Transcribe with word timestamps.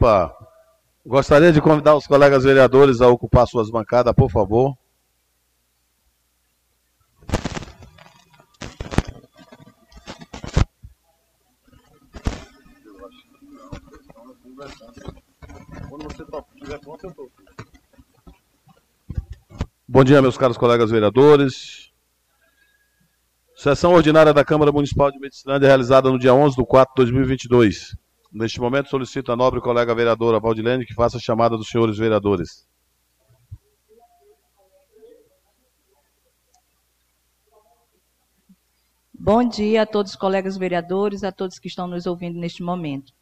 Opa! 0.00 0.32
Gostaria 1.04 1.52
de 1.52 1.60
convidar 1.60 1.96
os 1.96 2.06
colegas 2.06 2.44
vereadores 2.44 3.00
a 3.00 3.08
ocupar 3.08 3.48
suas 3.48 3.68
bancadas, 3.68 4.14
por 4.14 4.30
favor. 4.30 4.78
Bom 19.88 20.04
dia, 20.04 20.22
meus 20.22 20.38
caros 20.38 20.56
colegas 20.56 20.92
vereadores. 20.92 21.90
Sessão 23.56 23.94
ordinária 23.94 24.32
da 24.32 24.44
Câmara 24.44 24.70
Municipal 24.70 25.10
de 25.10 25.18
Medicilândia 25.18 25.66
realizada 25.66 26.08
no 26.08 26.20
dia 26.20 26.32
11 26.32 26.56
de 26.56 26.64
4 26.64 27.04
de 27.04 27.10
2022. 27.10 27.96
Neste 28.30 28.60
momento, 28.60 28.90
solicito 28.90 29.32
a 29.32 29.36
nobre 29.36 29.60
colega 29.60 29.94
vereadora 29.94 30.38
Valdilene 30.38 30.84
que 30.84 30.94
faça 30.94 31.16
a 31.16 31.20
chamada 31.20 31.56
dos 31.56 31.68
senhores 31.68 31.96
vereadores. 31.96 32.68
Bom 39.12 39.42
dia 39.48 39.82
a 39.82 39.86
todos 39.86 40.12
os 40.12 40.16
colegas 40.16 40.56
vereadores, 40.56 41.24
a 41.24 41.32
todos 41.32 41.58
que 41.58 41.68
estão 41.68 41.88
nos 41.88 42.06
ouvindo 42.06 42.38
neste 42.38 42.62
momento. 42.62 43.12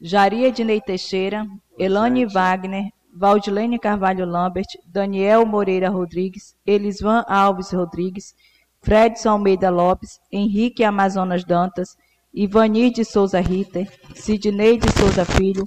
Jaria 0.00 0.48
Ednei 0.48 0.80
Teixeira, 0.80 1.46
Elane 1.78 2.26
Wagner, 2.26 2.90
Valdilene 3.14 3.78
Carvalho 3.78 4.26
Lambert, 4.26 4.66
Daniel 4.84 5.46
Moreira 5.46 5.90
Rodrigues, 5.90 6.56
Elisvan 6.66 7.22
Alves 7.28 7.72
Rodrigues, 7.72 8.34
Fredson 8.80 9.30
Almeida 9.30 9.70
Lopes, 9.70 10.18
Henrique 10.32 10.82
Amazonas 10.82 11.44
Dantas, 11.44 11.96
Ivanir 12.34 12.92
de 12.92 13.04
Souza 13.04 13.40
Ritter, 13.40 13.90
Sidney 14.14 14.78
de 14.78 14.90
Souza 14.92 15.24
Filho, 15.24 15.64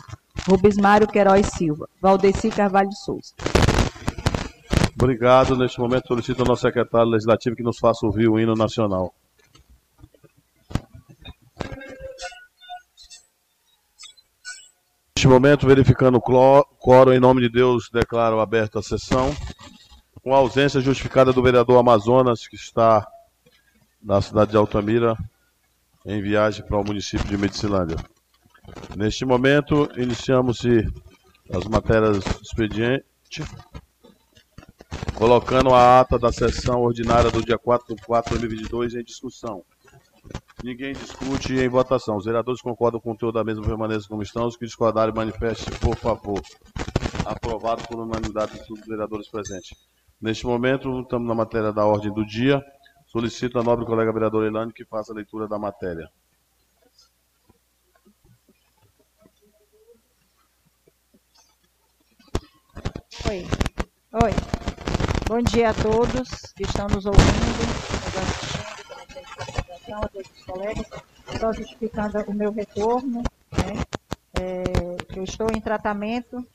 Rubismário 0.47 1.07
Queiroz 1.07 1.47
Silva, 1.55 1.87
Valdeci 2.01 2.49
Carvalho 2.49 2.91
Souza. 2.91 3.33
Obrigado. 4.99 5.55
Neste 5.55 5.79
momento 5.79 6.07
solicito 6.07 6.39
ao 6.41 6.47
nosso 6.47 6.61
secretário 6.63 7.09
legislativo 7.09 7.55
que 7.55 7.63
nos 7.63 7.77
faça 7.77 8.05
ouvir 8.05 8.29
o 8.29 8.39
hino 8.39 8.55
nacional. 8.55 9.13
Neste 15.15 15.27
momento, 15.27 15.67
verificando 15.67 16.17
o 16.17 16.65
quórum, 16.79 17.11
em 17.11 17.19
nome 17.19 17.41
de 17.41 17.49
Deus, 17.49 17.89
declaro 17.91 18.39
aberta 18.39 18.79
a 18.79 18.83
sessão. 18.83 19.35
Com 20.21 20.33
a 20.33 20.37
ausência 20.37 20.81
justificada 20.81 21.31
do 21.31 21.43
vereador 21.43 21.77
Amazonas, 21.77 22.47
que 22.47 22.55
está 22.55 23.05
na 24.01 24.21
cidade 24.21 24.51
de 24.51 24.57
Altamira, 24.57 25.15
em 26.05 26.21
viagem 26.21 26.65
para 26.65 26.77
o 26.77 26.83
município 26.83 27.27
de 27.27 27.37
Medicilândia. 27.37 27.97
Neste 28.95 29.25
momento, 29.25 29.89
iniciamos-se 29.97 30.85
as 31.51 31.65
matérias 31.65 32.23
do 32.23 32.41
expediente, 32.41 33.43
colocando 35.15 35.73
a 35.73 35.99
ata 35.99 36.17
da 36.17 36.31
sessão 36.31 36.81
ordinária 36.81 37.31
do 37.31 37.43
dia 37.43 37.57
4 37.57 37.95
de 37.95 38.01
4 38.03 38.35
de 38.35 38.39
2022 38.47 38.95
em 38.95 39.03
discussão. 39.03 39.63
Ninguém 40.63 40.93
discute 40.93 41.53
em 41.53 41.67
votação. 41.67 42.17
Os 42.17 42.25
vereadores 42.25 42.61
concordam 42.61 42.99
com 42.99 43.09
o 43.09 43.13
conteúdo 43.13 43.35
da 43.35 43.43
mesma 43.43 43.63
permanência 43.63 44.09
como 44.09 44.23
estão. 44.23 44.47
Os 44.47 44.57
que 44.57 44.65
discordarem, 44.65 45.13
manifestem, 45.13 45.77
por 45.79 45.95
favor. 45.95 46.41
Aprovado 47.23 47.83
por 47.87 47.99
unanimidade 47.99 48.53
de 48.53 48.65
todos 48.65 48.81
os 48.81 48.87
vereadores 48.87 49.29
presentes. 49.29 49.77
Neste 50.19 50.45
momento, 50.47 51.01
estamos 51.01 51.27
na 51.27 51.35
matéria 51.35 51.71
da 51.71 51.85
ordem 51.85 52.11
do 52.11 52.25
dia. 52.25 52.63
Solicito 53.15 53.57
a 53.57 53.63
nobre 53.63 53.85
colega 53.85 54.11
vereadora 54.11 54.45
Elane 54.45 54.73
que 54.73 54.83
faça 54.83 55.13
a 55.13 55.15
leitura 55.15 55.47
da 55.47 55.57
matéria. 55.57 56.11
Oi. 63.25 63.47
Oi. 64.11 64.31
Bom 65.29 65.41
dia 65.41 65.69
a 65.69 65.73
todos 65.73 66.27
que 66.57 66.63
estão 66.63 66.87
nos 66.87 67.05
ouvindo, 67.05 67.61
nos 68.03 68.17
assistindo, 68.17 69.95
a 69.95 70.07
todos 70.09 70.29
os 70.29 70.43
colegas. 70.43 70.87
Só 71.39 71.53
justificando 71.53 72.19
o 72.29 72.33
meu 72.33 72.51
retorno, 72.51 73.23
né? 73.53 73.81
É, 74.37 75.17
eu 75.17 75.23
estou 75.23 75.47
em 75.55 75.61
tratamento, 75.61 76.45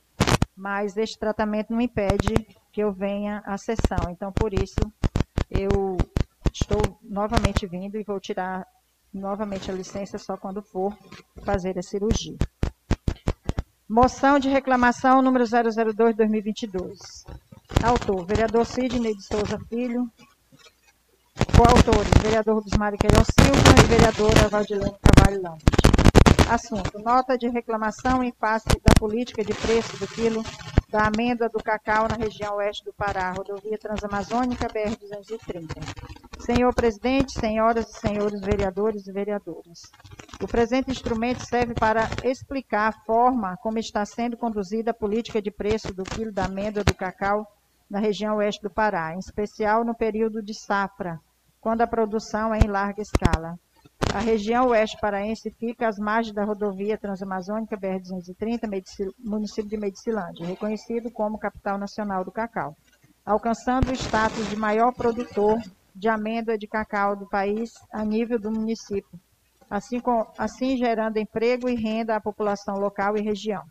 mas 0.54 0.98
este 0.98 1.18
tratamento 1.18 1.72
não 1.72 1.80
impede 1.80 2.34
que 2.70 2.82
eu 2.82 2.92
venha 2.92 3.42
à 3.46 3.56
sessão. 3.56 4.10
Então, 4.10 4.30
por 4.30 4.52
isso, 4.52 4.78
eu 5.50 5.96
estou 6.52 6.98
novamente 7.02 7.66
vindo 7.66 7.96
e 7.96 8.04
vou 8.04 8.20
tirar 8.20 8.66
novamente 9.12 9.70
a 9.70 9.74
licença 9.74 10.18
só 10.18 10.36
quando 10.36 10.62
for 10.62 10.96
fazer 11.44 11.78
a 11.78 11.82
cirurgia. 11.82 12.36
Moção 13.88 14.38
de 14.38 14.48
reclamação 14.48 15.20
número 15.20 15.44
002-2022. 15.44 16.96
Autor, 17.82 18.24
vereador 18.24 18.64
Sidney 18.64 19.14
de 19.14 19.22
Souza 19.24 19.58
Filho. 19.68 20.08
Coautores, 21.56 22.22
vereador 22.22 22.62
Mário 22.78 22.98
Queiroz 22.98 23.26
Silva 23.38 23.82
e 23.82 23.86
vereadora 23.88 24.48
Valdilene 24.48 24.96
Carvalho 25.02 25.42
Lambert. 25.42 25.80
Assunto: 26.48 26.98
nota 26.98 27.36
de 27.36 27.48
reclamação 27.48 28.22
em 28.22 28.32
face 28.32 28.68
da 28.84 28.92
política 28.98 29.44
de 29.44 29.54
preço 29.54 29.96
do 29.98 30.06
quilo 30.06 30.42
da 30.90 31.06
amêndoa 31.06 31.48
do 31.48 31.62
cacau 31.62 32.08
na 32.08 32.16
região 32.16 32.56
oeste 32.56 32.84
do 32.84 32.92
Pará, 32.92 33.32
rodovia 33.32 33.78
Transamazônica 33.78 34.66
BR-230. 34.66 36.29
Senhor 36.52 36.74
presidente, 36.74 37.38
senhoras 37.38 37.88
e 37.88 38.00
senhores 38.00 38.40
vereadores 38.40 39.06
e 39.06 39.12
vereadoras. 39.12 39.82
O 40.42 40.48
presente 40.48 40.90
instrumento 40.90 41.46
serve 41.46 41.74
para 41.74 42.08
explicar 42.24 42.88
a 42.88 43.04
forma 43.04 43.56
como 43.58 43.78
está 43.78 44.04
sendo 44.04 44.36
conduzida 44.36 44.90
a 44.90 44.94
política 44.94 45.40
de 45.40 45.52
preço 45.52 45.94
do 45.94 46.02
quilo 46.02 46.32
da 46.32 46.46
amêndoa 46.46 46.82
do 46.82 46.92
cacau 46.92 47.46
na 47.88 48.00
região 48.00 48.38
oeste 48.38 48.62
do 48.62 48.68
Pará, 48.68 49.14
em 49.14 49.20
especial 49.20 49.84
no 49.84 49.94
período 49.94 50.42
de 50.42 50.52
safra, 50.52 51.20
quando 51.60 51.82
a 51.82 51.86
produção 51.86 52.52
é 52.52 52.58
em 52.58 52.68
larga 52.68 53.00
escala. 53.00 53.56
A 54.12 54.18
região 54.18 54.70
oeste 54.70 54.98
paraense 55.00 55.52
fica 55.52 55.86
às 55.86 56.00
margens 56.00 56.34
da 56.34 56.44
rodovia 56.44 56.98
Transamazônica 56.98 57.76
BR-230, 57.76 59.14
município 59.20 59.70
de 59.70 59.76
Medicilândia, 59.76 60.46
reconhecido 60.46 61.12
como 61.12 61.38
capital 61.38 61.78
nacional 61.78 62.24
do 62.24 62.32
cacau, 62.32 62.76
alcançando 63.24 63.92
o 63.92 63.94
status 63.94 64.50
de 64.50 64.56
maior 64.56 64.92
produtor 64.92 65.56
de 65.94 66.08
amêndoa 66.08 66.58
de 66.58 66.66
cacau 66.66 67.16
do 67.16 67.28
país 67.28 67.72
a 67.92 68.04
nível 68.04 68.38
do 68.38 68.50
município, 68.50 69.18
assim, 69.68 70.00
com, 70.00 70.26
assim 70.36 70.76
gerando 70.76 71.18
emprego 71.18 71.68
e 71.68 71.74
renda 71.74 72.16
à 72.16 72.20
população 72.20 72.76
local 72.76 73.16
e 73.16 73.22
região. 73.22 73.62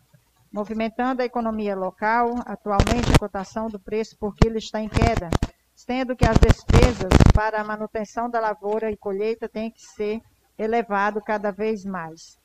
Movimentando 0.52 1.22
a 1.22 1.24
economia 1.24 1.76
local, 1.76 2.34
atualmente 2.44 3.12
a 3.14 3.18
cotação 3.18 3.68
do 3.68 3.78
preço 3.78 4.16
por 4.18 4.34
quilo 4.34 4.58
está 4.58 4.80
em 4.80 4.88
queda, 4.88 5.30
sendo 5.74 6.16
que 6.16 6.26
as 6.26 6.36
despesas 6.38 7.10
para 7.32 7.60
a 7.60 7.64
manutenção 7.64 8.28
da 8.28 8.40
lavoura 8.40 8.90
e 8.90 8.96
colheita 8.96 9.48
têm 9.48 9.70
que 9.70 9.80
ser 9.80 10.20
elevado 10.58 11.22
cada 11.22 11.50
vez 11.50 11.84
mais, 11.84 12.38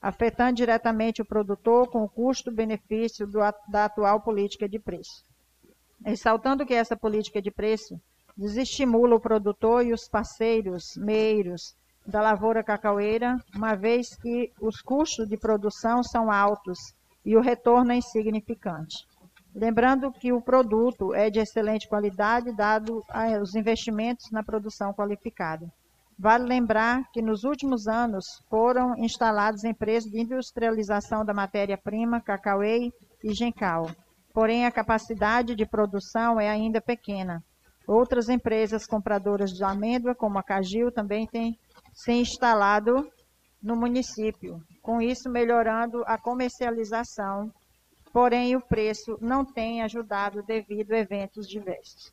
afetando 0.00 0.54
diretamente 0.54 1.20
o 1.20 1.26
produtor 1.26 1.90
com 1.90 2.04
o 2.04 2.08
custo-benefício 2.08 3.26
da 3.68 3.84
atual 3.84 4.20
política 4.20 4.68
de 4.68 4.78
preço. 4.78 5.24
Ressaltando 6.04 6.64
que 6.64 6.72
essa 6.72 6.96
política 6.96 7.42
de 7.42 7.50
preço 7.50 8.00
desestimula 8.36 9.16
o 9.16 9.20
produtor 9.20 9.84
e 9.84 9.92
os 9.92 10.08
parceiros 10.08 10.96
meiros 10.96 11.74
da 12.06 12.20
lavoura 12.20 12.62
cacaueira, 12.62 13.38
uma 13.54 13.74
vez 13.74 14.16
que 14.16 14.52
os 14.60 14.80
custos 14.80 15.28
de 15.28 15.36
produção 15.36 16.02
são 16.02 16.30
altos 16.30 16.78
e 17.24 17.36
o 17.36 17.40
retorno 17.40 17.92
é 17.92 17.96
insignificante. 17.96 19.06
Lembrando 19.54 20.12
que 20.12 20.32
o 20.32 20.40
produto 20.40 21.12
é 21.12 21.28
de 21.28 21.40
excelente 21.40 21.88
qualidade, 21.88 22.54
dado 22.56 23.02
os 23.42 23.54
investimentos 23.54 24.30
na 24.30 24.42
produção 24.42 24.92
qualificada. 24.92 25.70
Vale 26.18 26.44
lembrar 26.44 27.10
que 27.12 27.22
nos 27.22 27.44
últimos 27.44 27.88
anos 27.88 28.42
foram 28.48 28.94
instaladas 28.98 29.64
empresas 29.64 30.10
de 30.10 30.20
industrialização 30.20 31.24
da 31.24 31.32
matéria-prima, 31.32 32.20
cacauê 32.20 32.92
e 33.24 33.32
gencal. 33.32 33.90
Porém, 34.32 34.66
a 34.66 34.70
capacidade 34.70 35.56
de 35.56 35.66
produção 35.66 36.38
é 36.38 36.48
ainda 36.48 36.80
pequena. 36.80 37.42
Outras 37.90 38.28
empresas 38.28 38.86
compradoras 38.86 39.50
de 39.50 39.64
amêndoa, 39.64 40.14
como 40.14 40.38
a 40.38 40.42
Cagil, 40.42 40.92
também 40.92 41.26
têm 41.26 41.58
se 41.92 42.12
instalado 42.12 43.10
no 43.60 43.74
município, 43.74 44.62
com 44.80 45.02
isso 45.02 45.28
melhorando 45.28 46.04
a 46.06 46.16
comercialização 46.16 47.52
porém 48.12 48.56
o 48.56 48.60
preço 48.60 49.16
não 49.20 49.44
tem 49.44 49.82
ajudado 49.82 50.42
devido 50.42 50.92
a 50.92 50.98
eventos 50.98 51.48
diversos. 51.48 52.12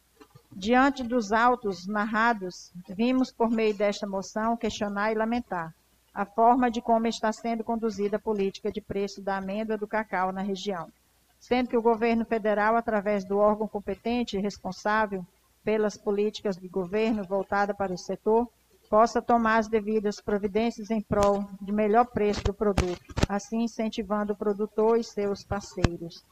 Diante 0.51 1.03
dos 1.03 1.31
autos 1.31 1.88
narrados, 1.88 2.71
vimos 2.88 3.31
por 3.31 3.50
meio 3.50 3.75
desta 3.75 4.07
moção 4.07 4.57
questionar 4.57 5.12
e 5.12 5.15
lamentar 5.15 5.74
a 6.13 6.25
forma 6.25 6.71
de 6.71 6.81
como 6.81 7.06
está 7.07 7.31
sendo 7.31 7.63
conduzida 7.63 8.18
a 8.18 8.19
política 8.19 8.71
de 8.71 8.81
preço 8.81 9.21
da 9.21 9.38
amêndoa 9.38 9.77
do 9.77 9.88
cacau 9.88 10.31
na 10.31 10.41
região, 10.41 10.91
sendo 11.39 11.69
que 11.69 11.77
o 11.77 11.81
governo 11.81 12.25
federal, 12.25 12.75
através 12.75 13.24
do 13.24 13.38
órgão 13.38 13.68
competente 13.68 14.35
e 14.35 14.41
responsável 14.41 15.24
pelas 15.67 15.97
políticas 15.97 16.55
de 16.55 16.69
governo 16.69 17.25
voltada 17.25 17.73
para 17.73 17.93
o 17.93 17.97
setor, 17.97 18.47
possa 18.89 19.21
tomar 19.21 19.57
as 19.57 19.67
devidas 19.67 20.21
providências 20.21 20.89
em 20.89 21.01
prol 21.01 21.43
de 21.61 21.73
melhor 21.73 22.05
preço 22.05 22.41
do 22.45 22.53
produto, 22.53 23.13
assim 23.27 23.63
incentivando 23.63 24.31
o 24.31 24.35
produtor 24.37 24.97
e 24.97 25.03
seus 25.03 25.43
parceiros. 25.43 26.23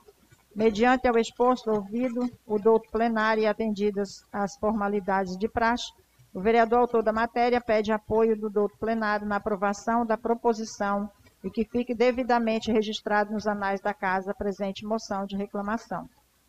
Mediante 0.56 1.06
ao 1.06 1.18
exposto 1.18 1.70
ouvido, 1.70 2.32
o 2.48 2.58
douto 2.58 2.90
plenário 2.90 3.44
e 3.44 3.46
atendidas 3.46 4.24
as 4.32 4.56
formalidades 4.56 5.38
de 5.38 5.50
praxe, 5.50 5.92
o 6.34 6.40
vereador 6.40 6.80
autor 6.80 7.04
da 7.04 7.12
matéria 7.12 7.60
pede 7.60 7.92
apoio 7.92 8.40
do 8.40 8.50
douto 8.50 8.78
plenário 8.78 9.28
na 9.28 9.36
aprovação 9.36 10.06
da 10.06 10.18
proposição 10.18 11.12
e 11.44 11.50
que 11.50 11.66
fique 11.66 11.94
devidamente 11.94 12.72
registrado 12.72 13.34
nos 13.34 13.46
anais 13.46 13.82
da 13.82 13.94
Casa 13.94 14.32
a 14.32 14.34
presente 14.34 14.86
moção 14.86 15.26
de 15.26 15.36
reclamação. 15.36 16.08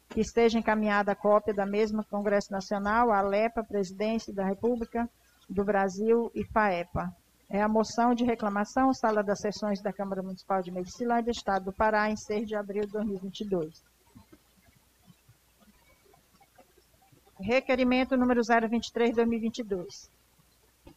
Que 0.08 0.20
esteja 0.20 0.58
encaminhada 0.58 1.12
a 1.12 1.16
cópia 1.16 1.52
da 1.52 1.66
mesma 1.66 2.00
ao 2.00 2.04
Congresso 2.04 2.52
Nacional, 2.52 3.12
à 3.12 3.18
ALEPA, 3.18 3.64
Presidência 3.64 4.32
da 4.32 4.44
República 4.44 5.08
do 5.48 5.64
Brasil 5.64 6.30
e 6.34 6.44
FAEPA. 6.44 7.14
É 7.48 7.62
a 7.62 7.68
moção 7.68 8.14
de 8.14 8.24
reclamação, 8.24 8.92
sala 8.92 9.22
das 9.22 9.40
sessões 9.40 9.80
da 9.80 9.92
Câmara 9.92 10.22
Municipal 10.22 10.62
de 10.62 10.72
Medicilândia, 10.72 11.30
Estado 11.30 11.66
do 11.66 11.72
Pará, 11.72 12.10
em 12.10 12.16
6 12.16 12.48
de 12.48 12.56
abril 12.56 12.84
de 12.86 12.92
2022. 12.92 13.84
Requerimento 17.38 18.16
número 18.16 18.40
023-2022. 18.40 20.10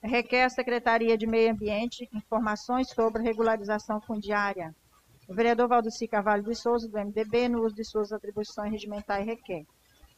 Requer 0.01 0.45
a 0.45 0.49
Secretaria 0.49 1.17
de 1.17 1.27
Meio 1.27 1.51
Ambiente 1.51 2.09
informações 2.13 2.89
sobre 2.89 3.21
regularização 3.21 3.99
fundiária. 4.01 4.73
O 5.29 5.33
vereador 5.35 5.67
Valdeci 5.67 6.07
Carvalho 6.07 6.41
de 6.41 6.55
Souza, 6.55 6.89
do 6.89 6.97
MDB, 6.97 7.49
no 7.49 7.63
uso 7.63 7.75
de 7.75 7.83
suas 7.83 8.11
atribuições 8.11 8.71
regimentais, 8.71 9.23
requer 9.23 9.63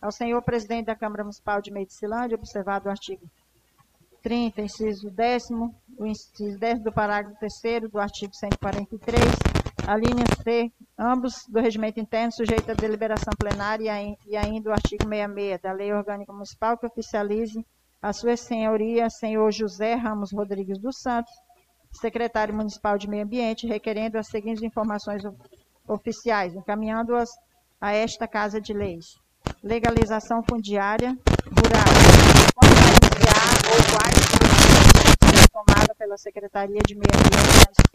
ao 0.02 0.10
senhor 0.10 0.42
presidente 0.42 0.86
da 0.86 0.96
Câmara 0.96 1.22
Municipal 1.22 1.62
de 1.62 1.70
Medicilândia, 1.70 2.38
observado 2.38 2.88
o 2.88 2.90
artigo 2.90 3.30
30, 4.24 4.62
inciso 4.62 5.12
10, 5.12 5.44
o 5.98 6.06
inciso 6.06 6.58
10 6.58 6.84
do 6.84 6.94
parágrafo 6.94 7.38
3 7.62 7.92
do 7.92 8.00
artigo 8.00 8.34
143, 8.34 9.22
a 9.86 9.98
linha 9.98 10.26
C, 10.44 10.72
ambos 10.98 11.46
do 11.50 11.60
regimento 11.60 12.00
interno, 12.00 12.32
sujeito 12.32 12.72
à 12.72 12.74
deliberação 12.74 13.34
plenária 13.38 13.92
e 14.26 14.38
ainda 14.38 14.70
o 14.70 14.74
artigo 14.74 15.04
66 15.04 15.62
da 15.62 15.74
Lei 15.74 15.92
Orgânica 15.92 16.32
Municipal, 16.32 16.78
que 16.78 16.86
oficialize 16.86 17.66
a 18.02 18.14
sua 18.14 18.38
senhoria, 18.38 19.10
senhor 19.10 19.52
José 19.52 19.94
Ramos 19.94 20.32
Rodrigues 20.32 20.80
dos 20.80 21.02
Santos, 21.02 21.34
secretário 21.92 22.54
municipal 22.54 22.98
de 22.98 23.08
Meio 23.08 23.24
Ambiente, 23.24 23.68
requerendo 23.68 24.18
as 24.18 24.28
seguintes 24.28 24.64
informações 24.64 25.24
oficiais, 25.88 26.56
encaminhando-as 26.56 27.30
a 27.80 27.92
esta 27.94 28.28
Casa 28.28 28.60
de 28.62 28.74
Leis. 28.74 29.18
Legalização 29.64 30.44
fundiária 30.44 31.18
rural. 31.46 31.92
Quando 32.56 32.72
iniciar 32.72 33.54
ou 33.68 33.80
quais 33.98 34.22
tomada 35.52 35.96
pela 35.96 36.18
Secretaria 36.18 36.82
de 36.86 36.96
Meio 36.96 37.06
Ambiente 37.16 37.92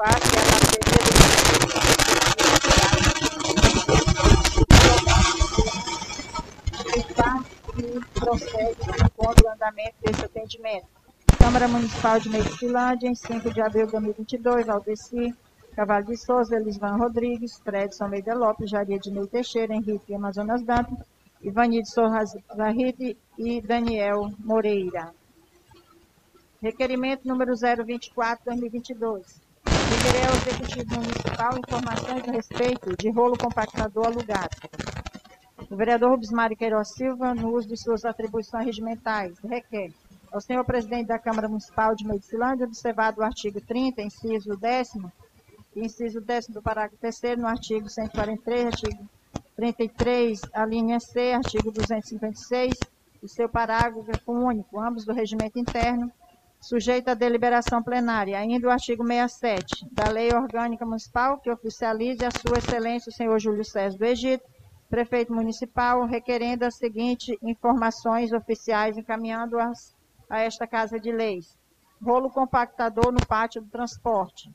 face 0.00 0.49
prossegue 8.30 8.76
contra 9.16 9.48
o 9.48 9.52
andamento 9.52 9.96
desse 10.00 10.24
atendimento. 10.24 10.86
Câmara 11.36 11.66
Municipal 11.66 12.20
de 12.20 12.28
Medicilândia, 12.28 13.08
em 13.08 13.14
5 13.14 13.52
de 13.52 13.60
abril 13.60 13.86
de 13.86 13.92
2022, 13.92 14.68
Aldeci, 14.68 15.34
Cavalho 15.74 16.06
de 16.06 16.16
Souza, 16.16 16.56
Elisvan 16.56 16.96
Rodrigues, 16.96 17.58
Fredson 17.64 18.04
Almeida 18.04 18.34
Lopes, 18.34 18.70
Jaria 18.70 18.98
de 18.98 19.10
Ney 19.10 19.26
Teixeira, 19.26 19.74
Henrique 19.74 20.14
Amazonas 20.14 20.62
Dantas, 20.62 20.98
Ivanide 21.42 21.88
Sorras 21.88 22.36
Zarrite 22.54 23.16
e 23.38 23.60
Daniel 23.60 24.30
Moreira. 24.38 25.12
Requerimento 26.62 27.26
número 27.26 27.52
024-2022. 27.54 29.40
Requerer 29.66 30.28
ao 30.28 30.36
Executivo 30.36 30.94
Municipal 30.96 31.58
informações 31.58 32.28
a 32.28 32.32
respeito 32.32 32.96
de 32.96 33.10
rolo 33.10 33.36
compactador 33.36 34.06
alugado. 34.06 34.56
O 35.68 35.76
vereador 35.76 36.10
Rubens 36.10 36.30
Mário 36.30 36.56
Queiroz 36.56 36.88
Silva, 36.88 37.34
no 37.34 37.54
uso 37.54 37.68
de 37.68 37.76
suas 37.76 38.04
atribuições 38.04 38.64
regimentais, 38.64 39.38
requer 39.40 39.92
ao 40.32 40.40
senhor 40.40 40.64
presidente 40.64 41.08
da 41.08 41.18
Câmara 41.18 41.48
Municipal 41.48 41.94
de 41.94 42.06
Medicilândia, 42.06 42.66
observado 42.66 43.20
o 43.20 43.24
artigo 43.24 43.60
30, 43.60 44.00
inciso 44.02 44.56
10 44.56 44.92
inciso 45.76 46.20
10 46.20 46.48
do 46.48 46.62
parágrafo 46.62 46.96
3 47.00 47.38
no 47.38 47.46
artigo 47.46 47.88
143, 47.88 48.66
artigo 48.66 49.08
33, 49.56 50.40
a 50.52 50.64
linha 50.64 50.98
C, 50.98 51.32
artigo 51.32 51.70
256, 51.70 52.74
e 53.22 53.28
seu 53.28 53.48
parágrafo 53.48 54.32
único, 54.32 54.80
ambos 54.80 55.04
do 55.04 55.12
regimento 55.12 55.58
interno, 55.58 56.10
sujeito 56.60 57.08
à 57.08 57.14
deliberação 57.14 57.82
plenária, 57.82 58.38
ainda 58.38 58.66
o 58.66 58.70
artigo 58.70 59.06
67 59.06 59.86
da 59.92 60.10
Lei 60.10 60.34
Orgânica 60.34 60.84
Municipal, 60.84 61.38
que 61.38 61.50
oficialize 61.50 62.24
a 62.24 62.30
sua 62.30 62.58
excelência 62.58 63.10
o 63.10 63.12
senhor 63.12 63.38
Júlio 63.38 63.64
César 63.64 63.96
do 63.96 64.04
Egito, 64.04 64.44
prefeito 64.90 65.32
municipal, 65.32 66.04
requerendo 66.04 66.66
as 66.66 66.76
seguintes 66.76 67.36
informações 67.42 68.32
oficiais, 68.32 68.98
encaminhando-as 68.98 69.96
a 70.28 70.40
esta 70.40 70.66
Casa 70.66 71.00
de 71.00 71.10
Leis. 71.10 71.56
Rolo 72.02 72.28
compactador 72.30 73.10
no 73.10 73.24
pátio 73.26 73.62
do 73.62 73.70
transporte. 73.70 74.52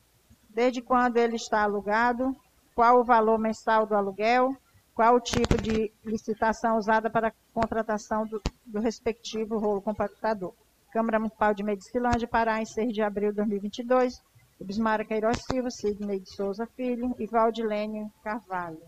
Desde 0.50 0.80
quando 0.80 1.16
ele 1.16 1.36
está 1.36 1.62
alugado? 1.62 2.36
Qual 2.74 3.00
o 3.00 3.04
valor 3.04 3.38
mensal 3.38 3.86
do 3.86 3.94
aluguel? 3.94 4.54
qual 4.96 5.16
o 5.16 5.20
tipo 5.20 5.60
de 5.60 5.92
licitação 6.02 6.78
usada 6.78 7.10
para 7.10 7.28
a 7.28 7.32
contratação 7.52 8.26
do, 8.26 8.40
do 8.64 8.80
respectivo 8.80 9.58
rolo 9.58 9.82
compactador. 9.82 10.54
Câmara 10.90 11.18
Municipal 11.18 11.52
de 11.52 11.62
Medicilândia, 11.62 12.26
Pará, 12.26 12.62
em 12.62 12.64
6 12.64 12.94
de 12.94 13.02
abril 13.02 13.28
de 13.28 13.36
2022. 13.36 14.22
Bismara 14.58 15.04
Queiroz 15.04 15.36
Silva, 15.44 15.70
Sidney 15.70 16.20
de 16.20 16.30
Souza 16.30 16.66
Filho 16.74 17.14
e 17.18 17.26
Valdilene 17.26 18.10
Carvalho. 18.24 18.80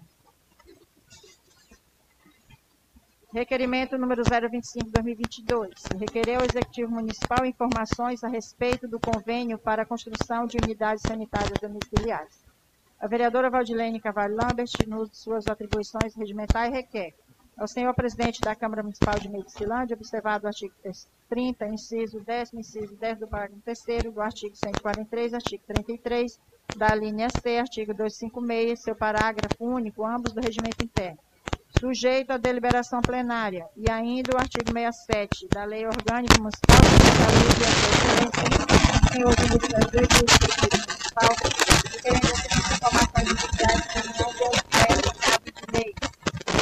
Requerimento 3.30 3.98
número 3.98 4.22
025-2022. 4.22 5.98
Requerer 5.98 6.38
ao 6.38 6.46
Executivo 6.46 6.92
Municipal 6.92 7.44
informações 7.44 8.24
a 8.24 8.28
respeito 8.28 8.88
do 8.88 8.98
convênio 8.98 9.58
para 9.58 9.82
a 9.82 9.86
construção 9.86 10.46
de 10.46 10.56
unidades 10.56 11.02
sanitárias 11.02 11.58
domiciliares. 11.60 12.42
A 12.98 13.06
vereadora 13.06 13.50
Valdilene 13.50 14.00
Cavalho 14.00 14.34
Lambert, 14.34 14.72
nos 14.86 15.10
suas 15.12 15.46
atribuições 15.46 16.14
regimentais, 16.14 16.72
requer 16.72 17.14
ao 17.58 17.68
senhor 17.68 17.92
presidente 17.92 18.40
da 18.40 18.56
Câmara 18.56 18.82
Municipal 18.82 19.18
de 19.18 19.28
Medicilândia, 19.28 19.94
observado 19.94 20.44
o 20.44 20.48
artigo 20.48 20.72
30, 21.28 21.68
inciso 21.68 22.20
10, 22.20 22.54
inciso 22.54 22.96
10 22.96 23.18
do 23.18 23.28
parágrafo 23.28 23.60
3 23.62 24.04
do 24.04 24.22
artigo 24.22 24.56
143, 24.56 25.34
artigo 25.34 25.62
33, 25.66 26.40
da 26.76 26.94
linha 26.94 27.28
C, 27.28 27.58
artigo 27.58 27.92
256, 27.92 28.80
seu 28.80 28.96
parágrafo 28.96 29.56
único, 29.60 30.06
ambos 30.06 30.32
do 30.32 30.40
regimento 30.40 30.82
interno, 30.82 31.18
sujeito 31.78 32.32
à 32.32 32.36
deliberação 32.36 33.00
plenária, 33.00 33.66
e 33.76 33.90
ainda 33.90 34.36
o 34.36 34.38
artigo 34.38 34.72
67 34.72 35.48
da 35.52 35.64
Lei 35.64 35.86
Orgânica 35.86 36.40
Municipal 36.40 36.76
de 36.80 36.88
Saúde 37.18 37.60
e 37.60 37.66
a 37.66 39.12
senhor 39.12 39.34
Júlio 39.38 39.68
Municipal, 40.68 41.32
informações 42.74 43.28
iniciais 43.30 43.82
terminal 43.92 44.30
do 44.32 44.44
Alfredo 44.44 45.10
de 45.44 45.52
Lei. 45.72 45.90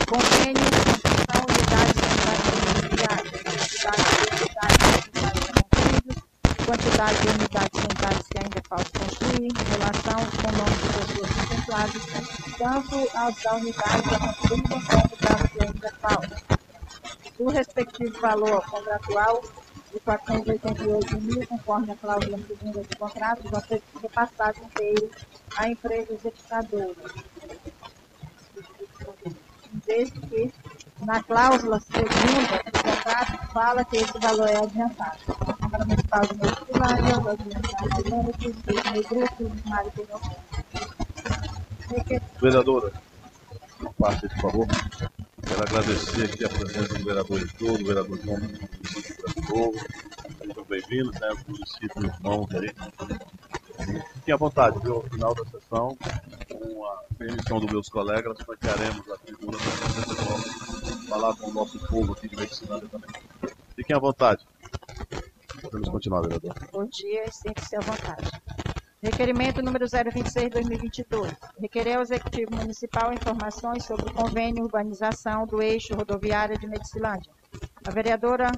Convênio 0.06 0.68
são 1.30 1.40
unidades 1.48 1.96
sanitárias 2.00 2.66
quantidade 6.66 7.20
de 7.20 7.28
unidades 7.28 7.80
sanitárias 7.80 8.26
que 8.28 8.38
ainda 8.38 8.62
falta 8.68 8.98
construir, 8.98 9.46
em 9.46 9.50
relação 9.70 10.20
com 10.26 10.48
o 10.48 10.52
número 10.52 10.76
de 10.76 10.88
pessoas 10.98 11.30
contempladas, 11.36 12.02
tanto 12.58 12.96
as 13.14 13.42
da 13.42 13.54
unidade 13.54 14.10
da 14.10 14.18
O 17.46 17.50
respectivo 17.50 18.20
valor 18.20 18.60
contratual 18.68 19.40
de 19.92 20.00
488 20.00 21.20
mil, 21.20 21.46
conforme 21.46 21.92
a 21.92 21.94
cláusula 21.94 22.38
segunda 22.38 22.80
do 22.82 22.96
contrato, 22.98 23.48
vai 23.48 23.60
ser 23.68 23.82
repassado 24.02 24.58
inteiro 24.64 25.08
à 25.56 25.68
empresa 25.68 26.12
executadora. 26.12 26.96
Desde 29.86 30.20
que 30.22 30.52
na 31.02 31.22
cláusula 31.22 31.78
segunda 31.78 32.64
do 32.64 32.82
contrato 32.82 33.52
fala 33.52 33.84
que 33.84 33.96
esse 33.98 34.18
valor 34.18 34.48
é 34.48 34.56
adiantado. 34.56 35.18
Para 35.70 35.84
o 35.84 35.86
municipal 35.86 36.22
de 36.22 36.34
Medicilândia, 36.34 37.18
o 37.20 37.28
adiantado 37.28 38.02
de 38.02 38.10
Lêmites, 38.10 38.56
do 38.56 39.08
grupo, 39.08 39.68
Mário 39.68 39.92
Vereadora, 42.40 42.92
uma 43.78 43.92
parte, 43.92 44.28
por 44.30 44.40
favor. 44.40 44.66
Quero 45.46 45.62
agradecer 45.62 46.24
aqui 46.24 46.44
a 46.44 46.48
presença 46.48 46.98
do 46.98 47.04
vereador 47.04 47.38
Heitor, 47.40 47.78
do 47.78 47.84
vereador 47.84 48.18
João 48.22 48.38
município 48.38 49.26
Novo. 49.48 49.78
Sejam 50.38 50.64
bem-vindos, 50.64 51.20
né? 51.20 51.28
Os 51.32 51.44
municípios 51.44 52.04
irmãos 52.04 52.48
aí. 52.52 52.70
Fiquem 54.14 54.34
à 54.34 54.36
vontade, 54.36 54.78
viu? 54.80 54.96
Ao 54.96 55.02
final 55.02 55.34
da 55.34 55.44
sessão, 55.44 55.96
com 56.50 56.84
a 56.86 57.02
permissão 57.16 57.60
dos 57.60 57.70
meus 57.70 57.88
colegas, 57.88 58.36
nós 58.38 58.58
faremos 58.60 59.10
a 59.10 59.16
tribuna 59.18 59.58
para 59.58 61.08
falar 61.08 61.36
com 61.36 61.50
o 61.50 61.54
nosso 61.54 61.78
povo 61.86 62.12
aqui 62.12 62.28
de 62.28 62.36
Medicilândia 62.36 62.88
também. 62.88 63.10
Fiquem 63.76 63.96
à 63.96 63.98
vontade. 64.00 64.44
Podemos 65.62 65.88
continuar, 65.88 66.22
vereador. 66.22 66.54
Bom 66.72 66.86
dia 66.86 67.24
e 67.24 67.32
sinta-se 67.32 67.76
à 67.76 67.80
vontade. 67.80 68.30
Requerimento 69.06 69.62
número 69.62 69.84
026-2022. 69.84 71.36
Requerer 71.60 71.94
ao 71.94 72.02
Executivo 72.02 72.56
Municipal 72.56 73.12
informações 73.12 73.84
sobre 73.84 74.10
o 74.10 74.12
convênio 74.12 74.64
urbanização 74.64 75.46
do 75.46 75.62
eixo 75.62 75.94
rodoviário 75.94 76.58
de 76.58 76.66
Medicilândia. 76.66 77.30
A 77.86 77.90
vereadora 77.92 78.50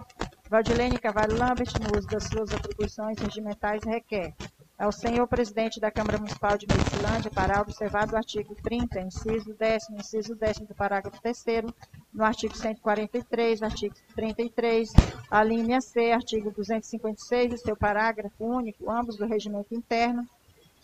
Valdilene 0.49 0.97
Cavalho 0.97 1.37
Lambert, 1.37 1.75
no 1.79 1.99
uso 1.99 2.09
das 2.09 2.25
suas 2.25 2.51
atribuições 2.51 3.19
regimentais, 3.19 3.85
requer 3.85 4.35
ao 4.79 4.91
senhor 4.91 5.27
presidente 5.29 5.79
da 5.79 5.91
Câmara 5.91 6.17
Municipal 6.17 6.57
de 6.57 6.67
Medicilândia 6.67 7.31
para 7.31 7.61
observar 7.61 8.11
o 8.11 8.17
artigo 8.17 8.55
30, 8.55 9.01
inciso 9.03 9.53
10, 9.53 9.91
inciso 9.91 10.35
10 10.35 10.61
do 10.61 10.75
parágrafo 10.75 11.21
3 11.21 11.45
no 12.11 12.25
artigo 12.25 12.57
143, 12.57 13.63
artigo 13.63 13.95
33, 14.15 14.93
a 15.31 15.45
linha 15.45 15.83
C, 15.83 16.11
artigo 16.11 16.51
256 16.51 17.53
e 17.53 17.59
seu 17.59 17.77
parágrafo 17.77 18.43
único, 18.43 18.91
ambos 18.91 19.17
do 19.17 19.27
regimento 19.27 19.75
interno, 19.75 20.27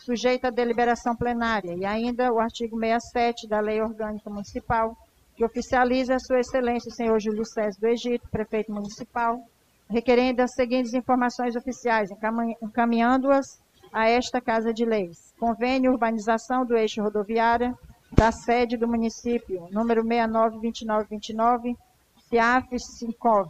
sujeito 0.05 0.45
à 0.45 0.51
deliberação 0.51 1.17
plenária, 1.17 1.75
e 1.75 1.85
ainda 1.85 2.31
o 2.31 2.39
artigo 2.39 2.79
67 2.79 3.49
da 3.49 3.59
Lei 3.59 3.81
Orgânica 3.81 4.29
Municipal, 4.29 4.97
que 5.35 5.45
oficializa 5.45 6.15
a 6.15 6.19
sua 6.19 6.41
excelência 6.41 6.91
o 6.91 6.95
senhor 6.95 7.19
Júlio 7.19 7.45
César 7.45 7.81
do 7.81 7.89
Egito, 7.89 8.29
prefeito 8.31 8.71
municipal, 8.71 9.41
requerendo 9.89 10.43
as 10.43 10.53
seguintes 10.53 10.93
informações 10.93 11.57
oficiais, 11.57 12.11
encaminhando-as 12.63 13.59
a 13.93 14.09
esta 14.09 14.41
Casa 14.41 14.73
de 14.75 14.85
Leis. 14.85 15.33
Convênio 15.39 15.93
Urbanização 15.93 16.67
do 16.67 16.77
Eixo 16.77 17.03
Rodoviário 17.03 17.77
da 18.13 18.31
sede 18.31 18.77
do 18.77 18.87
município, 18.87 19.67
número 19.73 20.05
692929, 20.05 21.77
CIAF 22.29 22.79
Sincov. 22.79 23.49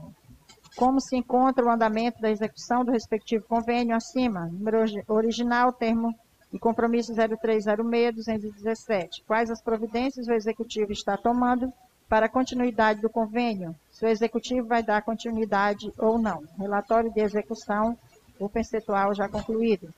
Como 0.77 1.01
se 1.01 1.17
encontra 1.17 1.65
o 1.65 1.71
andamento 1.71 2.21
da 2.21 2.31
execução 2.31 2.85
do 2.85 2.93
respectivo 2.93 3.45
convênio 3.47 3.95
acima, 3.95 4.47
número 4.47 4.79
original, 5.09 5.73
termo 5.73 6.15
e 6.55 6.59
compromisso 6.59 7.13
0306-217. 7.13 9.23
Quais 9.27 9.51
as 9.51 9.61
providências 9.61 10.29
o 10.29 10.33
Executivo 10.33 10.93
está 10.93 11.17
tomando 11.17 11.73
para 12.09 12.27
a 12.27 12.29
continuidade 12.29 13.01
do 13.01 13.11
convênio? 13.11 13.75
Se 13.91 14.05
o 14.05 14.09
Executivo 14.09 14.69
vai 14.69 14.81
dar 14.81 15.03
continuidade 15.03 15.93
ou 15.99 16.17
não. 16.17 16.45
Relatório 16.57 17.13
de 17.13 17.21
execução, 17.21 17.99
o 18.39 18.49
percentual 18.49 19.13
já 19.13 19.29
concluído. 19.29 19.93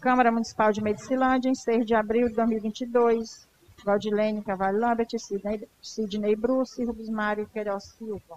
Câmara 0.00 0.32
Municipal 0.32 0.72
de 0.72 0.82
Medicilândia, 0.82 1.48
em 1.48 1.54
6 1.54 1.86
de 1.86 1.94
abril 1.94 2.28
de 2.28 2.34
2022. 2.34 3.48
Valdilene 3.84 4.42
Cavalho 4.42 4.80
Lambert, 4.80 5.16
Sidney, 5.18 5.68
Sidney 5.80 6.34
Bruce, 6.34 6.84
Rubens 6.84 7.08
Mário 7.08 7.46
Queiroz 7.46 7.84
Silva. 7.96 8.36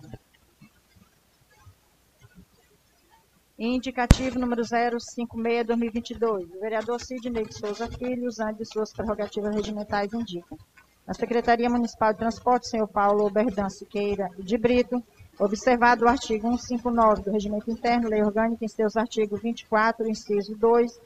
Indicativo 3.57 4.39
número 4.39 4.63
056-2022. 4.63 6.55
O 6.55 6.59
vereador 6.59 6.99
Sidney 6.99 7.45
de 7.45 7.53
Souza 7.53 7.87
Filho, 7.87 8.27
usando 8.27 8.57
de 8.57 8.65
suas 8.65 8.91
prerrogativas 8.91 9.55
regimentais, 9.55 10.11
indica. 10.11 10.55
A 11.05 11.13
Secretaria 11.13 11.69
Municipal 11.69 12.13
de 12.13 12.19
Transporte, 12.19 12.67
senhor 12.67 12.87
Paulo 12.87 13.29
Berdan 13.29 13.69
Siqueira 13.69 14.27
de 14.39 14.57
Brito, 14.57 15.03
observado 15.37 16.05
o 16.05 16.07
artigo 16.07 16.47
159 16.47 17.21
do 17.21 17.31
Regimento 17.31 17.69
Interno, 17.69 18.09
Lei 18.09 18.23
Orgânica, 18.23 18.65
em 18.65 18.67
seus 18.67 18.97
artigos 18.97 19.39
24, 19.41 20.09
inciso 20.09 20.55
2, 20.55 20.99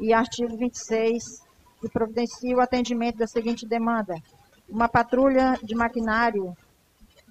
e 0.00 0.12
artigo 0.12 0.56
26, 0.56 1.44
que 1.80 1.88
providencia 1.88 2.56
o 2.56 2.60
atendimento 2.60 3.18
da 3.18 3.26
seguinte 3.28 3.64
demanda. 3.66 4.16
Uma 4.68 4.88
patrulha 4.88 5.56
de 5.62 5.76
maquinário, 5.76 6.56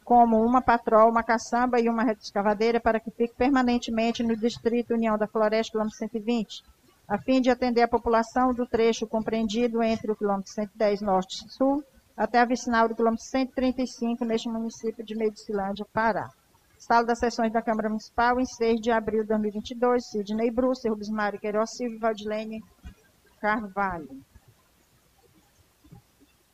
como 0.04 0.44
uma 0.44 0.62
patrol, 0.62 1.10
uma 1.10 1.24
caçamba 1.24 1.80
e 1.80 1.90
uma 1.90 2.12
escavadeira, 2.12 2.80
para 2.80 3.00
que 3.00 3.12
fique 3.12 3.34
permanentemente 3.36 4.22
no 4.22 4.36
Distrito 4.36 4.94
União 4.94 5.18
da 5.18 5.28
Floresta, 5.28 5.72
quilômetro 5.72 5.98
120, 5.98 6.64
a 7.08 7.18
fim 7.18 7.42
de 7.42 7.50
atender 7.50 7.82
a 7.82 7.88
população 7.88 8.54
do 8.54 8.66
trecho 8.66 9.08
compreendido 9.08 9.82
entre 9.82 10.12
o 10.12 10.16
quilômetro 10.16 10.52
110 10.52 11.02
Norte 11.02 11.46
e 11.46 11.50
Sul 11.50 11.84
até 12.16 12.40
a 12.40 12.46
vicinal 12.46 12.88
do 12.88 12.96
quilômetro 12.96 13.26
135, 13.26 14.24
neste 14.24 14.48
município 14.48 15.04
de 15.04 15.16
Medicilândia, 15.16 15.86
Pará. 15.92 16.30
Sala 16.78 17.06
das 17.06 17.20
sessões 17.20 17.52
da 17.52 17.62
Câmara 17.62 17.88
Municipal, 17.88 18.40
em 18.40 18.46
6 18.46 18.82
de 18.82 18.92
abril 18.92 19.22
de 19.22 19.30
2022, 19.30 20.06
Sidney 20.06 20.52
Bruce, 20.52 20.88
Rubens 20.88 21.10
Mário 21.10 21.40
Queiroz 21.40 21.72
Silva 21.72 21.96
e 21.96 22.00
Valdilene 22.00 22.64
Carvalho. 23.40 24.22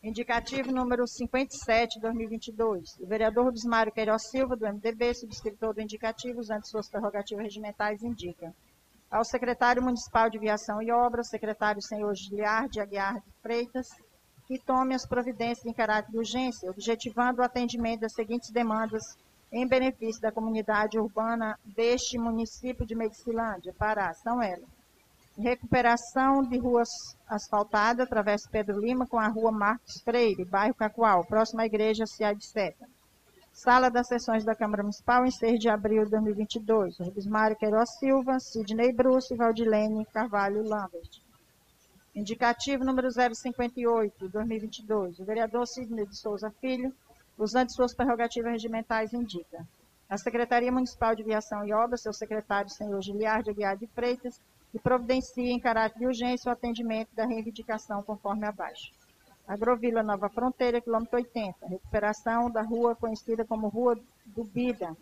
Indicativo 0.02 0.72
número 0.72 1.06
57, 1.06 1.96
de 1.96 2.00
2022. 2.00 3.00
O 3.02 3.06
vereador 3.06 3.44
Rubens 3.44 3.66
Mário 3.66 3.92
Queiroz 3.92 4.30
Silva, 4.30 4.56
do 4.56 4.66
MDB, 4.66 5.14
subscritor 5.14 5.74
do 5.74 5.82
indicativo, 5.82 6.40
usando 6.40 6.66
suas 6.66 6.90
prerrogativas 6.90 7.44
regimentais, 7.44 8.02
indica. 8.02 8.56
Ao 9.12 9.26
secretário 9.26 9.84
municipal 9.84 10.30
de 10.30 10.40
Viação 10.40 10.82
e 10.82 10.90
Obras, 10.90 11.28
secretário 11.28 11.82
senhor 11.82 12.16
Giliar 12.16 12.70
de 12.70 12.80
Aguiar 12.80 13.16
de 13.16 13.30
Freitas, 13.42 13.90
que 14.48 14.58
tome 14.58 14.96
as 14.96 15.06
providências 15.06 15.66
em 15.66 15.74
caráter 15.74 16.12
de 16.12 16.18
urgência, 16.18 16.72
objetivando 16.72 17.42
o 17.42 17.44
atendimento 17.44 18.00
das 18.00 18.14
seguintes 18.14 18.52
demandas 18.52 19.04
em 19.52 19.68
benefício 19.68 20.22
da 20.22 20.32
comunidade 20.32 20.98
urbana 20.98 21.60
deste 21.66 22.18
município 22.18 22.86
de 22.86 22.96
Medicilândia, 22.96 23.76
Pará, 23.78 24.14
são 24.14 24.42
elas. 24.42 24.79
Recuperação 25.40 26.44
de 26.44 26.58
ruas 26.58 26.90
asfaltadas, 27.26 28.06
através 28.06 28.46
Pedro 28.46 28.78
Lima, 28.78 29.08
com 29.08 29.18
a 29.18 29.30
rua 29.30 29.54
Marcos 29.54 30.02
Freire, 30.02 30.44
bairro 30.44 30.74
Cacoal, 30.74 31.24
próxima 31.24 31.62
à 31.62 31.66
igreja 31.66 32.06
Cia 32.06 32.34
de 32.34 32.46
Seta. 32.46 32.86
Sala 33.54 33.90
das 33.90 34.08
sessões 34.08 34.44
da 34.44 34.54
Câmara 34.54 34.84
Municipal, 34.84 35.26
em 35.26 35.32
6 35.32 35.58
de 35.58 35.70
abril 35.70 36.04
de 36.04 36.12
2022. 36.12 37.00
Rubens 37.00 37.26
Mário 37.26 37.56
Queiroz 37.56 37.90
Silva, 37.98 38.38
Sidney 38.38 38.92
Bruce 38.92 39.34
e 39.34 39.38
Valdilene 39.38 40.06
Carvalho 40.08 40.62
Lambert. 40.62 41.22
Indicativo 42.14 42.84
número 42.84 43.08
058, 43.10 44.28
2022. 44.28 45.20
O 45.20 45.24
vereador 45.24 45.66
Sidney 45.66 46.06
de 46.06 46.18
Souza 46.18 46.52
Filho 46.60 46.94
usando 47.38 47.74
suas 47.74 47.94
prerrogativas 47.94 48.52
regimentais, 48.52 49.14
indica. 49.14 49.66
A 50.10 50.18
Secretaria 50.18 50.70
Municipal 50.72 51.16
de 51.16 51.24
Viação 51.24 51.66
e 51.66 51.72
Obras, 51.72 52.02
seu 52.02 52.12
secretário, 52.12 52.70
senhor 52.70 53.02
Giliar 53.02 53.42
de 53.42 53.52
Aguiar 53.52 53.78
de 53.78 53.88
Freitas, 53.88 54.42
e 54.74 54.80
providencia 54.80 55.52
em 55.52 55.60
caráter 55.60 56.00
de 56.00 56.06
urgência 56.06 56.50
o 56.50 56.54
atendimento 56.54 57.10
da 57.16 57.26
reivindicação 57.26 58.04
conforme 58.04 58.46
abaixo. 58.46 58.92
Agrovila 59.48 60.04
Nova 60.04 60.30
Fronteira, 60.30 60.80
quilômetro 60.80 61.18
80, 61.18 61.66
recuperação 61.66 62.52
da 62.52 62.62
rua 62.62 62.96
conhecida 62.96 63.44
como 63.44 63.68
Rua 63.68 63.98
do 64.26 64.44
Bida. 64.44 64.96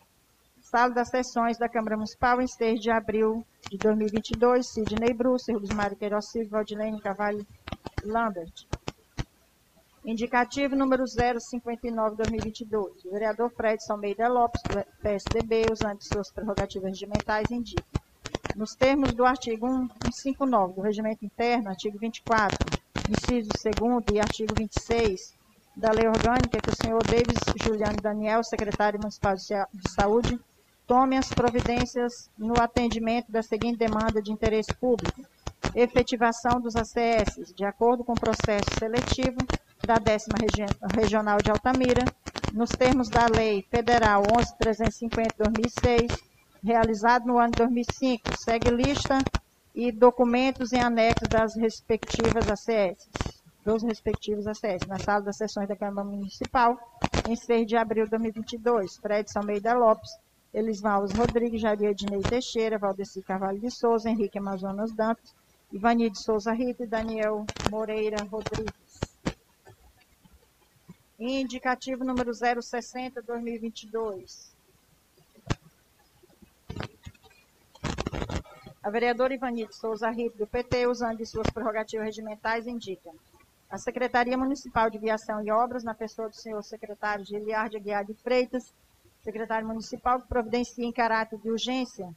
Sala 0.62 0.94
das 0.94 1.10
sessões 1.10 1.58
da 1.58 1.68
Câmara 1.68 1.98
Municipal 1.98 2.42
em 2.42 2.48
6 2.48 2.80
de 2.80 2.90
abril 2.90 3.46
de 3.70 3.78
2022, 3.78 4.70
Sidney 4.70 5.14
Bruce, 5.14 5.52
Mário 5.74 5.98
Queiroz 5.98 6.30
Silva, 6.30 6.58
Valdilene 6.58 7.02
Cavalho 7.02 7.46
Lambert. 8.04 8.66
Indicativo 10.06 10.78
número 10.78 11.04
059-2022. 11.04 13.06
O 13.06 13.12
vereador 13.12 13.52
Fred 13.52 13.84
Almeida 13.90 14.30
Lopes, 14.30 14.62
do 14.64 14.82
PSDB, 15.02 15.66
usando 15.70 16.02
suas 16.02 16.32
prerrogativas 16.32 16.92
regimentais, 16.92 17.52
indica. 17.52 17.84
Nos 18.58 18.74
termos 18.74 19.14
do 19.14 19.24
artigo 19.24 19.68
159 20.12 20.74
do 20.74 20.82
Regimento 20.82 21.24
Interno, 21.24 21.70
artigo 21.70 22.00
24, 22.00 22.58
inciso 23.08 23.52
2 23.64 23.76
e 24.12 24.20
artigo 24.20 24.56
26 24.58 25.36
da 25.76 25.92
Lei 25.92 26.08
Orgânica, 26.08 26.60
que 26.60 26.72
o 26.72 26.76
senhor 26.76 27.04
Davis 27.04 27.38
Juliano 27.56 28.02
Daniel, 28.02 28.44
secretário 28.44 29.00
municipal 29.00 29.36
de 29.36 29.92
Saúde, 29.92 30.40
tome 30.88 31.16
as 31.16 31.30
providências 31.30 32.32
no 32.36 32.60
atendimento 32.60 33.32
da 33.32 33.44
seguinte 33.44 33.78
demanda 33.78 34.24
de 34.24 34.32
interesse 34.32 34.74
público. 34.74 35.22
Efetivação 35.76 36.60
dos 36.60 36.76
ACS, 36.76 37.54
de 37.56 37.64
acordo 37.64 38.04
com 38.04 38.14
o 38.14 38.20
processo 38.20 38.72
seletivo 38.80 39.38
da 39.86 40.00
décima 40.00 40.40
regi 40.40 40.66
regional 40.96 41.38
de 41.44 41.52
Altamira, 41.52 42.04
nos 42.52 42.72
termos 42.72 43.08
da 43.08 43.28
Lei 43.28 43.64
Federal 43.70 44.24
11.350-2006, 44.24 46.27
realizado 46.68 47.26
no 47.26 47.40
ano 47.40 47.56
2005, 47.56 48.36
segue 48.36 48.70
lista 48.70 49.26
e 49.74 49.90
documentos 49.90 50.74
em 50.74 50.82
anexo 50.82 51.26
das 51.26 51.56
respectivas 51.56 52.50
ACS, 52.50 53.42
dos 53.64 53.84
respectivos 53.84 54.46
ACS, 54.46 54.86
na 54.86 55.00
sala 55.00 55.22
das 55.22 55.38
sessões 55.38 55.70
da 55.70 55.78
Câmara 55.78 56.06
Municipal, 56.06 56.78
em 57.26 57.38
6 57.38 57.68
de 57.68 57.78
abril 57.78 58.04
de 58.04 58.12
2022. 58.12 58.98
Fred 58.98 59.32
Salmeida 59.32 59.74
Lopes, 59.74 60.12
Elisvaldes 60.54 61.16
Rodrigues, 61.16 61.62
Jaria 61.62 61.92
Ednei 61.92 62.26
Teixeira, 62.26 62.78
Valdeci 62.78 63.22
Carvalho 63.22 63.60
de 63.60 63.72
Souza, 63.72 64.10
Henrique 64.10 64.38
Amazonas 64.38 64.92
Dantas, 64.92 65.34
Ivani 65.72 66.10
de 66.10 66.20
Souza 66.20 66.52
Rita 66.52 66.84
e 66.84 66.88
Daniel 66.88 67.48
Moreira 67.66 68.24
Rodrigues. 68.24 69.16
Indicativo 71.18 72.04
número 72.04 72.34
060, 72.34 73.22
2022. 73.22 74.57
A 78.84 78.90
vereadora 78.90 79.34
Ivani 79.34 79.68
Souza 79.72 80.10
Rito, 80.10 80.38
do 80.38 80.48
PT, 80.48 80.88
usando 80.88 81.18
de 81.18 81.26
suas 81.26 81.50
prerrogativas 81.50 82.06
regimentais, 82.06 82.68
indica. 82.68 83.12
A 83.70 83.78
Secretaria 83.78 84.38
Municipal 84.38 84.90
de 84.90 84.98
Viação 84.98 85.44
e 85.44 85.52
Obras, 85.52 85.84
na 85.84 85.94
pessoa 85.94 86.30
do 86.30 86.36
senhor 86.36 86.64
secretário 86.64 87.26
Giliard 87.26 87.76
Aguiar 87.76 88.06
de 88.06 88.14
Freitas, 88.14 88.74
secretário 89.22 89.68
municipal, 89.68 90.22
providencia 90.22 90.86
em 90.86 90.92
caráter 90.94 91.38
de 91.40 91.52
urgência, 91.52 92.10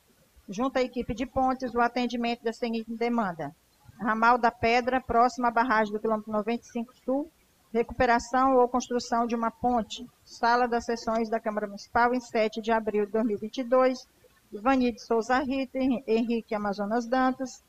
junto 0.49 0.78
à 0.78 0.82
equipe 0.82 1.12
de 1.12 1.26
pontes, 1.26 1.75
o 1.75 1.80
atendimento 1.80 2.44
da 2.44 2.52
seguinte 2.52 2.94
demanda. 2.94 3.52
Ramal 3.99 4.38
da 4.38 4.52
Pedra, 4.52 5.00
próxima 5.00 5.49
à 5.49 5.50
barragem 5.50 5.92
do 5.92 5.99
quilômetro 5.99 6.30
95 6.30 6.94
Sul, 7.04 7.30
recuperação 7.72 8.56
ou 8.56 8.68
construção 8.68 9.26
de 9.26 9.34
uma 9.34 9.50
ponte. 9.50 10.06
Sala 10.25 10.68
das 10.68 10.84
sessões 10.84 11.28
da 11.28 11.40
Câmara 11.40 11.66
Municipal 11.66 12.14
em 12.14 12.20
7 12.20 12.60
de 12.60 12.70
abril 12.70 13.06
de 13.06 13.12
2022. 13.12 14.06
Ivani 14.52 14.92
de 14.92 15.00
Souza 15.00 15.38
Rita, 15.40 15.78
Henrique 15.78 16.54
Amazonas 16.54 17.07
Dantas, 17.07 17.62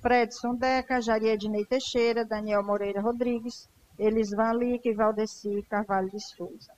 Fredson 0.00 0.54
Deca, 0.54 1.00
Jaria 1.00 1.32
Ednei 1.32 1.64
Teixeira, 1.64 2.24
Daniel 2.24 2.62
Moreira 2.62 3.00
Rodrigues, 3.00 3.68
Elis 3.98 4.30
Van 4.30 4.52
Lick 4.52 4.88
e 4.88 4.94
Valdeci 4.94 5.62
Carvalho 5.68 6.10
de 6.10 6.20
Souza. 6.20 6.72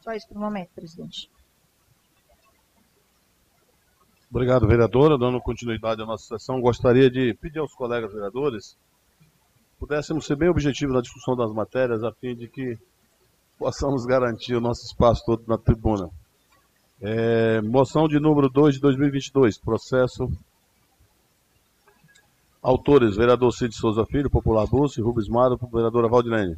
Só 0.00 0.12
isso 0.12 0.28
por 0.28 0.36
o 0.36 0.40
momento, 0.40 0.70
presidente. 0.74 1.30
Obrigado, 4.30 4.66
vereadora. 4.66 5.16
Dando 5.16 5.40
continuidade 5.40 6.02
à 6.02 6.06
nossa 6.06 6.38
sessão, 6.38 6.60
gostaria 6.60 7.10
de 7.10 7.34
pedir 7.34 7.58
aos 7.58 7.74
colegas 7.74 8.12
vereadores 8.12 8.76
pudéssemos 9.78 10.24
ser 10.24 10.36
bem 10.36 10.48
objetivos 10.48 10.94
na 10.94 11.02
discussão 11.02 11.36
das 11.36 11.52
matérias, 11.52 12.02
a 12.02 12.10
fim 12.12 12.34
de 12.34 12.48
que 12.48 12.78
possamos 13.58 14.06
garantir 14.06 14.54
o 14.54 14.60
nosso 14.60 14.86
espaço 14.86 15.22
todo 15.26 15.44
na 15.46 15.58
tribuna. 15.58 16.08
É, 17.06 17.60
moção 17.60 18.08
de 18.08 18.18
número 18.18 18.48
2 18.48 18.76
de 18.76 18.80
2022, 18.80 19.58
processo. 19.58 20.26
Autores, 22.62 23.14
vereador 23.14 23.52
Cid 23.52 23.76
Souza 23.76 24.06
Filho, 24.06 24.30
Popular 24.30 24.66
Búcio, 24.66 25.04
Rubens 25.04 25.28
Maro, 25.28 25.60
vereadora 25.70 26.08
Valdilene. 26.08 26.56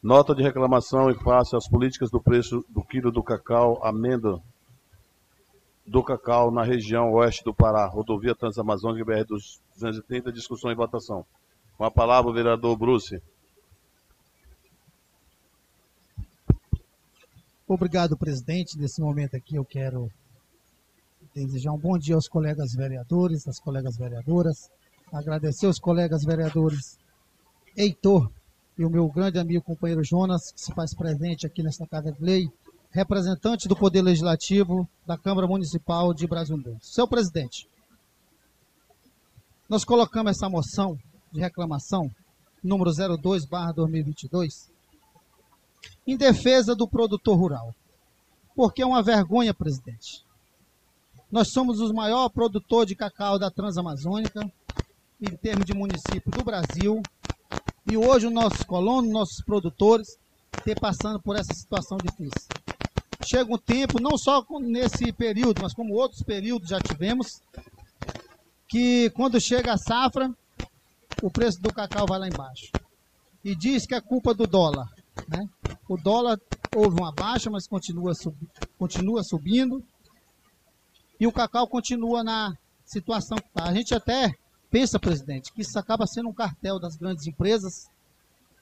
Nota 0.00 0.32
de 0.32 0.44
reclamação 0.44 1.10
em 1.10 1.14
face 1.14 1.56
às 1.56 1.68
políticas 1.68 2.08
do 2.08 2.20
preço 2.20 2.64
do 2.68 2.84
quilo 2.84 3.10
do 3.10 3.20
cacau, 3.20 3.84
amêndoa 3.84 4.40
do 5.84 6.04
cacau 6.04 6.52
na 6.52 6.62
região 6.62 7.12
oeste 7.14 7.42
do 7.42 7.52
Pará, 7.52 7.84
rodovia 7.86 8.32
Transamazônica 8.32 9.04
BR 9.04 9.24
230, 9.26 10.30
discussão 10.30 10.70
e 10.70 10.74
votação. 10.76 11.26
Com 11.76 11.84
a 11.84 11.90
palavra 11.90 12.30
o 12.30 12.34
vereador 12.34 12.76
Bruce. 12.78 13.20
Obrigado, 17.72 18.16
presidente. 18.16 18.76
Nesse 18.76 19.00
momento 19.00 19.36
aqui 19.36 19.54
eu 19.54 19.64
quero 19.64 20.10
desejar 21.32 21.70
um 21.70 21.78
bom 21.78 21.96
dia 21.96 22.16
aos 22.16 22.26
colegas 22.26 22.72
vereadores, 22.74 23.46
às 23.46 23.60
colegas 23.60 23.96
vereadoras, 23.96 24.68
agradecer 25.12 25.66
aos 25.66 25.78
colegas 25.78 26.24
vereadores 26.24 26.98
Heitor 27.76 28.28
e 28.76 28.84
o 28.84 28.90
meu 28.90 29.06
grande 29.06 29.38
amigo 29.38 29.62
companheiro 29.62 30.02
Jonas, 30.02 30.50
que 30.50 30.60
se 30.60 30.74
faz 30.74 30.92
presente 30.96 31.46
aqui 31.46 31.62
nesta 31.62 31.86
Casa 31.86 32.10
de 32.10 32.20
Lei, 32.20 32.48
representante 32.90 33.68
do 33.68 33.76
Poder 33.76 34.02
Legislativo 34.02 34.88
da 35.06 35.16
Câmara 35.16 35.46
Municipal 35.46 36.12
de 36.12 36.26
Brasília. 36.26 36.76
Seu 36.82 37.06
presidente, 37.06 37.68
nós 39.68 39.84
colocamos 39.84 40.32
essa 40.32 40.48
moção 40.48 40.98
de 41.30 41.38
reclamação, 41.38 42.10
número 42.64 42.90
02/2022, 42.90 44.72
em 46.06 46.16
defesa 46.16 46.74
do 46.74 46.88
produtor 46.88 47.38
rural. 47.38 47.74
Porque 48.54 48.82
é 48.82 48.86
uma 48.86 49.02
vergonha, 49.02 49.54
presidente. 49.54 50.24
Nós 51.30 51.52
somos 51.52 51.80
o 51.80 51.94
maior 51.94 52.28
produtor 52.28 52.84
de 52.84 52.96
cacau 52.96 53.38
da 53.38 53.50
Transamazônica, 53.50 54.40
em 55.22 55.36
termos 55.36 55.64
de 55.64 55.74
município 55.74 56.30
do 56.32 56.44
Brasil. 56.44 57.00
E 57.88 57.96
hoje 57.96 58.26
os 58.26 58.32
nossos 58.32 58.64
colonos, 58.64 59.12
nossos 59.12 59.44
produtores, 59.44 60.18
estão 60.56 60.74
passando 60.74 61.20
por 61.20 61.36
essa 61.36 61.54
situação 61.54 61.98
difícil. 61.98 62.48
Chega 63.24 63.52
um 63.52 63.58
tempo, 63.58 64.00
não 64.00 64.18
só 64.18 64.44
nesse 64.60 65.12
período, 65.12 65.62
mas 65.62 65.74
como 65.74 65.94
outros 65.94 66.22
períodos 66.22 66.68
já 66.68 66.80
tivemos, 66.80 67.40
que 68.68 69.10
quando 69.10 69.40
chega 69.40 69.74
a 69.74 69.78
safra, 69.78 70.34
o 71.22 71.30
preço 71.30 71.60
do 71.60 71.72
cacau 71.72 72.06
vai 72.06 72.18
lá 72.18 72.28
embaixo. 72.28 72.72
E 73.44 73.54
diz 73.54 73.86
que 73.86 73.94
é 73.94 74.00
culpa 74.00 74.34
do 74.34 74.46
dólar. 74.46 74.88
Né? 75.28 75.48
O 75.88 75.96
dólar 75.96 76.38
houve 76.74 77.00
uma 77.00 77.12
baixa, 77.12 77.50
mas 77.50 77.66
continua, 77.66 78.12
continua 78.78 79.22
subindo. 79.22 79.82
E 81.18 81.26
o 81.26 81.32
cacau 81.32 81.66
continua 81.66 82.24
na 82.24 82.54
situação 82.84 83.38
que 83.38 83.46
está. 83.46 83.64
A 83.64 83.74
gente 83.74 83.94
até 83.94 84.34
pensa, 84.70 84.98
presidente, 84.98 85.52
que 85.52 85.62
isso 85.62 85.78
acaba 85.78 86.06
sendo 86.06 86.28
um 86.28 86.34
cartel 86.34 86.78
das 86.78 86.96
grandes 86.96 87.26
empresas 87.26 87.88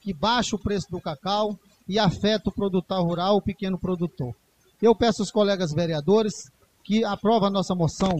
que 0.01 0.13
baixa 0.13 0.55
o 0.55 0.59
preço 0.59 0.89
do 0.89 1.01
cacau 1.01 1.57
e 1.87 1.99
afeta 1.99 2.49
o 2.49 2.53
produtor 2.53 3.03
rural, 3.03 3.37
o 3.37 3.41
pequeno 3.41 3.77
produtor. 3.77 4.35
Eu 4.81 4.95
peço 4.95 5.21
aos 5.21 5.31
colegas 5.31 5.73
vereadores 5.73 6.51
que 6.83 7.03
aprovem 7.03 7.47
a 7.49 7.51
nossa 7.51 7.75
moção 7.75 8.19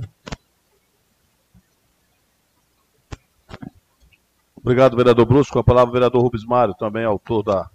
Obrigado, 4.62 4.98
vereador 4.98 5.26
Brusco. 5.26 5.58
A 5.58 5.64
palavra, 5.64 5.94
vereador 5.94 6.22
Rubens 6.22 6.46
Mário, 6.46 6.74
também 6.76 7.06
autor 7.06 7.44
da 7.44 7.70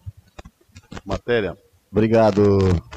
matéria. 1.05 1.57
Obrigado, 1.91 2.43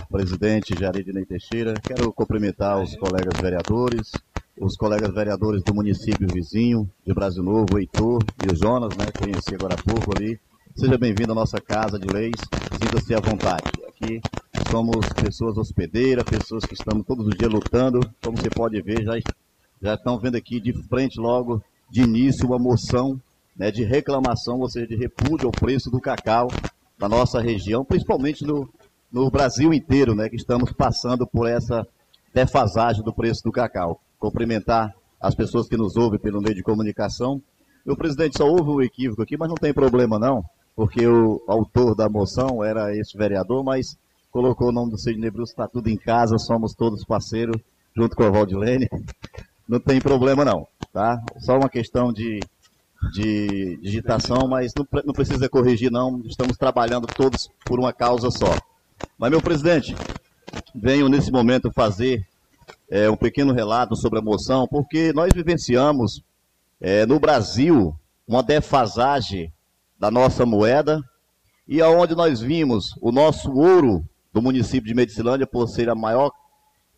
presidente 0.09 0.73
Jaridnei 0.79 1.25
Teixeira. 1.25 1.75
Quero 1.75 2.11
cumprimentar 2.11 2.81
os 2.81 2.95
colegas 2.95 3.39
vereadores, 3.39 4.11
os 4.59 4.75
colegas 4.75 5.13
vereadores 5.13 5.61
do 5.63 5.73
município 5.73 6.27
vizinho 6.27 6.89
de 7.05 7.13
Brasil 7.13 7.43
Novo, 7.43 7.77
Heitor 7.77 8.23
e 8.43 8.51
o 8.51 8.55
Jonas, 8.55 8.97
né? 8.97 9.05
Conheci 9.15 9.53
agora 9.53 9.75
há 9.75 9.83
pouco 9.83 10.17
ali. 10.17 10.39
Seja 10.75 10.97
bem-vindo 10.97 11.31
à 11.31 11.35
nossa 11.35 11.59
casa 11.61 11.99
de 11.99 12.07
leis. 12.07 12.39
Sinta-se 12.81 13.13
à 13.13 13.19
vontade. 13.19 13.69
Aqui 13.87 14.21
somos 14.71 15.07
pessoas 15.13 15.57
hospedeiras, 15.57 16.23
pessoas 16.23 16.65
que 16.65 16.73
estamos 16.73 17.05
todos 17.05 17.27
os 17.27 17.35
dias 17.35 17.51
lutando. 17.51 17.99
Como 18.23 18.37
você 18.37 18.49
pode 18.49 18.81
ver, 18.81 19.03
já, 19.03 19.13
já 19.81 19.93
estão 19.93 20.19
vendo 20.19 20.37
aqui 20.37 20.59
de 20.59 20.73
frente 20.87 21.19
logo, 21.19 21.63
de 21.89 22.01
início, 22.01 22.47
uma 22.47 22.57
moção 22.57 23.19
né, 23.55 23.71
de 23.71 23.83
reclamação, 23.83 24.59
ou 24.59 24.69
seja, 24.69 24.87
de 24.87 24.95
repúdio 24.95 25.47
ao 25.47 25.51
preço 25.51 25.89
do 25.89 25.99
cacau 25.99 26.47
da 26.97 27.07
nossa 27.07 27.39
região, 27.39 27.85
principalmente 27.85 28.45
no, 28.45 28.67
no 29.11 29.29
Brasil 29.29 29.73
inteiro, 29.73 30.15
né, 30.15 30.29
que 30.29 30.35
estamos 30.35 30.71
passando 30.71 31.27
por 31.27 31.47
essa 31.47 31.85
defasagem 32.33 33.03
do 33.03 33.13
preço 33.13 33.43
do 33.43 33.51
cacau. 33.51 33.99
Cumprimentar 34.19 34.93
as 35.21 35.35
pessoas 35.35 35.67
que 35.67 35.77
nos 35.77 35.95
ouvem 35.95 36.19
pelo 36.19 36.41
meio 36.41 36.55
de 36.55 36.63
comunicação. 36.63 37.41
O 37.85 37.95
presidente 37.95 38.37
só 38.37 38.45
houve 38.45 38.69
um 38.69 38.81
equívoco 38.81 39.21
aqui, 39.21 39.37
mas 39.37 39.47
não 39.47 39.55
tem 39.55 39.73
problema 39.73 40.19
não, 40.19 40.43
porque 40.75 41.07
o 41.07 41.41
autor 41.47 41.95
da 41.95 42.09
moção 42.09 42.63
era 42.63 42.95
esse 42.95 43.17
vereador, 43.17 43.63
mas 43.63 43.97
colocou 44.29 44.69
o 44.69 44.71
nome 44.71 44.91
do 44.91 44.97
Sidney 44.97 45.31
Bruce, 45.31 45.51
está 45.51 45.67
tudo 45.67 45.87
em 45.87 45.97
casa, 45.97 46.37
somos 46.37 46.73
todos 46.73 47.05
parceiros, 47.05 47.61
junto 47.95 48.15
com 48.15 48.23
a 48.23 48.29
Valdilene. 48.29 48.87
Não 49.67 49.79
tem 49.79 49.99
problema 49.99 50.45
não, 50.45 50.67
tá? 50.93 51.21
Só 51.39 51.57
uma 51.57 51.69
questão 51.69 52.13
de 52.13 52.39
de 53.13 53.77
digitação, 53.77 54.47
mas 54.47 54.73
não, 54.75 54.87
não 55.05 55.13
precisa 55.13 55.47
corrigir, 55.49 55.91
não. 55.91 56.21
Estamos 56.25 56.57
trabalhando 56.57 57.07
todos 57.07 57.49
por 57.65 57.79
uma 57.79 57.93
causa 57.93 58.29
só. 58.31 58.57
Mas, 59.17 59.31
meu 59.31 59.41
presidente, 59.41 59.95
venho 60.73 61.09
nesse 61.09 61.31
momento 61.31 61.71
fazer 61.71 62.25
é, 62.89 63.09
um 63.09 63.15
pequeno 63.15 63.53
relato 63.53 63.95
sobre 63.95 64.19
a 64.19 64.21
moção, 64.21 64.67
porque 64.67 65.11
nós 65.13 65.33
vivenciamos 65.33 66.21
é, 66.79 67.05
no 67.05 67.19
Brasil 67.19 67.95
uma 68.27 68.43
defasagem 68.43 69.51
da 69.99 70.11
nossa 70.11 70.45
moeda 70.45 71.01
e 71.67 71.81
aonde 71.81 72.15
nós 72.15 72.39
vimos 72.39 72.95
o 73.01 73.11
nosso 73.11 73.51
ouro 73.51 74.05
do 74.31 74.41
município 74.41 74.87
de 74.87 74.93
Medicilândia 74.93 75.47
por 75.47 75.67
ser 75.67 75.93
maior, 75.95 76.31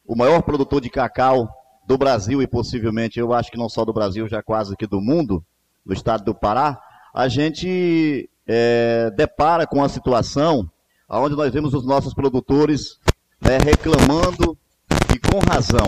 o 0.06 0.16
maior 0.16 0.42
produtor 0.42 0.82
de 0.82 0.90
cacau 0.90 1.50
do 1.88 1.98
Brasil 1.98 2.42
e 2.42 2.48
possivelmente, 2.48 3.20
eu 3.20 3.34
acho 3.34 3.50
que 3.50 3.58
não 3.58 3.70
só 3.70 3.84
do 3.84 3.94
Brasil, 3.94 4.28
já 4.28 4.44
quase 4.44 4.76
que 4.76 4.86
do 4.86 5.02
mundo, 5.02 5.44
do 5.86 5.94
estado 5.94 6.24
do 6.24 6.36
Pará, 6.36 6.80
a 7.14 7.28
gente 7.28 8.30
é, 8.48 9.12
depara 9.16 9.66
com 9.66 9.84
a 9.84 9.90
situação 9.90 10.70
onde 11.10 11.36
nós 11.36 11.52
vemos 11.52 11.74
os 11.74 11.86
nossos 11.86 12.14
produtores 12.14 13.00
né, 13.42 13.58
reclamando 13.58 14.58
e 15.14 15.20
com 15.20 15.40
razão. 15.40 15.88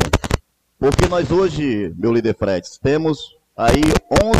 Porque 0.80 1.08
nós 1.08 1.30
hoje, 1.30 1.94
meu 1.96 2.12
líder 2.12 2.36
Fred, 2.36 2.68
temos 2.82 3.36
aí 3.56 3.84
11, 4.12 4.40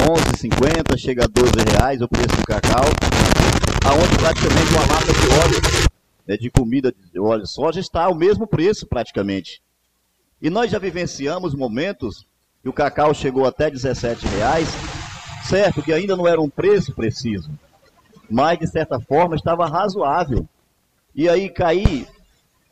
11,50, 0.00 0.96
chega 0.96 1.24
a 1.24 1.26
12 1.26 1.52
reais 1.70 2.00
o 2.00 2.08
preço 2.08 2.36
do 2.36 2.46
cacau, 2.46 2.84
aonde 3.84 4.16
praticamente 4.16 4.72
uma 4.72 4.94
lata 4.94 5.12
de 5.12 5.28
óleo, 5.44 5.90
né, 6.26 6.36
de 6.36 6.50
comida 6.50 6.94
de 7.12 7.20
óleo 7.20 7.46
soja, 7.46 7.80
está 7.80 8.04
ao 8.04 8.14
mesmo 8.14 8.46
preço 8.46 8.86
praticamente. 8.86 9.60
E 10.40 10.48
nós 10.48 10.70
já 10.70 10.78
vivenciamos 10.78 11.54
momentos 11.54 12.26
e 12.64 12.68
o 12.68 12.72
cacau 12.72 13.12
chegou 13.12 13.46
até 13.46 13.70
17 13.70 14.26
reais, 14.26 14.68
certo 15.44 15.82
que 15.82 15.92
ainda 15.92 16.16
não 16.16 16.26
era 16.26 16.40
um 16.40 16.48
preço 16.48 16.94
preciso, 16.94 17.50
mas 18.30 18.58
de 18.58 18.66
certa 18.66 19.00
forma 19.00 19.34
estava 19.34 19.68
razoável. 19.68 20.46
E 21.14 21.28
aí 21.28 21.48
cair 21.48 22.06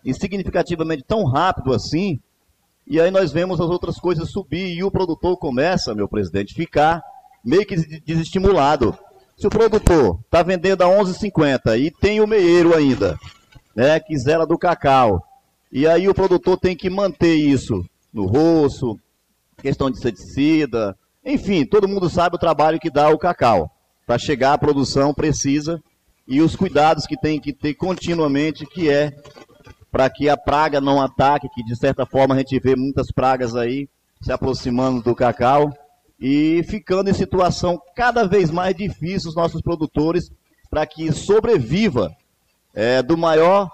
insignificativamente 0.05 1.03
tão 1.03 1.25
rápido 1.25 1.75
assim, 1.75 2.19
e 2.87 3.01
aí 3.01 3.11
nós 3.11 3.31
vemos 3.31 3.61
as 3.61 3.69
outras 3.69 3.99
coisas 3.99 4.31
subir 4.31 4.75
e 4.77 4.83
o 4.83 4.91
produtor 4.91 5.37
começa, 5.37 5.95
meu 5.95 6.09
presidente, 6.09 6.55
ficar 6.55 7.03
meio 7.45 7.67
que 7.67 7.77
desestimulado. 8.01 8.97
Se 9.37 9.47
o 9.47 9.51
produtor 9.51 10.19
está 10.25 10.43
vendendo 10.43 10.83
a 10.83 10.87
11,50 10.87 11.79
e 11.79 11.91
tem 11.91 12.21
o 12.21 12.27
meieiro 12.27 12.75
ainda, 12.75 13.19
né, 13.75 13.99
que 14.01 14.19
zela 14.19 14.47
do 14.47 14.59
cacau, 14.59 15.25
e 15.73 15.87
aí 15.87 16.09
o 16.09 16.15
produtor 16.15 16.59
tem 16.59 16.77
que 16.77 16.91
manter 16.91 17.35
isso 17.35 17.85
no 18.13 18.27
rosto, 18.27 18.99
questão 19.61 19.91
de 19.91 19.99
inseticida, 19.99 20.97
enfim, 21.25 21.65
todo 21.65 21.89
mundo 21.89 22.09
sabe 22.09 22.37
o 22.37 22.39
trabalho 22.39 22.81
que 22.81 22.91
dá 22.91 23.09
o 23.11 23.19
cacau. 23.19 23.71
Para 24.07 24.19
chegar 24.19 24.55
à 24.55 24.59
produção 24.59 25.15
precisa 25.15 25.81
e 26.27 26.41
os 26.41 26.57
cuidados 26.57 27.07
que 27.07 27.17
tem 27.17 27.41
que 27.41 27.53
ter 27.53 27.75
continuamente, 27.75 28.67
que 28.67 28.91
é 28.91 29.13
para 29.91 30.09
que 30.09 30.29
a 30.29 30.37
praga 30.37 30.81
não 30.81 31.01
ataque, 31.01 31.49
que 31.49 31.63
de 31.65 31.77
certa 31.77 32.07
forma 32.07 32.35
a 32.35 32.39
gente 32.39 32.59
vê 32.59 32.77
muitas 32.77 33.11
pragas 33.11 33.55
aí 33.57 33.89
se 34.21 34.33
aproximando 34.33 35.03
do 35.03 35.15
cacau 35.15 35.73
e 36.21 36.63
ficando 36.69 37.11
em 37.11 37.15
situação 37.15 37.81
cada 37.97 38.25
vez 38.27 38.51
mais 38.51 38.77
difícil 38.77 39.31
os 39.31 39.37
nossos 39.37 39.63
produtores 39.63 40.31
para 40.71 40.87
que 40.87 41.11
sobreviva 41.11 42.15
é, 42.75 43.03
do 43.03 43.17
maior 43.17 43.71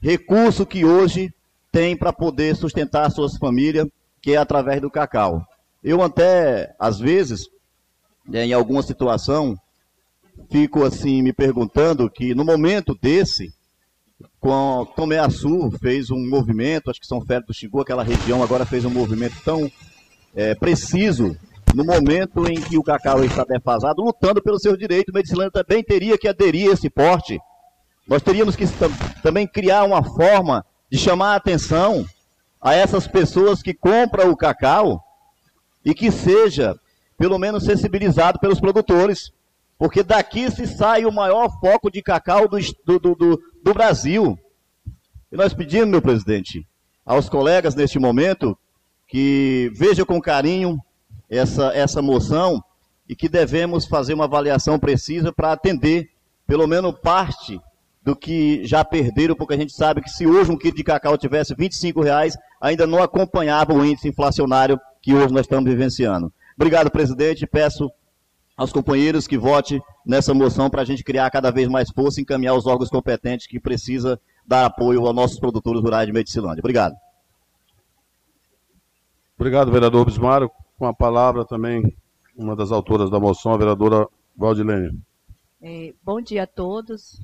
recurso 0.00 0.64
que 0.64 0.84
hoje 0.84 1.32
tem 1.70 1.96
para 1.96 2.12
poder 2.12 2.54
sustentar 2.54 3.10
suas 3.10 3.36
famílias, 3.36 3.86
que 4.24 4.32
é 4.32 4.38
através 4.38 4.80
do 4.80 4.90
cacau. 4.90 5.46
Eu 5.82 6.02
até, 6.02 6.74
às 6.78 6.98
vezes, 6.98 7.46
né, 8.26 8.46
em 8.46 8.54
alguma 8.54 8.82
situação, 8.82 9.54
fico 10.50 10.82
assim 10.82 11.20
me 11.20 11.30
perguntando 11.30 12.08
que 12.08 12.34
no 12.34 12.42
momento 12.42 12.96
desse, 13.02 13.52
com 14.40 14.86
Tomé 14.96 15.18
Açu 15.18 15.70
fez 15.78 16.10
um 16.10 16.26
movimento, 16.26 16.90
acho 16.90 16.98
que 16.98 17.06
São 17.06 17.20
Félix 17.20 17.48
do 17.48 17.52
Xingu, 17.52 17.82
aquela 17.82 18.02
região 18.02 18.42
agora 18.42 18.64
fez 18.64 18.86
um 18.86 18.90
movimento 18.90 19.36
tão 19.44 19.70
é, 20.34 20.54
preciso 20.54 21.36
no 21.74 21.84
momento 21.84 22.50
em 22.50 22.58
que 22.58 22.78
o 22.78 22.82
cacau 22.82 23.22
está 23.22 23.44
defasado, 23.44 24.00
lutando 24.00 24.42
pelos 24.42 24.62
seus 24.62 24.78
direitos, 24.78 25.12
o 25.12 25.14
Medicilândia 25.14 25.62
também 25.62 25.84
teria 25.84 26.16
que 26.16 26.28
aderir 26.28 26.70
a 26.70 26.72
esse 26.72 26.88
porte. 26.88 27.38
Nós 28.08 28.22
teríamos 28.22 28.56
que 28.56 28.64
também 29.22 29.46
criar 29.46 29.84
uma 29.84 30.02
forma 30.02 30.64
de 30.90 30.96
chamar 30.96 31.34
a 31.34 31.36
atenção 31.36 32.06
a 32.64 32.74
essas 32.74 33.06
pessoas 33.06 33.62
que 33.62 33.74
compram 33.74 34.30
o 34.30 34.36
cacau 34.36 35.04
e 35.84 35.92
que 35.92 36.10
seja, 36.10 36.74
pelo 37.18 37.38
menos, 37.38 37.64
sensibilizado 37.64 38.38
pelos 38.38 38.58
produtores. 38.58 39.30
Porque 39.76 40.02
daqui 40.02 40.50
se 40.50 40.66
sai 40.66 41.04
o 41.04 41.12
maior 41.12 41.50
foco 41.60 41.90
de 41.90 42.00
cacau 42.00 42.48
do, 42.48 42.58
do, 42.86 43.14
do, 43.14 43.42
do 43.62 43.74
Brasil. 43.74 44.38
E 45.30 45.36
nós 45.36 45.52
pedimos, 45.52 45.88
meu 45.88 46.00
presidente, 46.00 46.66
aos 47.04 47.28
colegas 47.28 47.74
neste 47.74 47.98
momento 47.98 48.56
que 49.06 49.70
vejam 49.74 50.06
com 50.06 50.18
carinho 50.18 50.80
essa, 51.28 51.70
essa 51.74 52.00
moção 52.00 52.64
e 53.06 53.14
que 53.14 53.28
devemos 53.28 53.84
fazer 53.84 54.14
uma 54.14 54.24
avaliação 54.24 54.78
precisa 54.78 55.30
para 55.30 55.52
atender 55.52 56.08
pelo 56.46 56.66
menos 56.66 56.98
parte 57.00 57.60
do 58.04 58.14
que 58.14 58.62
já 58.64 58.84
perderam, 58.84 59.34
porque 59.34 59.54
a 59.54 59.56
gente 59.56 59.72
sabe 59.72 60.02
que 60.02 60.10
se 60.10 60.26
hoje 60.26 60.52
um 60.52 60.58
quilo 60.58 60.76
de 60.76 60.84
cacau 60.84 61.16
tivesse 61.16 61.54
25 61.54 62.02
reais, 62.02 62.36
ainda 62.60 62.86
não 62.86 63.02
acompanhava 63.02 63.72
o 63.72 63.84
índice 63.84 64.08
inflacionário 64.08 64.78
que 65.00 65.14
hoje 65.14 65.32
nós 65.32 65.46
estamos 65.46 65.64
vivenciando. 65.64 66.30
Obrigado, 66.54 66.90
presidente. 66.90 67.46
Peço 67.46 67.90
aos 68.56 68.72
companheiros 68.72 69.26
que 69.26 69.38
votem 69.38 69.80
nessa 70.06 70.34
moção 70.34 70.68
para 70.68 70.82
a 70.82 70.84
gente 70.84 71.02
criar 71.02 71.30
cada 71.30 71.50
vez 71.50 71.66
mais 71.66 71.90
força 71.90 72.20
e 72.20 72.22
encaminhar 72.22 72.54
os 72.54 72.66
órgãos 72.66 72.90
competentes 72.90 73.46
que 73.46 73.58
precisa 73.58 74.20
dar 74.46 74.66
apoio 74.66 75.06
aos 75.06 75.14
nossos 75.14 75.40
produtores 75.40 75.80
rurais 75.80 76.06
de 76.06 76.12
Medicilândia. 76.12 76.60
Obrigado. 76.60 76.94
Obrigado, 79.36 79.72
vereador 79.72 80.04
Bismário. 80.04 80.50
Com 80.78 80.86
a 80.86 80.94
palavra 80.94 81.44
também 81.44 81.96
uma 82.36 82.54
das 82.54 82.70
autoras 82.70 83.10
da 83.10 83.18
moção, 83.18 83.54
a 83.54 83.56
vereadora 83.56 84.06
Valdilene. 84.36 85.00
É, 85.62 85.94
bom 86.02 86.20
dia 86.20 86.42
a 86.42 86.46
todos. 86.46 87.20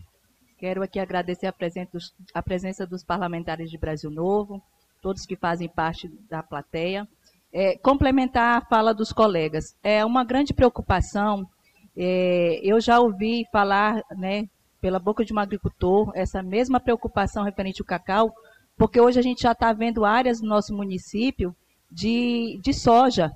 Quero 0.60 0.82
aqui 0.82 1.00
agradecer 1.00 1.46
a 1.46 1.52
presença, 1.54 1.90
dos, 1.90 2.14
a 2.34 2.42
presença 2.42 2.86
dos 2.86 3.02
parlamentares 3.02 3.70
de 3.70 3.78
Brasil 3.78 4.10
Novo, 4.10 4.62
todos 5.00 5.24
que 5.24 5.34
fazem 5.34 5.70
parte 5.70 6.06
da 6.28 6.42
plateia. 6.42 7.08
É, 7.50 7.78
complementar 7.78 8.58
a 8.58 8.66
fala 8.66 8.92
dos 8.92 9.10
colegas. 9.10 9.74
É 9.82 10.04
uma 10.04 10.22
grande 10.22 10.52
preocupação. 10.52 11.48
É, 11.96 12.60
eu 12.62 12.78
já 12.78 13.00
ouvi 13.00 13.46
falar, 13.50 14.02
né, 14.14 14.46
pela 14.82 14.98
boca 14.98 15.24
de 15.24 15.32
um 15.32 15.38
agricultor, 15.38 16.12
essa 16.14 16.42
mesma 16.42 16.78
preocupação 16.78 17.42
referente 17.42 17.80
ao 17.80 17.86
cacau, 17.86 18.30
porque 18.76 19.00
hoje 19.00 19.18
a 19.18 19.22
gente 19.22 19.40
já 19.40 19.52
está 19.52 19.72
vendo 19.72 20.04
áreas 20.04 20.42
no 20.42 20.48
nosso 20.48 20.76
município 20.76 21.56
de, 21.90 22.60
de 22.62 22.74
soja, 22.74 23.32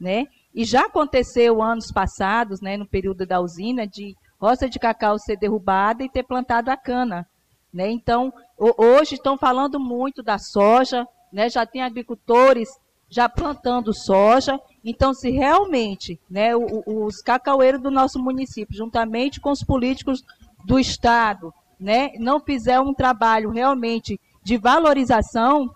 né? 0.00 0.26
E 0.54 0.64
já 0.64 0.86
aconteceu 0.86 1.62
anos 1.62 1.92
passados, 1.92 2.62
né, 2.62 2.78
no 2.78 2.86
período 2.86 3.26
da 3.26 3.40
usina, 3.40 3.86
de 3.86 4.16
roça 4.42 4.68
de 4.68 4.76
cacau 4.80 5.16
ser 5.20 5.36
derrubada 5.36 6.02
e 6.02 6.10
ter 6.10 6.24
plantado 6.24 6.68
a 6.68 6.76
cana. 6.76 7.24
Né? 7.72 7.88
Então, 7.92 8.32
hoje 8.58 9.14
estão 9.14 9.38
falando 9.38 9.78
muito 9.78 10.20
da 10.20 10.36
soja, 10.36 11.06
né? 11.32 11.48
já 11.48 11.64
tem 11.64 11.80
agricultores 11.80 12.68
já 13.08 13.28
plantando 13.28 13.94
soja. 13.94 14.60
Então, 14.84 15.14
se 15.14 15.30
realmente 15.30 16.18
né, 16.28 16.56
os 16.56 17.22
cacaueiros 17.22 17.80
do 17.80 17.90
nosso 17.90 18.18
município, 18.18 18.76
juntamente 18.76 19.40
com 19.40 19.52
os 19.52 19.62
políticos 19.62 20.24
do 20.64 20.76
Estado, 20.76 21.54
né, 21.78 22.12
não 22.18 22.40
fizer 22.40 22.80
um 22.80 22.92
trabalho 22.92 23.50
realmente 23.50 24.18
de 24.42 24.56
valorização, 24.56 25.72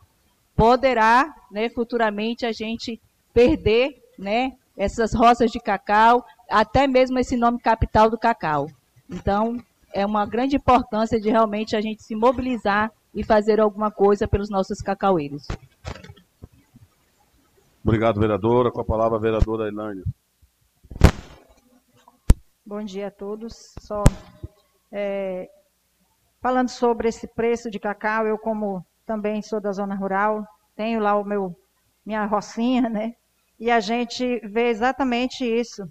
poderá 0.57 1.33
né, 1.53 1.69
futuramente 1.69 2.45
a 2.45 2.53
gente 2.53 3.01
perder 3.33 4.03
né, 4.19 4.55
essas 4.77 5.15
roças 5.15 5.51
de 5.51 5.61
cacau, 5.61 6.25
até 6.51 6.87
mesmo 6.87 7.19
esse 7.19 7.37
nome 7.37 7.59
capital 7.59 8.11
do 8.11 8.19
cacau. 8.19 8.69
Então, 9.09 9.57
é 9.93 10.05
uma 10.05 10.27
grande 10.27 10.57
importância 10.57 11.21
de 11.21 11.31
realmente 11.31 11.77
a 11.77 11.81
gente 11.81 12.03
se 12.03 12.15
mobilizar 12.15 12.91
e 13.15 13.25
fazer 13.25 13.61
alguma 13.61 13.91
coisa 13.91 14.29
pelos 14.29 14.51
nossos 14.51 14.81
cacaueiros. 14.81 15.47
Obrigado, 17.83 18.21
vereadora. 18.21 18.71
Com 18.71 18.81
a 18.81 18.85
palavra, 18.85 19.17
a 19.17 19.21
vereadora 19.21 19.69
Elânia. 19.69 20.05
Bom 22.65 22.83
dia 22.83 23.07
a 23.07 23.11
todos. 23.11 23.75
Só 23.79 24.03
é, 24.91 25.49
falando 26.43 26.69
sobre 26.69 27.09
esse 27.09 27.27
preço 27.29 27.71
de 27.71 27.79
cacau, 27.79 28.27
eu 28.27 28.37
como 28.37 28.85
também 29.07 29.41
sou 29.41 29.61
da 29.61 29.73
zona 29.73 29.95
rural, 29.95 30.45
tenho 30.75 31.01
lá 31.01 31.17
o 31.17 31.25
meu 31.25 31.57
minha 32.05 32.25
rocinha, 32.25 32.89
né? 32.89 33.15
E 33.59 33.71
a 33.71 33.81
gente 33.81 34.41
vê 34.41 34.69
exatamente 34.69 35.45
isso. 35.45 35.91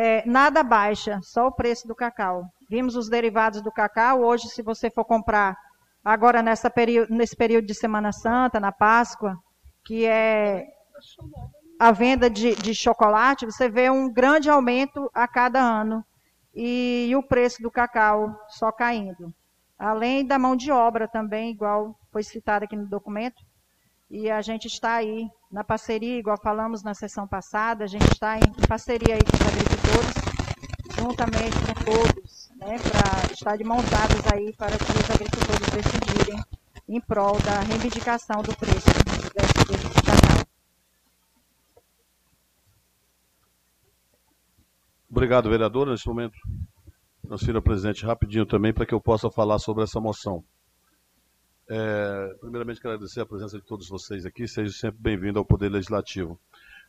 É, 0.00 0.22
nada 0.24 0.62
baixa, 0.62 1.18
só 1.24 1.48
o 1.48 1.52
preço 1.52 1.88
do 1.88 1.92
cacau. 1.92 2.44
Vimos 2.70 2.94
os 2.94 3.08
derivados 3.08 3.60
do 3.60 3.72
cacau. 3.72 4.22
Hoje, 4.22 4.46
se 4.46 4.62
você 4.62 4.88
for 4.88 5.04
comprar 5.04 5.56
agora 6.04 6.40
nessa 6.40 6.72
nesse 7.10 7.34
período 7.34 7.66
de 7.66 7.74
Semana 7.74 8.12
Santa, 8.12 8.60
na 8.60 8.70
Páscoa, 8.70 9.36
que 9.84 10.06
é 10.06 10.64
a 11.80 11.90
venda 11.90 12.30
de, 12.30 12.54
de 12.54 12.76
chocolate, 12.76 13.44
você 13.44 13.68
vê 13.68 13.90
um 13.90 14.08
grande 14.08 14.48
aumento 14.48 15.10
a 15.12 15.26
cada 15.26 15.58
ano. 15.58 16.04
E, 16.54 17.08
e 17.10 17.16
o 17.16 17.22
preço 17.22 17.60
do 17.60 17.68
cacau 17.68 18.32
só 18.50 18.70
caindo. 18.70 19.34
Além 19.76 20.24
da 20.24 20.38
mão 20.38 20.54
de 20.54 20.70
obra 20.70 21.08
também, 21.08 21.50
igual 21.50 21.98
foi 22.12 22.22
citado 22.22 22.66
aqui 22.66 22.76
no 22.76 22.86
documento. 22.86 23.42
E 24.08 24.30
a 24.30 24.40
gente 24.42 24.68
está 24.68 24.94
aí 24.94 25.28
na 25.50 25.64
parceria, 25.64 26.20
igual 26.20 26.38
falamos 26.40 26.84
na 26.84 26.94
sessão 26.94 27.26
passada, 27.26 27.82
a 27.82 27.88
gente 27.88 28.12
está 28.12 28.38
em 28.38 28.66
parceria 28.68 29.16
aí 29.16 29.24
com 29.24 29.36
os 29.36 29.77
juntamente 30.98 31.56
com 31.66 31.84
todos, 31.84 32.50
né, 32.56 32.76
para 32.78 33.32
estar 33.32 33.56
de 33.56 33.64
mãos 33.64 33.84
dadas 33.90 34.32
aí 34.32 34.52
para 34.54 34.76
que 34.76 34.84
os 34.84 35.10
agricultores 35.10 35.68
decidirem 35.70 36.44
em 36.88 37.00
prol 37.00 37.38
da 37.40 37.60
reivindicação 37.60 38.42
do 38.42 38.56
preço 38.56 38.86
cacau. 38.86 40.46
Obrigado, 45.10 45.48
vereadora. 45.50 45.90
Nesse 45.90 46.06
momento, 46.06 46.38
transfiro 47.26 47.58
ao 47.58 47.62
presidente 47.62 48.04
rapidinho 48.04 48.46
também 48.46 48.72
para 48.72 48.86
que 48.86 48.94
eu 48.94 49.00
possa 49.00 49.30
falar 49.30 49.58
sobre 49.58 49.84
essa 49.84 50.00
moção. 50.00 50.44
É, 51.68 52.34
primeiramente, 52.40 52.80
quero 52.80 52.94
agradecer 52.94 53.20
a 53.20 53.26
presença 53.26 53.58
de 53.58 53.64
todos 53.64 53.88
vocês 53.88 54.24
aqui. 54.24 54.48
Seja 54.48 54.72
sempre 54.72 55.00
bem-vindo 55.00 55.38
ao 55.38 55.44
Poder 55.44 55.68
Legislativo. 55.70 56.40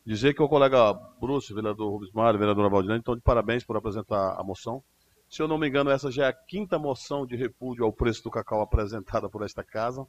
Dizer 0.05 0.33
que 0.33 0.41
o 0.41 0.49
colega 0.49 0.93
Bruce, 1.19 1.53
vereador 1.53 1.91
Rubens 1.91 2.11
Mário, 2.13 2.39
vereadora 2.39 2.69
Valdinante, 2.69 3.01
estão 3.01 3.15
de 3.15 3.21
parabéns 3.21 3.63
por 3.63 3.77
apresentar 3.77 4.39
a 4.39 4.43
moção. 4.43 4.83
Se 5.29 5.41
eu 5.41 5.47
não 5.47 5.57
me 5.57 5.67
engano, 5.67 5.91
essa 5.91 6.09
já 6.09 6.25
é 6.25 6.29
a 6.29 6.33
quinta 6.33 6.79
moção 6.79 7.25
de 7.25 7.35
repúdio 7.35 7.85
ao 7.85 7.93
preço 7.93 8.23
do 8.23 8.31
cacau 8.31 8.61
apresentada 8.61 9.29
por 9.29 9.43
esta 9.43 9.63
casa 9.63 10.07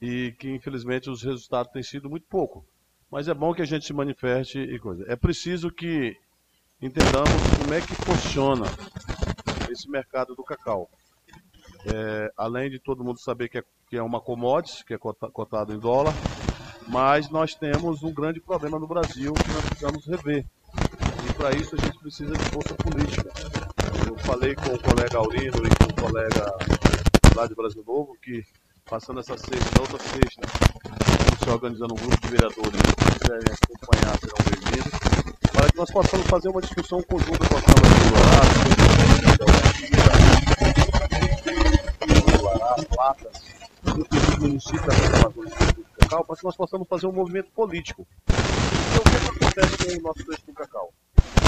e 0.00 0.32
que, 0.38 0.50
infelizmente, 0.50 1.10
os 1.10 1.22
resultados 1.22 1.72
têm 1.72 1.82
sido 1.82 2.08
muito 2.08 2.26
pouco. 2.26 2.64
Mas 3.10 3.28
é 3.28 3.34
bom 3.34 3.52
que 3.52 3.60
a 3.60 3.66
gente 3.66 3.84
se 3.84 3.92
manifeste 3.92 4.58
e 4.58 4.78
coisa. 4.78 5.04
É 5.06 5.16
preciso 5.16 5.70
que 5.70 6.16
entendamos 6.80 7.30
como 7.60 7.74
é 7.74 7.80
que 7.80 7.94
funciona 7.96 8.64
esse 9.70 9.90
mercado 9.90 10.34
do 10.34 10.42
cacau. 10.42 10.88
É, 11.92 12.32
além 12.36 12.70
de 12.70 12.78
todo 12.78 13.04
mundo 13.04 13.20
saber 13.20 13.48
que 13.48 13.58
é 13.58 13.64
que 13.90 13.96
é 13.96 14.02
uma 14.02 14.20
commodity, 14.20 14.84
que 14.84 14.94
é 14.94 14.98
cotado 14.98 15.74
em 15.74 15.78
dólar, 15.78 16.14
mas 16.88 17.28
nós 17.30 17.54
temos 17.54 18.02
um 18.02 18.12
grande 18.12 18.40
problema 18.40 18.78
no 18.78 18.86
Brasil 18.86 19.32
que 19.32 19.52
nós 19.52 19.64
precisamos 19.64 20.06
rever. 20.06 20.44
para 21.36 21.52
isso 21.56 21.74
a 21.74 21.84
gente 21.84 21.98
precisa 21.98 22.32
de 22.32 22.44
força 22.50 22.74
política. 22.74 23.30
Eu 24.06 24.16
falei 24.18 24.54
com 24.54 24.74
o 24.74 24.78
colega 24.78 25.18
Aurino 25.18 25.62
e 25.66 25.70
com 25.76 25.90
o 25.90 25.94
colega 25.94 26.46
lá 27.34 27.46
de 27.46 27.54
Brasil 27.54 27.84
Novo 27.86 28.16
que, 28.22 28.44
passando 28.84 29.20
essa 29.20 29.36
sexta, 29.38 29.70
na 29.76 29.82
outra 29.82 29.98
sexta, 29.98 30.42
estamos 30.42 31.38
se 31.42 31.50
organizando 31.50 31.94
um 31.94 31.96
grupo 31.96 32.20
de 32.20 32.28
vereadores 32.28 32.80
que 32.80 33.18
quiserem 33.18 33.54
acompanhar 33.62 34.18
serão 34.18 34.36
bem-vindos, 34.44 34.92
para 35.52 35.68
que 35.70 35.76
nós 35.76 35.90
possamos 35.90 36.26
fazer 36.26 36.48
uma 36.48 36.60
discussão 36.60 37.02
conjunta 37.02 37.48
com 37.48 37.56
a 37.56 37.62
Câmara 37.62 37.88
de 37.88 38.10
Dourado, 38.10 38.60
Platas, 42.88 43.42
dos 43.82 44.38
municípios 44.38 44.86
da 44.86 44.92
Amazônia 45.18 45.56
do 45.74 45.99
Cacau, 46.10 46.24
para 46.24 46.36
que 46.36 46.44
nós 46.44 46.56
possamos 46.56 46.88
fazer 46.88 47.06
um 47.06 47.12
movimento 47.12 47.52
político. 47.52 48.04
Então, 48.28 49.00
o 49.00 49.38
que, 49.38 49.44
é 49.44 49.46
acontece 49.46 49.76
com 49.78 50.00
o 50.00 50.02
nosso 50.02 50.26
preço 50.26 50.46
do 50.46 50.52
cacau? 50.52 50.92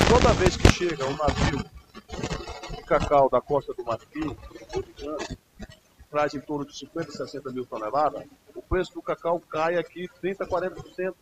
Toda 0.09 0.33
vez 0.35 0.57
que 0.57 0.71
chega 0.71 1.05
um 1.05 1.17
navio 1.17 1.59
de 2.77 2.83
cacau 2.85 3.29
da 3.29 3.41
costa 3.41 3.75
do 3.75 3.85
Marfim, 3.85 4.37
traz 6.09 6.35
em 6.35 6.41
torno 6.41 6.65
de 6.65 6.79
50, 6.79 7.11
60 7.11 7.51
mil 7.51 7.67
toneladas, 7.67 8.25
o 8.55 8.63
preço 8.63 8.95
do 8.95 9.03
cacau 9.03 9.41
cai 9.41 9.77
aqui 9.77 10.09
30, 10.21 10.47
40%. 10.47 11.15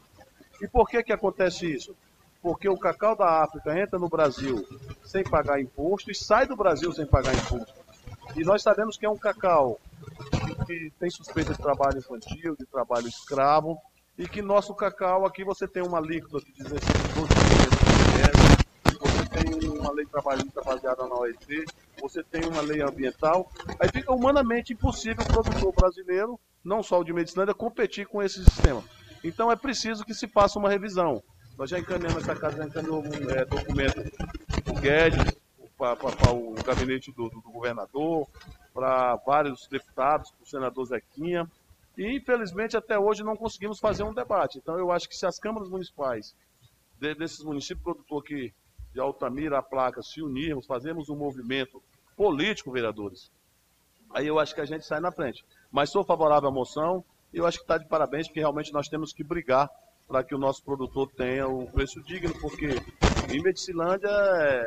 E 0.60 0.68
por 0.68 0.86
que, 0.86 1.02
que 1.02 1.12
acontece 1.12 1.72
isso? 1.72 1.96
Porque 2.42 2.68
o 2.68 2.76
cacau 2.76 3.16
da 3.16 3.42
África 3.42 3.78
entra 3.78 3.98
no 3.98 4.08
Brasil 4.10 4.66
sem 5.02 5.24
pagar 5.24 5.60
imposto 5.60 6.10
e 6.10 6.14
sai 6.14 6.46
do 6.46 6.56
Brasil 6.56 6.92
sem 6.92 7.06
pagar 7.06 7.34
imposto. 7.34 7.80
E 8.36 8.44
nós 8.44 8.62
sabemos 8.62 8.98
que 8.98 9.06
é 9.06 9.10
um 9.10 9.16
cacau 9.16 9.80
que 10.64 10.92
tem 10.98 11.10
suspeita 11.10 11.52
de 11.52 11.58
trabalho 11.58 11.98
infantil, 11.98 12.56
de 12.58 12.66
trabalho 12.66 13.08
escravo, 13.08 13.78
e 14.18 14.28
que 14.28 14.42
nosso 14.42 14.74
cacau 14.74 15.26
aqui 15.26 15.44
você 15.44 15.66
tem 15.66 15.82
uma 15.82 15.98
alíquota 15.98 16.44
de 16.44 16.52
16, 16.52 16.80
12% 16.80 18.60
você 19.00 19.24
tem 19.30 19.68
uma 19.70 19.92
lei 19.92 20.04
trabalhista 20.04 20.60
baseada 20.62 21.06
na 21.06 21.14
OET, 21.14 21.64
você 22.00 22.22
tem 22.22 22.44
uma 22.44 22.60
lei 22.60 22.82
ambiental, 22.82 23.50
aí 23.78 23.88
fica 23.88 24.12
humanamente 24.12 24.74
impossível 24.74 25.24
o 25.24 25.32
produtor 25.32 25.72
brasileiro, 25.72 26.38
não 26.62 26.82
só 26.82 27.00
o 27.00 27.04
de 27.04 27.12
Medicilândia, 27.12 27.54
competir 27.54 28.06
com 28.06 28.22
esse 28.22 28.44
sistema. 28.44 28.84
Então 29.24 29.50
é 29.50 29.56
preciso 29.56 30.04
que 30.04 30.12
se 30.12 30.28
faça 30.28 30.58
uma 30.58 30.68
revisão. 30.68 31.22
Nós 31.56 31.70
já 31.70 31.78
encaminhamos 31.78 32.22
essa 32.22 32.36
casa, 32.36 32.58
já 32.58 32.66
encaminhou 32.66 33.02
um 33.02 33.30
é, 33.30 33.44
documento 33.44 34.00
o 34.68 34.80
Guedes, 34.80 35.34
para 35.78 36.32
o 36.32 36.54
gabinete 36.62 37.10
do, 37.12 37.30
do 37.30 37.40
governador, 37.40 38.28
para 38.80 39.16
vários 39.26 39.68
deputados, 39.68 40.30
para 40.30 40.42
o 40.42 40.46
senador 40.46 40.86
Zequinha, 40.86 41.46
e 41.98 42.16
infelizmente 42.16 42.78
até 42.78 42.98
hoje 42.98 43.22
não 43.22 43.36
conseguimos 43.36 43.78
fazer 43.78 44.04
um 44.04 44.14
debate. 44.14 44.56
Então 44.56 44.78
eu 44.78 44.90
acho 44.90 45.06
que 45.06 45.14
se 45.14 45.26
as 45.26 45.38
câmaras 45.38 45.68
municipais 45.68 46.34
de, 46.98 47.14
desses 47.14 47.44
municípios 47.44 47.82
produtores 47.82 48.24
aqui 48.24 48.54
de 48.94 48.98
Altamira, 48.98 49.58
a 49.58 49.62
placa, 49.62 50.00
se 50.02 50.22
unirmos, 50.22 50.66
fazermos 50.66 51.10
um 51.10 51.14
movimento 51.14 51.82
político, 52.16 52.72
vereadores, 52.72 53.30
aí 54.14 54.26
eu 54.26 54.38
acho 54.38 54.54
que 54.54 54.62
a 54.62 54.64
gente 54.64 54.86
sai 54.86 54.98
na 54.98 55.12
frente. 55.12 55.44
Mas 55.70 55.90
sou 55.90 56.02
favorável 56.02 56.48
à 56.48 56.52
moção 56.52 57.04
e 57.34 57.36
eu 57.36 57.46
acho 57.46 57.58
que 57.58 57.64
está 57.64 57.76
de 57.76 57.86
parabéns, 57.86 58.28
porque 58.28 58.40
realmente 58.40 58.72
nós 58.72 58.88
temos 58.88 59.12
que 59.12 59.22
brigar 59.22 59.68
para 60.08 60.24
que 60.24 60.34
o 60.34 60.38
nosso 60.38 60.64
produtor 60.64 61.06
tenha 61.12 61.46
o 61.46 61.70
preço 61.70 62.02
digno, 62.02 62.32
porque 62.40 62.82
em 63.30 63.42
Medicilândia, 63.42 64.10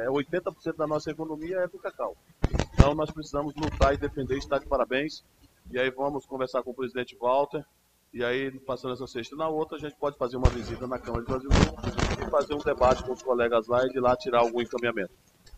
80% 0.08 0.67
é, 0.67 0.73
da 0.78 0.86
nossa 0.86 1.10
economia 1.10 1.58
é 1.62 1.67
do 1.67 1.80
cacau. 1.80 2.15
Então 2.84 2.93
nós 2.93 3.10
precisamos 3.10 3.54
lutar 3.56 3.93
e 3.93 3.98
defender, 3.98 4.38
está 4.38 4.60
de 4.60 4.65
parabéns. 4.65 5.24
E 5.72 5.80
aí 5.80 5.89
vamos 5.89 6.26
conversar 6.26 6.62
com 6.63 6.72
o 6.72 6.74
presidente 6.74 7.15
Walter. 7.15 7.63
E 8.13 8.22
aí, 8.22 8.52
passando 8.60 8.93
essa 8.93 9.08
sexta 9.08 9.38
na 9.38 9.48
outra, 9.48 9.78
a 9.78 9.80
gente 9.80 9.96
pode 9.96 10.17
fazer 10.17 10.36
uma 10.36 10.50
visita 10.50 10.86
na 10.86 11.00
Câmara 11.00 11.24
de 11.24 11.30
Brasil 11.30 11.50
e 11.50 12.30
fazer 12.30 12.54
um 12.54 12.58
debate 12.58 13.02
com 13.04 13.13
os 13.13 13.24
colegas 13.24 13.67
lá 13.67 13.86
e 13.86 13.89
de 13.89 14.02
lá 14.02 14.17
tirar 14.17 14.39
algum 14.39 14.62
encaminhamento. 14.62 15.13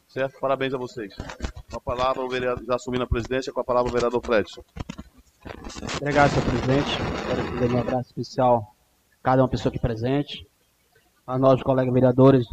Certo? 0.07 0.39
Parabéns 0.39 0.75
a 0.75 0.77
vocês. 0.77 1.15
Com 1.71 1.77
a 1.77 1.81
palavra, 1.81 2.23
o 2.23 2.29
vereador, 2.29 2.63
já 2.63 2.75
assumindo 2.75 3.05
a 3.05 3.07
presidência, 3.07 3.51
com 3.51 3.59
a 3.59 3.63
palavra 3.63 3.89
o 3.89 3.93
vereador 3.93 4.23
Fredson. 4.23 4.63
Obrigado, 5.99 6.29
senhor 6.29 6.45
presidente. 6.45 6.97
Quero 7.27 7.43
fazer 7.43 7.73
um 7.73 7.79
abraço 7.79 8.09
especial 8.09 8.75
a 9.19 9.23
cada 9.23 9.41
uma 9.41 9.49
pessoa 9.49 9.71
aqui 9.71 9.79
presente, 9.79 10.47
a 11.25 11.39
nós, 11.39 11.63
colegas 11.63 11.91
vereadores, 11.91 12.45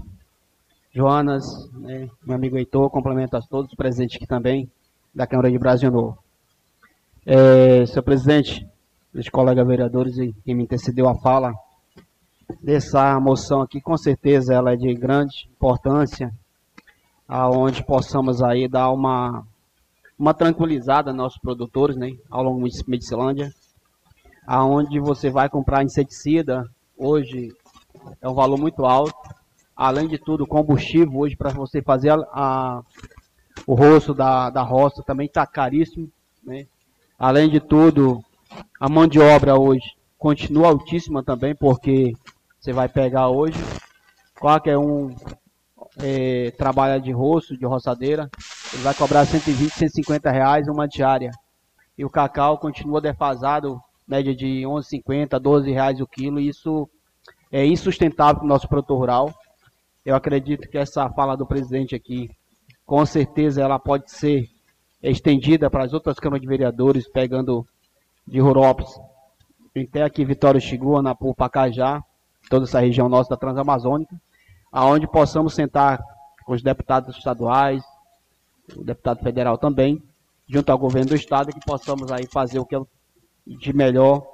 Joanas, 0.94 1.70
né, 1.72 2.06
meu 2.22 2.36
amigo 2.36 2.58
Heitor, 2.58 2.90
complemento 2.90 3.34
a 3.34 3.40
todos 3.40 3.70
os 3.70 3.74
presentes 3.74 4.16
aqui 4.16 4.26
também, 4.26 4.70
da 5.14 5.26
Câmara 5.26 5.50
de 5.50 5.58
Brasil 5.58 5.90
Novo. 5.90 6.18
É, 7.24 7.86
senhor 7.86 8.02
presidente, 8.02 8.68
os 9.14 9.26
colegas 9.30 9.66
vereadores 9.66 10.14
que 10.44 10.54
me 10.54 10.64
antecedeu 10.64 11.08
a 11.08 11.14
fala, 11.14 11.54
dessa 12.62 13.18
moção 13.18 13.62
aqui, 13.62 13.80
com 13.80 13.96
certeza 13.96 14.52
ela 14.52 14.72
é 14.72 14.76
de 14.76 14.92
grande 14.92 15.48
importância, 15.50 16.30
aonde 17.26 17.82
possamos 17.82 18.42
aí 18.42 18.68
dar 18.68 18.90
uma, 18.90 19.46
uma 20.18 20.34
tranquilizada 20.34 21.10
aos 21.10 21.16
nossos 21.16 21.40
produtores, 21.40 21.96
né, 21.96 22.10
ao 22.30 22.42
longo 22.42 22.68
de 22.68 22.84
Medicilândia, 22.86 23.50
aonde 24.46 25.00
você 25.00 25.30
vai 25.30 25.48
comprar 25.48 25.82
inseticida, 25.82 26.68
hoje 26.98 27.50
é 28.20 28.28
um 28.28 28.34
valor 28.34 28.58
muito 28.58 28.84
alto, 28.84 29.41
além 29.76 30.08
de 30.08 30.18
tudo, 30.18 30.46
combustível 30.46 31.18
hoje 31.18 31.36
para 31.36 31.50
você 31.50 31.82
fazer 31.82 32.10
a, 32.10 32.24
a, 32.32 32.82
o 33.66 33.74
rosto 33.74 34.14
da, 34.14 34.50
da 34.50 34.62
roça 34.62 35.02
também 35.02 35.26
está 35.26 35.46
caríssimo, 35.46 36.10
né, 36.44 36.66
Além 37.22 37.48
de 37.48 37.60
tudo, 37.60 38.20
a 38.80 38.88
mão 38.88 39.06
de 39.06 39.20
obra 39.20 39.54
hoje 39.54 39.94
continua 40.18 40.66
altíssima 40.66 41.22
também, 41.22 41.54
porque 41.54 42.12
você 42.58 42.72
vai 42.72 42.88
pegar 42.88 43.28
hoje, 43.28 43.56
qualquer 44.40 44.76
um 44.76 45.14
é, 45.98 46.50
trabalha 46.58 47.00
de 47.00 47.12
roço, 47.12 47.56
de 47.56 47.64
roçadeira, 47.64 48.28
ele 48.72 48.82
vai 48.82 48.92
cobrar 48.92 49.24
120, 49.24 49.70
150 49.70 50.32
reais 50.32 50.66
uma 50.66 50.88
diária. 50.88 51.30
E 51.96 52.04
o 52.04 52.10
cacau 52.10 52.58
continua 52.58 53.00
defasado, 53.00 53.80
média 54.04 54.34
de 54.34 54.62
11,50, 54.62 55.38
12 55.38 55.70
reais 55.70 56.00
o 56.00 56.08
quilo, 56.08 56.40
e 56.40 56.48
isso 56.48 56.90
é 57.52 57.64
insustentável 57.64 58.38
para 58.38 58.44
o 58.44 58.48
nosso 58.48 58.66
produtor 58.66 58.98
rural. 58.98 59.32
Eu 60.04 60.16
acredito 60.16 60.68
que 60.68 60.76
essa 60.76 61.08
fala 61.10 61.36
do 61.36 61.46
presidente 61.46 61.94
aqui, 61.94 62.28
com 62.84 63.04
certeza 63.06 63.62
ela 63.62 63.78
pode 63.78 64.10
ser 64.10 64.48
estendida 65.00 65.70
para 65.70 65.84
as 65.84 65.92
outras 65.92 66.18
câmaras 66.18 66.42
de 66.42 66.48
vereadores, 66.48 67.08
pegando 67.08 67.66
de 68.26 68.40
Rurópolis, 68.40 68.90
até 69.76 70.02
aqui 70.02 70.24
Vitória 70.24 70.60
Chigua, 70.60 71.02
Napu, 71.02 71.34
Pacajá, 71.34 72.02
toda 72.50 72.64
essa 72.64 72.80
região 72.80 73.08
nossa 73.08 73.30
da 73.30 73.36
Transamazônica, 73.36 74.14
aonde 74.72 75.06
possamos 75.06 75.54
sentar 75.54 76.00
com 76.44 76.52
os 76.52 76.62
deputados 76.62 77.16
estaduais, 77.16 77.82
o 78.76 78.82
deputado 78.82 79.22
federal 79.22 79.56
também, 79.56 80.02
junto 80.48 80.70
ao 80.70 80.78
governo 80.78 81.10
do 81.10 81.16
estado, 81.16 81.52
que 81.52 81.64
possamos 81.64 82.10
aí 82.10 82.26
fazer 82.26 82.58
o 82.58 82.66
que 82.66 82.74
é 82.74 82.80
de 83.46 83.72
melhor 83.72 84.26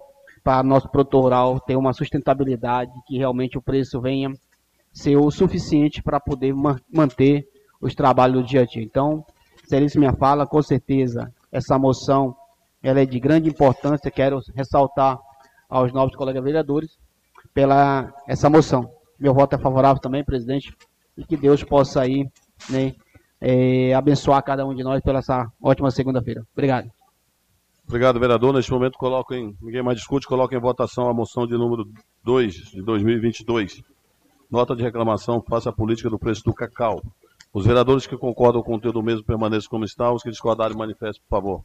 para 0.43 0.63
nosso 0.63 0.89
produtor 0.89 1.23
rural 1.25 1.61
ter 1.61 1.77
uma 1.77 1.93
sustentabilidade, 1.93 2.91
que 3.07 3.19
realmente 3.19 3.59
o 3.59 3.63
preço 3.63 4.01
venha 4.01 4.33
ser 5.01 5.17
o 5.17 5.31
suficiente 5.31 6.03
para 6.03 6.19
poder 6.21 6.55
manter 6.93 7.47
os 7.81 7.95
trabalhos 7.95 8.43
do 8.43 8.47
dia 8.47 8.63
a 8.63 8.65
dia. 8.65 8.83
Então, 8.83 9.25
Seríssima 9.69 10.07
minha 10.07 10.15
fala, 10.15 10.47
com 10.47 10.63
certeza 10.63 11.31
essa 11.53 11.79
moção 11.79 12.35
ela 12.83 13.01
é 13.01 13.05
de 13.05 13.21
grande 13.21 13.51
importância. 13.51 14.11
Quero 14.11 14.41
ressaltar 14.55 15.19
aos 15.69 15.93
novos 15.93 16.17
colegas 16.17 16.43
vereadores 16.43 16.99
pela 17.53 18.11
essa 18.27 18.49
moção. 18.49 18.91
Meu 19.21 19.35
voto 19.35 19.57
é 19.57 19.59
favorável 19.59 20.01
também, 20.01 20.25
presidente, 20.25 20.75
e 21.19 21.25
que 21.25 21.37
Deus 21.37 21.63
possa 21.63 22.01
aí 22.01 22.27
né, 22.71 22.95
é, 23.43 23.93
abençoar 23.93 24.43
cada 24.43 24.65
um 24.65 24.75
de 24.75 24.83
nós 24.83 25.03
pela 25.03 25.19
essa 25.19 25.47
ótima 25.63 25.91
segunda-feira. 25.91 26.43
Obrigado. 26.55 26.89
Obrigado, 27.87 28.19
vereador. 28.19 28.55
Neste 28.55 28.73
momento, 28.73 28.97
coloco 28.97 29.35
em, 29.35 29.55
ninguém 29.61 29.83
mais 29.83 29.99
discute, 29.99 30.27
coloco 30.27 30.55
em 30.55 30.61
votação 30.61 31.11
a 31.11 31.15
moção 31.15 31.47
de 31.47 31.59
número 31.59 31.85
2 32.25 32.55
de 32.55 32.83
2022. 32.83 33.83
Nota 34.51 34.75
de 34.75 34.83
reclamação, 34.83 35.43
faça 35.43 35.69
a 35.69 35.73
política 35.73 36.09
do 36.09 36.19
preço 36.19 36.43
do 36.43 36.55
cacau. 36.55 37.03
Os 37.53 37.67
vereadores 37.67 38.07
que 38.07 38.17
concordam 38.17 38.63
com 38.63 38.71
o 38.71 38.75
conteúdo 38.75 39.03
mesmo 39.03 39.25
permaneçam 39.25 39.69
como 39.69 39.85
estão. 39.85 40.15
Os 40.15 40.23
que 40.23 40.31
discordarem, 40.31 40.77
manifestem, 40.77 41.23
por 41.29 41.37
favor. 41.37 41.65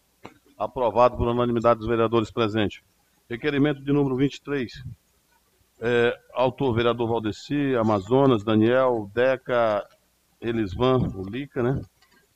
Aprovado 0.58 1.15
por 1.15 1.28
unanimidade 1.28 1.80
dos 1.80 1.88
vereadores 1.88 2.32
presentes. 2.32 2.82
Requerimento 3.30 3.82
de 3.82 3.91
número 3.93 4.15
23. 4.15 4.84
É, 5.80 6.17
autor, 6.34 6.74
vereador 6.74 7.08
Valdeci, 7.08 7.76
Amazonas, 7.76 8.43
Daniel, 8.43 9.10
Deca, 9.13 9.86
Elisvan, 10.41 10.98
o 11.15 11.24
Lica, 11.24 11.63
né? 11.63 11.82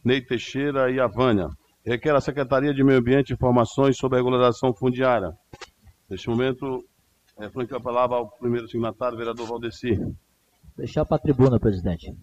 Ney 0.04 0.22
Teixeira 0.22 0.90
e 0.90 1.00
a 1.00 1.08
Vânia. 1.08 1.50
Requer 1.86 2.16
a 2.16 2.22
Secretaria 2.22 2.74
de 2.74 2.84
Meio 2.84 3.00
Ambiente 3.00 3.34
informações 3.34 3.98
sobre 3.98 4.18
a 4.18 4.20
regularização 4.20 4.74
fundiária. 4.74 5.32
Neste 6.10 6.30
momento, 6.30 6.86
é, 7.38 7.46
a 7.46 7.80
palavra 7.80 8.18
ao 8.18 8.30
primeiro 8.30 8.68
signatário, 8.68 9.18
vereador 9.18 9.48
Valdeci. 9.48 9.98
Deixar 10.78 11.04
para 11.06 11.18
a 11.18 11.20
tribuna, 11.20 11.60
presidente. 11.60 12.16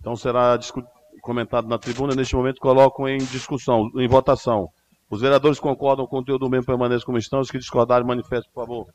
Então 0.00 0.14
será 0.14 0.56
comentado 1.20 1.66
na 1.66 1.76
tribuna. 1.76 2.14
Neste 2.14 2.36
momento 2.36 2.60
coloco 2.60 3.08
em 3.08 3.18
discussão, 3.18 3.90
em 3.96 4.06
votação. 4.06 4.68
Os 5.10 5.20
vereadores 5.20 5.58
concordam 5.58 6.06
com 6.06 6.16
o 6.16 6.18
conteúdo 6.20 6.44
do 6.44 6.50
mesmo 6.50 6.66
permaneça 6.66 7.04
como 7.04 7.18
estão. 7.18 7.40
Os 7.40 7.50
que 7.50 7.58
discordarem, 7.58 8.06
manifestem, 8.06 8.48
por 8.54 8.64
favor. 8.64 8.86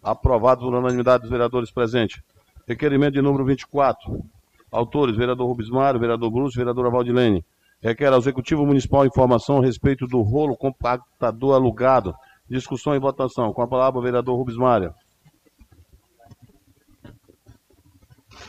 Aprovado 0.00 0.60
por 0.60 0.72
unanimidade 0.72 1.22
dos 1.22 1.30
vereadores 1.30 1.72
presentes. 1.72 2.22
Requerimento 2.68 3.14
de 3.14 3.22
número 3.22 3.44
24. 3.44 4.22
Autores, 4.70 5.16
vereador 5.16 5.48
Rubens 5.48 5.70
Mário, 5.70 5.98
vereador 5.98 6.30
Bruce, 6.30 6.56
vereadora 6.56 6.90
Valdilene. 6.90 7.44
Requer 7.82 8.12
ao 8.12 8.18
Executivo 8.18 8.64
Municipal 8.64 9.04
informação 9.04 9.58
a 9.58 9.62
respeito 9.62 10.06
do 10.06 10.22
rolo 10.22 10.56
compactador 10.56 11.54
alugado. 11.54 12.14
Discussão 12.48 12.94
e 12.94 12.98
votação. 13.00 13.52
Com 13.52 13.62
a 13.62 13.66
palavra, 13.66 14.00
vereador 14.00 14.36
Rubens 14.36 14.56
Mário. 14.56 14.94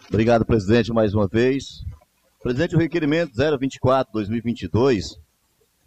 Obrigado, 0.09 0.45
presidente, 0.45 0.93
mais 0.93 1.13
uma 1.13 1.27
vez. 1.27 1.83
Presidente, 2.41 2.75
o 2.75 2.79
requerimento 2.79 3.33
024-2022 3.33 5.17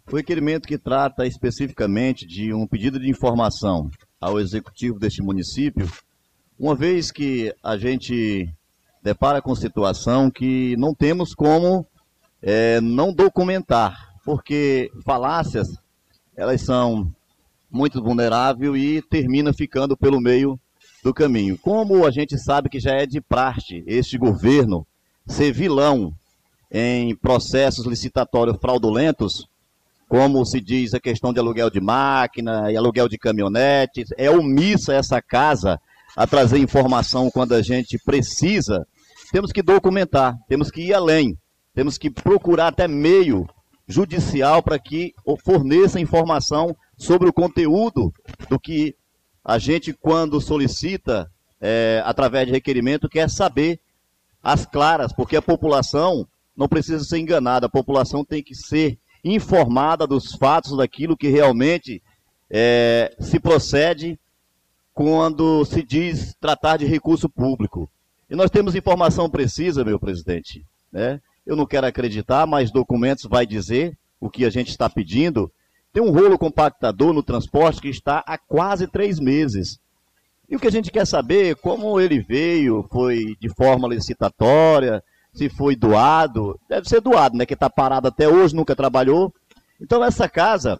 foi 0.05 0.13
um 0.13 0.21
requerimento 0.21 0.67
que 0.67 0.77
trata 0.77 1.25
especificamente 1.25 2.25
de 2.25 2.53
um 2.53 2.65
pedido 2.65 2.99
de 2.99 3.09
informação 3.09 3.89
ao 4.19 4.39
executivo 4.39 4.99
deste 4.99 5.21
município, 5.21 5.89
uma 6.59 6.75
vez 6.75 7.11
que 7.11 7.55
a 7.63 7.77
gente 7.77 8.51
depara 9.01 9.41
com 9.41 9.55
situação 9.55 10.29
que 10.29 10.75
não 10.77 10.93
temos 10.93 11.33
como 11.33 11.85
é, 12.41 12.81
não 12.81 13.13
documentar, 13.13 14.13
porque 14.25 14.91
falácias, 15.05 15.67
elas 16.35 16.61
são 16.61 17.09
muito 17.71 18.01
vulneráveis 18.01 18.75
e 18.75 19.01
termina 19.01 19.53
ficando 19.53 19.95
pelo 19.95 20.19
meio 20.19 20.59
do 21.03 21.13
caminho. 21.13 21.57
Como 21.57 22.05
a 22.05 22.11
gente 22.11 22.37
sabe 22.37 22.69
que 22.69 22.79
já 22.79 22.93
é 22.93 23.05
de 23.05 23.21
praxe 23.21 23.83
este 23.87 24.17
governo 24.17 24.85
ser 25.25 25.51
vilão 25.51 26.13
em 26.71 27.15
processos 27.15 27.85
licitatórios 27.85 28.57
fraudulentos, 28.59 29.47
como 30.07 30.45
se 30.45 30.59
diz 30.59 30.93
a 30.93 30.99
questão 30.99 31.31
de 31.31 31.39
aluguel 31.39 31.69
de 31.69 31.79
máquina 31.79 32.71
e 32.71 32.77
aluguel 32.77 33.07
de 33.07 33.17
caminhonetes, 33.17 34.09
é 34.17 34.29
omissa 34.29 34.93
essa 34.93 35.21
casa 35.21 35.79
a 36.15 36.25
trazer 36.27 36.57
informação 36.57 37.29
quando 37.29 37.53
a 37.53 37.61
gente 37.61 37.97
precisa, 37.99 38.85
temos 39.31 39.51
que 39.51 39.61
documentar, 39.61 40.35
temos 40.47 40.71
que 40.71 40.81
ir 40.81 40.93
além, 40.93 41.37
temos 41.73 41.97
que 41.97 42.09
procurar 42.09 42.67
até 42.67 42.87
meio 42.87 43.47
judicial 43.87 44.61
para 44.61 44.77
que 44.77 45.13
forneça 45.43 45.99
informação 45.99 46.75
sobre 46.97 47.29
o 47.29 47.33
conteúdo 47.33 48.13
do 48.49 48.59
que 48.59 48.95
a 49.49 49.57
gente, 49.57 49.93
quando 49.93 50.39
solicita, 50.39 51.27
é, 51.59 52.03
através 52.05 52.45
de 52.45 52.53
requerimento, 52.53 53.09
quer 53.09 53.27
saber 53.27 53.79
as 54.43 54.63
claras, 54.63 55.11
porque 55.11 55.35
a 55.35 55.41
população 55.41 56.27
não 56.55 56.67
precisa 56.67 57.03
ser 57.03 57.17
enganada, 57.17 57.65
a 57.65 57.69
população 57.69 58.23
tem 58.23 58.43
que 58.43 58.53
ser 58.53 58.99
informada 59.23 60.05
dos 60.05 60.33
fatos, 60.33 60.77
daquilo 60.77 61.17
que 61.17 61.29
realmente 61.29 61.99
é, 62.47 63.15
se 63.19 63.39
procede 63.39 64.19
quando 64.93 65.65
se 65.65 65.81
diz 65.81 66.35
tratar 66.39 66.77
de 66.77 66.85
recurso 66.85 67.27
público. 67.27 67.89
E 68.29 68.35
nós 68.35 68.51
temos 68.51 68.75
informação 68.75 69.27
precisa, 69.31 69.83
meu 69.83 69.99
presidente. 69.99 70.63
Né? 70.91 71.19
Eu 71.43 71.55
não 71.55 71.65
quero 71.65 71.87
acreditar, 71.87 72.45
mas 72.45 72.69
documentos 72.69 73.25
vai 73.25 73.47
dizer 73.47 73.97
o 74.21 74.29
que 74.29 74.45
a 74.45 74.49
gente 74.51 74.69
está 74.69 74.87
pedindo. 74.87 75.51
Tem 75.99 76.07
um 76.07 76.13
rolo 76.13 76.37
compactador 76.37 77.11
no 77.11 77.21
transporte 77.21 77.81
que 77.81 77.89
está 77.89 78.23
há 78.25 78.37
quase 78.37 78.87
três 78.87 79.19
meses. 79.19 79.77
E 80.47 80.55
o 80.55 80.59
que 80.59 80.67
a 80.67 80.71
gente 80.71 80.93
quer 80.93 81.05
saber 81.05 81.51
é 81.51 81.55
como 81.55 81.99
ele 81.99 82.21
veio, 82.21 82.87
foi 82.89 83.35
de 83.37 83.49
forma 83.49 83.85
licitatória, 83.85 85.03
se 85.33 85.49
foi 85.49 85.75
doado. 85.75 86.57
Deve 86.69 86.87
ser 86.87 87.01
doado, 87.01 87.35
né? 87.35 87.45
Que 87.45 87.53
está 87.53 87.69
parado 87.69 88.07
até 88.07 88.29
hoje, 88.29 88.55
nunca 88.55 88.77
trabalhou. 88.77 89.33
Então 89.81 90.01
essa 90.01 90.29
casa, 90.29 90.79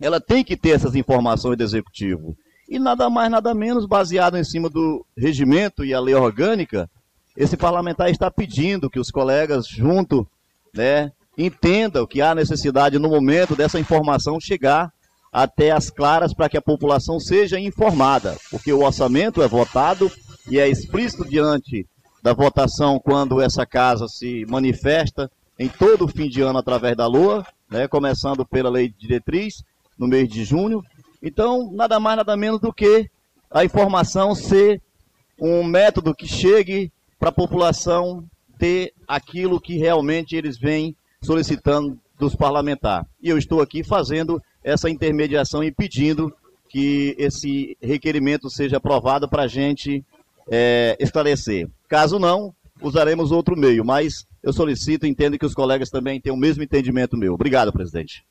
ela 0.00 0.20
tem 0.20 0.42
que 0.42 0.56
ter 0.56 0.70
essas 0.70 0.96
informações 0.96 1.56
do 1.56 1.62
executivo 1.62 2.36
e 2.68 2.80
nada 2.80 3.08
mais, 3.08 3.30
nada 3.30 3.54
menos, 3.54 3.86
baseado 3.86 4.36
em 4.36 4.42
cima 4.42 4.68
do 4.68 5.06
regimento 5.16 5.84
e 5.84 5.94
a 5.94 6.00
lei 6.00 6.16
orgânica, 6.16 6.90
esse 7.36 7.56
parlamentar 7.56 8.10
está 8.10 8.28
pedindo 8.32 8.90
que 8.90 8.98
os 8.98 9.12
colegas, 9.12 9.68
junto, 9.68 10.26
né, 10.74 11.12
entendam 11.44 12.06
que 12.06 12.20
há 12.20 12.34
necessidade, 12.34 12.98
no 12.98 13.08
momento, 13.08 13.56
dessa 13.56 13.80
informação 13.80 14.40
chegar 14.40 14.92
até 15.32 15.70
as 15.70 15.90
claras 15.90 16.34
para 16.34 16.48
que 16.48 16.56
a 16.56 16.62
população 16.62 17.20
seja 17.20 17.58
informada, 17.58 18.36
porque 18.50 18.72
o 18.72 18.82
orçamento 18.82 19.42
é 19.42 19.48
votado 19.48 20.10
e 20.50 20.58
é 20.58 20.68
explícito 20.68 21.24
diante 21.24 21.86
da 22.22 22.32
votação 22.32 22.98
quando 22.98 23.40
essa 23.40 23.64
casa 23.64 24.06
se 24.08 24.44
manifesta 24.48 25.30
em 25.58 25.68
todo 25.68 26.04
o 26.04 26.08
fim 26.08 26.28
de 26.28 26.42
ano 26.42 26.58
através 26.58 26.96
da 26.96 27.06
LOA, 27.06 27.46
né, 27.70 27.86
começando 27.86 28.44
pela 28.44 28.68
lei 28.68 28.88
de 28.88 28.98
diretriz, 28.98 29.62
no 29.96 30.08
mês 30.08 30.28
de 30.28 30.44
junho, 30.44 30.82
então, 31.22 31.70
nada 31.72 32.00
mais, 32.00 32.16
nada 32.16 32.36
menos 32.36 32.60
do 32.60 32.72
que 32.72 33.08
a 33.50 33.64
informação 33.64 34.34
ser 34.34 34.80
um 35.38 35.62
método 35.62 36.14
que 36.14 36.26
chegue 36.26 36.90
para 37.18 37.28
a 37.28 37.32
população 37.32 38.24
ter 38.58 38.92
aquilo 39.06 39.60
que 39.60 39.76
realmente 39.76 40.34
eles 40.34 40.58
vêm 40.58 40.96
solicitando 41.22 41.98
dos 42.18 42.34
parlamentares. 42.34 43.06
E 43.22 43.28
eu 43.28 43.38
estou 43.38 43.60
aqui 43.60 43.82
fazendo 43.82 44.42
essa 44.62 44.90
intermediação 44.90 45.64
e 45.64 45.72
pedindo 45.72 46.32
que 46.68 47.14
esse 47.18 47.76
requerimento 47.80 48.48
seja 48.48 48.76
aprovado 48.76 49.28
para 49.28 49.42
a 49.42 49.48
gente 49.48 50.04
é, 50.48 50.96
esclarecer. 51.00 51.68
Caso 51.88 52.18
não, 52.18 52.54
usaremos 52.80 53.32
outro 53.32 53.56
meio, 53.56 53.84
mas 53.84 54.26
eu 54.42 54.52
solicito 54.52 55.04
e 55.04 55.08
entendo 55.08 55.38
que 55.38 55.46
os 55.46 55.54
colegas 55.54 55.90
também 55.90 56.20
têm 56.20 56.32
o 56.32 56.36
mesmo 56.36 56.62
entendimento 56.62 57.16
meu. 57.16 57.34
Obrigado, 57.34 57.72
presidente. 57.72 58.24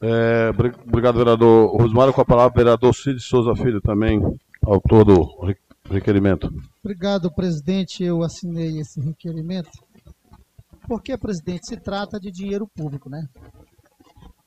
É, 0.00 0.50
obrigado, 0.86 1.18
vereador 1.18 1.76
Rosmário. 1.76 2.12
Com 2.12 2.20
a 2.20 2.24
palavra, 2.24 2.56
vereador 2.56 2.94
Cid 2.94 3.20
Souza 3.20 3.54
Filho, 3.56 3.80
também 3.80 4.20
autor 4.64 5.04
do 5.04 5.54
requerimento. 5.90 6.52
Obrigado, 6.88 7.30
presidente. 7.30 8.02
Eu 8.02 8.22
assinei 8.22 8.78
esse 8.80 8.98
requerimento. 8.98 9.70
Porque, 10.86 11.18
presidente, 11.18 11.66
se 11.66 11.76
trata 11.76 12.18
de 12.18 12.30
dinheiro 12.30 12.66
público, 12.66 13.10
né? 13.10 13.28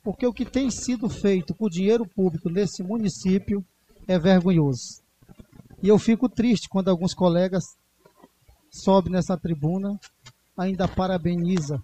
Porque 0.03 0.25
o 0.25 0.33
que 0.33 0.43
tem 0.43 0.71
sido 0.71 1.07
feito 1.07 1.53
com 1.53 1.69
dinheiro 1.69 2.03
público 2.03 2.49
nesse 2.49 2.81
município 2.81 3.63
é 4.07 4.17
vergonhoso. 4.17 5.03
E 5.83 5.87
eu 5.87 5.99
fico 5.99 6.27
triste 6.27 6.67
quando 6.67 6.89
alguns 6.89 7.13
colegas 7.13 7.63
sobem 8.71 9.13
nessa 9.13 9.37
tribuna, 9.37 9.99
ainda 10.57 10.87
parabeniza 10.87 11.79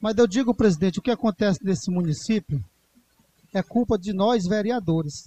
mas 0.00 0.16
eu 0.18 0.26
digo, 0.26 0.54
presidente, 0.54 0.98
o 0.98 1.02
que 1.02 1.10
acontece 1.10 1.60
nesse 1.62 1.90
município 1.90 2.62
é 3.54 3.62
culpa 3.62 3.98
de 3.98 4.12
nós, 4.12 4.46
vereadores. 4.46 5.24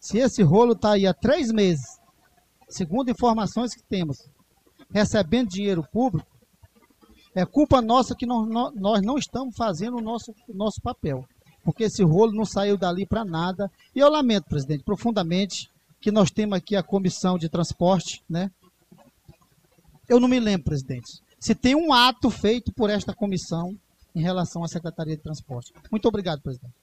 Se 0.00 0.18
esse 0.18 0.42
rolo 0.42 0.72
está 0.72 0.92
aí 0.92 1.06
há 1.06 1.14
três 1.14 1.52
meses, 1.52 1.97
segundo 2.68 3.10
informações 3.10 3.74
que 3.74 3.82
temos, 3.82 4.18
recebendo 4.90 5.48
dinheiro 5.48 5.82
público, 5.92 6.28
é 7.34 7.44
culpa 7.44 7.80
nossa 7.80 8.14
que 8.14 8.26
nós, 8.26 8.48
nós 8.74 9.02
não 9.02 9.16
estamos 9.16 9.56
fazendo 9.56 9.98
o 9.98 10.00
nosso, 10.00 10.34
o 10.48 10.54
nosso 10.54 10.80
papel. 10.80 11.24
Porque 11.62 11.84
esse 11.84 12.02
rolo 12.02 12.32
não 12.32 12.44
saiu 12.44 12.76
dali 12.76 13.06
para 13.06 13.24
nada. 13.24 13.70
E 13.94 13.98
eu 13.98 14.10
lamento, 14.10 14.48
presidente, 14.48 14.82
profundamente, 14.82 15.70
que 16.00 16.10
nós 16.10 16.30
temos 16.30 16.56
aqui 16.56 16.74
a 16.74 16.82
comissão 16.82 17.36
de 17.36 17.48
transporte, 17.48 18.22
né? 18.28 18.50
Eu 20.08 20.18
não 20.18 20.28
me 20.28 20.40
lembro, 20.40 20.64
presidente, 20.64 21.20
se 21.38 21.54
tem 21.54 21.74
um 21.74 21.92
ato 21.92 22.30
feito 22.30 22.72
por 22.72 22.88
esta 22.88 23.14
comissão 23.14 23.76
em 24.14 24.22
relação 24.22 24.64
à 24.64 24.68
Secretaria 24.68 25.16
de 25.16 25.22
Transporte. 25.22 25.72
Muito 25.90 26.08
obrigado, 26.08 26.40
presidente. 26.40 26.74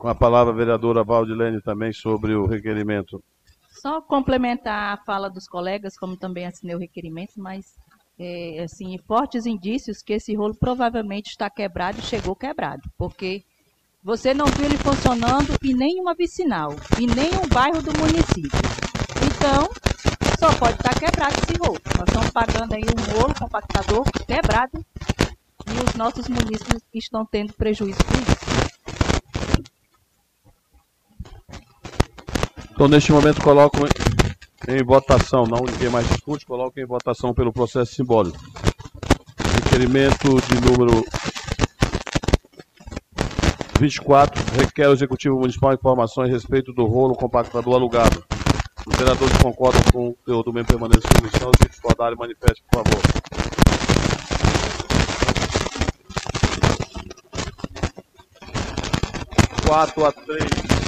Com 0.00 0.08
a 0.08 0.14
palavra 0.14 0.50
a 0.50 0.56
vereadora 0.56 1.04
Valdilene 1.04 1.60
também 1.60 1.92
sobre 1.92 2.34
o 2.34 2.46
requerimento. 2.46 3.22
Só 3.70 4.00
complementar 4.00 4.94
a 4.94 5.04
fala 5.04 5.28
dos 5.28 5.46
colegas, 5.46 5.94
como 5.94 6.16
também 6.16 6.46
assinei 6.46 6.74
o 6.74 6.78
requerimento, 6.78 7.34
mas 7.36 7.76
é, 8.18 8.62
assim, 8.64 8.96
fortes 9.06 9.44
indícios 9.44 10.00
que 10.00 10.14
esse 10.14 10.34
rolo 10.34 10.54
provavelmente 10.58 11.28
está 11.28 11.50
quebrado 11.50 11.98
e 11.98 12.02
chegou 12.02 12.34
quebrado, 12.34 12.80
porque 12.96 13.44
você 14.02 14.32
não 14.32 14.46
viu 14.46 14.64
ele 14.64 14.78
funcionando 14.78 15.54
em 15.62 15.74
nenhuma 15.74 16.14
vicinal, 16.14 16.70
em 16.98 17.06
nenhum 17.06 17.46
bairro 17.52 17.82
do 17.82 17.92
município. 17.98 18.58
Então, 19.26 19.68
só 20.38 20.50
pode 20.58 20.78
estar 20.78 20.98
quebrado 20.98 21.34
esse 21.42 21.58
rolo. 21.58 21.78
Nós 21.98 22.08
estamos 22.08 22.30
pagando 22.30 22.72
aí 22.72 22.84
um 22.84 23.18
rolo 23.18 23.34
compactador 23.38 24.04
quebrado 24.26 24.82
e 25.68 25.90
os 25.90 25.94
nossos 25.94 26.26
munícipes 26.26 26.82
estão 26.94 27.26
tendo 27.26 27.52
prejuízo 27.52 27.98
com 28.06 28.14
isso. 28.14 28.49
Então, 32.80 32.88
neste 32.88 33.12
momento, 33.12 33.42
coloco 33.42 33.76
em 34.66 34.82
votação, 34.82 35.44
não 35.44 35.66
ninguém 35.70 35.90
mais 35.90 36.08
discute, 36.08 36.46
coloco 36.46 36.80
em 36.80 36.86
votação 36.86 37.34
pelo 37.34 37.52
processo 37.52 37.94
simbólico. 37.94 38.38
Requerimento 39.64 40.40
de 40.40 40.54
número 40.66 41.04
24 43.78 44.42
requer 44.56 44.84
ao 44.84 44.94
Executivo 44.94 45.38
Municipal 45.38 45.74
informações 45.74 46.30
a 46.30 46.32
respeito 46.32 46.72
do 46.72 46.86
rolo 46.86 47.14
compactador 47.14 47.74
alugado. 47.74 48.24
Os 48.86 48.96
senadores 48.96 49.36
concordam 49.42 49.82
com 49.92 50.08
o 50.08 50.14
conteúdo 50.14 50.50
mesmo 50.50 50.68
permanência 50.68 51.02
da 51.02 51.20
comissão. 51.20 51.50
Se 51.60 51.68
discordarem, 51.68 52.16
manifeste, 52.16 52.64
por 52.72 52.82
favor. 52.82 53.02
Quatro 59.66 60.06
a 60.06 60.12
três. 60.12 60.79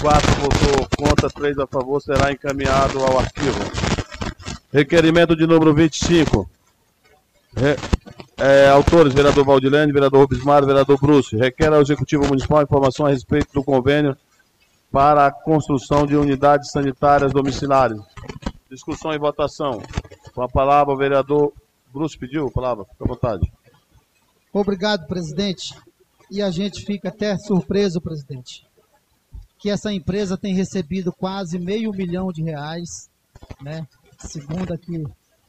Quatro 0.00 0.30
votou 0.40 0.88
contra, 0.96 1.28
três 1.28 1.58
a 1.58 1.66
favor, 1.66 2.00
será 2.00 2.32
encaminhado 2.32 2.98
ao 3.00 3.18
arquivo. 3.18 3.58
Requerimento 4.72 5.36
de 5.36 5.46
número 5.46 5.74
25. 5.74 6.48
Re, 7.54 7.76
é, 8.38 8.68
autores, 8.68 9.12
vereador 9.12 9.44
Valdilene, 9.44 9.92
vereador 9.92 10.20
Rubismar, 10.20 10.64
vereador 10.64 10.98
Bruce. 10.98 11.36
Requer 11.36 11.72
ao 11.72 11.82
Executivo 11.82 12.26
Municipal 12.26 12.62
informação 12.62 13.06
a 13.06 13.10
respeito 13.10 13.52
do 13.52 13.62
convênio 13.62 14.16
para 14.90 15.26
a 15.26 15.30
construção 15.30 16.06
de 16.06 16.16
unidades 16.16 16.70
sanitárias 16.70 17.32
domiciliares. 17.32 18.00
Discussão 18.70 19.12
e 19.12 19.18
votação. 19.18 19.82
Com 20.34 20.42
a 20.42 20.48
palavra, 20.48 20.94
o 20.94 20.96
vereador 20.96 21.52
Bruce 21.92 22.16
pediu 22.16 22.46
a 22.46 22.50
palavra. 22.50 22.84
Fique 22.84 23.02
à 23.02 23.06
vontade. 23.06 23.52
Obrigado, 24.52 25.06
presidente. 25.06 25.74
E 26.30 26.40
a 26.40 26.50
gente 26.50 26.84
fica 26.84 27.08
até 27.08 27.36
surpreso, 27.36 28.00
presidente, 28.00 28.64
que 29.60 29.68
essa 29.68 29.92
empresa 29.92 30.38
tem 30.38 30.54
recebido 30.54 31.12
quase 31.12 31.58
meio 31.58 31.92
milhão 31.92 32.32
de 32.32 32.42
reais, 32.42 33.10
né? 33.60 33.86
Segundo 34.18 34.72
aqui 34.72 35.04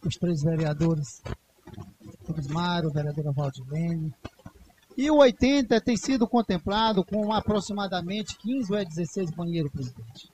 os 0.06 0.16
três 0.18 0.44
vereadores, 0.44 1.22
Mário, 2.50 2.90
a 2.90 2.94
vereadora 2.94 3.32
Valdilene. 3.32 4.14
E 4.98 5.10
o 5.10 5.18
80 5.18 5.80
tem 5.80 5.96
sido 5.96 6.28
contemplado 6.28 7.06
com 7.06 7.32
aproximadamente 7.32 8.38
15 8.38 8.74
ou 8.74 8.86
16 8.86 9.32
banheiros, 9.32 9.72
presidente. 9.72 10.30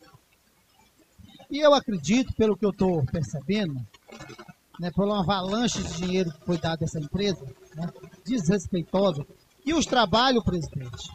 E 1.49 1.59
eu 1.59 1.73
acredito, 1.73 2.33
pelo 2.33 2.57
que 2.57 2.65
eu 2.65 2.71
estou 2.71 3.05
percebendo, 3.05 3.79
né, 4.79 4.91
por 4.91 5.05
uma 5.05 5.21
avalanche 5.21 5.81
de 5.83 5.97
dinheiro 5.97 6.31
que 6.31 6.45
foi 6.45 6.57
dado 6.57 6.81
a 6.81 6.85
essa 6.85 6.99
empresa, 6.99 7.45
né, 7.75 7.87
desrespeitosa, 8.25 9.25
e 9.63 9.73
os 9.73 9.85
trabalhos, 9.85 10.43
presidente, 10.43 11.09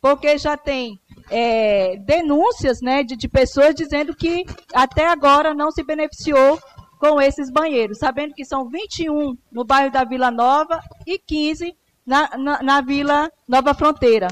porque 0.00 0.38
já 0.38 0.56
tem 0.56 0.98
é, 1.30 1.96
denúncias 1.96 2.80
né, 2.80 3.02
de, 3.02 3.16
de 3.16 3.28
pessoas 3.28 3.74
dizendo 3.74 4.14
que 4.14 4.44
até 4.72 5.06
agora 5.06 5.52
não 5.52 5.70
se 5.70 5.82
beneficiou 5.82 6.58
com 6.98 7.20
esses 7.20 7.50
banheiros, 7.50 7.98
sabendo 7.98 8.34
que 8.34 8.44
são 8.44 8.68
21 8.68 9.36
no 9.50 9.64
bairro 9.64 9.92
da 9.92 10.04
Vila 10.04 10.30
Nova 10.30 10.80
e 11.06 11.18
15 11.18 11.76
na, 12.06 12.36
na, 12.38 12.62
na 12.62 12.80
Vila 12.80 13.30
Nova 13.46 13.74
Fronteira. 13.74 14.28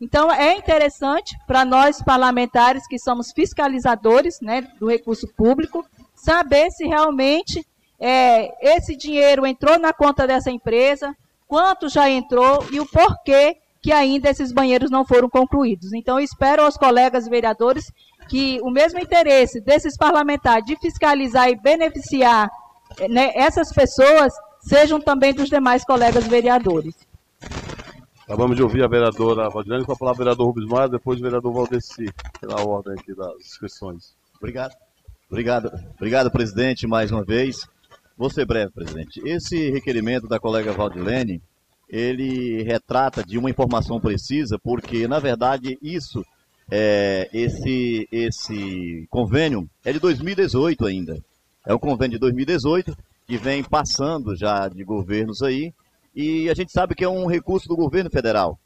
Então, 0.00 0.30
é 0.30 0.56
interessante 0.56 1.36
para 1.46 1.64
nós 1.64 2.02
parlamentares 2.02 2.86
que 2.86 2.98
somos 2.98 3.32
fiscalizadores 3.32 4.40
né, 4.40 4.60
do 4.78 4.86
recurso 4.86 5.26
público, 5.34 5.84
saber 6.14 6.70
se 6.70 6.86
realmente 6.86 7.64
é, 8.06 8.76
esse 8.76 8.94
dinheiro 8.94 9.46
entrou 9.46 9.78
na 9.78 9.90
conta 9.90 10.26
dessa 10.26 10.50
empresa, 10.50 11.16
quanto 11.48 11.88
já 11.88 12.10
entrou 12.10 12.62
e 12.70 12.78
o 12.78 12.84
porquê 12.84 13.56
que 13.80 13.90
ainda 13.90 14.28
esses 14.28 14.52
banheiros 14.52 14.90
não 14.90 15.06
foram 15.06 15.26
concluídos. 15.26 15.94
Então, 15.94 16.20
espero 16.20 16.64
aos 16.64 16.76
colegas 16.76 17.26
vereadores 17.26 17.90
que 18.28 18.60
o 18.62 18.70
mesmo 18.70 19.00
interesse 19.00 19.58
desses 19.58 19.96
parlamentares 19.96 20.66
de 20.66 20.76
fiscalizar 20.76 21.48
e 21.48 21.56
beneficiar 21.56 22.50
né, 23.08 23.32
essas 23.34 23.72
pessoas 23.72 24.34
sejam 24.60 25.00
também 25.00 25.32
dos 25.32 25.48
demais 25.48 25.82
colegas 25.82 26.26
vereadores. 26.26 26.94
Acabamos 28.24 28.54
de 28.54 28.62
ouvir 28.62 28.84
a 28.84 28.88
vereadora 28.88 29.48
Valdilene 29.48 29.86
com 29.86 29.92
a 29.92 29.96
palavra 29.96 30.20
o 30.20 30.24
vereador 30.24 30.46
Rubens 30.48 30.68
Maia, 30.68 30.88
depois 30.90 31.18
o 31.18 31.22
vereador 31.22 31.54
Valdeci, 31.54 32.12
pela 32.38 32.62
ordem 32.62 32.92
aqui 32.92 33.14
das 33.14 33.36
inscrições. 33.36 34.14
Obrigado. 34.36 34.74
Obrigado, 35.30 35.72
obrigado, 35.96 36.30
presidente, 36.30 36.86
mais 36.86 37.10
uma 37.10 37.24
vez. 37.24 37.66
Vou 38.16 38.30
ser 38.30 38.46
breve, 38.46 38.72
presidente. 38.72 39.20
Esse 39.24 39.70
requerimento 39.70 40.28
da 40.28 40.38
colega 40.38 40.72
Valdilene, 40.72 41.42
ele 41.88 42.62
retrata 42.62 43.24
de 43.24 43.36
uma 43.38 43.50
informação 43.50 44.00
precisa, 44.00 44.58
porque, 44.58 45.08
na 45.08 45.18
verdade, 45.18 45.78
isso, 45.82 46.24
é, 46.70 47.28
esse, 47.32 48.08
esse 48.10 49.06
convênio 49.10 49.68
é 49.84 49.92
de 49.92 49.98
2018 49.98 50.86
ainda. 50.86 51.18
É 51.66 51.74
um 51.74 51.78
convênio 51.78 52.16
de 52.16 52.20
2018 52.20 52.96
que 53.26 53.36
vem 53.36 53.64
passando 53.64 54.36
já 54.36 54.68
de 54.68 54.84
governos 54.84 55.42
aí, 55.42 55.72
e 56.14 56.48
a 56.48 56.54
gente 56.54 56.70
sabe 56.70 56.94
que 56.94 57.04
é 57.04 57.08
um 57.08 57.26
recurso 57.26 57.66
do 57.68 57.76
governo 57.76 58.10
federal. 58.10 58.58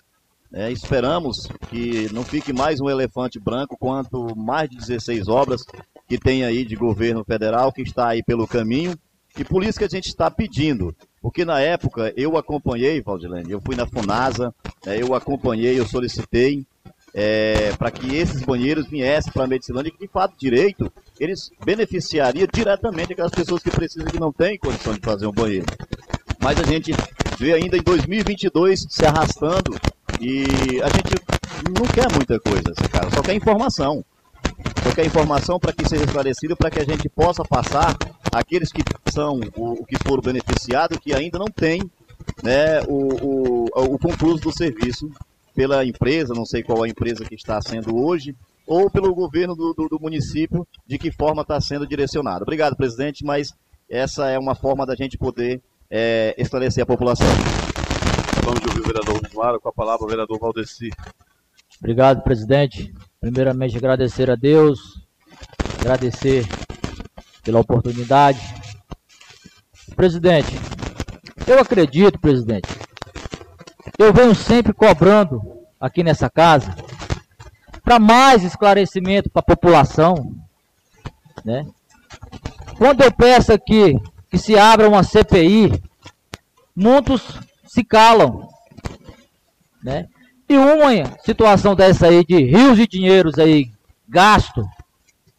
É, 0.53 0.71
esperamos 0.71 1.47
que 1.69 2.13
não 2.13 2.25
fique 2.25 2.53
mais 2.53 2.81
um 2.81 2.89
elefante 2.89 3.39
branco 3.39 3.77
quanto 3.79 4.35
mais 4.35 4.69
de 4.69 4.77
16 4.77 5.29
obras 5.29 5.63
que 6.09 6.19
tem 6.19 6.43
aí 6.43 6.65
de 6.65 6.75
governo 6.75 7.23
federal 7.23 7.71
que 7.71 7.83
está 7.83 8.09
aí 8.09 8.23
pelo 8.23 8.47
caminho. 8.47 8.99
E 9.39 9.45
por 9.45 9.63
isso 9.63 9.79
que 9.79 9.85
a 9.85 9.89
gente 9.89 10.09
está 10.09 10.29
pedindo, 10.31 10.95
porque 11.23 11.45
na 11.45 11.61
época 11.61 12.13
eu 12.17 12.37
acompanhei, 12.37 13.01
Valdilene, 13.01 13.53
eu 13.53 13.61
fui 13.61 13.77
na 13.77 13.87
FUNASA, 13.87 14.53
é, 14.85 15.01
eu 15.01 15.15
acompanhei, 15.15 15.79
eu 15.79 15.87
solicitei 15.87 16.67
é, 17.15 17.73
para 17.79 17.91
que 17.91 18.17
esses 18.17 18.43
banheiros 18.43 18.89
viessem 18.89 19.33
para 19.33 19.45
a 19.45 19.47
Medicilândia, 19.47 19.93
que 19.93 19.99
de 19.99 20.09
fato 20.09 20.35
direito, 20.37 20.93
eles 21.19 21.51
beneficiariam 21.65 22.49
diretamente 22.53 23.13
aquelas 23.13 23.33
pessoas 23.33 23.63
que 23.63 23.71
precisam 23.71 24.09
que 24.09 24.21
não 24.21 24.33
têm 24.33 24.59
condição 24.59 24.95
de 24.95 25.01
fazer 25.01 25.27
um 25.27 25.33
banheiro. 25.33 25.67
Mas 26.41 26.59
a 26.59 26.65
gente 26.65 26.93
vê 27.39 27.55
ainda 27.55 27.77
em 27.77 27.83
2022 27.83 28.87
se 28.89 29.07
arrastando 29.07 29.77
e 30.21 30.81
a 30.83 30.89
gente 30.89 31.15
não 31.79 31.87
quer 31.87 32.13
muita 32.13 32.39
coisa, 32.41 32.73
cara, 32.91 33.09
só 33.11 33.23
quer 33.23 33.35
informação. 33.35 34.05
Só 34.89 34.95
quer 34.95 35.05
informação 35.05 35.61
para 35.61 35.71
que 35.71 35.87
seja 35.87 36.05
esclarecido, 36.05 36.57
para 36.57 36.71
que 36.71 36.81
a 36.81 36.85
gente 36.85 37.11
possa 37.11 37.45
passar 37.45 37.95
aqueles 38.33 38.73
que 38.73 38.83
são 39.13 39.39
o, 39.55 39.85
que 39.85 39.99
foram 39.99 40.23
beneficiados, 40.23 40.97
que 40.97 41.13
ainda 41.13 41.39
não 41.39 41.49
têm 41.49 41.83
né, 42.43 42.81
o, 42.89 43.67
o, 43.67 43.95
o 43.95 43.99
concluso 43.99 44.41
do 44.41 44.51
serviço 44.51 45.11
pela 45.55 45.85
empresa, 45.85 46.33
não 46.35 46.47
sei 46.47 46.63
qual 46.63 46.83
a 46.83 46.89
empresa 46.89 47.23
que 47.27 47.35
está 47.35 47.61
sendo 47.61 48.03
hoje, 48.03 48.35
ou 48.67 48.91
pelo 48.91 49.15
governo 49.15 49.55
do, 49.55 49.75
do, 49.75 49.89
do 49.91 50.01
município, 50.01 50.67
de 50.87 50.97
que 50.97 51.13
forma 51.13 51.43
está 51.43 51.61
sendo 51.61 51.87
direcionado. 51.87 52.45
Obrigado, 52.45 52.75
presidente, 52.75 53.23
mas 53.23 53.53
essa 53.91 54.31
é 54.31 54.39
uma 54.39 54.55
forma 54.55 54.87
da 54.87 54.95
gente 54.95 55.19
poder 55.19 55.61
é, 55.91 56.35
esclarecer 56.39 56.83
a 56.83 56.87
população. 56.87 57.27
Vamos 58.43 58.61
ouvir 58.67 58.81
o 58.81 58.85
vereador 58.85 59.21
Claro 59.31 59.61
com 59.61 59.69
a 59.69 59.73
palavra 59.73 60.07
o 60.07 60.09
vereador 60.09 60.39
Valdeci. 60.39 60.89
Obrigado, 61.79 62.23
presidente. 62.23 62.91
Primeiramente, 63.21 63.77
agradecer 63.77 64.31
a 64.31 64.37
Deus, 64.37 64.79
agradecer 65.81 66.47
pela 67.43 67.61
oportunidade. 67.61 68.39
Presidente, 69.97 70.53
eu 71.47 71.59
acredito, 71.59 72.21
presidente, 72.21 72.69
eu 73.99 74.13
venho 74.13 74.35
sempre 74.35 74.73
cobrando 74.73 75.41
aqui 75.81 76.05
nessa 76.05 76.31
casa 76.31 76.75
para 77.83 77.99
mais 77.99 78.45
esclarecimento 78.45 79.31
para 79.31 79.41
a 79.41 79.57
população, 79.57 80.37
né? 81.45 81.67
Quando 82.77 83.03
eu 83.03 83.11
peço 83.11 83.53
aqui 83.53 83.97
que 84.31 84.39
se 84.39 84.57
abra 84.57 84.89
uma 84.89 85.03
CPI, 85.03 85.73
muitos 86.77 87.41
se 87.67 87.83
calam, 87.83 88.49
né? 89.83 90.07
E 90.49 90.57
uma 90.57 90.91
situação 91.25 91.75
dessa 91.75 92.07
aí 92.07 92.25
de 92.25 92.39
rios 92.43 92.77
de 92.77 92.87
dinheiros 92.87 93.39
aí 93.39 93.71
gasto 94.09 94.67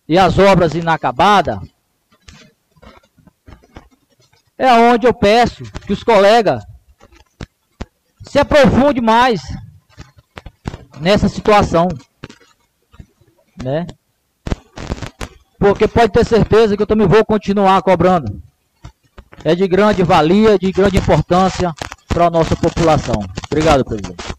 e 0.07 0.17
as 0.17 0.37
obras 0.37 0.75
inacabadas, 0.75 1.59
é 4.57 4.71
onde 4.73 5.07
eu 5.07 5.13
peço 5.13 5.63
que 5.85 5.93
os 5.93 6.03
colegas 6.03 6.63
se 8.23 8.37
aprofunde 8.37 9.01
mais 9.01 9.41
nessa 10.99 11.27
situação, 11.27 11.87
né? 13.63 13.87
Porque 15.57 15.87
pode 15.87 16.11
ter 16.13 16.25
certeza 16.25 16.75
que 16.75 16.83
eu 16.83 16.87
também 16.87 17.07
vou 17.07 17.25
continuar 17.25 17.81
cobrando. 17.81 18.41
É 19.43 19.55
de 19.55 19.67
grande 19.67 20.03
valia, 20.03 20.59
de 20.59 20.71
grande 20.71 20.97
importância 20.97 21.73
para 22.07 22.27
a 22.27 22.29
nossa 22.29 22.55
população. 22.55 23.15
Obrigado, 23.49 23.85
presidente. 23.85 24.38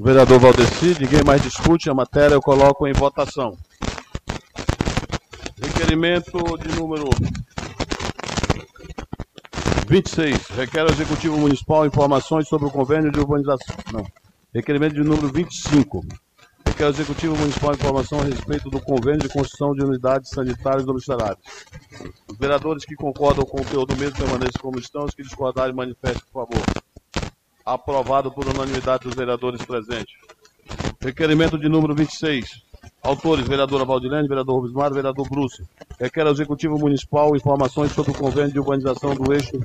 Vereador 0.00 0.38
Valdeci, 0.38 0.96
ninguém 1.00 1.24
mais 1.24 1.42
discute 1.42 1.90
a 1.90 1.94
matéria, 1.94 2.34
eu 2.34 2.40
coloco 2.40 2.86
em 2.86 2.92
votação. 2.92 3.58
Requerimento 5.60 6.56
de 6.58 6.68
número 6.78 7.10
26. 9.88 10.38
Requer 10.50 10.82
ao 10.82 10.90
Executivo 10.90 11.36
Municipal 11.36 11.84
informações 11.84 12.46
sobre 12.46 12.68
o 12.68 12.70
convênio 12.70 13.10
de 13.10 13.18
urbanização. 13.18 13.76
Não. 13.92 14.06
Requerimento 14.54 14.94
de 14.94 15.02
número 15.02 15.32
25. 15.32 16.04
Requer 16.64 16.84
ao 16.84 16.90
Executivo 16.90 17.36
Municipal 17.36 17.74
informação 17.74 18.20
a 18.20 18.24
respeito 18.24 18.70
do 18.70 18.80
convênio 18.80 19.22
de 19.22 19.28
construção 19.28 19.74
de 19.74 19.82
unidades 19.84 20.30
sanitárias 20.30 20.84
domiciliares. 20.84 21.42
Os 22.28 22.38
vereadores 22.38 22.84
que 22.84 22.94
concordam 22.94 23.44
com 23.44 23.60
o 23.60 23.64
conteúdo 23.64 23.96
mesmo 23.96 24.16
permaneçam 24.16 24.62
como 24.62 24.78
estão, 24.78 25.04
os 25.04 25.14
que 25.14 25.24
discordarem 25.24 25.74
manifestem, 25.74 26.22
por 26.32 26.46
favor. 26.46 26.77
Aprovado 27.68 28.32
por 28.32 28.48
unanimidade 28.48 29.04
dos 29.04 29.14
vereadores 29.14 29.62
presentes. 29.62 30.14
Requerimento 30.98 31.58
de 31.58 31.68
número 31.68 31.94
26. 31.94 32.62
Autores, 33.02 33.46
vereadora 33.46 33.84
Valdilene, 33.84 34.26
vereador 34.26 34.56
Rubens 34.56 34.72
Mar, 34.72 34.90
vereador 34.90 35.28
Bruce. 35.28 35.62
Requer 36.00 36.22
ao 36.22 36.32
Executivo 36.32 36.78
Municipal 36.78 37.36
informações 37.36 37.92
sobre 37.92 38.12
o 38.12 38.14
convênio 38.14 38.52
de 38.52 38.58
urbanização 38.58 39.14
do 39.14 39.34
eixo 39.34 39.60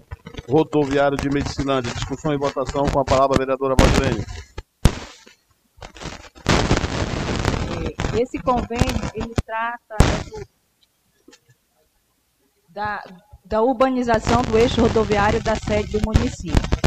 rodoviário 0.50 1.18
de 1.18 1.30
Medicinândia. 1.30 1.94
Discussão 1.94 2.34
e 2.34 2.38
votação 2.38 2.84
com 2.90 3.00
a 3.00 3.06
palavra 3.06 3.38
vereadora 3.38 3.74
Valdilene. 3.80 4.26
Esse 8.20 8.38
convênio, 8.40 9.12
ele 9.16 9.34
trata 9.46 9.96
da, 12.68 13.02
da 13.46 13.62
urbanização 13.62 14.42
do 14.42 14.58
eixo 14.58 14.82
rodoviário 14.82 15.42
da 15.42 15.56
sede 15.56 15.98
do 15.98 16.02
município. 16.06 16.84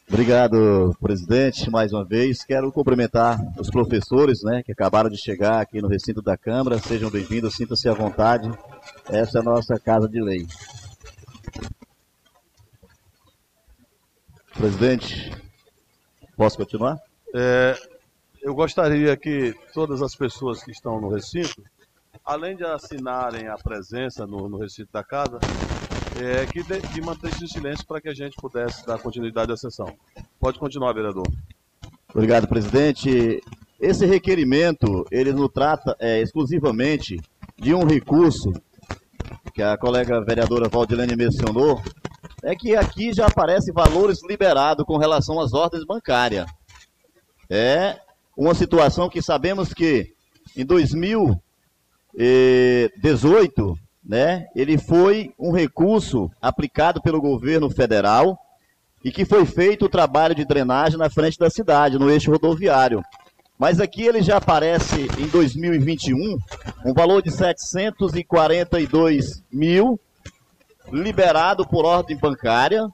Obrigado, 0.06 0.94
presidente, 1.00 1.70
mais 1.70 1.90
uma 1.94 2.04
vez. 2.04 2.44
Quero 2.44 2.70
cumprimentar 2.70 3.40
os 3.58 3.70
professores, 3.70 4.42
né, 4.42 4.62
que 4.62 4.72
acabaram 4.72 5.08
de 5.08 5.16
chegar 5.16 5.62
aqui 5.62 5.80
no 5.80 5.88
recinto 5.88 6.20
da 6.20 6.36
Câmara. 6.36 6.78
Sejam 6.78 7.10
bem-vindos, 7.10 7.54
sintam-se 7.54 7.88
à 7.88 7.94
vontade. 7.94 8.46
Essa 9.08 9.38
é 9.38 9.40
a 9.40 9.44
nossa 9.44 9.80
casa 9.80 10.06
de 10.06 10.20
lei. 10.20 10.46
Presidente, 14.52 15.32
posso 16.36 16.58
continuar? 16.58 16.98
É, 17.34 17.74
eu 18.42 18.54
gostaria 18.54 19.16
que 19.16 19.54
todas 19.72 20.02
as 20.02 20.14
pessoas 20.14 20.62
que 20.62 20.72
estão 20.72 21.00
no 21.00 21.08
recinto 21.08 21.62
além 22.24 22.56
de 22.56 22.64
assinarem 22.64 23.48
a 23.48 23.56
presença 23.56 24.26
no, 24.26 24.48
no 24.48 24.58
recinto 24.58 24.90
da 24.92 25.04
casa, 25.04 25.38
é, 26.20 26.46
que, 26.46 26.62
de, 26.62 26.80
que 26.80 27.00
mantesse 27.00 27.46
silêncio 27.48 27.86
para 27.86 28.00
que 28.00 28.08
a 28.08 28.14
gente 28.14 28.36
pudesse 28.36 28.86
dar 28.86 28.98
continuidade 28.98 29.52
à 29.52 29.56
sessão. 29.56 29.94
Pode 30.40 30.58
continuar, 30.58 30.92
vereador. 30.92 31.26
Obrigado, 32.14 32.48
presidente. 32.48 33.42
Esse 33.78 34.06
requerimento, 34.06 35.04
ele 35.10 35.32
não 35.32 35.48
trata 35.48 35.96
é, 35.98 36.22
exclusivamente 36.22 37.20
de 37.56 37.74
um 37.74 37.84
recurso 37.84 38.52
que 39.52 39.62
a 39.62 39.76
colega 39.76 40.20
vereadora 40.24 40.68
Valdilene 40.68 41.14
mencionou, 41.14 41.80
é 42.42 42.54
que 42.56 42.74
aqui 42.74 43.12
já 43.12 43.26
aparece 43.26 43.72
valores 43.72 44.20
liberados 44.26 44.84
com 44.84 44.96
relação 44.96 45.40
às 45.40 45.52
ordens 45.52 45.84
bancárias. 45.84 46.46
É 47.48 48.00
uma 48.36 48.54
situação 48.54 49.08
que 49.08 49.22
sabemos 49.22 49.72
que 49.72 50.12
em 50.56 50.64
2000 50.64 51.40
18, 52.16 53.76
né, 54.04 54.46
ele 54.54 54.78
foi 54.78 55.32
um 55.38 55.50
recurso 55.50 56.30
aplicado 56.40 57.02
pelo 57.02 57.20
governo 57.20 57.68
federal 57.70 58.38
e 59.04 59.10
que 59.10 59.24
foi 59.24 59.44
feito 59.44 59.86
o 59.86 59.88
trabalho 59.88 60.34
de 60.34 60.44
drenagem 60.44 60.98
na 60.98 61.10
frente 61.10 61.38
da 61.38 61.50
cidade, 61.50 61.98
no 61.98 62.10
eixo 62.10 62.30
rodoviário. 62.30 63.02
Mas 63.58 63.80
aqui 63.80 64.02
ele 64.02 64.22
já 64.22 64.38
aparece 64.38 65.06
em 65.18 65.28
2021 65.28 66.36
um 66.84 66.92
valor 66.92 67.22
de 67.22 67.30
742 67.30 69.42
mil 69.52 70.00
liberado 70.92 71.66
por 71.66 71.84
ordem 71.84 72.18
bancária. 72.18 72.86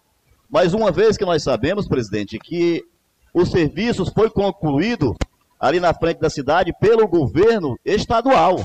Mas 0.50 0.74
uma 0.74 0.90
vez 0.90 1.16
que 1.16 1.24
nós 1.24 1.42
sabemos, 1.42 1.88
presidente, 1.88 2.38
que 2.38 2.84
os 3.32 3.50
serviços 3.50 4.10
foi 4.10 4.28
concluído 4.28 5.14
ali 5.58 5.78
na 5.78 5.94
frente 5.94 6.18
da 6.18 6.28
cidade 6.28 6.72
pelo 6.80 7.06
governo 7.06 7.78
estadual. 7.84 8.56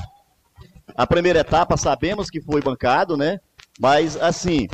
A 0.94 1.06
primeira 1.06 1.40
etapa 1.40 1.76
sabemos 1.76 2.30
que 2.30 2.40
foi 2.40 2.60
bancado, 2.60 3.16
né? 3.16 3.40
Mas 3.78 4.16
assim, 4.16 4.68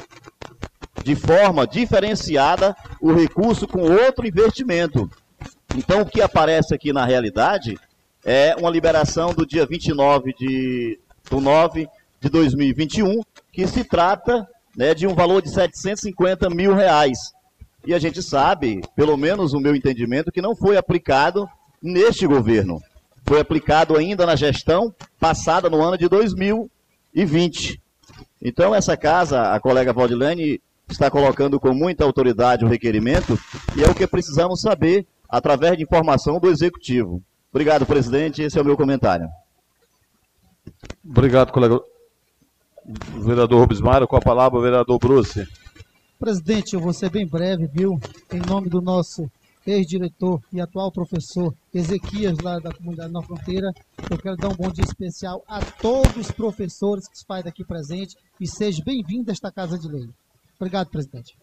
de 1.02 1.16
forma 1.16 1.66
diferenciada, 1.66 2.76
o 3.00 3.12
recurso 3.12 3.66
com 3.66 3.80
outro 3.80 4.26
investimento. 4.26 5.10
Então, 5.76 6.02
o 6.02 6.06
que 6.06 6.20
aparece 6.20 6.74
aqui 6.74 6.92
na 6.92 7.04
realidade 7.04 7.78
é 8.24 8.54
uma 8.56 8.70
liberação 8.70 9.32
do 9.32 9.46
dia 9.46 9.66
29 9.66 10.32
de, 10.34 10.98
do 11.28 11.40
9 11.40 11.88
de 12.20 12.28
2021, 12.28 13.20
que 13.50 13.66
se 13.66 13.82
trata 13.82 14.46
né, 14.76 14.94
de 14.94 15.06
um 15.06 15.14
valor 15.14 15.42
de 15.42 15.50
750 15.50 16.48
mil 16.50 16.74
reais. 16.74 17.18
E 17.84 17.92
a 17.92 17.98
gente 17.98 18.22
sabe, 18.22 18.80
pelo 18.94 19.16
menos 19.16 19.52
o 19.52 19.60
meu 19.60 19.74
entendimento, 19.74 20.30
que 20.30 20.40
não 20.40 20.54
foi 20.54 20.76
aplicado 20.76 21.48
neste 21.82 22.26
governo. 22.26 22.80
Foi 23.24 23.40
aplicado 23.40 23.96
ainda 23.96 24.26
na 24.26 24.36
gestão 24.36 24.94
passada 25.18 25.70
no 25.70 25.82
ano 25.82 25.96
de 25.96 26.08
2020. 26.08 27.80
Então, 28.40 28.74
essa 28.74 28.96
casa, 28.96 29.52
a 29.52 29.60
colega 29.60 29.92
Valdilene 29.92 30.60
está 30.88 31.10
colocando 31.10 31.58
com 31.60 31.72
muita 31.72 32.04
autoridade 32.04 32.64
o 32.64 32.68
requerimento 32.68 33.38
e 33.76 33.82
é 33.82 33.88
o 33.88 33.94
que 33.94 34.06
precisamos 34.06 34.60
saber 34.60 35.06
através 35.28 35.76
de 35.76 35.84
informação 35.84 36.38
do 36.38 36.50
Executivo. 36.50 37.22
Obrigado, 37.52 37.86
presidente. 37.86 38.42
Esse 38.42 38.58
é 38.58 38.62
o 38.62 38.64
meu 38.64 38.76
comentário. 38.76 39.28
Obrigado, 41.04 41.52
colega. 41.52 41.80
Vereador 43.24 43.60
Rubens 43.60 43.80
Maia, 43.80 44.06
com 44.06 44.16
a 44.16 44.20
palavra 44.20 44.58
o 44.58 44.62
vereador 44.62 44.98
Bruce. 44.98 45.46
Presidente, 46.18 46.74
eu 46.74 46.80
vou 46.80 46.92
ser 46.92 47.10
bem 47.10 47.26
breve, 47.26 47.66
viu? 47.66 48.00
Em 48.32 48.40
nome 48.40 48.68
do 48.68 48.80
nosso 48.80 49.30
ex-diretor 49.66 50.40
e 50.52 50.60
atual 50.60 50.90
professor 50.90 51.54
Ezequias, 51.72 52.38
lá 52.38 52.58
da 52.58 52.72
comunidade 52.72 53.12
Nova 53.12 53.26
Fronteira, 53.26 53.72
eu 54.10 54.18
quero 54.18 54.36
dar 54.36 54.48
um 54.48 54.56
bom 54.56 54.70
dia 54.70 54.84
especial 54.84 55.42
a 55.46 55.60
todos 55.60 56.16
os 56.16 56.30
professores 56.30 57.08
que 57.08 57.18
se 57.18 57.24
fazem 57.24 57.48
aqui 57.48 57.64
presente 57.64 58.16
e 58.40 58.46
seja 58.46 58.82
bem-vindo 58.84 59.30
a 59.30 59.32
esta 59.32 59.50
Casa 59.50 59.78
de 59.78 59.88
Lei. 59.88 60.08
Obrigado, 60.58 60.88
presidente. 60.88 61.36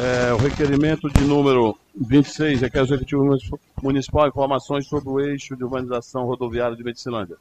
É, 0.00 0.32
o 0.32 0.36
requerimento 0.36 1.08
de 1.08 1.24
número 1.24 1.76
26 1.96 2.62
é 2.62 2.70
que 2.70 2.78
o 2.78 2.82
Executivo 2.82 3.36
Municipal 3.82 4.28
informações 4.28 4.86
sobre 4.86 5.08
o 5.08 5.18
eixo 5.18 5.56
de 5.56 5.64
urbanização 5.64 6.24
rodoviária 6.24 6.76
de 6.76 6.84
Medicilândia. 6.84 7.36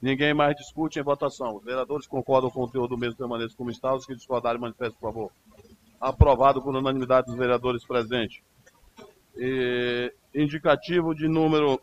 Ninguém 0.00 0.32
mais 0.32 0.56
discute 0.56 0.98
em 0.98 1.02
votação. 1.02 1.56
Os 1.56 1.64
vereadores 1.64 2.06
concordam 2.06 2.50
com 2.50 2.62
o 2.62 2.66
conteúdo 2.66 2.90
do 2.90 2.98
mesmo 2.98 3.16
permaneçam 3.16 3.56
como 3.56 3.70
está. 3.70 3.94
Os 3.94 4.06
que 4.06 4.14
discordarem, 4.14 4.60
manifestem, 4.60 4.98
por 4.98 5.12
favor. 5.12 5.32
Aprovado 6.00 6.62
por 6.62 6.74
unanimidade 6.74 7.26
dos 7.26 7.36
vereadores 7.36 7.84
presentes. 7.84 8.40
E, 9.36 10.12
indicativo 10.34 11.14
de 11.14 11.28
número 11.28 11.78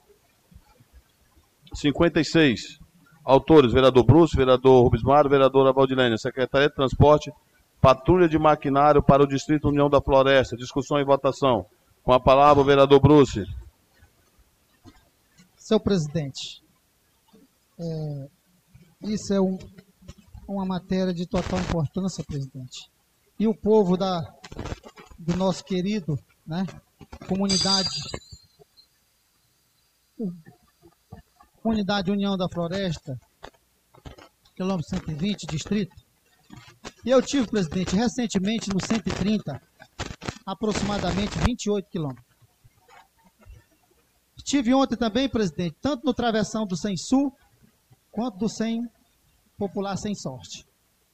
56. 1.74 2.80
Autores, 3.24 3.72
vereador 3.72 4.04
Bruce, 4.04 4.36
vereador 4.36 4.84
Rubens 4.84 5.04
Mário, 5.04 5.30
vereadora 5.30 5.72
Valdilene. 5.72 6.18
Secretaria 6.18 6.70
de 6.70 6.76
Transporte, 6.76 7.32
patrulha 7.80 8.28
de 8.28 8.40
maquinário 8.40 9.04
para 9.04 9.22
o 9.22 9.28
Distrito 9.28 9.68
União 9.68 9.90
da 9.90 10.02
Floresta. 10.02 10.58
Discussão 10.58 11.00
e 11.00 11.04
votação. 11.04 11.68
Com 12.04 12.14
a 12.14 12.20
palavra, 12.20 12.64
o 12.64 12.66
vereador 12.66 13.00
Bruce. 13.00 13.44
Seu 15.56 15.80
presidente, 15.80 16.64
é, 17.80 18.30
isso 19.04 19.34
é 19.34 19.42
um, 19.42 19.58
uma 20.48 20.66
matéria 20.66 21.14
de 21.14 21.28
total 21.28 21.60
importância, 21.60 22.24
presidente. 22.24 22.90
E 23.40 23.48
o 23.48 23.54
povo 23.54 23.96
da, 23.96 24.22
do 25.18 25.36
nosso 25.36 25.64
querido 25.64 26.18
né, 26.46 26.66
comunidade, 27.28 27.90
comunidade 31.62 32.12
União 32.12 32.36
da 32.36 32.48
Floresta, 32.50 33.20
quilômetro 34.56 34.90
120, 34.90 35.46
distrito. 35.46 35.96
E 37.06 37.10
eu 37.10 37.22
tive, 37.22 37.48
presidente, 37.48 37.96
recentemente 37.96 38.70
no 38.74 38.84
130, 38.84 39.62
aproximadamente 40.46 41.38
28 41.40 41.90
quilômetros. 41.90 42.26
Estive 44.38 44.74
ontem 44.74 44.96
também, 44.96 45.28
presidente, 45.28 45.76
tanto 45.82 46.06
no 46.06 46.14
travessão 46.14 46.66
do 46.66 46.78
Sem 46.78 46.96
Sul, 46.96 47.36
quanto 48.18 48.40
do 48.40 48.50
Sem 48.50 48.90
Popular 49.60 49.96
Sem 49.96 50.16
Sorte. 50.16 50.66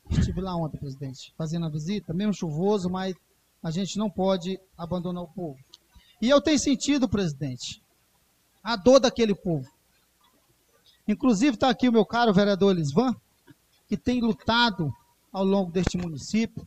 Estive 0.09 0.39
lá 0.39 0.55
ontem, 0.55 0.77
presidente, 0.77 1.33
fazendo 1.37 1.65
a 1.65 1.69
visita, 1.69 2.13
mesmo 2.13 2.33
chuvoso, 2.33 2.89
mas 2.89 3.13
a 3.61 3.69
gente 3.69 3.97
não 3.97 4.09
pode 4.09 4.57
abandonar 4.77 5.21
o 5.21 5.27
povo. 5.27 5.59
E 6.21 6.29
eu 6.29 6.41
tenho 6.41 6.57
sentido, 6.57 7.09
presidente, 7.09 7.83
a 8.63 8.77
dor 8.77 9.01
daquele 9.01 9.35
povo. 9.35 9.69
Inclusive 11.05 11.55
está 11.55 11.69
aqui 11.69 11.89
o 11.89 11.91
meu 11.91 12.05
caro 12.05 12.33
vereador 12.33 12.71
Elisvan, 12.71 13.13
que 13.85 13.97
tem 13.97 14.21
lutado 14.21 14.89
ao 15.29 15.43
longo 15.43 15.73
deste 15.73 15.97
município, 15.97 16.65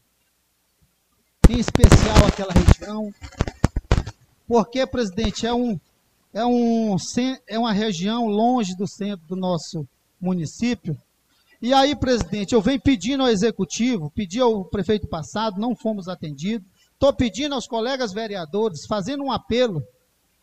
em 1.49 1.59
especial 1.59 2.27
aquela 2.29 2.53
região, 2.53 3.11
porque, 4.47 4.87
presidente, 4.87 5.47
é, 5.47 5.55
um, 5.55 5.81
é, 6.35 6.45
um, 6.45 6.95
é 7.47 7.59
uma 7.59 7.73
região 7.73 8.27
longe 8.27 8.77
do 8.77 8.87
centro 8.87 9.27
do 9.27 9.35
nosso 9.35 9.89
município. 10.21 10.97
E 11.61 11.73
aí, 11.73 11.97
presidente, 11.97 12.55
eu 12.55 12.61
venho 12.61 12.81
pedindo 12.81 13.23
ao 13.23 13.29
executivo, 13.29 14.11
pedi 14.15 14.41
ao 14.41 14.65
prefeito 14.65 15.07
passado, 15.07 15.61
não 15.61 15.75
fomos 15.75 16.09
atendidos. 16.09 16.69
Estou 16.93 17.13
pedindo 17.13 17.55
aos 17.55 17.67
colegas 17.67 18.13
vereadores, 18.13 18.87
fazendo 18.87 19.23
um 19.23 19.33
apelo 19.33 19.83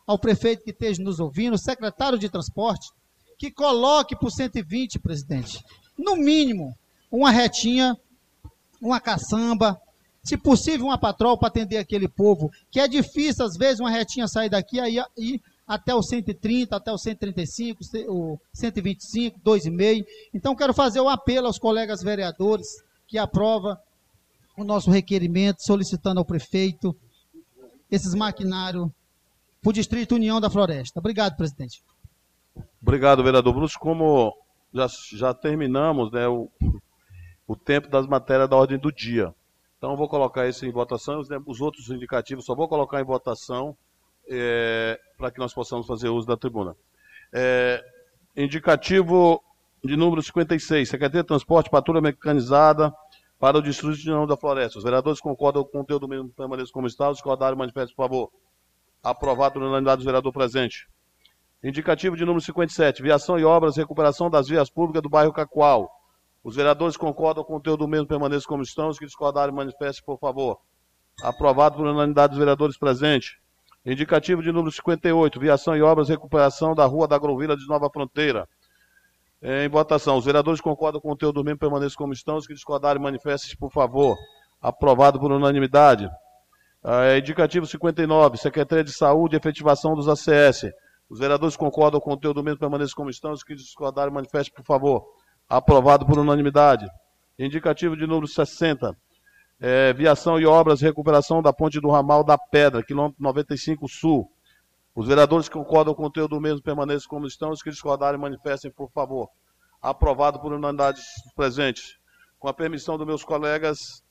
ao 0.06 0.18
prefeito 0.18 0.62
que 0.62 0.70
esteja 0.70 1.02
nos 1.02 1.18
ouvindo, 1.18 1.58
secretário 1.58 2.18
de 2.18 2.28
transporte, 2.28 2.90
que 3.38 3.50
coloque 3.50 4.16
o 4.20 4.30
120, 4.30 4.98
presidente, 4.98 5.64
no 5.98 6.16
mínimo, 6.16 6.76
uma 7.10 7.30
retinha, 7.30 7.96
uma 8.80 9.00
caçamba, 9.00 9.80
se 10.22 10.36
possível, 10.36 10.86
uma 10.86 10.98
patrol 10.98 11.36
para 11.36 11.48
atender 11.48 11.78
aquele 11.78 12.08
povo, 12.08 12.50
que 12.70 12.80
é 12.80 12.88
difícil, 12.88 13.44
às 13.44 13.56
vezes, 13.56 13.80
uma 13.80 13.90
retinha 13.90 14.26
sair 14.26 14.48
daqui 14.48 14.78
e 15.16 15.40
até 15.66 15.94
o 15.94 16.02
130, 16.02 16.76
até 16.76 16.92
o 16.92 16.98
135, 16.98 17.80
o 18.08 18.38
125, 18.52 19.40
2,5. 19.40 20.04
Então, 20.32 20.54
quero 20.54 20.74
fazer 20.74 21.00
o 21.00 21.04
um 21.04 21.08
apelo 21.08 21.46
aos 21.46 21.58
colegas 21.58 22.02
vereadores 22.02 22.66
que 23.06 23.18
aprova 23.18 23.80
o 24.56 24.64
nosso 24.64 24.90
requerimento, 24.90 25.62
solicitando 25.62 26.20
ao 26.20 26.24
prefeito 26.24 26.94
esses 27.90 28.14
maquinários 28.14 28.88
para 29.62 29.70
o 29.70 29.72
Distrito 29.72 30.14
União 30.14 30.40
da 30.40 30.50
Floresta. 30.50 31.00
Obrigado, 31.00 31.36
presidente. 31.36 31.82
Obrigado, 32.80 33.24
vereador 33.24 33.54
Bruce. 33.54 33.78
Como 33.78 34.32
já, 34.72 34.86
já 35.12 35.32
terminamos 35.32 36.12
né, 36.12 36.28
o, 36.28 36.50
o 37.46 37.56
tempo 37.56 37.88
das 37.88 38.06
matérias 38.06 38.48
da 38.48 38.56
ordem 38.56 38.78
do 38.78 38.92
dia. 38.92 39.34
Então, 39.78 39.96
vou 39.96 40.08
colocar 40.08 40.46
isso 40.48 40.66
em 40.66 40.70
votação. 40.70 41.18
Os, 41.18 41.28
os 41.46 41.60
outros 41.60 41.88
indicativos 41.90 42.44
só 42.44 42.54
vou 42.54 42.68
colocar 42.68 43.00
em 43.00 43.04
votação 43.04 43.76
é, 44.28 44.98
para 45.18 45.30
que 45.30 45.38
nós 45.38 45.52
possamos 45.52 45.86
fazer 45.86 46.08
uso 46.08 46.26
da 46.26 46.36
tribuna. 46.36 46.76
É, 47.32 47.82
indicativo 48.36 49.42
de 49.84 49.96
número 49.96 50.22
56, 50.22 50.88
Secretaria 50.88 51.22
de 51.22 51.28
Transporte, 51.28 51.68
Patrulha 51.68 52.00
Mecanizada 52.00 52.92
para 53.38 53.58
o 53.58 53.62
Distrito 53.62 53.96
de 53.96 54.10
União 54.10 54.26
da 54.26 54.36
Floresta. 54.36 54.78
Os 54.78 54.84
vereadores 54.84 55.20
concordam 55.20 55.62
com 55.62 55.68
o 55.68 55.72
conteúdo 55.72 56.02
do 56.02 56.08
mesmo 56.08 56.30
permaneça 56.30 56.72
como 56.72 56.86
está. 56.86 57.10
Os 57.10 57.16
discordarem, 57.16 57.58
manifestem, 57.58 57.94
por 57.94 58.04
favor. 58.04 58.30
Aprovado 59.02 59.54
por 59.54 59.62
unanimidade 59.62 60.00
do 60.00 60.04
vereador 60.06 60.32
presente. 60.32 60.88
Indicativo 61.62 62.16
de 62.16 62.24
número 62.24 62.42
57, 62.42 63.02
Viação 63.02 63.38
e 63.38 63.44
Obras, 63.44 63.76
Recuperação 63.76 64.30
das 64.30 64.48
Vias 64.48 64.70
Públicas 64.70 65.02
do 65.02 65.10
bairro 65.10 65.32
Cacoal. 65.32 65.90
Os 66.42 66.56
vereadores 66.56 66.96
concordam 66.96 67.44
com 67.44 67.54
o 67.54 67.56
conteúdo 67.56 67.80
do 67.80 67.88
mesmo 67.88 68.06
permaneça 68.06 68.46
como 68.46 68.62
estão. 68.62 68.88
Os 68.88 68.98
que 68.98 69.04
discordarem, 69.04 69.54
manifestem, 69.54 70.04
por 70.04 70.18
favor. 70.18 70.60
Aprovado 71.22 71.76
por 71.76 71.86
unanimidade 71.86 72.30
dos 72.30 72.38
vereadores 72.38 72.78
presentes. 72.78 73.36
Indicativo 73.86 74.42
de 74.42 74.50
número 74.50 74.72
58, 74.72 75.38
viação 75.38 75.76
e 75.76 75.82
obras, 75.82 76.08
recuperação 76.08 76.74
da 76.74 76.86
rua 76.86 77.06
da 77.06 77.16
Agrovila 77.16 77.54
de 77.54 77.66
Nova 77.66 77.90
Fronteira. 77.90 78.48
Em 79.42 79.68
votação, 79.68 80.16
os 80.16 80.24
vereadores 80.24 80.58
concordam 80.58 80.98
com 80.98 81.08
o 81.08 81.10
conteúdo 81.10 81.34
do 81.34 81.44
mesmo, 81.44 81.58
permaneçam 81.58 81.98
como 81.98 82.14
estão. 82.14 82.36
Os 82.36 82.46
que 82.46 82.54
discordarem, 82.54 83.02
manifestem 83.02 83.54
por 83.58 83.70
favor. 83.70 84.16
Aprovado 84.58 85.20
por 85.20 85.30
unanimidade. 85.30 86.08
Indicativo 87.18 87.66
59, 87.66 88.38
Secretaria 88.38 88.84
de 88.84 88.92
Saúde 88.92 89.36
efetivação 89.36 89.94
dos 89.94 90.08
ACS. 90.08 90.72
Os 91.10 91.18
vereadores 91.18 91.54
concordam 91.54 92.00
com 92.00 92.10
o 92.10 92.14
conteúdo 92.14 92.36
do 92.36 92.42
mesmo, 92.42 92.58
permaneçam 92.58 92.96
como 92.96 93.10
estão. 93.10 93.32
Os 93.32 93.42
que 93.42 93.54
discordarem, 93.54 94.14
manifestem 94.14 94.54
por 94.54 94.64
favor. 94.64 95.04
Aprovado 95.46 96.06
por 96.06 96.18
unanimidade. 96.18 96.86
Indicativo 97.38 97.94
de 97.94 98.06
número 98.06 98.26
60, 98.26 98.96
é, 99.60 99.92
viação 99.92 100.38
e 100.38 100.46
obras, 100.46 100.80
recuperação 100.80 101.40
da 101.40 101.52
ponte 101.52 101.80
do 101.80 101.90
ramal 101.90 102.24
da 102.24 102.36
Pedra, 102.36 102.82
quilômetro 102.82 103.22
95 103.22 103.88
Sul. 103.88 104.30
Os 104.94 105.06
vereadores 105.06 105.48
que 105.48 105.54
concordam 105.54 105.94
com 105.94 106.02
o 106.02 106.06
conteúdo 106.06 106.36
do 106.36 106.40
mesmo 106.40 106.62
permaneçam 106.62 107.08
como 107.08 107.26
estão, 107.26 107.50
os 107.50 107.62
que 107.62 107.70
discordarem 107.70 108.20
manifestem, 108.20 108.70
por 108.70 108.90
favor. 108.90 109.28
Aprovado 109.80 110.38
por 110.38 110.52
unanimidade 110.52 111.00
presentes. 111.34 111.98
Com 112.38 112.48
a 112.48 112.54
permissão 112.54 112.96
dos 112.96 113.06
meus 113.06 113.24
colegas, 113.24 114.04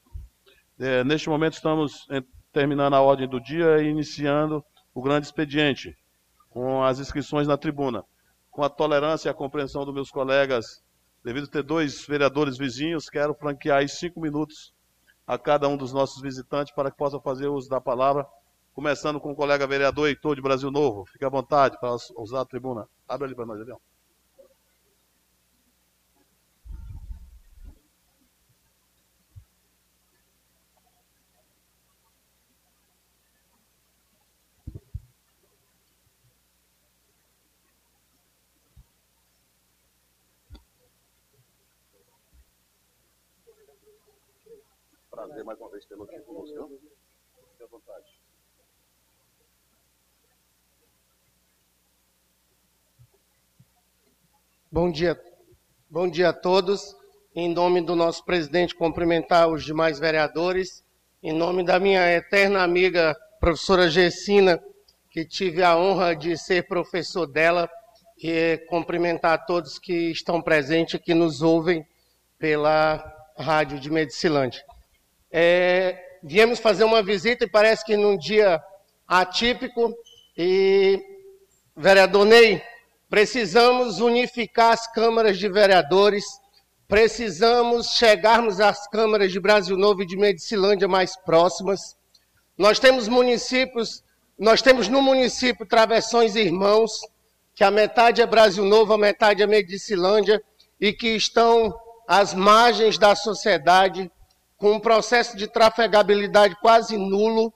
é, 0.80 1.04
neste 1.04 1.30
momento 1.30 1.54
estamos 1.54 2.08
terminando 2.52 2.96
a 2.96 3.02
ordem 3.02 3.28
do 3.28 3.40
dia 3.40 3.82
e 3.82 3.88
iniciando 3.88 4.64
o 4.94 5.02
grande 5.02 5.28
expediente, 5.28 5.98
com 6.50 6.84
as 6.84 7.00
inscrições 7.00 7.48
na 7.48 7.58
tribuna. 7.58 8.04
Com 8.52 8.64
a 8.64 8.70
tolerância 8.70 9.30
e 9.30 9.32
a 9.32 9.34
compreensão 9.34 9.86
dos 9.86 9.94
meus 9.94 10.12
colegas, 10.12 10.84
devido 11.24 11.48
ter 11.48 11.64
dois 11.64 12.06
vereadores 12.06 12.58
vizinhos, 12.58 13.10
quero 13.10 13.34
franquear 13.34 13.88
cinco 13.88 14.20
minutos 14.20 14.73
a 15.26 15.38
cada 15.38 15.68
um 15.68 15.78
dos 15.78 15.94
nossos 15.94 16.22
visitantes 16.22 16.74
para 16.74 16.92
que 16.92 16.98
possa 16.98 17.20
fazer 17.20 17.48
uso 17.48 17.70
da 17.70 17.80
palavra, 17.80 18.28
começando 18.74 19.20
com 19.20 19.32
o 19.32 19.36
colega 19.36 19.68
vereador 19.68 20.08
Heitor 20.08 20.36
de 20.36 20.42
Brasil 20.42 20.70
Novo. 20.70 21.06
Fique 21.06 21.24
à 21.24 21.30
vontade 21.30 21.80
para 21.80 21.96
usar 22.18 22.42
a 22.42 22.46
tribuna. 22.46 22.88
Abre 23.08 23.28
ali 23.28 23.36
para 23.36 23.46
nós, 23.46 23.60
Adrião. 23.60 23.80
Mais 45.42 45.60
uma 45.60 45.70
vez 45.72 45.84
aqui 45.84 46.20
conosco. 46.22 46.80
Fique 47.52 47.64
à 47.64 47.68
vontade. 47.68 48.06
Bom 54.72 54.92
dia, 54.92 55.20
bom 55.90 56.08
dia 56.08 56.30
a 56.30 56.34
todos. 56.34 56.96
Em 57.36 57.52
nome 57.52 57.82
do 57.82 57.96
nosso 57.96 58.24
presidente, 58.24 58.76
cumprimentar 58.76 59.50
os 59.50 59.64
demais 59.64 59.98
vereadores. 59.98 60.84
Em 61.24 61.34
nome 61.34 61.64
da 61.64 61.80
minha 61.80 62.12
eterna 62.12 62.62
amiga, 62.62 63.16
professora 63.40 63.90
Gessina, 63.90 64.64
que 65.10 65.26
tive 65.26 65.64
a 65.64 65.76
honra 65.76 66.16
de 66.16 66.38
ser 66.38 66.68
professor 66.68 67.26
dela, 67.26 67.68
e 68.18 68.58
cumprimentar 68.70 69.46
todos 69.48 69.80
que 69.80 70.12
estão 70.12 70.42
presentes, 70.42 71.00
que 71.02 71.16
nos 71.16 71.42
ouvem 71.42 71.86
pela 72.38 73.04
rádio 73.36 73.80
de 73.80 73.90
Medicilândia. 73.90 74.64
É, 75.34 76.20
viemos 76.24 76.60
fazer 76.60 76.84
uma 76.84 77.04
visita 77.04 77.44
e 77.44 77.50
parece 77.50 77.84
que 77.84 77.98
num 77.98 78.16
dia 78.18 78.64
atípico, 79.08 79.94
e 80.38 81.02
vereador 81.76 82.24
Ney, 82.24 82.62
Precisamos 83.14 84.00
unificar 84.00 84.74
as 84.74 84.92
câmaras 84.92 85.38
de 85.38 85.48
vereadores, 85.48 86.26
precisamos 86.88 87.90
chegarmos 87.90 88.60
às 88.60 88.88
câmaras 88.88 89.32
de 89.32 89.40
Brasil 89.40 89.78
Novo 89.78 90.02
e 90.02 90.06
de 90.08 90.18
Medicilândia 90.18 90.88
mais 90.88 91.16
próximas. 91.16 91.96
Nós 92.58 92.80
temos 92.80 93.08
municípios, 93.08 94.04
nós 94.36 94.64
temos 94.64 94.88
no 94.88 95.00
município 95.00 95.64
Travessões 95.64 96.36
Irmãos, 96.36 97.02
que 97.54 97.64
a 97.64 97.70
metade 97.70 98.20
é 98.20 98.26
Brasil 98.26 98.66
Novo, 98.66 98.94
a 98.94 98.98
metade 98.98 99.44
é 99.44 99.46
Medicilândia, 99.46 100.42
e 100.82 100.92
que 100.92 101.10
estão 101.10 101.72
às 102.08 102.34
margens 102.34 102.98
da 102.98 103.16
sociedade, 103.16 104.12
com 104.64 104.72
um 104.72 104.80
processo 104.80 105.36
de 105.36 105.46
trafegabilidade 105.46 106.56
quase 106.62 106.96
nulo, 106.98 107.54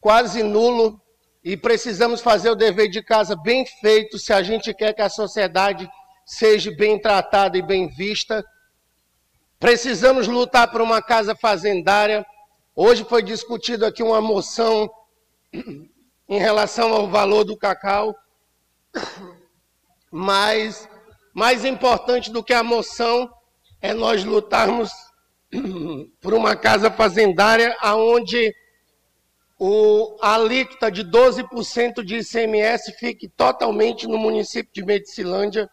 quase 0.00 0.42
nulo, 0.42 0.98
e 1.44 1.54
precisamos 1.54 2.22
fazer 2.22 2.48
o 2.48 2.54
dever 2.54 2.88
de 2.88 3.02
casa 3.02 3.36
bem 3.36 3.66
feito 3.66 4.18
se 4.18 4.32
a 4.32 4.42
gente 4.42 4.72
quer 4.72 4.94
que 4.94 5.02
a 5.02 5.10
sociedade 5.10 5.86
seja 6.24 6.70
bem 6.74 6.98
tratada 6.98 7.58
e 7.58 7.62
bem 7.62 7.88
vista. 7.88 8.42
Precisamos 9.58 10.26
lutar 10.28 10.70
por 10.70 10.80
uma 10.80 11.02
casa 11.02 11.36
fazendária. 11.36 12.24
Hoje 12.74 13.04
foi 13.04 13.22
discutido 13.22 13.84
aqui 13.84 14.02
uma 14.02 14.22
moção 14.22 14.90
em 16.26 16.38
relação 16.38 16.90
ao 16.94 17.06
valor 17.06 17.44
do 17.44 17.54
cacau, 17.54 18.16
mas 20.10 20.88
mais 21.34 21.66
importante 21.66 22.30
do 22.32 22.42
que 22.42 22.54
a 22.54 22.62
moção 22.62 23.30
é 23.82 23.92
nós 23.92 24.24
lutarmos 24.24 25.09
por 26.20 26.34
uma 26.34 26.56
casa 26.56 26.90
fazendária 26.90 27.76
aonde 27.80 28.54
o, 29.58 30.16
a 30.22 30.34
alíquota 30.34 30.90
de 30.90 31.04
12% 31.04 32.02
de 32.02 32.18
ICMS 32.18 32.92
fique 32.98 33.28
totalmente 33.28 34.06
no 34.06 34.16
município 34.16 34.72
de 34.72 34.84
Medicilândia. 34.84 35.68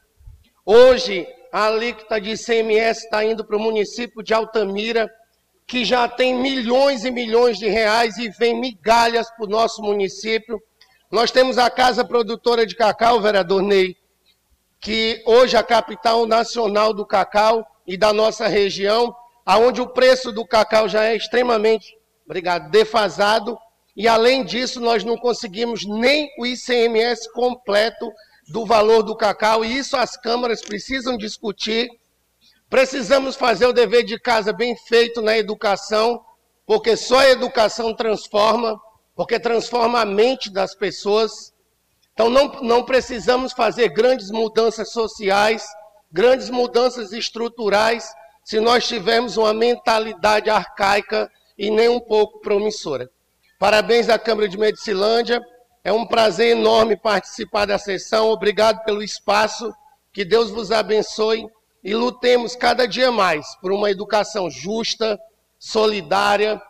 Hoje, 0.66 1.26
a 1.54 1.68
alíquota 1.68 2.20
de 2.20 2.32
ICMS 2.32 3.06
está 3.06 3.24
indo 3.24 3.46
para 3.46 3.56
o 3.56 3.60
município 3.60 4.22
de 4.22 4.34
Altamira, 4.34 5.10
que 5.66 5.86
já 5.86 6.08
tem 6.08 6.36
milhões 6.36 7.06
e 7.06 7.12
milhões 7.12 7.58
de 7.58 7.68
reais 7.68 8.18
e 8.18 8.30
vem 8.30 8.60
migalhas 8.60 9.30
para 9.32 9.46
o 9.46 9.50
nosso 9.50 9.82
município. 9.82 10.62
Nós 11.10 11.32
temos 11.32 11.58
a 11.58 11.70
Casa 11.70 12.04
Produtora 12.04 12.66
de 12.66 12.76
Cacau, 12.76 13.22
vereador 13.22 13.62
Ney, 13.62 13.96
que 14.80 15.24
hoje 15.26 15.56
é 15.56 15.60
a 15.60 15.64
capital 15.64 16.26
nacional 16.26 16.94
do 16.94 17.06
cacau 17.06 17.66
e 17.86 17.98
da 17.98 18.12
nossa 18.12 18.48
região, 18.48 19.16
aonde 19.48 19.80
o 19.80 19.88
preço 19.88 20.34
do 20.34 20.46
cacau 20.46 20.90
já 20.90 21.06
é 21.06 21.16
extremamente, 21.16 21.98
obrigado, 22.26 22.70
defasado, 22.70 23.58
e 23.96 24.06
além 24.06 24.44
disso, 24.44 24.82
nós 24.82 25.06
não 25.06 25.16
conseguimos 25.18 25.86
nem 25.86 26.30
o 26.38 26.46
ICMS 26.46 27.32
completo 27.32 28.12
do 28.50 28.66
valor 28.66 29.04
do 29.04 29.16
cacau, 29.16 29.64
e 29.64 29.78
isso 29.78 29.96
as 29.96 30.18
câmaras 30.18 30.62
precisam 30.62 31.18
discutir. 31.18 31.88
Precisamos 32.70 33.38
fazer 33.38 33.66
o 33.66 33.74
dever 33.74 34.04
de 34.04 34.20
casa 34.20 34.52
bem 34.52 34.76
feito 34.76 35.22
na 35.22 35.38
educação, 35.38 36.22
porque 36.66 36.98
só 36.98 37.20
a 37.20 37.30
educação 37.30 37.96
transforma, 37.96 38.78
porque 39.16 39.40
transforma 39.40 40.02
a 40.02 40.06
mente 40.06 40.52
das 40.52 40.76
pessoas. 40.76 41.54
Então 42.14 42.30
não, 42.30 42.52
não 42.62 42.84
precisamos 42.84 43.54
fazer 43.54 43.88
grandes 43.90 44.30
mudanças 44.30 44.92
sociais, 44.92 45.66
grandes 46.12 46.50
mudanças 46.50 47.14
estruturais, 47.14 48.06
se 48.48 48.62
nós 48.62 48.88
tivermos 48.88 49.36
uma 49.36 49.54
mentalidade 49.54 50.50
arcaica 50.50 51.30
e 51.58 51.70
nem 51.70 51.90
um 51.90 52.00
pouco 52.00 52.40
promissora. 52.40 53.12
Parabéns 53.60 54.08
à 54.08 54.18
Câmara 54.18 54.48
de 54.48 54.58
Medicilândia. 54.58 55.42
É 55.84 55.92
um 55.92 56.08
prazer 56.08 56.56
enorme 56.56 56.96
participar 56.96 57.66
da 57.66 57.78
sessão. 57.78 58.30
Obrigado 58.30 58.86
pelo 58.86 59.04
espaço. 59.04 59.70
Que 60.14 60.24
Deus 60.24 60.50
vos 60.50 60.72
abençoe 60.72 61.46
e 61.84 61.94
lutemos 61.94 62.56
cada 62.56 62.88
dia 62.88 63.12
mais 63.12 63.46
por 63.58 63.74
uma 63.74 63.92
educação 63.92 64.50
justa, 64.50 65.20
solidária, 65.60 66.62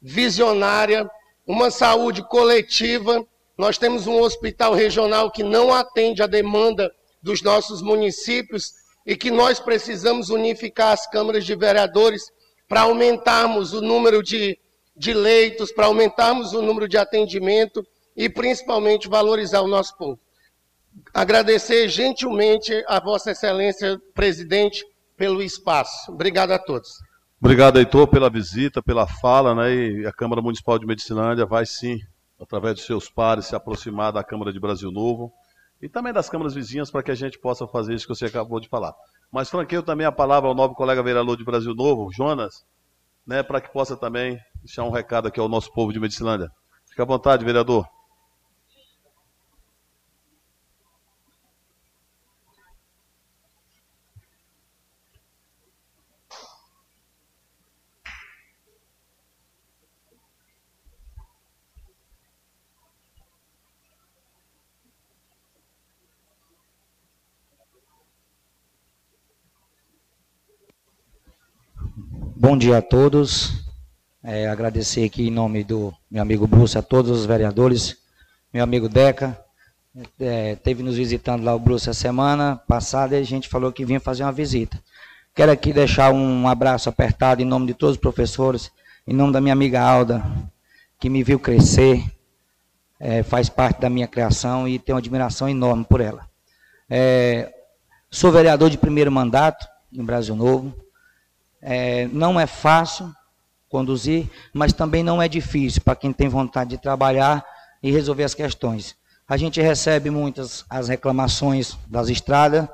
visionária, 0.00 1.06
uma 1.46 1.70
saúde 1.70 2.26
coletiva. 2.26 3.22
Nós 3.58 3.76
temos 3.76 4.06
um 4.06 4.18
hospital 4.18 4.72
regional 4.72 5.30
que 5.30 5.42
não 5.42 5.74
atende 5.74 6.22
a 6.22 6.26
demanda 6.26 6.90
dos 7.22 7.42
nossos 7.42 7.82
municípios 7.82 8.72
e 9.08 9.16
que 9.16 9.30
nós 9.30 9.58
precisamos 9.58 10.28
unificar 10.28 10.92
as 10.92 11.08
câmaras 11.08 11.46
de 11.46 11.56
vereadores 11.56 12.22
para 12.68 12.82
aumentarmos 12.82 13.72
o 13.72 13.80
número 13.80 14.22
de 14.22 14.58
de 14.94 15.14
leitos, 15.14 15.70
para 15.70 15.86
aumentarmos 15.86 16.52
o 16.52 16.60
número 16.60 16.88
de 16.88 16.98
atendimento 16.98 17.86
e 18.16 18.28
principalmente 18.28 19.08
valorizar 19.08 19.60
o 19.60 19.68
nosso 19.68 19.96
povo. 19.96 20.18
Agradecer 21.14 21.88
gentilmente 21.88 22.84
a 22.88 22.98
Vossa 22.98 23.30
Excelência, 23.30 23.96
presidente, 24.12 24.84
pelo 25.16 25.40
espaço. 25.40 26.10
Obrigado 26.10 26.50
a 26.50 26.58
todos. 26.58 26.98
Obrigado, 27.40 27.78
Heitor, 27.78 28.08
pela 28.08 28.28
visita, 28.28 28.82
pela 28.82 29.06
fala, 29.06 29.54
né? 29.54 29.72
E 29.72 30.04
a 30.04 30.12
Câmara 30.12 30.42
Municipal 30.42 30.76
de 30.80 30.86
Medicinândia 30.86 31.46
vai 31.46 31.64
sim, 31.64 32.00
através 32.40 32.74
dos 32.74 32.84
seus 32.84 33.08
pares, 33.08 33.46
se 33.46 33.54
aproximar 33.54 34.12
da 34.12 34.24
Câmara 34.24 34.52
de 34.52 34.58
Brasil 34.58 34.90
Novo 34.90 35.32
e 35.80 35.88
também 35.88 36.12
das 36.12 36.28
câmaras 36.28 36.54
vizinhas 36.54 36.90
para 36.90 37.02
que 37.02 37.10
a 37.10 37.14
gente 37.14 37.38
possa 37.38 37.66
fazer 37.66 37.94
isso 37.94 38.06
que 38.06 38.14
você 38.14 38.26
acabou 38.26 38.60
de 38.60 38.68
falar. 38.68 38.94
Mas 39.30 39.50
franqueio 39.50 39.82
também 39.82 40.06
a 40.06 40.12
palavra 40.12 40.48
ao 40.48 40.54
novo 40.54 40.74
colega 40.74 41.02
vereador 41.02 41.36
de 41.36 41.44
Brasil 41.44 41.74
Novo, 41.74 42.10
Jonas, 42.12 42.64
né, 43.26 43.42
para 43.42 43.60
que 43.60 43.72
possa 43.72 43.96
também 43.96 44.38
deixar 44.62 44.84
um 44.84 44.90
recado 44.90 45.28
aqui 45.28 45.38
ao 45.38 45.48
nosso 45.48 45.72
povo 45.72 45.92
de 45.92 46.00
Medicilândia. 46.00 46.50
Fique 46.88 47.02
à 47.02 47.04
vontade, 47.04 47.44
vereador. 47.44 47.86
Bom 72.48 72.56
dia 72.56 72.78
a 72.78 72.82
todos. 72.82 73.62
É, 74.24 74.48
agradecer 74.48 75.04
aqui 75.04 75.28
em 75.28 75.30
nome 75.30 75.62
do 75.62 75.92
meu 76.10 76.22
amigo 76.22 76.46
Bruce 76.46 76.78
a 76.78 76.80
todos 76.80 77.10
os 77.10 77.26
vereadores, 77.26 77.98
meu 78.50 78.64
amigo 78.64 78.88
Deca, 78.88 79.38
é, 80.18 80.56
teve 80.56 80.82
nos 80.82 80.96
visitando 80.96 81.44
lá 81.44 81.54
o 81.54 81.58
Bruce 81.58 81.90
a 81.90 81.92
semana 81.92 82.56
passada 82.66 83.18
e 83.18 83.20
a 83.20 83.22
gente 83.22 83.50
falou 83.50 83.70
que 83.70 83.84
vinha 83.84 84.00
fazer 84.00 84.22
uma 84.22 84.32
visita. 84.32 84.82
Quero 85.34 85.52
aqui 85.52 85.74
deixar 85.74 86.10
um 86.10 86.48
abraço 86.48 86.88
apertado 86.88 87.42
em 87.42 87.44
nome 87.44 87.66
de 87.66 87.74
todos 87.74 87.96
os 87.96 88.00
professores, 88.00 88.72
em 89.06 89.12
nome 89.12 89.30
da 89.30 89.42
minha 89.42 89.52
amiga 89.52 89.82
Alda, 89.82 90.24
que 90.98 91.10
me 91.10 91.22
viu 91.22 91.38
crescer, 91.38 92.02
é, 92.98 93.22
faz 93.22 93.50
parte 93.50 93.82
da 93.82 93.90
minha 93.90 94.08
criação 94.08 94.66
e 94.66 94.78
tenho 94.78 94.96
uma 94.96 95.00
admiração 95.00 95.50
enorme 95.50 95.84
por 95.84 96.00
ela. 96.00 96.26
É, 96.88 97.52
sou 98.10 98.32
vereador 98.32 98.70
de 98.70 98.78
primeiro 98.78 99.12
mandato 99.12 99.68
em 99.92 100.02
Brasil 100.02 100.34
Novo, 100.34 100.87
é, 101.60 102.06
não 102.08 102.38
é 102.38 102.46
fácil 102.46 103.12
conduzir, 103.68 104.30
mas 104.52 104.72
também 104.72 105.02
não 105.02 105.20
é 105.20 105.28
difícil 105.28 105.82
para 105.82 105.96
quem 105.96 106.12
tem 106.12 106.28
vontade 106.28 106.70
de 106.70 106.78
trabalhar 106.78 107.44
e 107.82 107.90
resolver 107.90 108.24
as 108.24 108.34
questões. 108.34 108.96
A 109.28 109.36
gente 109.36 109.60
recebe 109.60 110.10
muitas 110.10 110.64
as 110.70 110.88
reclamações 110.88 111.76
das 111.86 112.08
estradas, 112.08 112.66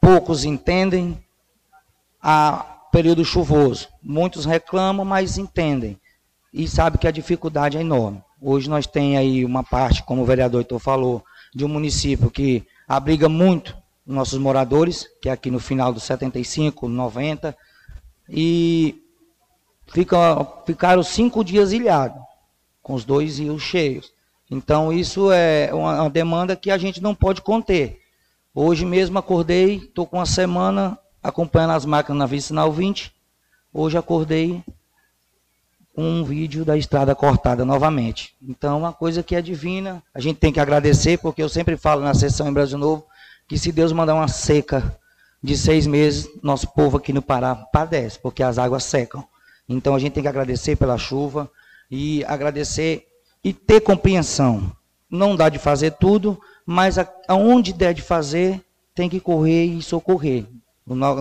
poucos 0.00 0.44
entendem 0.44 1.18
a 2.22 2.72
período 2.92 3.24
chuvoso. 3.24 3.88
Muitos 4.02 4.44
reclamam, 4.44 5.04
mas 5.04 5.38
entendem 5.38 5.98
e 6.52 6.68
sabe 6.68 6.98
que 6.98 7.08
a 7.08 7.10
dificuldade 7.10 7.78
é 7.78 7.80
enorme. 7.80 8.22
Hoje 8.40 8.68
nós 8.68 8.86
tem 8.86 9.16
aí 9.16 9.44
uma 9.44 9.64
parte, 9.64 10.02
como 10.02 10.22
o 10.22 10.26
vereador 10.26 10.60
Heitor 10.60 10.78
falou, 10.78 11.24
de 11.54 11.64
um 11.64 11.68
município 11.68 12.30
que 12.30 12.66
abriga 12.86 13.28
muito 13.28 13.74
nossos 14.06 14.38
moradores, 14.38 15.08
que 15.22 15.28
é 15.28 15.32
aqui 15.32 15.50
no 15.50 15.60
final 15.60 15.92
dos 15.92 16.02
75, 16.02 16.88
90, 16.88 17.56
e 18.32 19.04
fica, 19.86 20.44
ficaram 20.64 21.02
cinco 21.02 21.44
dias 21.44 21.70
ilhados, 21.70 22.18
com 22.82 22.94
os 22.94 23.04
dois 23.04 23.38
rios 23.38 23.62
cheios. 23.62 24.10
Então, 24.50 24.90
isso 24.90 25.30
é 25.30 25.70
uma, 25.72 26.02
uma 26.02 26.10
demanda 26.10 26.56
que 26.56 26.70
a 26.70 26.78
gente 26.78 27.02
não 27.02 27.14
pode 27.14 27.42
conter. 27.42 28.00
Hoje 28.54 28.86
mesmo 28.86 29.18
acordei, 29.18 29.76
estou 29.76 30.06
com 30.06 30.16
uma 30.16 30.26
semana 30.26 30.98
acompanhando 31.22 31.72
as 31.72 31.84
máquinas 31.84 32.18
na 32.18 32.26
vicinal 32.26 32.72
20. 32.72 33.12
Hoje 33.72 33.98
acordei 33.98 34.62
com 35.94 36.02
um 36.02 36.24
vídeo 36.24 36.64
da 36.64 36.76
estrada 36.76 37.14
cortada 37.14 37.66
novamente. 37.66 38.34
Então, 38.42 38.78
uma 38.78 38.94
coisa 38.94 39.22
que 39.22 39.36
é 39.36 39.42
divina, 39.42 40.02
a 40.14 40.20
gente 40.20 40.38
tem 40.38 40.52
que 40.52 40.60
agradecer, 40.60 41.18
porque 41.18 41.42
eu 41.42 41.48
sempre 41.50 41.76
falo 41.76 42.02
na 42.02 42.14
sessão 42.14 42.48
em 42.48 42.52
Brasil 42.52 42.78
Novo, 42.78 43.06
que 43.46 43.58
se 43.58 43.70
Deus 43.70 43.92
mandar 43.92 44.14
uma 44.14 44.28
seca 44.28 44.98
de 45.42 45.56
seis 45.56 45.86
meses, 45.86 46.28
nosso 46.42 46.68
povo 46.72 46.96
aqui 46.96 47.12
no 47.12 47.20
Pará 47.20 47.54
padece, 47.54 48.18
porque 48.18 48.42
as 48.42 48.58
águas 48.58 48.84
secam. 48.84 49.24
Então, 49.68 49.94
a 49.94 49.98
gente 49.98 50.12
tem 50.12 50.22
que 50.22 50.28
agradecer 50.28 50.76
pela 50.76 50.96
chuva 50.96 51.50
e 51.90 52.24
agradecer 52.24 53.06
e 53.42 53.52
ter 53.52 53.80
compreensão. 53.80 54.70
Não 55.10 55.34
dá 55.34 55.48
de 55.48 55.58
fazer 55.58 55.92
tudo, 55.92 56.40
mas 56.64 56.96
aonde 57.28 57.72
der 57.72 57.92
de 57.92 58.02
fazer, 58.02 58.62
tem 58.94 59.08
que 59.08 59.20
correr 59.20 59.64
e 59.64 59.82
socorrer. 59.82 60.46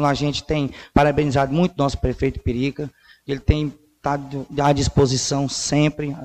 A 0.07 0.13
gente 0.13 0.43
tem 0.43 0.71
parabenizado 0.93 1.53
muito 1.53 1.75
nosso 1.77 1.97
prefeito 1.97 2.39
Perica, 2.39 2.89
ele 3.27 3.39
tem 3.39 3.73
estado 3.95 4.47
à 4.59 4.73
disposição 4.73 5.47
sempre, 5.47 6.15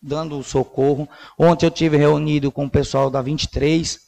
dando 0.00 0.42
socorro. 0.42 1.08
Ontem 1.38 1.66
eu 1.66 1.70
tive 1.70 1.96
reunido 1.96 2.52
com 2.52 2.66
o 2.66 2.70
pessoal 2.70 3.10
da 3.10 3.22
23, 3.22 3.98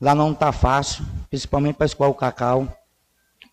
lá 0.00 0.14
não 0.14 0.32
está 0.32 0.52
fácil, 0.52 1.04
principalmente 1.28 1.76
para 1.76 1.86
escoar 1.86 2.10
o 2.10 2.14
cacau. 2.14 2.76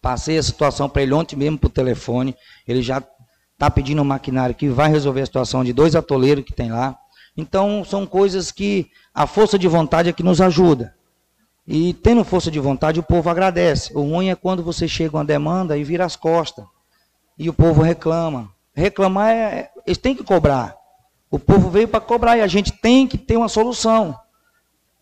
Passei 0.07 0.37
a 0.37 0.43
situação 0.43 0.87
para 0.87 1.01
ele 1.01 1.13
ontem 1.13 1.35
mesmo 1.35 1.57
por 1.57 1.69
telefone, 1.69 2.33
ele 2.65 2.81
já 2.81 3.03
está 3.51 3.69
pedindo 3.69 4.01
um 4.01 4.05
maquinário 4.05 4.55
que 4.55 4.69
vai 4.69 4.89
resolver 4.89 5.19
a 5.21 5.25
situação 5.25 5.65
de 5.65 5.73
dois 5.73 5.97
atoleiros 5.97 6.45
que 6.45 6.53
tem 6.53 6.71
lá. 6.71 6.97
Então, 7.35 7.83
são 7.83 8.05
coisas 8.05 8.49
que 8.49 8.89
a 9.13 9.27
força 9.27 9.59
de 9.59 9.67
vontade 9.67 10.07
é 10.07 10.13
que 10.13 10.23
nos 10.23 10.39
ajuda. 10.39 10.95
E 11.67 11.93
tendo 11.93 12.23
força 12.23 12.49
de 12.49 12.57
vontade, 12.57 13.01
o 13.01 13.03
povo 13.03 13.29
agradece. 13.29 13.91
O 13.93 13.99
ruim 13.99 14.29
é 14.29 14.35
quando 14.35 14.63
você 14.63 14.87
chega 14.87 15.17
uma 15.17 15.25
demanda 15.25 15.77
e 15.77 15.83
vira 15.83 16.05
as 16.05 16.15
costas. 16.15 16.63
E 17.37 17.49
o 17.49 17.53
povo 17.53 17.81
reclama. 17.81 18.49
Reclamar 18.73 19.31
é. 19.31 19.71
Eles 19.85 19.97
têm 19.97 20.15
que 20.15 20.23
cobrar. 20.23 20.73
O 21.29 21.37
povo 21.37 21.69
veio 21.69 21.89
para 21.89 21.99
cobrar 21.99 22.37
e 22.37 22.41
a 22.41 22.47
gente 22.47 22.71
tem 22.71 23.09
que 23.09 23.17
ter 23.17 23.35
uma 23.35 23.49
solução. 23.49 24.17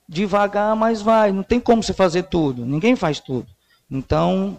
Devagar, 0.10 0.76
mas 0.76 1.00
vai. 1.00 1.32
Não 1.32 1.44
tem 1.44 1.60
como 1.60 1.84
você 1.84 1.94
fazer 1.94 2.24
tudo. 2.24 2.66
Ninguém 2.66 2.96
faz 2.96 3.20
tudo. 3.20 3.46
Então, 3.88 4.58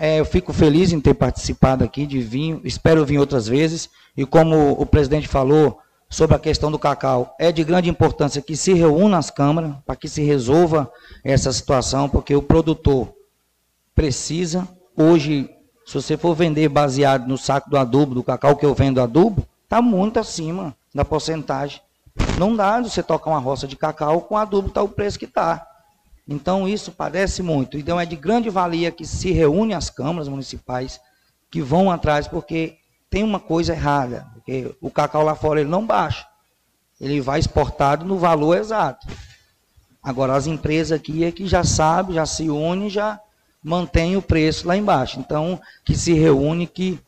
é, 0.00 0.18
eu 0.18 0.24
fico 0.24 0.50
feliz 0.54 0.92
em 0.92 1.00
ter 1.00 1.12
participado 1.12 1.84
aqui 1.84 2.06
de 2.06 2.20
vir. 2.20 2.58
Espero 2.64 3.04
vir 3.04 3.18
outras 3.18 3.46
vezes. 3.46 3.90
E 4.16 4.24
como 4.24 4.72
o 4.72 4.86
presidente 4.86 5.28
falou, 5.28 5.78
sobre 6.08 6.34
a 6.34 6.38
questão 6.38 6.70
do 6.70 6.78
cacau. 6.78 7.36
É 7.38 7.52
de 7.52 7.62
grande 7.62 7.90
importância 7.90 8.40
que 8.42 8.56
se 8.56 8.72
reúna 8.72 9.18
as 9.18 9.30
câmaras 9.30 9.74
para 9.84 9.94
que 9.94 10.08
se 10.08 10.22
resolva 10.22 10.90
essa 11.22 11.52
situação, 11.52 12.08
porque 12.08 12.34
o 12.34 12.42
produtor 12.42 13.14
precisa. 13.94 14.66
Hoje, 14.96 15.48
se 15.86 15.94
você 15.94 16.16
for 16.16 16.34
vender 16.34 16.68
baseado 16.68 17.28
no 17.28 17.36
saco 17.36 17.68
do 17.68 17.76
adubo, 17.76 18.14
do 18.14 18.24
cacau 18.24 18.56
que 18.56 18.64
eu 18.64 18.74
vendo 18.74 19.02
adubo, 19.02 19.46
está 19.64 19.82
muito 19.82 20.18
acima 20.18 20.74
da 20.94 21.04
porcentagem. 21.04 21.80
Não 22.38 22.56
dá 22.56 22.80
você 22.80 23.02
tocar 23.02 23.30
uma 23.30 23.38
roça 23.38 23.68
de 23.68 23.76
cacau 23.76 24.22
com 24.22 24.36
adubo, 24.36 24.68
está 24.68 24.82
o 24.82 24.88
preço 24.88 25.18
que 25.18 25.26
está. 25.26 25.69
Então, 26.30 26.68
isso 26.68 26.92
parece 26.92 27.42
muito. 27.42 27.76
Então, 27.76 27.98
é 27.98 28.06
de 28.06 28.14
grande 28.14 28.48
valia 28.48 28.92
que 28.92 29.04
se 29.04 29.32
reúne 29.32 29.74
as 29.74 29.90
câmaras 29.90 30.28
municipais 30.28 31.00
que 31.50 31.60
vão 31.60 31.90
atrás, 31.90 32.28
porque 32.28 32.76
tem 33.10 33.24
uma 33.24 33.40
coisa 33.40 33.72
errada, 33.72 34.28
porque 34.32 34.72
o 34.80 34.88
cacau 34.88 35.24
lá 35.24 35.34
fora 35.34 35.60
ele 35.60 35.68
não 35.68 35.84
baixa. 35.84 36.24
Ele 37.00 37.20
vai 37.20 37.40
exportado 37.40 38.04
no 38.04 38.16
valor 38.16 38.56
exato. 38.56 39.08
Agora 40.00 40.36
as 40.36 40.46
empresas 40.46 40.92
aqui 40.92 41.24
é 41.24 41.32
que 41.32 41.48
já 41.48 41.64
sabem, 41.64 42.14
já 42.14 42.24
se 42.24 42.48
unem, 42.48 42.88
já 42.88 43.20
mantém 43.60 44.16
o 44.16 44.22
preço 44.22 44.68
lá 44.68 44.76
embaixo. 44.76 45.18
Então, 45.18 45.60
que 45.84 45.96
se 45.96 46.12
reúne, 46.12 46.64
que 46.64 47.00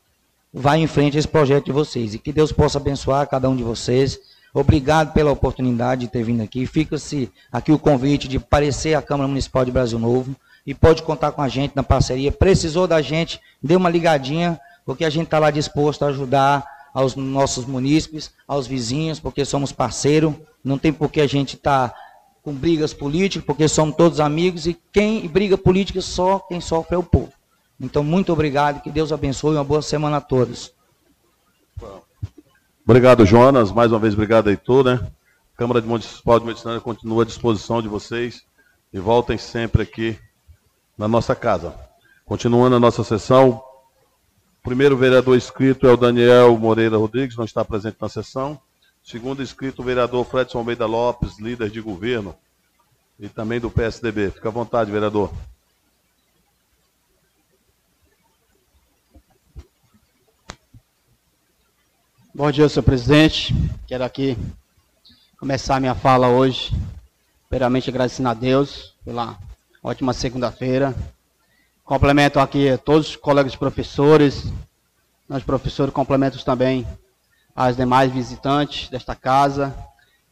vai 0.53 0.81
em 0.81 0.89
frente 0.89 1.17
a 1.17 1.21
esse 1.21 1.29
projeto 1.29 1.67
de 1.67 1.73
vocês. 1.73 2.13
E 2.13 2.19
que 2.19 2.33
Deus 2.33 2.51
possa 2.51 2.79
abençoar 2.79 3.29
cada 3.29 3.49
um 3.49 3.55
de 3.55 3.63
vocês. 3.63 4.19
Obrigado 4.55 5.13
pela 5.13 5.33
oportunidade 5.33 6.03
de 6.03 6.09
ter 6.09 6.23
vindo 6.23 6.43
aqui. 6.43 6.67
Fica-se 6.67 7.31
aqui 7.51 7.73
o 7.73 7.79
convite 7.79 8.29
de 8.29 8.37
aparecer 8.37 8.95
à 8.95 9.03
Câmara 9.03 9.29
Municipal 9.29 9.65
de 9.65 9.73
Brasil 9.73 9.99
Novo. 9.99 10.37
E 10.67 10.75
pode 10.75 11.03
contar 11.03 11.33
com 11.33 11.43
a 11.43 11.49
gente 11.49 11.75
na 11.75 11.83
parceria. 11.83 12.31
Precisou 12.31 12.87
da 12.87 13.01
gente, 13.03 13.41
dê 13.63 13.75
uma 13.75 13.91
ligadinha 13.91 14.61
porque 14.85 15.05
a 15.05 15.11
gente 15.11 15.25
está 15.25 15.39
lá 15.39 15.51
disposto 15.51 16.05
a 16.05 16.09
ajudar 16.09 16.65
aos 16.93 17.17
nossos 17.17 17.65
munícipes, 17.65 18.33
aos 18.47 18.67
vizinhos, 18.67 19.19
porque 19.19 19.45
somos 19.45 19.73
parceiros, 19.73 20.35
não 20.63 20.79
tem 20.79 20.93
por 20.93 21.11
que 21.11 21.21
a 21.21 21.27
gente 21.27 21.57
estar 21.57 21.89
tá 21.89 21.97
com 22.43 22.53
brigas 22.53 22.93
políticas, 22.93 23.47
porque 23.47 23.69
somos 23.69 23.97
todos 23.97 24.21
amigos, 24.21 24.67
e 24.67 24.79
quem 24.93 25.27
briga 25.29 25.57
política 25.57 26.01
só 26.01 26.41
quem 26.41 26.61
sofre 26.61 26.97
é 26.97 26.99
o 26.99 27.03
povo. 27.03 27.33
Então, 27.81 28.05
muito 28.05 28.33
obrigado, 28.33 28.83
que 28.83 28.91
Deus 28.91 29.13
abençoe, 29.13 29.57
uma 29.57 29.65
boa 29.65 29.83
semana 29.83 30.19
a 30.19 30.21
todos. 30.21 30.73
Obrigado, 32.93 33.25
Jonas, 33.25 33.73
mais 33.73 33.91
uma 33.91 33.99
vez 33.99 34.13
obrigado, 34.13 34.51
Heitor, 34.51 34.85
né? 34.85 35.01
Câmara 35.57 35.81
Municipal 35.81 36.39
de 36.39 36.45
Medicina 36.45 36.79
continua 36.79 37.23
à 37.23 37.25
disposição 37.25 37.81
de 37.81 37.89
vocês 37.89 38.45
e 38.93 39.01
voltem 39.01 39.39
sempre 39.39 39.81
aqui 39.81 40.19
na 40.99 41.09
nossa 41.09 41.35
casa. 41.35 41.75
Continuando 42.27 42.77
a 42.77 42.79
nossa 42.79 43.03
sessão, 43.03 43.65
o 44.61 44.63
primeiro 44.63 44.95
vereador 44.95 45.39
inscrito 45.39 45.87
é 45.87 45.91
o 45.91 45.97
Daniel 45.97 46.55
Moreira 46.59 46.99
Rodrigues, 46.99 47.35
não 47.35 47.47
está 47.47 47.65
presente 47.65 47.97
na 47.99 48.11
sessão. 48.11 48.61
Segundo 49.03 49.43
inscrito, 49.43 49.81
o 49.81 49.85
vereador 49.87 50.27
Fredson 50.27 50.59
Almeida 50.59 50.85
Lopes, 50.85 51.39
líder 51.39 51.71
de 51.71 51.81
governo 51.81 52.37
e 53.19 53.27
também 53.27 53.59
do 53.59 53.71
PSDB. 53.71 54.33
Fica 54.33 54.51
à 54.51 54.53
vontade, 54.53 54.93
vereador. 54.93 55.33
Bom 62.35 62.51
dia, 62.51 62.67
senhor 62.67 62.83
presidente. 62.83 63.55
Quero 63.87 64.03
aqui 64.03 64.39
começar 65.39 65.79
minha 65.79 65.95
fala 65.95 66.29
hoje, 66.29 66.75
primeiramente 67.47 67.91
agradecendo 67.91 68.31
a 68.31 68.33
Deus 68.33 68.95
pela 69.05 69.39
ótima 69.83 70.15
segunda-feira, 70.15 70.95
Complemento 71.85 72.41
aqui 72.41 72.69
todos 72.87 73.11
os 73.11 73.17
colegas 73.17 73.55
professores, 73.55 74.51
nós 75.29 75.43
professores 75.43 75.93
complementos 75.93 76.43
também 76.43 76.87
as 77.55 77.77
demais 77.77 78.11
visitantes 78.11 78.89
desta 78.89 79.15
casa. 79.15 79.77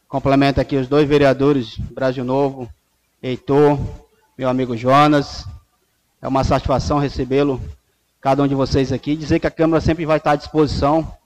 Complemento 0.07 0.59
aqui 0.59 0.77
os 0.77 0.87
dois 0.87 1.07
vereadores 1.07 1.77
Brasil 1.77 2.25
Novo, 2.25 2.67
Heitor, 3.21 3.79
meu 4.35 4.49
amigo 4.49 4.75
Jonas. 4.75 5.45
É 6.19 6.27
uma 6.27 6.43
satisfação 6.43 6.97
recebê-lo, 6.97 7.61
cada 8.19 8.41
um 8.41 8.47
de 8.47 8.55
vocês 8.55 8.91
aqui. 8.91 9.15
Dizer 9.15 9.39
que 9.39 9.45
a 9.45 9.51
Câmara 9.51 9.79
sempre 9.79 10.03
vai 10.03 10.17
estar 10.17 10.31
à 10.31 10.35
disposição 10.35 11.20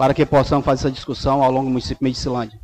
para 0.00 0.14
que 0.14 0.24
possamos 0.24 0.64
fazer 0.64 0.86
essa 0.86 0.90
discussão 0.90 1.42
ao 1.42 1.50
longo 1.52 1.66
do 1.66 1.72
município 1.72 1.98
de 1.98 2.04
Medicilândia. 2.04 2.58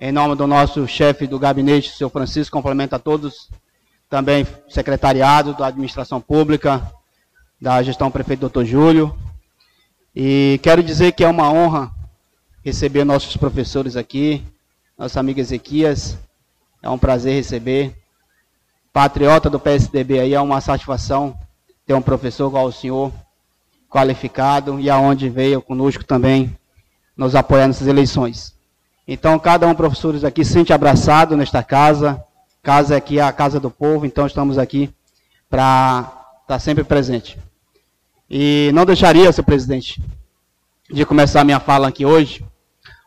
Em 0.00 0.10
nome 0.10 0.34
do 0.34 0.48
nosso 0.48 0.84
chefe 0.88 1.28
do 1.28 1.38
gabinete, 1.38 1.90
o 1.90 1.92
senhor 1.92 2.10
Francisco, 2.10 2.56
cumprimento 2.56 2.92
a 2.92 2.98
todos 2.98 3.48
também 4.10 4.44
secretariado 4.68 5.54
da 5.54 5.68
administração 5.68 6.20
pública, 6.20 6.92
da 7.60 7.80
gestão 7.84 8.10
prefeito 8.10 8.40
doutor 8.40 8.64
Júlio. 8.64 9.16
E 10.12 10.58
quero 10.60 10.82
dizer 10.82 11.12
que 11.12 11.22
é 11.22 11.28
uma 11.28 11.52
honra 11.52 11.92
receber 12.64 13.04
nossos 13.04 13.36
professores 13.36 13.94
aqui, 13.94 14.42
nossa 14.98 15.20
amiga 15.20 15.40
Ezequias, 15.40 16.18
é 16.82 16.90
um 16.90 16.98
prazer 16.98 17.34
receber. 17.34 17.96
Patriota 18.92 19.48
do 19.48 19.60
PSDB 19.60 20.18
aí, 20.18 20.34
é 20.34 20.40
uma 20.40 20.60
satisfação 20.60 21.38
ter 21.86 21.94
um 21.94 22.02
professor 22.02 22.48
igual 22.48 22.66
o 22.66 22.72
senhor, 22.72 23.12
qualificado, 23.94 24.80
e 24.80 24.90
aonde 24.90 25.28
veio 25.28 25.62
conosco 25.62 26.04
também, 26.04 26.56
nos 27.16 27.36
apoiar 27.36 27.68
nessas 27.68 27.86
eleições. 27.86 28.52
Então, 29.06 29.38
cada 29.38 29.68
um 29.68 29.74
professores 29.74 30.24
aqui 30.24 30.44
se 30.44 30.52
sente 30.52 30.72
abraçado 30.72 31.36
nesta 31.36 31.62
casa, 31.62 32.20
Casa 32.64 32.96
aqui 32.96 33.18
é 33.18 33.22
a 33.22 33.30
casa 33.30 33.60
do 33.60 33.70
povo, 33.70 34.06
então 34.06 34.26
estamos 34.26 34.56
aqui 34.56 34.88
para 35.50 36.00
estar 36.40 36.46
tá 36.46 36.58
sempre 36.58 36.82
presente. 36.82 37.38
E 38.28 38.70
não 38.72 38.86
deixaria, 38.86 39.30
senhor 39.30 39.44
presidente, 39.44 40.02
de 40.90 41.04
começar 41.04 41.44
minha 41.44 41.60
fala 41.60 41.88
aqui 41.88 42.06
hoje, 42.06 42.42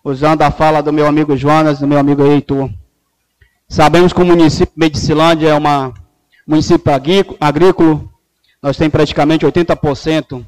usando 0.03 0.43
a 0.43 0.51
fala 0.51 0.83
do 0.83 0.93
meu 0.93 1.07
amigo 1.07 1.35
Jonas, 1.35 1.79
do 1.79 1.87
meu 1.87 1.97
amigo 1.97 2.23
Heitor. 2.23 2.69
Sabemos 3.67 4.13
que 4.13 4.21
o 4.21 4.25
município 4.25 4.71
de 4.75 4.79
Medicilândia 4.79 5.49
é 5.49 5.55
um 5.55 5.91
município 6.45 6.93
agrícola, 7.41 8.03
nós 8.61 8.77
temos 8.77 8.91
praticamente 8.91 9.43
80% 9.43 10.45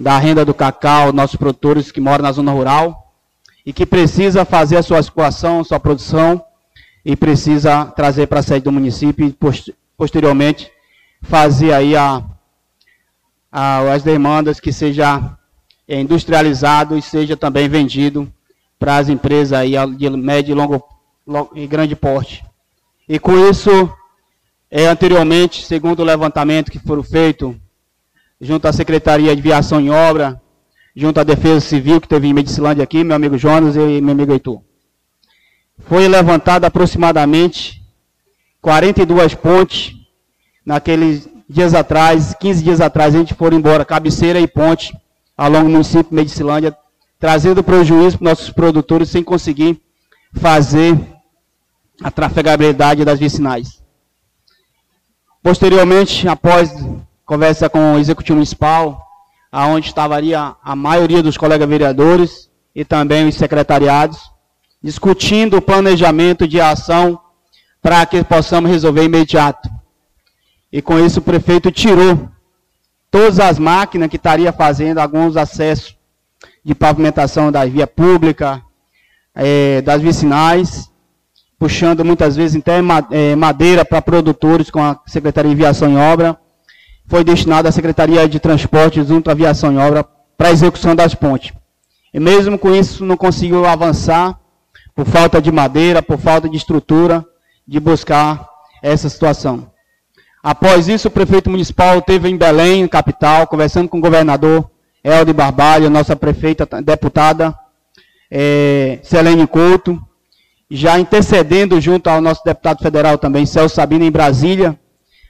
da 0.00 0.16
renda 0.16 0.44
do 0.44 0.54
cacau, 0.54 1.12
nossos 1.12 1.34
produtores 1.34 1.90
que 1.90 2.00
moram 2.00 2.22
na 2.22 2.30
zona 2.30 2.52
rural, 2.52 3.12
e 3.66 3.72
que 3.72 3.84
precisa 3.84 4.44
fazer 4.44 4.76
a 4.76 4.82
sua 4.82 5.02
situação, 5.02 5.64
sua 5.64 5.80
produção, 5.80 6.40
e 7.04 7.16
precisa 7.16 7.86
trazer 7.86 8.28
para 8.28 8.38
a 8.38 8.42
sede 8.42 8.64
do 8.64 8.70
município 8.70 9.26
e 9.26 9.36
posteriormente 9.96 10.70
fazer 11.22 11.72
aí 11.72 11.96
a, 11.96 12.22
a, 13.50 13.92
as 13.92 14.04
demandas 14.04 14.60
que 14.60 14.72
seja 14.72 15.36
é, 15.88 16.00
industrializado 16.00 16.96
e 16.96 17.02
seja 17.02 17.36
também 17.36 17.68
vendido 17.68 18.32
para 18.78 18.98
as 18.98 19.08
empresas 19.08 19.58
aí 19.58 19.72
de 19.96 20.08
médio 20.10 20.52
e 20.52 20.54
longo 20.54 20.84
e 21.56 21.66
grande 21.66 21.96
porte. 21.96 22.44
E 23.08 23.18
com 23.18 23.36
isso, 23.50 23.92
é, 24.70 24.86
anteriormente, 24.86 25.66
segundo 25.66 26.00
o 26.00 26.04
levantamento 26.04 26.70
que 26.70 26.78
foram 26.78 27.02
feito 27.02 27.60
junto 28.40 28.66
à 28.66 28.72
Secretaria 28.72 29.34
de 29.34 29.42
Viação 29.42 29.80
em 29.80 29.90
Obra, 29.90 30.40
junto 30.94 31.20
à 31.20 31.24
Defesa 31.24 31.60
Civil, 31.60 32.00
que 32.00 32.08
teve 32.08 32.28
em 32.28 32.32
Medicilândia 32.32 32.84
aqui, 32.84 33.02
meu 33.02 33.16
amigo 33.16 33.36
Jonas 33.36 33.76
e 33.76 34.00
meu 34.00 34.12
amigo 34.12 34.32
Heitor. 34.32 34.62
Foi 35.80 36.06
levantado 36.08 36.64
aproximadamente 36.64 37.82
42 38.60 39.34
pontes 39.34 39.94
naqueles 40.64 41.28
dias 41.48 41.74
atrás, 41.74 42.34
15 42.38 42.62
dias 42.62 42.80
atrás, 42.80 43.14
a 43.14 43.18
gente 43.18 43.34
foi 43.34 43.54
embora, 43.54 43.84
cabeceira 43.84 44.40
e 44.40 44.46
ponte, 44.46 44.96
ao 45.36 45.48
longo 45.50 45.66
do 45.66 45.70
município 45.70 46.10
de 46.10 46.14
Medicilândia, 46.14 46.76
trazendo 47.18 47.62
prejuízo 47.62 48.18
para 48.18 48.30
nossos 48.30 48.50
produtores 48.50 49.08
sem 49.08 49.22
conseguir 49.22 49.80
fazer 50.32 50.98
a 52.02 52.10
trafegabilidade 52.10 53.04
das 53.04 53.18
vicinais. 53.18 53.82
Posteriormente, 55.42 56.28
após 56.28 56.70
conversa 57.28 57.68
com 57.68 57.92
o 57.92 57.98
Executivo 57.98 58.36
Municipal, 58.36 59.06
aonde 59.52 59.88
estaria 59.88 60.56
a 60.64 60.74
maioria 60.74 61.22
dos 61.22 61.36
colegas 61.36 61.68
vereadores 61.68 62.50
e 62.74 62.86
também 62.86 63.28
os 63.28 63.34
secretariados, 63.34 64.18
discutindo 64.82 65.58
o 65.58 65.62
planejamento 65.62 66.48
de 66.48 66.58
ação 66.58 67.20
para 67.82 68.06
que 68.06 68.24
possamos 68.24 68.70
resolver 68.70 69.04
imediato. 69.04 69.68
E 70.72 70.80
com 70.80 70.98
isso 70.98 71.20
o 71.20 71.22
prefeito 71.22 71.70
tirou 71.70 72.30
todas 73.10 73.38
as 73.38 73.58
máquinas 73.58 74.08
que 74.08 74.16
estaria 74.16 74.50
fazendo 74.50 74.96
alguns 74.96 75.36
acessos 75.36 75.94
de 76.64 76.74
pavimentação 76.74 77.52
da 77.52 77.62
via 77.66 77.86
pública, 77.86 78.62
é, 79.34 79.82
das 79.82 80.00
vicinais, 80.00 80.90
puxando 81.58 82.02
muitas 82.06 82.36
vezes 82.36 82.58
até 82.58 82.78
é, 83.10 83.36
madeira 83.36 83.84
para 83.84 84.00
produtores 84.00 84.70
com 84.70 84.82
a 84.82 84.98
Secretaria 85.06 85.50
de 85.50 85.56
Viação 85.56 85.90
em 85.90 85.98
Obra. 85.98 86.38
Foi 87.08 87.24
destinado 87.24 87.66
à 87.66 87.72
Secretaria 87.72 88.28
de 88.28 88.38
Transporte 88.38 89.02
junto 89.02 89.30
à 89.30 89.34
Viação 89.34 89.72
em 89.72 89.78
Obra 89.78 90.04
para 90.36 90.48
a 90.48 90.52
execução 90.52 90.94
das 90.94 91.14
pontes. 91.14 91.54
E 92.12 92.20
mesmo 92.20 92.58
com 92.58 92.74
isso 92.74 93.02
não 93.02 93.16
conseguiu 93.16 93.64
avançar 93.64 94.38
por 94.94 95.06
falta 95.06 95.40
de 95.40 95.50
madeira, 95.50 96.02
por 96.02 96.18
falta 96.18 96.48
de 96.48 96.56
estrutura, 96.58 97.24
de 97.66 97.80
buscar 97.80 98.46
essa 98.82 99.08
situação. 99.08 99.70
Após 100.42 100.86
isso, 100.86 101.08
o 101.08 101.10
prefeito 101.10 101.48
municipal 101.48 102.02
teve 102.02 102.28
em 102.28 102.36
Belém, 102.36 102.86
capital, 102.86 103.46
conversando 103.46 103.88
com 103.88 103.98
o 103.98 104.02
governador 104.02 104.70
Helder 105.02 105.34
Barbalho, 105.34 105.88
nossa 105.88 106.14
prefeita 106.14 106.66
deputada 106.82 107.56
é, 108.30 108.98
Selene 109.02 109.46
Couto, 109.46 109.98
já 110.70 110.98
intercedendo 110.98 111.80
junto 111.80 112.08
ao 112.08 112.20
nosso 112.20 112.44
deputado 112.44 112.82
federal 112.82 113.16
também, 113.16 113.46
Celso 113.46 113.74
Sabino, 113.74 114.04
em 114.04 114.10
Brasília, 114.10 114.78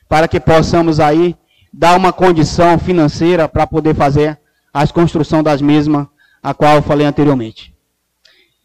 para 0.08 0.26
que 0.26 0.40
possamos 0.40 0.98
aí 0.98 1.36
dar 1.78 1.96
uma 1.96 2.12
condição 2.12 2.76
financeira 2.76 3.48
para 3.48 3.64
poder 3.64 3.94
fazer 3.94 4.36
a 4.74 4.84
construção 4.88 5.44
das 5.44 5.62
mesmas, 5.62 6.08
a 6.42 6.52
qual 6.52 6.74
eu 6.74 6.82
falei 6.82 7.06
anteriormente. 7.06 7.72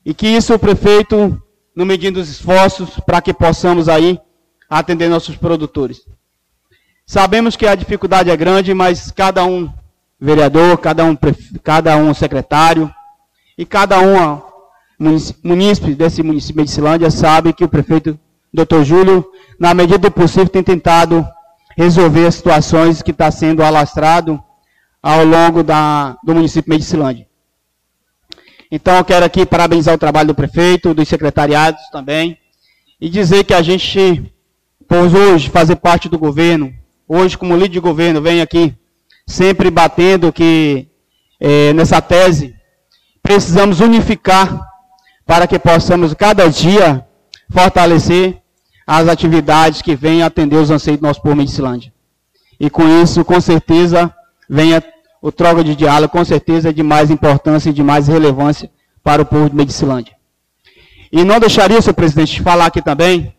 E 0.04 0.16
que 0.16 0.26
isso 0.26 0.52
o 0.52 0.58
prefeito, 0.58 1.40
no 1.76 1.86
medindo 1.86 2.20
os 2.20 2.28
esforços, 2.28 3.00
para 3.06 3.22
que 3.22 3.32
possamos 3.32 3.88
aí 3.88 4.20
atender 4.68 5.10
nossos 5.10 5.36
produtores. 5.36 6.02
Sabemos 7.06 7.56
que 7.56 7.68
a 7.68 7.76
dificuldade 7.76 8.32
é 8.32 8.36
grande, 8.36 8.74
mas 8.74 9.12
cada 9.12 9.46
um 9.46 9.72
vereador, 10.20 10.80
cada 10.80 11.06
um, 11.06 11.16
cada 11.62 11.96
um 11.96 12.16
secretário 12.16 12.92
e 13.56 13.64
cada 13.64 14.00
um 14.00 14.42
munícipe 15.44 15.94
desse 15.94 16.24
município 16.24 16.66
de 16.66 16.72
Silândia 16.72 17.12
sabe 17.12 17.54
que 17.54 17.64
o 17.64 17.70
prefeito 17.70 18.20
Dr. 18.52 18.82
Júlio, 18.84 19.24
na 19.60 19.72
medida 19.76 20.00
do 20.00 20.12
possível, 20.12 20.50
tem 20.50 20.64
tentado 20.64 21.24
resolver 21.78 22.26
as 22.28 22.36
situações 22.36 23.02
que 23.02 23.12
está 23.12 23.30
sendo 23.32 23.64
alastrado 23.64 24.42
ao 25.02 25.26
longo 25.26 25.64
da, 25.64 26.18
do 26.24 26.34
município 26.34 26.64
de 26.64 26.70
Medicilândia. 26.72 27.28
Então, 28.72 28.98
eu 28.98 29.06
quero 29.06 29.26
aqui 29.26 29.46
parabenizar 29.46 29.94
o 29.94 30.00
trabalho 30.00 30.30
do 30.30 30.36
prefeito, 30.36 30.94
dos 30.94 31.08
secretariados 31.08 31.82
também, 31.92 32.38
e 33.00 33.10
dizer 33.10 33.44
que 33.44 33.54
a 33.54 33.62
gente, 33.62 34.34
por 34.88 35.16
hoje, 35.16 35.50
fazer 35.50 35.76
parte 35.76 36.10
do 36.10 36.18
governo, 36.18 36.74
hoje 37.08 37.38
como 37.38 37.56
líder 37.56 37.70
de 37.70 37.80
governo, 37.80 38.22
vem 38.22 38.42
aqui 38.42 38.76
sempre 39.28 39.70
batendo 39.70 40.32
que 40.34 40.88
é, 41.40 41.74
nessa 41.74 42.02
tese 42.02 42.56
precisamos 43.22 43.80
unificar 43.80 44.60
para 45.26 45.48
que 45.48 45.58
possamos 45.58 46.14
cada 46.14 46.50
dia 46.50 47.06
fortalecer 47.50 48.43
as 48.86 49.08
atividades 49.08 49.82
que 49.82 49.96
vêm 49.96 50.24
atender 50.24 50.58
os 50.58 50.70
anseios 50.70 51.00
do 51.00 51.08
nosso 51.08 51.22
povo 51.22 51.36
Medicilândia. 51.36 51.94
E 52.60 52.70
com 52.70 52.88
isso, 53.02 53.24
com 53.24 53.40
certeza, 53.40 54.14
venha 54.50 54.84
o 55.22 55.32
troca 55.32 55.64
de 55.64 55.76
diálogo, 55.76 56.12
com 56.12 56.24
certeza 56.26 56.74
de 56.74 56.84
mais 56.84 57.10
importância 57.10 57.70
e 57.70 57.74
de 57.74 57.82
mais 57.82 58.08
relevância 58.08 58.70
para 59.04 59.22
o 59.22 59.26
povo 59.26 59.50
de 59.50 59.56
Medicilândia. 59.56 60.14
E 61.12 61.24
não 61.24 61.40
deixaria, 61.40 61.82
senhor 61.82 61.94
presidente, 61.94 62.34
de 62.34 62.42
falar 62.42 62.66
aqui 62.66 62.82
também 62.82 63.34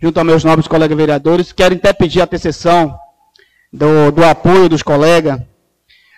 junto 0.00 0.18
aos 0.18 0.26
meus 0.26 0.42
nobres 0.42 0.66
colegas 0.66 0.96
vereadores, 0.96 1.52
quero 1.52 1.76
até 1.76 1.92
pedir 1.92 2.20
a 2.20 2.24
intercessão 2.24 2.98
do, 3.72 4.10
do 4.10 4.24
apoio 4.24 4.68
dos 4.68 4.82
colegas, 4.82 5.40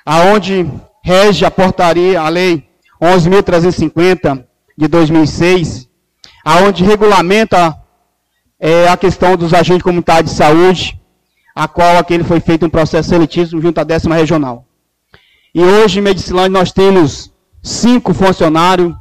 aonde 0.06 0.66
rege 1.02 1.44
a 1.44 1.50
portaria, 1.50 2.18
a 2.18 2.28
lei 2.30 2.66
11.350 3.00 4.42
de 4.76 4.88
2006, 4.88 5.86
aonde 6.42 6.82
regulamenta 6.82 7.76
é, 8.58 8.88
a 8.88 8.96
questão 8.96 9.36
dos 9.36 9.52
agentes 9.52 9.82
comunitários 9.82 10.30
de 10.30 10.36
saúde, 10.36 11.00
a 11.54 11.68
qual 11.68 11.98
aquele 11.98 12.24
foi 12.24 12.40
feito 12.40 12.66
um 12.66 12.70
processo 12.70 13.10
seletivo 13.10 13.60
junto 13.60 13.78
à 13.78 13.84
décima 13.84 14.14
regional. 14.14 14.66
E 15.54 15.62
hoje 15.62 16.00
em 16.00 16.02
Medicilândia 16.02 16.58
nós 16.58 16.72
temos 16.72 17.32
cinco 17.62 18.12
funcionários 18.12 18.94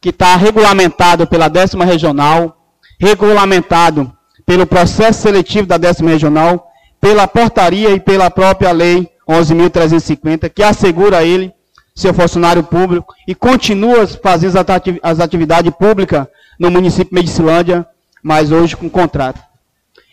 que 0.00 0.10
está 0.10 0.36
regulamentado 0.36 1.26
pela 1.26 1.48
décima 1.48 1.84
regional, 1.84 2.56
regulamentado 3.00 4.12
pelo 4.44 4.66
processo 4.66 5.22
seletivo 5.22 5.66
da 5.66 5.78
décima 5.78 6.10
regional, 6.10 6.66
pela 7.00 7.26
portaria 7.26 7.90
e 7.90 8.00
pela 8.00 8.30
própria 8.30 8.72
lei 8.72 9.08
11.350, 9.28 10.50
que 10.50 10.62
assegura 10.62 11.18
a 11.18 11.24
ele 11.24 11.52
ser 11.94 12.12
funcionário 12.12 12.62
público 12.64 13.14
e 13.26 13.34
continua 13.34 14.06
fazendo 14.06 14.56
as 15.02 15.20
atividades 15.20 15.72
públicas 15.78 16.26
no 16.58 16.70
município 16.70 17.10
de 17.10 17.14
Medicilândia, 17.14 17.86
mas 18.24 18.50
hoje 18.50 18.74
com 18.74 18.88
contrato. 18.88 19.38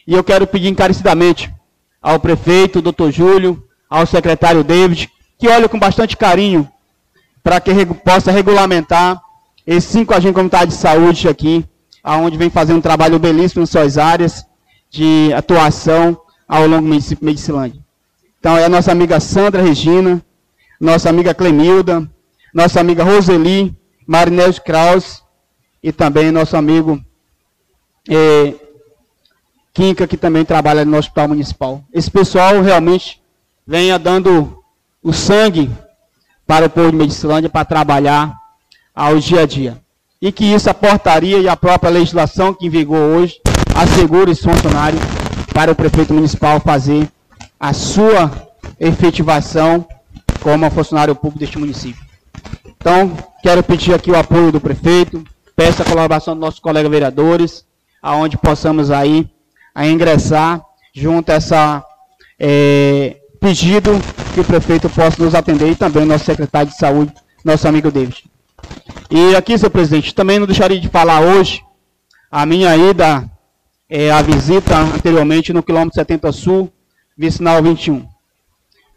E 0.06 0.14
eu 0.14 0.22
quero 0.22 0.46
pedir 0.46 0.68
encarecidamente 0.68 1.50
ao 2.02 2.20
prefeito, 2.20 2.82
doutor 2.82 3.10
Júlio, 3.10 3.64
ao 3.90 4.06
secretário 4.06 4.66
David, 4.66 5.10
que 5.40 5.48
olhe 5.48 5.70
com 5.70 5.80
bastante 5.80 6.18
carinho 6.18 6.70
para 7.42 7.62
que 7.62 7.72
possa 8.04 8.30
regulamentar 8.30 9.22
esses 9.66 9.90
cinco 9.90 10.14
agentes 10.14 10.34
comunitários 10.34 10.76
de 10.76 10.82
saúde 10.82 11.30
aqui 11.30 11.64
aonde 12.04 12.38
vem 12.38 12.50
fazendo 12.50 12.80
um 12.80 12.82
trabalho 12.82 13.18
belíssimo 13.18 13.64
em 13.64 13.66
suas 13.66 13.98
áreas 13.98 14.46
de 14.90 15.32
atuação 15.34 16.20
ao 16.48 16.68
longo 16.68 16.82
do 16.90 17.26
Medicilândia. 17.26 17.80
Então, 18.40 18.58
é 18.58 18.66
a 18.66 18.70
nossa 18.70 18.92
amiga 18.92 19.20
Sandra 19.20 19.62
Regina, 19.62 20.22
nossa 20.80 21.10
amiga 21.10 21.34
Clemilda, 21.34 22.10
nossa 22.54 22.82
amiga 22.82 23.04
Roseli, 23.04 23.74
Marinés 24.06 24.60
Kraus 24.60 25.24
e 25.82 25.92
também 25.92 26.32
nosso 26.32 26.58
amigo 26.58 27.00
é, 28.10 28.56
Quinca, 29.74 30.08
que 30.08 30.18
também 30.18 30.44
trabalha 30.44 30.84
no 30.86 30.98
Hospital 30.98 31.30
Municipal. 31.30 31.84
Esse 31.94 32.10
pessoal 32.10 32.62
realmente 32.62 33.22
venha 33.66 33.98
dando 33.98 34.62
o 35.02 35.14
sangue 35.14 35.70
para 36.46 36.66
o 36.66 36.70
povo 36.70 36.92
de 36.92 36.98
Medicilândia 36.98 37.50
para 37.50 37.66
trabalhar 37.66 38.36
ao 38.94 39.18
dia 39.20 39.42
a 39.42 39.46
dia 39.46 39.82
e 40.22 40.32
que 40.32 40.46
isso 40.46 40.70
a 40.70 40.74
portaria 40.74 41.40
e 41.40 41.50
a 41.50 41.58
própria 41.58 41.90
legislação 41.90 42.54
que 42.54 42.68
em 42.68 42.70
vigor 42.70 43.00
hoje 43.00 43.42
assegure 43.74 44.32
esse 44.32 44.44
funcionário 44.44 45.00
para 45.54 45.72
o 45.72 45.76
prefeito 45.76 46.14
municipal 46.14 46.60
fazer 46.60 47.10
a 47.60 47.74
sua 47.74 48.32
efetivação 48.80 49.86
como 50.42 50.70
funcionário 50.70 51.16
público 51.16 51.40
deste 51.40 51.58
município. 51.58 52.04
Então, 52.66 53.16
quero 53.42 53.64
pedir 53.64 53.94
aqui 53.94 54.12
o 54.12 54.18
apoio 54.18 54.52
do 54.52 54.60
prefeito, 54.60 55.24
peço 55.56 55.82
a 55.82 55.86
colaboração 55.86 56.34
dos 56.34 56.42
nossos 56.42 56.60
colegas 56.60 56.92
vereadores, 56.92 57.66
aonde 58.02 58.38
possamos 58.38 58.90
aí 58.92 59.30
a 59.74 59.88
ingressar 59.88 60.62
junto 60.94 61.32
a 61.32 61.36
essa 61.36 61.86
é, 62.40 63.18
pedido 63.40 63.92
que 64.34 64.40
o 64.40 64.44
prefeito 64.44 64.90
possa 64.90 65.24
nos 65.24 65.36
atender 65.36 65.72
e 65.72 65.76
também 65.76 66.04
o 66.04 66.06
nosso 66.06 66.26
secretário 66.26 66.72
de 66.72 66.78
saúde, 66.78 67.14
nosso 67.44 67.68
amigo 67.68 67.92
David. 67.92 68.24
E 69.10 69.36
aqui, 69.36 69.58
senhor 69.58 69.70
presidente, 69.70 70.16
também 70.16 70.40
não 70.40 70.48
deixaria 70.48 70.80
de 70.80 70.90
falar 70.90 71.22
hoje 71.22 71.64
a 72.32 72.46
minha 72.46 72.76
ida, 72.78 73.30
é, 73.90 74.10
a 74.12 74.22
visita 74.22 74.78
anteriormente 74.78 75.52
no 75.52 75.62
quilômetro 75.62 75.96
70 75.96 76.32
Sul, 76.32 76.72
vicinal 77.18 77.62
21. 77.62 78.08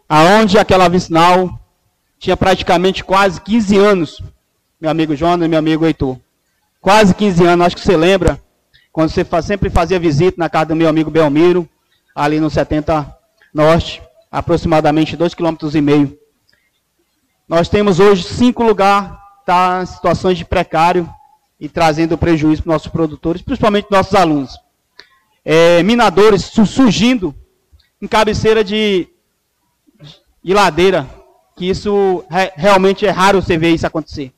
Aonde 0.08 0.58
aquela 0.58 0.88
vicinal 0.88 1.58
tinha 2.18 2.36
praticamente 2.36 3.02
quase 3.02 3.40
15 3.40 3.76
anos, 3.76 4.22
meu 4.80 4.90
amigo 4.90 5.16
Jonas 5.16 5.48
meu 5.48 5.58
amigo 5.58 5.84
Heitor. 5.84 6.18
Quase 6.80 7.14
15 7.14 7.44
anos, 7.44 7.66
acho 7.66 7.76
que 7.76 7.82
você 7.82 7.96
lembra, 7.96 8.40
quando 8.94 9.10
você 9.10 9.26
sempre 9.42 9.68
fazia 9.70 9.98
visita 9.98 10.36
na 10.38 10.48
casa 10.48 10.66
do 10.66 10.76
meu 10.76 10.88
amigo 10.88 11.10
Belmiro, 11.10 11.68
ali 12.14 12.38
no 12.38 12.48
70 12.48 13.12
Norte, 13.52 14.00
aproximadamente 14.30 15.16
2,5 15.16 15.58
km. 15.58 16.14
Nós 17.48 17.68
temos 17.68 17.98
hoje 17.98 18.22
cinco 18.22 18.62
lugares, 18.62 19.10
tá 19.44 19.80
em 19.82 19.86
situações 19.86 20.38
de 20.38 20.44
precário 20.44 21.12
e 21.58 21.68
trazendo 21.68 22.16
prejuízo 22.16 22.62
para 22.62 22.70
os 22.70 22.74
nossos 22.74 22.86
produtores, 22.86 23.42
principalmente 23.42 23.88
nossos 23.90 24.14
alunos. 24.14 24.56
É, 25.44 25.82
minadores 25.82 26.44
surgindo 26.44 27.34
em 28.00 28.06
cabeceira 28.06 28.62
de, 28.62 29.08
de 30.40 30.54
ladeira, 30.54 31.10
que 31.56 31.68
isso 31.68 32.24
re, 32.30 32.52
realmente 32.54 33.04
é 33.04 33.10
raro 33.10 33.42
você 33.42 33.58
ver 33.58 33.70
isso 33.70 33.88
acontecer. 33.88 34.32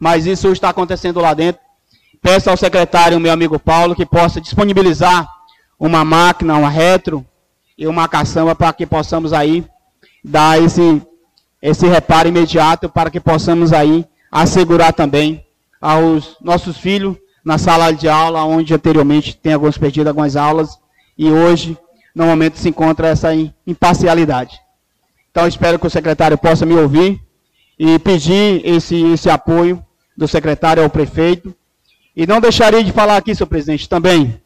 Mas 0.00 0.26
isso 0.26 0.50
está 0.50 0.68
acontecendo 0.68 1.20
lá 1.20 1.32
dentro. 1.32 1.65
Peço 2.26 2.50
ao 2.50 2.56
secretário, 2.56 3.20
meu 3.20 3.32
amigo 3.32 3.56
Paulo, 3.56 3.94
que 3.94 4.04
possa 4.04 4.40
disponibilizar 4.40 5.28
uma 5.78 6.04
máquina, 6.04 6.56
uma 6.56 6.68
retro 6.68 7.24
e 7.78 7.86
uma 7.86 8.08
caçamba 8.08 8.52
para 8.52 8.72
que 8.72 8.84
possamos 8.84 9.32
aí 9.32 9.64
dar 10.24 10.60
esse, 10.60 11.00
esse 11.62 11.86
reparo 11.86 12.28
imediato 12.28 12.88
para 12.88 13.12
que 13.12 13.20
possamos 13.20 13.72
aí 13.72 14.04
assegurar 14.28 14.92
também 14.92 15.46
aos 15.80 16.36
nossos 16.40 16.76
filhos 16.76 17.16
na 17.44 17.58
sala 17.58 17.92
de 17.92 18.08
aula, 18.08 18.42
onde 18.42 18.74
anteriormente 18.74 19.36
tem 19.36 19.52
alguns 19.52 19.78
perdido 19.78 20.08
algumas 20.08 20.34
aulas 20.34 20.76
e 21.16 21.30
hoje, 21.30 21.78
no 22.12 22.26
momento, 22.26 22.58
se 22.58 22.68
encontra 22.68 23.06
essa 23.06 23.28
imparcialidade. 23.64 24.58
Então, 25.30 25.46
espero 25.46 25.78
que 25.78 25.86
o 25.86 25.90
secretário 25.90 26.36
possa 26.36 26.66
me 26.66 26.74
ouvir 26.74 27.20
e 27.78 28.00
pedir 28.00 28.62
esse, 28.66 29.00
esse 29.12 29.30
apoio 29.30 29.80
do 30.16 30.26
secretário 30.26 30.82
ao 30.82 30.90
prefeito. 30.90 31.54
E 32.16 32.26
não 32.26 32.40
deixaria 32.40 32.82
de 32.82 32.92
falar 32.92 33.18
aqui, 33.18 33.34
senhor 33.34 33.46
presidente, 33.46 33.88
também 33.88 34.40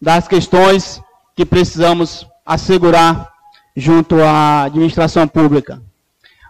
das 0.00 0.28
questões 0.28 1.00
que 1.34 1.46
precisamos 1.46 2.26
assegurar 2.44 3.32
junto 3.74 4.20
à 4.20 4.64
administração 4.64 5.26
pública. 5.26 5.82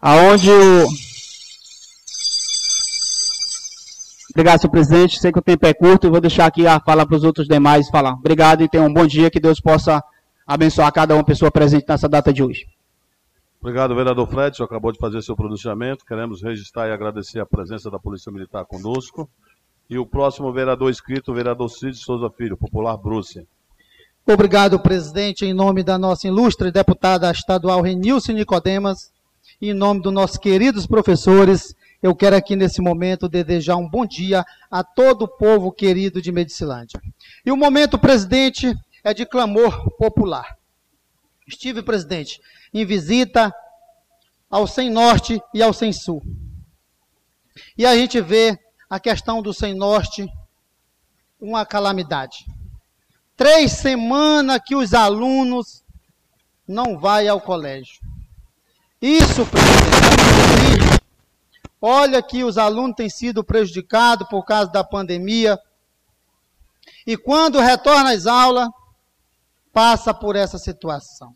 Aonde 0.01 0.51
o 0.51 0.87
Obrigado, 4.31 4.61
senhor 4.61 4.71
presidente. 4.71 5.19
Sei 5.19 5.33
que 5.33 5.39
o 5.39 5.43
tempo 5.43 5.67
é 5.67 5.75
curto 5.75 6.07
e 6.07 6.11
vou 6.11 6.21
deixar 6.21 6.47
aqui 6.47 6.65
a 6.67 6.79
fala 6.79 7.05
para 7.05 7.17
os 7.17 7.25
outros 7.25 7.49
demais 7.49 7.89
falar. 7.89 8.13
Obrigado 8.13 8.63
e 8.63 8.69
tenham 8.69 8.87
um 8.87 8.93
bom 8.93 9.05
dia. 9.05 9.31
Que 9.31 9.41
Deus 9.41 9.61
possa 9.61 10.03
abençoar 10.47 10.93
cada 10.93 11.15
uma 11.15 11.25
pessoa 11.25 11.51
presente 11.51 11.87
nessa 11.89 12.09
data 12.09 12.33
de 12.33 12.43
hoje. 12.43 12.67
Obrigado, 13.61 13.97
vereador 13.97 14.29
Fred. 14.29 14.57
Você 14.57 14.63
acabou 14.63 14.93
de 14.93 14.99
fazer 14.99 15.23
seu 15.23 15.35
pronunciamento. 15.35 16.05
Queremos 16.05 16.41
registrar 16.41 16.89
e 16.89 16.93
agradecer 16.93 17.41
a 17.41 17.47
presença 17.47 17.91
da 17.91 17.99
Polícia 17.99 18.31
Militar 18.31 18.65
conosco. 18.65 19.29
E 19.89 19.99
o 19.99 20.07
próximo 20.07 20.53
vereador 20.53 20.91
inscrito, 20.91 21.33
o 21.33 21.35
vereador 21.35 21.69
Cid 21.71 21.97
Souza 21.97 22.31
Filho, 22.31 22.57
popular 22.57 22.97
Brússia. 22.97 23.47
Obrigado, 24.27 24.79
presidente, 24.79 25.47
em 25.47 25.55
nome 25.55 25.83
da 25.83 25.97
nossa 25.97 26.27
ilustre 26.27 26.71
deputada 26.71 27.31
estadual 27.31 27.81
Renilce 27.81 28.33
Nicodemas, 28.33 29.11
em 29.61 29.73
nome 29.73 30.03
dos 30.03 30.13
nossos 30.13 30.37
queridos 30.37 30.87
professores, 30.87 31.75
eu 32.01 32.15
quero 32.15 32.37
aqui 32.37 32.55
nesse 32.55 32.81
momento 32.81 33.29
desejar 33.29 33.77
um 33.77 33.89
bom 33.89 34.07
dia 34.07 34.45
a 34.71 34.85
todo 34.85 35.23
o 35.23 35.29
povo 35.29 35.73
querido 35.73 36.23
de 36.23 36.31
Medicilândia. 36.31 37.01
E 37.45 37.51
o 37.51 37.57
momento, 37.57 37.99
presidente, 37.99 38.73
é 39.03 39.13
de 39.13 39.27
clamor 39.27 39.91
popular. 39.97 40.57
Estive, 41.47 41.83
presidente, 41.83 42.41
em 42.73 42.85
visita 42.85 43.53
ao 44.49 44.67
Sem 44.67 44.91
Norte 44.91 45.41
e 45.53 45.61
ao 45.61 45.73
Sem 45.73 45.93
Sul. 45.93 46.23
E 47.77 47.85
a 47.85 47.97
gente 47.97 48.21
vê 48.21 48.57
a 48.89 48.99
questão 48.99 49.43
do 49.43 49.53
Sem 49.53 49.75
Norte 49.75 50.27
uma 51.41 51.65
calamidade. 51.65 52.47
Três 53.37 53.73
semanas 53.73 54.61
que 54.65 54.75
os 54.75 54.95
alunos 54.95 55.85
não 56.67 56.99
vão 56.99 57.31
ao 57.31 57.41
colégio. 57.41 58.01
Isso, 59.01 59.47
presidente, 59.47 60.99
Olha 61.81 62.21
que 62.21 62.43
os 62.43 62.59
alunos 62.59 62.97
têm 62.97 63.09
sido 63.09 63.45
prejudicados 63.45 64.29
por 64.29 64.45
causa 64.45 64.71
da 64.71 64.83
pandemia. 64.83 65.59
E 67.07 67.17
quando 67.17 67.61
retorna 67.61 68.13
às 68.13 68.27
aulas, 68.27 68.69
passa 69.73 70.13
por 70.13 70.35
essa 70.35 70.59
situação. 70.59 71.35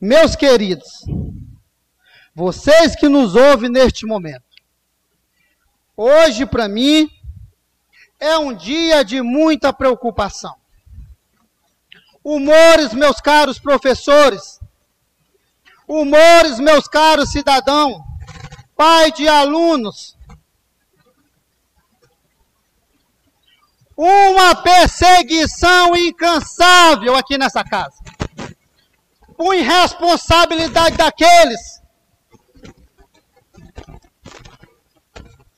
Meus 0.00 0.34
queridos, 0.34 1.04
vocês 2.34 2.96
que 2.96 3.08
nos 3.08 3.34
ouvem 3.34 3.70
neste 3.70 4.06
momento, 4.06 4.44
hoje 6.02 6.44
para 6.44 6.66
mim 6.66 7.08
é 8.18 8.36
um 8.36 8.52
dia 8.52 9.04
de 9.04 9.22
muita 9.22 9.72
preocupação. 9.72 10.54
Humores, 12.24 12.92
meus 12.92 13.20
caros 13.20 13.58
professores, 13.58 14.60
humores, 15.86 16.58
meus 16.58 16.88
caros 16.88 17.30
cidadãos, 17.30 18.00
pai 18.76 19.12
de 19.12 19.28
alunos, 19.28 20.16
uma 23.96 24.54
perseguição 24.56 25.96
incansável 25.96 27.14
aqui 27.16 27.36
nessa 27.36 27.62
casa. 27.62 27.96
Por 29.36 29.54
irresponsabilidade 29.54 30.96
daqueles 30.96 31.81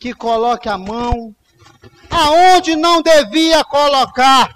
que 0.04 0.12
coloque 0.12 0.68
a 0.68 0.76
mão 0.76 1.34
aonde 2.10 2.76
não 2.76 3.00
devia 3.00 3.64
colocar. 3.64 4.54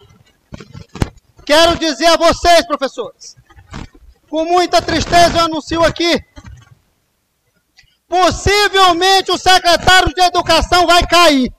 Quero 1.46 1.78
dizer 1.78 2.04
a 2.04 2.18
vocês, 2.18 2.66
professores, 2.66 3.34
com 4.28 4.44
muita 4.44 4.82
tristeza 4.82 5.38
eu 5.38 5.44
anuncio 5.46 5.82
aqui, 5.82 6.22
possivelmente 8.06 9.32
o 9.32 9.38
secretário 9.38 10.12
de 10.12 10.20
Educação 10.20 10.86
vai 10.86 11.06
cair, 11.06 11.50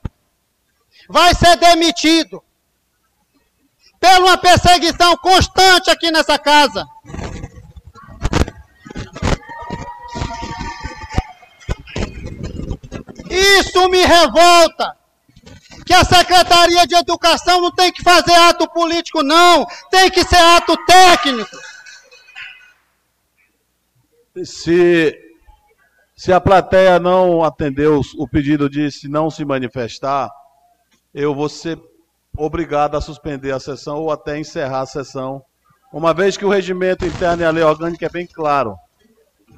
vai 1.09 1.33
ser 1.33 1.55
demitido, 1.57 2.43
pela 3.99 4.19
uma 4.19 4.37
perseguição 4.37 5.17
constante 5.17 5.89
aqui 5.89 6.11
nessa 6.11 6.37
casa. 6.37 6.85
Isso 13.39 13.89
me 13.89 14.03
revolta. 14.05 14.95
Que 15.85 15.93
a 15.93 16.03
Secretaria 16.03 16.85
de 16.85 16.95
Educação 16.95 17.61
não 17.61 17.71
tem 17.71 17.91
que 17.91 18.03
fazer 18.03 18.33
ato 18.33 18.69
político, 18.69 19.23
não. 19.23 19.65
Tem 19.89 20.09
que 20.09 20.23
ser 20.23 20.37
ato 20.37 20.77
técnico. 20.85 21.57
Se, 24.43 25.17
se 26.15 26.31
a 26.31 26.39
plateia 26.39 26.99
não 26.99 27.43
atendeu 27.43 28.01
o 28.17 28.27
pedido 28.27 28.69
de 28.69 28.91
se 28.91 29.07
não 29.07 29.29
se 29.29 29.43
manifestar, 29.43 30.29
eu 31.13 31.33
vou 31.33 31.49
ser 31.49 31.79
obrigado 32.37 32.95
a 32.95 33.01
suspender 33.01 33.51
a 33.51 33.59
sessão 33.59 33.97
ou 33.97 34.11
até 34.11 34.37
encerrar 34.37 34.81
a 34.81 34.85
sessão, 34.85 35.43
uma 35.91 36.13
vez 36.13 36.37
que 36.37 36.45
o 36.45 36.49
regimento 36.49 37.05
interno 37.05 37.41
e 37.41 37.45
a 37.45 37.51
lei 37.51 37.63
orgânica 37.63 38.05
é 38.05 38.09
bem 38.09 38.27
claro. 38.27 38.75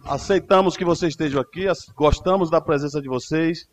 Aceitamos 0.06 0.76
que 0.76 0.84
vocês 0.84 1.14
estejam 1.14 1.40
aqui, 1.40 1.66
gostamos 1.96 2.50
da 2.50 2.60
presença 2.60 3.02
de 3.02 3.08
vocês, 3.08 3.68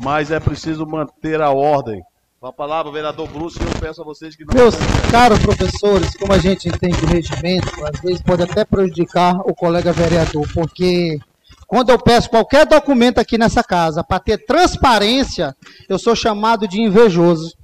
mas 0.00 0.30
é 0.30 0.38
preciso 0.38 0.86
manter 0.86 1.40
a 1.40 1.50
ordem. 1.50 2.00
Com 2.38 2.46
a 2.46 2.52
palavra, 2.52 2.90
vereador 2.90 3.28
Bruce, 3.28 3.58
eu 3.60 3.80
peço 3.80 4.00
a 4.00 4.04
vocês 4.04 4.34
que 4.34 4.44
não. 4.44 4.54
Meus 4.54 4.74
caros 5.10 5.38
professores, 5.40 6.16
como 6.16 6.32
a 6.32 6.38
gente 6.38 6.68
entende 6.68 7.04
o 7.04 7.06
regimento, 7.06 7.68
às 7.84 8.00
vezes 8.00 8.22
pode 8.22 8.42
até 8.42 8.64
prejudicar 8.64 9.36
o 9.40 9.54
colega 9.54 9.92
vereador, 9.92 10.46
porque 10.54 11.18
quando 11.66 11.90
eu 11.90 11.98
peço 11.98 12.30
qualquer 12.30 12.66
documento 12.66 13.18
aqui 13.18 13.36
nessa 13.36 13.62
casa 13.62 14.02
para 14.02 14.18
ter 14.20 14.38
transparência, 14.44 15.54
eu 15.88 15.98
sou 15.98 16.16
chamado 16.16 16.66
de 16.66 16.80
invejoso. 16.80 17.54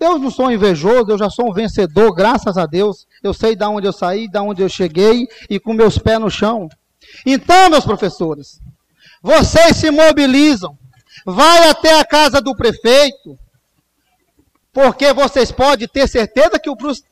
Eu 0.00 0.18
não 0.18 0.30
sou 0.30 0.50
invejoso, 0.50 1.10
eu 1.10 1.18
já 1.18 1.28
sou 1.28 1.50
um 1.50 1.52
vencedor, 1.52 2.14
graças 2.14 2.56
a 2.56 2.64
Deus. 2.64 3.06
Eu 3.22 3.34
sei 3.34 3.54
de 3.54 3.64
onde 3.64 3.86
eu 3.86 3.92
saí, 3.92 4.26
de 4.26 4.38
onde 4.38 4.62
eu 4.62 4.68
cheguei 4.68 5.28
e 5.50 5.60
com 5.60 5.74
meus 5.74 5.98
pés 5.98 6.18
no 6.18 6.30
chão. 6.30 6.68
Então, 7.24 7.70
meus 7.70 7.84
professores, 7.84 8.60
vocês 9.22 9.76
se 9.76 9.90
mobilizam, 9.90 10.78
vai 11.24 11.68
até 11.68 11.98
a 11.98 12.04
casa 12.04 12.40
do 12.40 12.56
prefeito, 12.56 13.38
porque 14.72 15.12
vocês 15.12 15.50
podem 15.52 15.88
ter 15.88 16.08
certeza 16.08 16.58
que 16.58 16.70
o 16.70 16.76
Bruce 16.76 17.04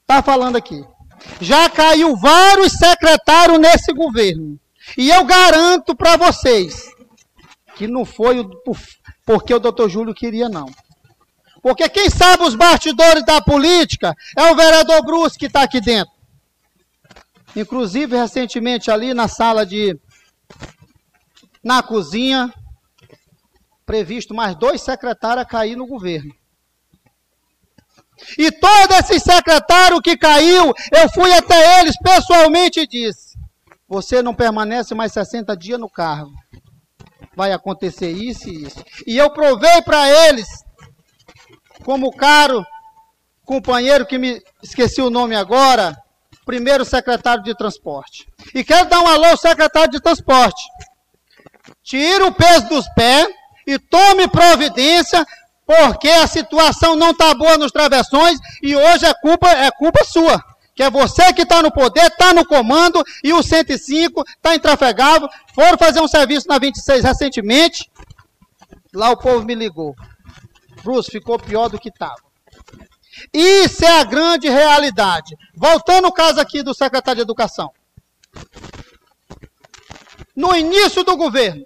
está 0.00 0.22
falando 0.22 0.56
aqui. 0.56 0.84
Já 1.40 1.68
caiu 1.68 2.16
vários 2.16 2.72
secretários 2.72 3.58
nesse 3.58 3.92
governo. 3.92 4.58
E 4.96 5.10
eu 5.10 5.24
garanto 5.24 5.94
para 5.94 6.16
vocês 6.16 6.88
que 7.76 7.86
não 7.86 8.04
foi 8.04 8.46
porque 9.24 9.54
o 9.54 9.58
doutor 9.58 9.88
Júlio 9.88 10.14
queria, 10.14 10.48
não. 10.48 10.66
Porque 11.62 11.88
quem 11.88 12.08
sabe 12.08 12.42
os 12.42 12.54
bastidores 12.54 13.24
da 13.24 13.40
política 13.40 14.14
é 14.36 14.50
o 14.50 14.56
vereador 14.56 15.04
Bruce 15.04 15.38
que 15.38 15.46
está 15.46 15.62
aqui 15.62 15.80
dentro. 15.80 16.12
Inclusive, 17.56 18.16
recentemente, 18.16 18.90
ali 18.90 19.12
na 19.14 19.28
sala 19.28 19.66
de 19.66 19.98
Na 21.62 21.82
cozinha, 21.82 22.52
previsto 23.84 24.32
mais 24.34 24.54
dois 24.54 24.80
secretários 24.80 25.44
a 25.44 25.48
cair 25.48 25.76
no 25.76 25.86
governo. 25.86 26.32
E 28.38 28.50
todos 28.52 28.96
esses 28.98 29.22
secretários 29.22 30.00
que 30.02 30.16
caiu, 30.16 30.72
eu 30.92 31.10
fui 31.12 31.32
até 31.32 31.80
eles 31.80 31.96
pessoalmente 31.98 32.80
e 32.80 32.86
disse: 32.86 33.38
Você 33.88 34.22
não 34.22 34.34
permanece 34.34 34.94
mais 34.94 35.12
60 35.12 35.56
dias 35.56 35.80
no 35.80 35.90
cargo. 35.90 36.32
Vai 37.34 37.52
acontecer 37.52 38.10
isso 38.10 38.48
e 38.48 38.64
isso. 38.64 38.84
E 39.06 39.16
eu 39.16 39.30
provei 39.30 39.82
para 39.82 40.08
eles, 40.28 40.46
como 41.84 42.14
caro 42.14 42.64
companheiro 43.44 44.06
que 44.06 44.18
me 44.18 44.40
esqueci 44.62 45.02
o 45.02 45.10
nome 45.10 45.34
agora, 45.34 45.96
primeiro 46.44 46.84
secretário 46.84 47.42
de 47.42 47.54
transporte. 47.54 48.26
E 48.54 48.64
quero 48.64 48.88
dar 48.88 49.00
um 49.00 49.06
alô 49.06 49.26
ao 49.26 49.36
secretário 49.36 49.90
de 49.90 50.00
transporte. 50.00 50.62
Tire 51.82 52.22
o 52.24 52.32
peso 52.32 52.68
dos 52.68 52.88
pés 52.94 53.28
e 53.66 53.78
tome 53.78 54.28
providência 54.28 55.24
porque 55.66 56.08
a 56.08 56.26
situação 56.26 56.96
não 56.96 57.10
está 57.10 57.32
boa 57.34 57.56
nos 57.56 57.70
travessões 57.70 58.38
e 58.62 58.74
hoje 58.74 59.06
é 59.06 59.14
culpa, 59.14 59.48
é 59.48 59.70
culpa 59.70 60.04
sua. 60.04 60.42
Que 60.74 60.82
é 60.82 60.90
você 60.90 61.32
que 61.32 61.42
está 61.42 61.62
no 61.62 61.70
poder, 61.70 62.06
está 62.06 62.32
no 62.32 62.44
comando 62.44 63.04
e 63.22 63.32
o 63.32 63.42
105 63.42 64.24
está 64.26 64.54
intrafegável. 64.54 65.28
Foram 65.54 65.78
fazer 65.78 66.00
um 66.00 66.08
serviço 66.08 66.48
na 66.48 66.58
26 66.58 67.04
recentemente. 67.04 67.90
Lá 68.94 69.10
o 69.10 69.16
povo 69.16 69.44
me 69.44 69.54
ligou. 69.54 69.94
Bruce, 70.82 71.10
ficou 71.10 71.38
pior 71.38 71.68
do 71.68 71.78
que 71.78 71.90
estava. 71.90 72.29
Isso 73.32 73.84
é 73.84 74.00
a 74.00 74.04
grande 74.04 74.48
realidade. 74.48 75.36
Voltando 75.54 76.06
ao 76.06 76.12
caso 76.12 76.40
aqui 76.40 76.62
do 76.62 76.74
secretário 76.74 77.16
de 77.16 77.22
Educação. 77.22 77.70
No 80.34 80.54
início 80.56 81.04
do 81.04 81.16
governo, 81.16 81.64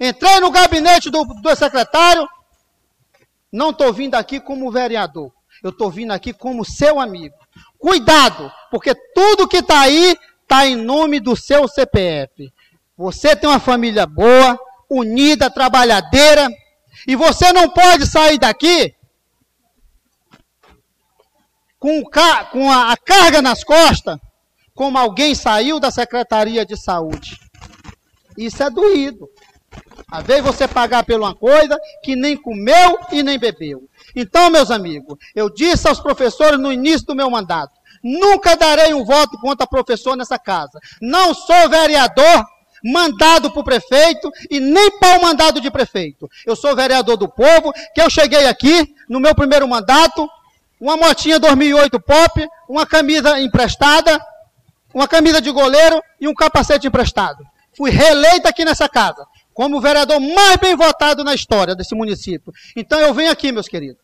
entrei 0.00 0.40
no 0.40 0.50
gabinete 0.50 1.10
do, 1.10 1.24
do 1.24 1.56
secretário, 1.56 2.26
não 3.52 3.70
estou 3.70 3.92
vindo 3.92 4.14
aqui 4.14 4.40
como 4.40 4.70
vereador. 4.70 5.32
Eu 5.62 5.70
estou 5.70 5.90
vindo 5.90 6.12
aqui 6.12 6.32
como 6.32 6.64
seu 6.64 7.00
amigo. 7.00 7.34
Cuidado, 7.78 8.50
porque 8.70 8.94
tudo 9.14 9.48
que 9.48 9.58
está 9.58 9.80
aí 9.80 10.16
está 10.42 10.66
em 10.66 10.76
nome 10.76 11.20
do 11.20 11.36
seu 11.36 11.66
CPF. 11.68 12.52
Você 12.96 13.36
tem 13.36 13.48
uma 13.48 13.60
família 13.60 14.06
boa, 14.06 14.58
unida, 14.88 15.50
trabalhadeira, 15.50 16.48
e 17.06 17.14
você 17.14 17.52
não 17.52 17.68
pode 17.68 18.06
sair 18.06 18.38
daqui 18.38 18.94
com, 21.86 22.02
com 22.50 22.72
a, 22.72 22.92
a 22.92 22.96
carga 22.96 23.40
nas 23.40 23.62
costas, 23.62 24.18
como 24.74 24.98
alguém 24.98 25.36
saiu 25.36 25.78
da 25.78 25.92
Secretaria 25.92 26.66
de 26.66 26.76
Saúde. 26.76 27.38
Isso 28.36 28.60
é 28.60 28.68
doído. 28.68 29.28
Às 30.10 30.24
vezes 30.24 30.42
você 30.42 30.66
pagar 30.66 31.04
por 31.04 31.14
uma 31.14 31.34
coisa 31.34 31.78
que 32.02 32.16
nem 32.16 32.36
comeu 32.36 32.98
e 33.12 33.22
nem 33.22 33.38
bebeu. 33.38 33.88
Então, 34.16 34.50
meus 34.50 34.70
amigos, 34.70 35.16
eu 35.34 35.48
disse 35.48 35.86
aos 35.86 36.00
professores 36.00 36.58
no 36.58 36.72
início 36.72 37.06
do 37.06 37.14
meu 37.14 37.30
mandato: 37.30 37.72
nunca 38.02 38.56
darei 38.56 38.92
um 38.92 39.04
voto 39.04 39.38
contra 39.38 39.66
professor 39.66 40.16
nessa 40.16 40.38
casa. 40.38 40.80
Não 41.00 41.32
sou 41.34 41.68
vereador 41.68 42.44
mandado 42.84 43.50
para 43.50 43.60
o 43.60 43.64
prefeito 43.64 44.30
e 44.50 44.58
nem 44.58 44.98
para 44.98 45.18
o 45.18 45.22
mandado 45.22 45.60
de 45.60 45.70
prefeito. 45.70 46.28
Eu 46.44 46.56
sou 46.56 46.74
vereador 46.74 47.16
do 47.16 47.28
povo, 47.28 47.72
que 47.94 48.00
eu 48.00 48.10
cheguei 48.10 48.46
aqui 48.46 48.94
no 49.08 49.20
meu 49.20 49.34
primeiro 49.34 49.68
mandato, 49.68 50.28
uma 50.80 50.96
motinha 50.96 51.38
2008 51.38 52.00
pop, 52.00 52.48
uma 52.68 52.86
camisa 52.86 53.40
emprestada, 53.40 54.20
uma 54.94 55.08
camisa 55.08 55.40
de 55.40 55.50
goleiro 55.50 56.02
e 56.20 56.28
um 56.28 56.34
capacete 56.34 56.86
emprestado. 56.86 57.44
Fui 57.76 57.90
reeleito 57.90 58.48
aqui 58.48 58.64
nessa 58.64 58.88
casa 58.88 59.26
como 59.56 59.78
o 59.78 59.80
vereador 59.80 60.20
mais 60.20 60.58
bem 60.58 60.76
votado 60.76 61.24
na 61.24 61.34
história 61.34 61.74
desse 61.74 61.94
município. 61.94 62.52
Então 62.76 63.00
eu 63.00 63.14
venho 63.14 63.30
aqui, 63.30 63.50
meus 63.50 63.66
queridos, 63.66 64.02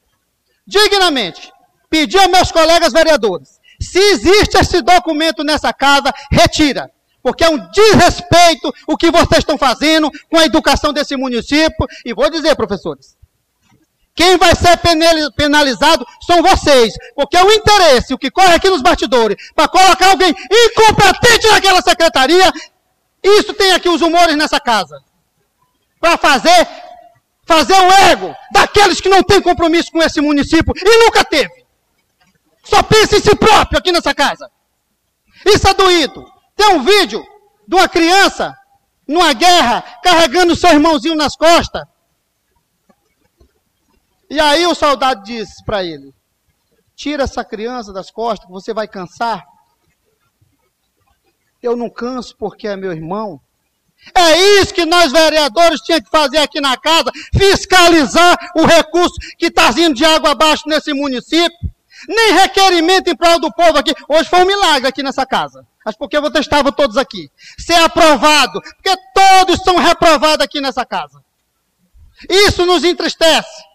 dignamente, 0.67 1.53
pedir 1.91 2.19
aos 2.19 2.31
meus 2.31 2.51
colegas 2.51 2.91
vereadores, 2.91 3.61
se 3.79 3.99
existe 3.99 4.57
esse 4.57 4.81
documento 4.81 5.45
nessa 5.45 5.71
casa, 5.71 6.11
retira. 6.31 6.91
Porque 7.23 7.45
é 7.45 7.51
um 7.51 7.59
desrespeito 7.71 8.73
o 8.87 8.97
que 8.97 9.11
vocês 9.11 9.41
estão 9.41 9.59
fazendo 9.59 10.11
com 10.31 10.39
a 10.39 10.45
educação 10.45 10.93
desse 10.93 11.17
município. 11.17 11.87
E 12.05 12.15
vou 12.15 12.31
dizer, 12.31 12.57
professores, 12.57 13.17
quem 14.15 14.37
vai 14.37 14.55
ser 14.55 14.79
penalizado 15.37 16.07
são 16.27 16.43
vocês. 16.43 16.95
Porque 17.15 17.37
o 17.37 17.53
interesse, 17.53 18.13
o 18.13 18.19
que 18.19 18.31
corre 18.31 18.55
aqui 18.55 18.69
nos 18.69 18.83
bastidores, 18.83 19.37
para 19.55 19.69
colocar 19.69 20.11
alguém 20.11 20.35
incompetente 20.51 21.49
naquela 21.49 21.81
secretaria, 21.81 22.53
isso 23.23 23.55
tem 23.55 23.73
aqui 23.73 23.89
os 23.89 24.03
humores 24.03 24.37
nessa 24.37 24.61
casa 24.61 25.03
para 26.01 26.19
fazer 26.19 26.69
fazer 27.45 27.75
o 27.75 27.93
ego 28.11 28.35
daqueles 28.53 29.01
que 29.01 29.09
não 29.09 29.23
têm 29.23 29.41
compromisso 29.41 29.91
com 29.93 30.03
esse 30.03 30.21
município 30.21 30.73
e 30.77 31.05
nunca 31.05 31.25
teve. 31.25 31.65
Só 32.65 32.83
pensa 32.83 33.17
em 33.17 33.21
si 33.21 33.35
próprio 33.37 33.79
aqui 33.79 33.93
nessa 33.93 34.15
casa. 34.15 34.51
Isso 35.45 35.67
é 35.67 35.75
doído. 35.75 36.25
Tem 36.57 36.69
um 36.75 36.83
vídeo 36.83 37.25
de 37.67 37.75
uma 37.75 37.89
criança 37.89 38.57
numa 39.07 39.33
guerra 39.33 39.83
carregando 40.03 40.57
seu 40.57 40.71
irmãozinho 40.71 41.17
nas 41.17 41.37
costas. 41.37 41.83
E 44.33 44.41
aí 44.41 44.67
o 44.67 44.75
soldado 44.75 45.23
disse 45.23 45.63
para 45.63 45.85
ele: 45.85 46.11
Tira 46.97 47.25
essa 47.25 47.45
criança 47.45 47.93
das 47.93 48.11
costas 48.11 48.47
que 48.47 48.51
você 48.51 48.73
vai 48.73 48.89
cansar. 48.89 49.45
Eu 51.63 51.77
não 51.77 51.91
canso 51.91 52.35
porque 52.39 52.67
é 52.67 52.75
meu 52.75 52.93
irmão. 52.93 53.39
É 54.15 54.39
isso 54.59 54.73
que 54.73 54.87
nós 54.87 55.13
vereadores 55.13 55.83
tínhamos 55.83 56.09
que 56.09 56.17
fazer 56.17 56.39
aqui 56.39 56.63
na 56.63 56.79
casa, 56.79 57.13
fiscalizar 57.37 58.35
o 58.57 58.65
recurso 58.65 59.15
que 59.37 59.47
está 59.47 59.71
vindo 59.71 59.95
de 59.95 60.05
água 60.07 60.31
abaixo 60.31 60.67
nesse 60.67 60.95
município. 60.95 61.71
Nem 62.09 62.33
requerimento 62.33 63.09
em 63.09 63.15
prol 63.15 63.39
do 63.39 63.53
povo 63.53 63.77
aqui. 63.77 63.93
Hoje 64.09 64.31
foi 64.31 64.43
um 64.43 64.47
milagre 64.47 64.89
aqui 64.89 65.03
nessa 65.03 65.27
casa. 65.27 65.67
Mas 65.85 65.95
porque 65.95 66.19
vocês 66.19 66.47
estavam 66.47 66.73
todos 66.73 66.97
aqui. 66.97 67.31
Ser 67.59 67.75
aprovado. 67.75 68.63
Porque 68.63 68.97
todos 69.15 69.63
são 69.63 69.77
reprovados 69.77 70.43
aqui 70.43 70.59
nessa 70.59 70.87
casa. 70.87 71.23
Isso 72.31 72.65
nos 72.65 72.83
entristece. 72.83 73.72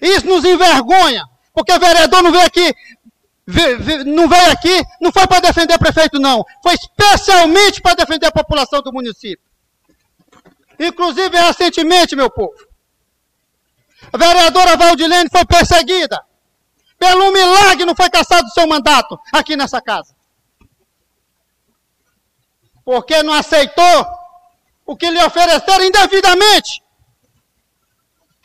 Isso 0.00 0.26
nos 0.26 0.44
envergonha. 0.44 1.24
Porque 1.52 1.78
vereador 1.78 2.22
não 2.22 2.32
veio 2.32 2.44
aqui 2.44 2.74
não 4.04 4.28
veio 4.28 4.50
aqui, 4.50 4.82
não 5.00 5.12
foi 5.12 5.26
para 5.26 5.40
defender 5.40 5.78
prefeito, 5.78 6.18
não. 6.18 6.44
Foi 6.62 6.74
especialmente 6.74 7.80
para 7.80 7.94
defender 7.94 8.26
a 8.26 8.32
população 8.32 8.82
do 8.82 8.92
município. 8.92 9.44
Inclusive, 10.78 11.38
recentemente, 11.38 12.16
meu 12.16 12.28
povo, 12.28 12.56
a 14.12 14.18
vereadora 14.18 14.76
Valdilene 14.76 15.30
foi 15.30 15.44
perseguida. 15.44 16.22
Pelo 16.98 17.32
milagre 17.32 17.84
não 17.84 17.94
foi 17.94 18.10
caçado 18.10 18.46
o 18.48 18.50
seu 18.50 18.66
mandato 18.66 19.18
aqui 19.32 19.56
nessa 19.56 19.80
casa. 19.80 20.14
Porque 22.84 23.22
não 23.22 23.32
aceitou 23.32 24.06
o 24.84 24.96
que 24.96 25.10
lhe 25.10 25.22
ofereceram 25.22 25.84
indevidamente. 25.84 26.82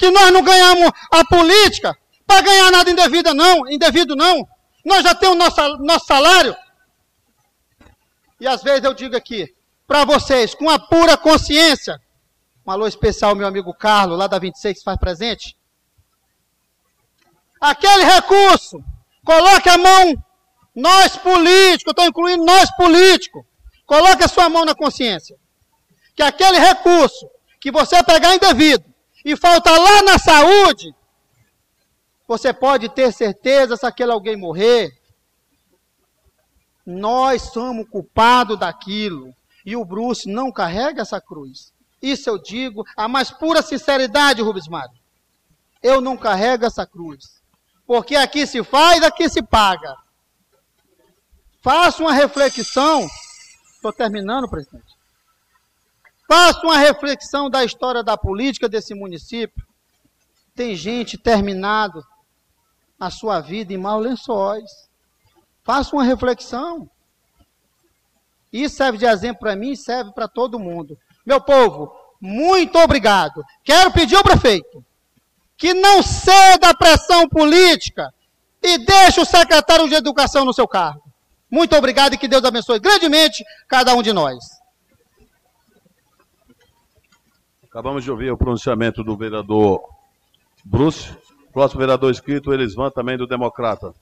Que 0.01 0.09
nós 0.09 0.31
não 0.31 0.41
ganhamos 0.41 0.91
a 1.11 1.23
política 1.23 1.95
para 2.25 2.41
ganhar 2.41 2.71
nada 2.71 2.89
indevido 2.89 3.35
não, 3.35 3.69
indevido 3.69 4.15
não. 4.15 4.47
Nós 4.83 5.03
já 5.03 5.13
temos 5.13 5.37
nosso, 5.37 5.77
nosso 5.77 6.07
salário. 6.07 6.55
E 8.39 8.47
às 8.47 8.63
vezes 8.63 8.83
eu 8.83 8.95
digo 8.95 9.15
aqui, 9.15 9.53
para 9.85 10.03
vocês, 10.03 10.55
com 10.55 10.67
a 10.71 10.79
pura 10.79 11.15
consciência, 11.17 12.01
um 12.65 12.71
alô 12.71 12.87
especial, 12.87 13.35
meu 13.35 13.45
amigo 13.45 13.75
Carlos, 13.75 14.17
lá 14.17 14.25
da 14.25 14.39
26, 14.39 14.79
que 14.79 14.83
faz 14.83 14.97
presente. 14.97 15.55
Aquele 17.61 18.03
recurso, 18.03 18.83
coloque 19.23 19.69
a 19.69 19.77
mão, 19.77 20.15
nós 20.75 21.15
políticos, 21.15 21.91
estou 21.91 22.05
incluindo 22.05 22.43
nós 22.43 22.75
políticos, 22.75 23.43
coloque 23.85 24.23
a 24.23 24.27
sua 24.27 24.49
mão 24.49 24.65
na 24.65 24.73
consciência. 24.73 25.37
Que 26.15 26.23
aquele 26.23 26.57
recurso 26.57 27.29
que 27.59 27.71
você 27.71 28.03
pegar 28.03 28.33
indevido 28.33 28.90
e 29.23 29.35
falta 29.35 29.71
lá 29.71 30.01
na 30.03 30.17
saúde, 30.17 30.93
você 32.27 32.53
pode 32.53 32.89
ter 32.89 33.11
certeza 33.11 33.75
se 33.75 33.85
aquele 33.85 34.11
alguém 34.11 34.35
morrer. 34.35 34.91
Nós 36.85 37.41
somos 37.53 37.87
culpados 37.89 38.57
daquilo. 38.57 39.35
E 39.65 39.75
o 39.75 39.85
Bruce 39.85 40.27
não 40.27 40.51
carrega 40.51 41.01
essa 41.01 41.21
cruz. 41.21 41.71
Isso 42.01 42.29
eu 42.29 42.41
digo, 42.41 42.83
a 42.97 43.07
mais 43.07 43.29
pura 43.29 43.61
sinceridade, 43.61 44.41
Rubens 44.41 44.67
Mário. 44.67 44.97
Eu 45.83 46.01
não 46.01 46.17
carrego 46.17 46.65
essa 46.65 46.85
cruz. 46.85 47.41
Porque 47.85 48.15
aqui 48.15 48.47
se 48.47 48.63
faz, 48.63 49.03
aqui 49.03 49.29
se 49.29 49.43
paga. 49.43 49.95
Faça 51.61 52.01
uma 52.01 52.13
reflexão. 52.13 53.07
Estou 53.75 53.93
terminando, 53.93 54.49
presidente. 54.49 54.90
Faça 56.31 56.61
uma 56.65 56.77
reflexão 56.77 57.49
da 57.49 57.61
história 57.61 58.01
da 58.01 58.15
política 58.15 58.69
desse 58.69 58.93
município. 58.93 59.67
Tem 60.55 60.77
gente 60.77 61.17
terminado 61.17 62.01
a 62.97 63.09
sua 63.09 63.41
vida 63.41 63.73
em 63.73 63.77
maus 63.77 64.01
lençóis. 64.01 64.71
Faça 65.61 65.93
uma 65.93 66.05
reflexão. 66.05 66.89
Isso 68.49 68.77
serve 68.77 68.97
de 68.97 69.05
exemplo 69.05 69.41
para 69.41 69.57
mim 69.57 69.71
e 69.71 69.77
serve 69.77 70.13
para 70.13 70.25
todo 70.25 70.57
mundo. 70.57 70.97
Meu 71.25 71.41
povo, 71.41 71.93
muito 72.21 72.77
obrigado. 72.79 73.43
Quero 73.61 73.91
pedir 73.91 74.15
ao 74.15 74.23
prefeito 74.23 74.81
que 75.57 75.73
não 75.73 76.01
ceda 76.01 76.69
à 76.69 76.73
pressão 76.73 77.27
política 77.27 78.07
e 78.63 78.77
deixe 78.77 79.19
o 79.19 79.25
secretário 79.25 79.89
de 79.89 79.95
Educação 79.95 80.45
no 80.45 80.53
seu 80.53 80.65
cargo. 80.65 81.03
Muito 81.49 81.75
obrigado 81.75 82.13
e 82.13 82.17
que 82.17 82.29
Deus 82.29 82.45
abençoe 82.45 82.79
grandemente 82.79 83.43
cada 83.67 83.93
um 83.93 84.01
de 84.01 84.13
nós. 84.13 84.60
Acabamos 87.71 88.03
de 88.03 88.11
ouvir 88.11 88.29
o 88.29 88.37
pronunciamento 88.37 89.01
do 89.01 89.15
vereador 89.15 89.81
Bruce. 90.65 91.15
Próximo 91.53 91.79
vereador 91.79 92.11
inscrito, 92.11 92.51
Elisvan, 92.51 92.91
também 92.91 93.17
do 93.17 93.25
Democrata. 93.25 93.93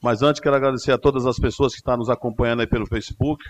Mas 0.00 0.22
antes, 0.22 0.40
quero 0.40 0.56
agradecer 0.56 0.92
a 0.92 0.98
todas 0.98 1.26
as 1.26 1.38
pessoas 1.38 1.74
que 1.74 1.78
estão 1.78 1.98
nos 1.98 2.08
acompanhando 2.08 2.60
aí 2.60 2.66
pelo 2.66 2.86
Facebook. 2.86 3.44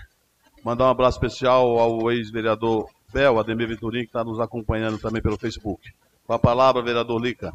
Mandar 0.65 0.83
um 0.83 0.89
abraço 0.89 1.17
especial 1.17 1.79
ao 1.79 2.11
ex-vereador 2.11 2.89
Bel, 3.13 3.39
Ademir 3.39 3.69
Vitorim, 3.69 4.01
que 4.01 4.07
está 4.07 4.21
nos 4.21 4.37
acompanhando 4.41 4.99
também 4.99 5.21
pelo 5.21 5.37
Facebook. 5.37 5.89
Com 6.27 6.33
a 6.33 6.39
palavra, 6.39 6.81
vereador 6.81 7.21
Lica. 7.21 7.53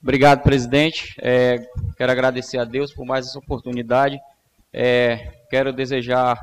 Obrigado, 0.00 0.40
presidente. 0.40 1.16
É, 1.18 1.68
quero 1.96 2.12
agradecer 2.12 2.58
a 2.58 2.64
Deus 2.64 2.92
por 2.92 3.04
mais 3.04 3.26
essa 3.26 3.40
oportunidade. 3.40 4.20
É, 4.72 5.32
quero 5.50 5.72
desejar 5.72 6.38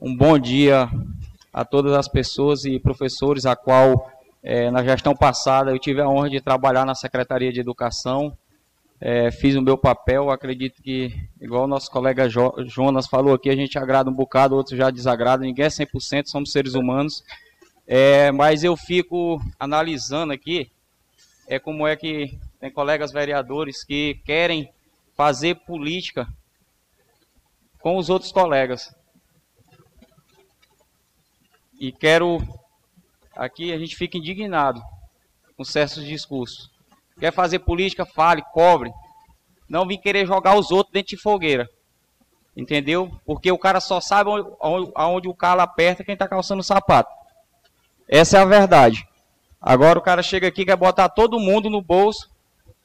um 0.00 0.16
bom 0.16 0.38
dia 0.38 0.88
a 1.52 1.66
todas 1.66 1.92
as 1.92 2.08
pessoas 2.08 2.64
e 2.64 2.80
professores 2.80 3.44
a 3.44 3.54
qual 3.54 4.10
é, 4.42 4.70
na 4.70 4.82
gestão 4.82 5.14
passada 5.14 5.70
eu 5.70 5.78
tive 5.78 6.00
a 6.00 6.08
honra 6.08 6.30
de 6.30 6.40
trabalhar 6.40 6.84
na 6.84 6.94
Secretaria 6.94 7.52
de 7.52 7.60
Educação. 7.60 8.36
É, 9.00 9.30
fiz 9.30 9.56
o 9.56 9.62
meu 9.62 9.76
papel, 9.76 10.30
acredito 10.30 10.82
que, 10.82 11.12
igual 11.40 11.64
o 11.64 11.68
nosso 11.68 11.90
colega 11.90 12.28
jo 12.28 12.52
Jonas 12.66 13.06
falou 13.06 13.34
aqui, 13.34 13.50
a 13.50 13.56
gente 13.56 13.76
agrada 13.78 14.08
um 14.08 14.14
bocado, 14.14 14.54
outros 14.54 14.78
já 14.78 14.90
desagrada, 14.90 15.42
ninguém 15.42 15.64
é 15.64 15.68
100%, 15.68 16.26
somos 16.26 16.52
seres 16.52 16.74
humanos. 16.74 17.24
É, 17.86 18.30
mas 18.30 18.62
eu 18.62 18.76
fico 18.76 19.40
analisando 19.58 20.32
aqui 20.32 20.70
é 21.48 21.58
como 21.58 21.86
é 21.86 21.96
que 21.96 22.38
tem 22.60 22.70
colegas 22.70 23.12
vereadores 23.12 23.84
que 23.84 24.14
querem 24.24 24.72
fazer 25.14 25.56
política 25.66 26.26
com 27.80 27.96
os 27.96 28.08
outros 28.08 28.32
colegas. 28.32 28.94
E 31.78 31.90
quero 31.90 32.38
aqui 33.36 33.72
a 33.72 33.78
gente 33.78 33.96
fica 33.96 34.18
indignado 34.18 34.82
com 35.56 35.64
certos 35.64 36.04
discursos. 36.04 36.70
Quer 37.18 37.32
fazer 37.32 37.60
política, 37.60 38.06
fale, 38.06 38.42
cobre. 38.52 38.90
Não 39.68 39.86
vim 39.86 39.98
querer 39.98 40.26
jogar 40.26 40.56
os 40.56 40.70
outros 40.70 40.92
dentro 40.92 41.16
de 41.16 41.22
fogueira. 41.22 41.68
Entendeu? 42.56 43.10
Porque 43.24 43.50
o 43.50 43.58
cara 43.58 43.80
só 43.80 44.00
sabe 44.00 44.30
aonde, 44.94 45.28
o 45.28 45.34
calo 45.34 45.60
aperta 45.60 46.04
quem 46.04 46.14
está 46.14 46.28
calçando 46.28 46.60
o 46.60 46.64
sapato. 46.64 47.10
Essa 48.08 48.38
é 48.38 48.40
a 48.40 48.44
verdade. 48.44 49.06
Agora 49.60 49.98
o 49.98 50.02
cara 50.02 50.22
chega 50.22 50.48
aqui 50.48 50.64
quer 50.64 50.76
botar 50.76 51.08
todo 51.08 51.38
mundo 51.38 51.70
no 51.70 51.80
bolso 51.80 52.28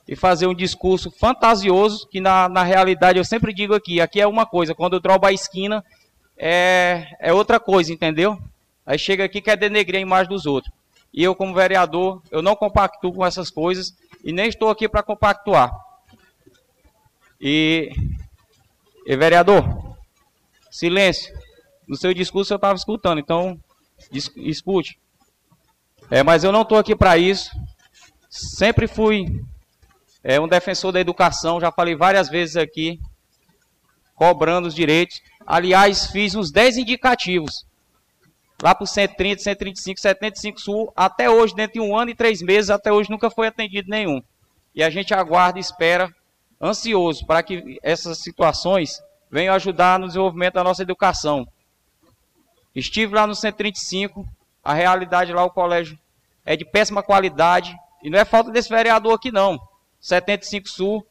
e 0.07 0.15
fazer 0.15 0.47
um 0.47 0.53
discurso 0.53 1.11
fantasioso, 1.11 2.07
que 2.07 2.21
na, 2.21 2.47
na 2.47 2.63
realidade 2.63 3.17
eu 3.17 3.25
sempre 3.25 3.53
digo 3.53 3.73
aqui, 3.73 3.99
aqui 3.99 4.21
é 4.21 4.27
uma 4.27 4.45
coisa, 4.45 4.73
quando 4.73 4.93
eu 4.93 5.01
drobo 5.01 5.25
a 5.25 5.33
esquina 5.33 5.83
é, 6.37 7.07
é 7.19 7.33
outra 7.33 7.59
coisa, 7.59 7.91
entendeu? 7.91 8.39
Aí 8.87 8.97
chega 8.97 9.25
aqui 9.25 9.39
e 9.39 9.41
quer 9.41 9.57
denegrir 9.57 9.99
a 9.99 10.01
imagem 10.01 10.29
dos 10.29 10.45
outros. 10.45 10.73
E 11.13 11.21
eu, 11.21 11.35
como 11.35 11.53
vereador, 11.53 12.21
eu 12.31 12.41
não 12.41 12.55
compactuo 12.55 13.11
com 13.11 13.25
essas 13.25 13.49
coisas 13.49 13.93
e 14.23 14.31
nem 14.31 14.47
estou 14.47 14.69
aqui 14.69 14.87
para 14.87 15.03
compactuar. 15.03 15.69
E, 17.39 17.91
e, 19.05 19.17
vereador, 19.17 19.97
silêncio. 20.71 21.37
No 21.85 21.97
seu 21.97 22.13
discurso 22.13 22.53
eu 22.53 22.55
estava 22.55 22.75
escutando, 22.75 23.19
então 23.19 23.59
escute. 24.09 24.97
É, 26.09 26.23
mas 26.23 26.45
eu 26.45 26.53
não 26.53 26.61
estou 26.61 26.77
aqui 26.77 26.95
para 26.95 27.17
isso. 27.17 27.51
Sempre 28.29 28.87
fui 28.87 29.25
é, 30.23 30.39
um 30.39 30.47
defensor 30.47 30.93
da 30.93 31.01
educação, 31.01 31.59
já 31.59 31.73
falei 31.73 31.95
várias 31.95 32.29
vezes 32.29 32.55
aqui, 32.55 33.01
cobrando 34.15 34.69
os 34.69 34.75
direitos. 34.75 35.21
Aliás, 35.45 36.07
fiz 36.07 36.35
uns 36.35 36.51
10 36.51 36.77
indicativos 36.77 37.66
lá 38.61 38.73
para 38.73 38.83
o 38.83 38.87
130, 38.87 39.41
135, 39.41 39.99
75 39.99 40.59
Sul, 40.59 40.93
até 40.95 41.29
hoje, 41.29 41.55
dentro 41.55 41.73
de 41.73 41.79
um 41.79 41.95
ano 41.95 42.11
e 42.11 42.15
três 42.15 42.41
meses, 42.41 42.69
até 42.69 42.91
hoje 42.91 43.09
nunca 43.09 43.29
foi 43.29 43.47
atendido 43.47 43.89
nenhum. 43.89 44.21
E 44.73 44.83
a 44.83 44.89
gente 44.89 45.13
aguarda 45.13 45.59
e 45.59 45.61
espera, 45.61 46.13
ansioso, 46.61 47.25
para 47.25 47.43
que 47.43 47.79
essas 47.83 48.19
situações 48.19 49.01
venham 49.29 49.53
ajudar 49.53 49.99
no 49.99 50.07
desenvolvimento 50.07 50.55
da 50.55 50.63
nossa 50.63 50.81
educação. 50.81 51.47
Estive 52.75 53.13
lá 53.13 53.27
no 53.27 53.35
135, 53.35 54.27
a 54.63 54.73
realidade 54.73 55.33
lá, 55.33 55.43
o 55.43 55.51
colégio 55.51 55.97
é 56.45 56.55
de 56.55 56.65
péssima 56.65 57.03
qualidade, 57.03 57.75
e 58.03 58.09
não 58.09 58.17
é 58.17 58.25
falta 58.25 58.51
desse 58.51 58.69
vereador 58.69 59.13
aqui 59.13 59.31
não. 59.31 59.59
75 59.99 60.69
Sul, 60.69 61.05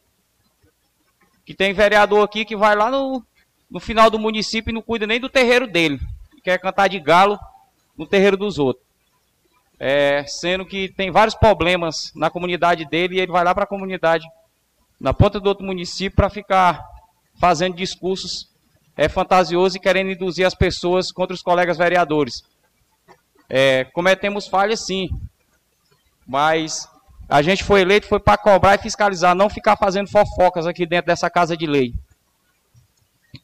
que 1.45 1.55
tem 1.55 1.73
vereador 1.73 2.25
aqui 2.25 2.45
que 2.45 2.57
vai 2.57 2.75
lá 2.75 2.91
no, 2.91 3.25
no 3.71 3.79
final 3.79 4.11
do 4.11 4.19
município 4.19 4.71
e 4.71 4.75
não 4.75 4.83
cuida 4.83 5.07
nem 5.07 5.21
do 5.21 5.29
terreiro 5.29 5.67
dele 5.67 6.01
quer 6.47 6.61
cantar 6.61 6.89
de 6.89 7.01
galo 7.01 7.37
no 7.99 8.07
terreiro 8.07 8.37
dos 8.37 8.57
outros. 8.57 8.87
É, 9.81 10.25
sendo 10.29 10.65
que 10.65 10.89
tem 10.89 11.11
vários 11.11 11.35
problemas 11.35 12.13
na 12.15 12.31
comunidade 12.31 12.85
dele 12.87 13.17
e 13.17 13.21
ele 13.21 13.33
vai 13.33 13.43
lá 13.43 13.53
para 13.53 13.65
a 13.65 13.69
comunidade, 13.69 14.25
na 15.01 15.13
ponta 15.13 15.41
do 15.41 15.49
outro 15.49 15.67
município, 15.67 16.15
para 16.15 16.31
ficar 16.31 16.83
fazendo 17.39 17.75
discursos 17.75 18.49
é, 18.97 19.09
fantasiosos 19.09 19.75
e 19.75 19.81
querendo 19.81 20.13
induzir 20.13 20.47
as 20.47 20.55
pessoas 20.55 21.11
contra 21.11 21.35
os 21.35 21.43
colegas 21.43 21.77
vereadores. 21.77 22.45
É, 23.49 23.85
cometemos 23.93 24.47
falhas 24.47 24.87
sim, 24.87 25.11
mas 26.27 26.89
a 27.29 27.43
gente 27.43 27.65
foi 27.65 27.81
eleito 27.81 28.07
foi 28.07 28.21
para 28.21 28.39
cobrar 28.39 28.77
e 28.77 28.83
fiscalizar, 28.83 29.35
não 29.35 29.51
ficar 29.51 29.77
fazendo 29.77 30.11
fofocas 30.11 30.65
aqui 30.65 30.87
dentro 30.87 31.07
dessa 31.07 31.29
casa 31.29 31.57
de 31.57 31.67
lei. 31.67 31.93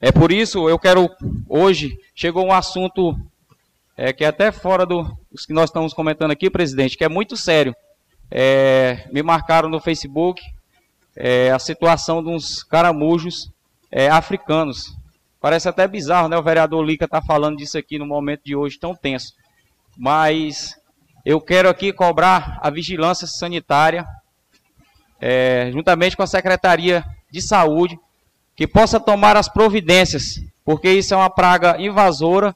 É 0.00 0.10
por 0.12 0.32
isso 0.32 0.68
eu 0.68 0.78
quero 0.78 1.10
hoje 1.48 1.98
chegou 2.14 2.46
um 2.46 2.52
assunto 2.52 3.16
é, 3.96 4.12
que 4.12 4.24
é 4.24 4.28
até 4.28 4.50
fora 4.50 4.86
do, 4.86 5.04
dos 5.30 5.46
que 5.46 5.52
nós 5.52 5.70
estamos 5.70 5.92
comentando 5.92 6.30
aqui, 6.30 6.50
presidente, 6.50 6.96
que 6.96 7.04
é 7.04 7.08
muito 7.08 7.36
sério. 7.36 7.74
É, 8.30 9.06
me 9.12 9.22
marcaram 9.22 9.68
no 9.68 9.80
Facebook 9.80 10.42
é, 11.14 11.50
a 11.50 11.58
situação 11.58 12.22
de 12.22 12.30
uns 12.30 12.62
caramujos 12.62 13.50
é, 13.90 14.08
africanos. 14.08 14.96
Parece 15.40 15.68
até 15.68 15.86
bizarro, 15.86 16.28
né? 16.28 16.36
O 16.36 16.42
vereador 16.42 16.84
Lica 16.84 17.04
está 17.04 17.20
falando 17.20 17.58
disso 17.58 17.76
aqui 17.76 17.98
no 17.98 18.06
momento 18.06 18.42
de 18.44 18.56
hoje 18.56 18.78
tão 18.78 18.94
tenso. 18.94 19.34
Mas 19.96 20.74
eu 21.24 21.40
quero 21.40 21.68
aqui 21.68 21.92
cobrar 21.92 22.58
a 22.62 22.70
vigilância 22.70 23.26
sanitária, 23.26 24.06
é, 25.20 25.70
juntamente 25.72 26.16
com 26.16 26.22
a 26.22 26.26
Secretaria 26.26 27.04
de 27.30 27.42
Saúde, 27.42 27.98
que 28.62 28.66
possa 28.68 29.00
tomar 29.00 29.36
as 29.36 29.48
providências, 29.48 30.40
porque 30.64 30.88
isso 30.88 31.12
é 31.12 31.16
uma 31.16 31.28
praga 31.28 31.80
invasora 31.80 32.54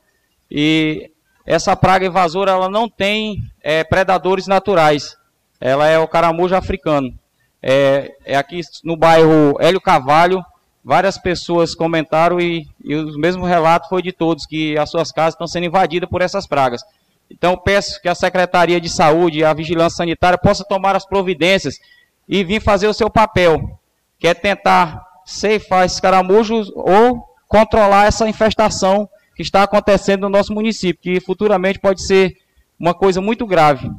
e 0.48 1.10
essa 1.44 1.74
praga 1.74 2.06
invasora 2.06 2.52
ela 2.52 2.68
não 2.68 2.88
tem 2.88 3.42
é, 3.60 3.82
predadores 3.82 4.46
naturais. 4.46 5.16
Ela 5.60 5.88
é 5.88 5.98
o 5.98 6.06
caramujo 6.06 6.54
africano. 6.54 7.12
É, 7.60 8.14
é, 8.24 8.36
aqui 8.36 8.60
no 8.84 8.96
bairro 8.96 9.56
Hélio 9.58 9.80
Cavalho, 9.80 10.44
várias 10.84 11.18
pessoas 11.18 11.74
comentaram 11.74 12.38
e, 12.38 12.68
e 12.84 12.94
o 12.94 13.18
mesmo 13.18 13.44
relato 13.44 13.88
foi 13.88 14.00
de 14.00 14.12
todos, 14.12 14.46
que 14.46 14.78
as 14.78 14.88
suas 14.88 15.10
casas 15.10 15.34
estão 15.34 15.48
sendo 15.48 15.66
invadidas 15.66 16.08
por 16.08 16.22
essas 16.22 16.46
pragas. 16.46 16.82
Então 17.28 17.58
peço 17.58 18.00
que 18.00 18.08
a 18.08 18.14
Secretaria 18.14 18.80
de 18.80 18.88
Saúde 18.88 19.40
e 19.40 19.44
a 19.44 19.52
Vigilância 19.52 19.96
Sanitária 19.96 20.38
possa 20.38 20.62
tomar 20.62 20.94
as 20.94 21.04
providências 21.04 21.80
e 22.28 22.44
vir 22.44 22.62
fazer 22.62 22.86
o 22.86 22.94
seu 22.94 23.10
papel, 23.10 23.76
que 24.20 24.28
é 24.28 24.34
tentar 24.34 25.05
ceifar 25.26 25.86
caramujos 26.00 26.70
ou 26.74 27.26
controlar 27.48 28.06
essa 28.06 28.28
infestação 28.28 29.08
que 29.34 29.42
está 29.42 29.64
acontecendo 29.64 30.22
no 30.22 30.28
nosso 30.30 30.54
município, 30.54 31.02
que 31.02 31.20
futuramente 31.20 31.78
pode 31.78 32.06
ser 32.06 32.36
uma 32.78 32.94
coisa 32.94 33.20
muito 33.20 33.46
grave, 33.46 33.90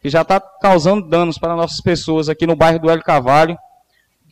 que 0.00 0.08
já 0.08 0.22
está 0.22 0.40
causando 0.40 1.06
danos 1.08 1.36
para 1.36 1.56
nossas 1.56 1.80
pessoas 1.80 2.28
aqui 2.28 2.46
no 2.46 2.56
bairro 2.56 2.78
do 2.78 2.88
Hélio 2.88 3.02
Cavalho. 3.02 3.58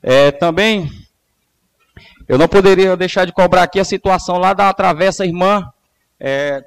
É, 0.03 0.31
também, 0.31 0.91
eu 2.29 2.39
não 2.39 2.49
poderia 2.49 2.97
deixar 2.97 3.27
de 3.27 3.33
cobrar 3.33 3.65
aqui 3.65 3.81
a 3.81 3.85
situação 3.85 4.39
lá 4.39 4.55
da 4.55 4.73
Travessa 4.73 5.27
Irmã 5.27 5.69
é, 6.19 6.65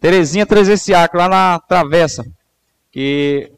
Terezinha 0.00 0.46
Trezenciac, 0.46 1.16
lá 1.16 1.28
na 1.28 1.60
Travessa, 1.60 2.24
que 2.90 3.50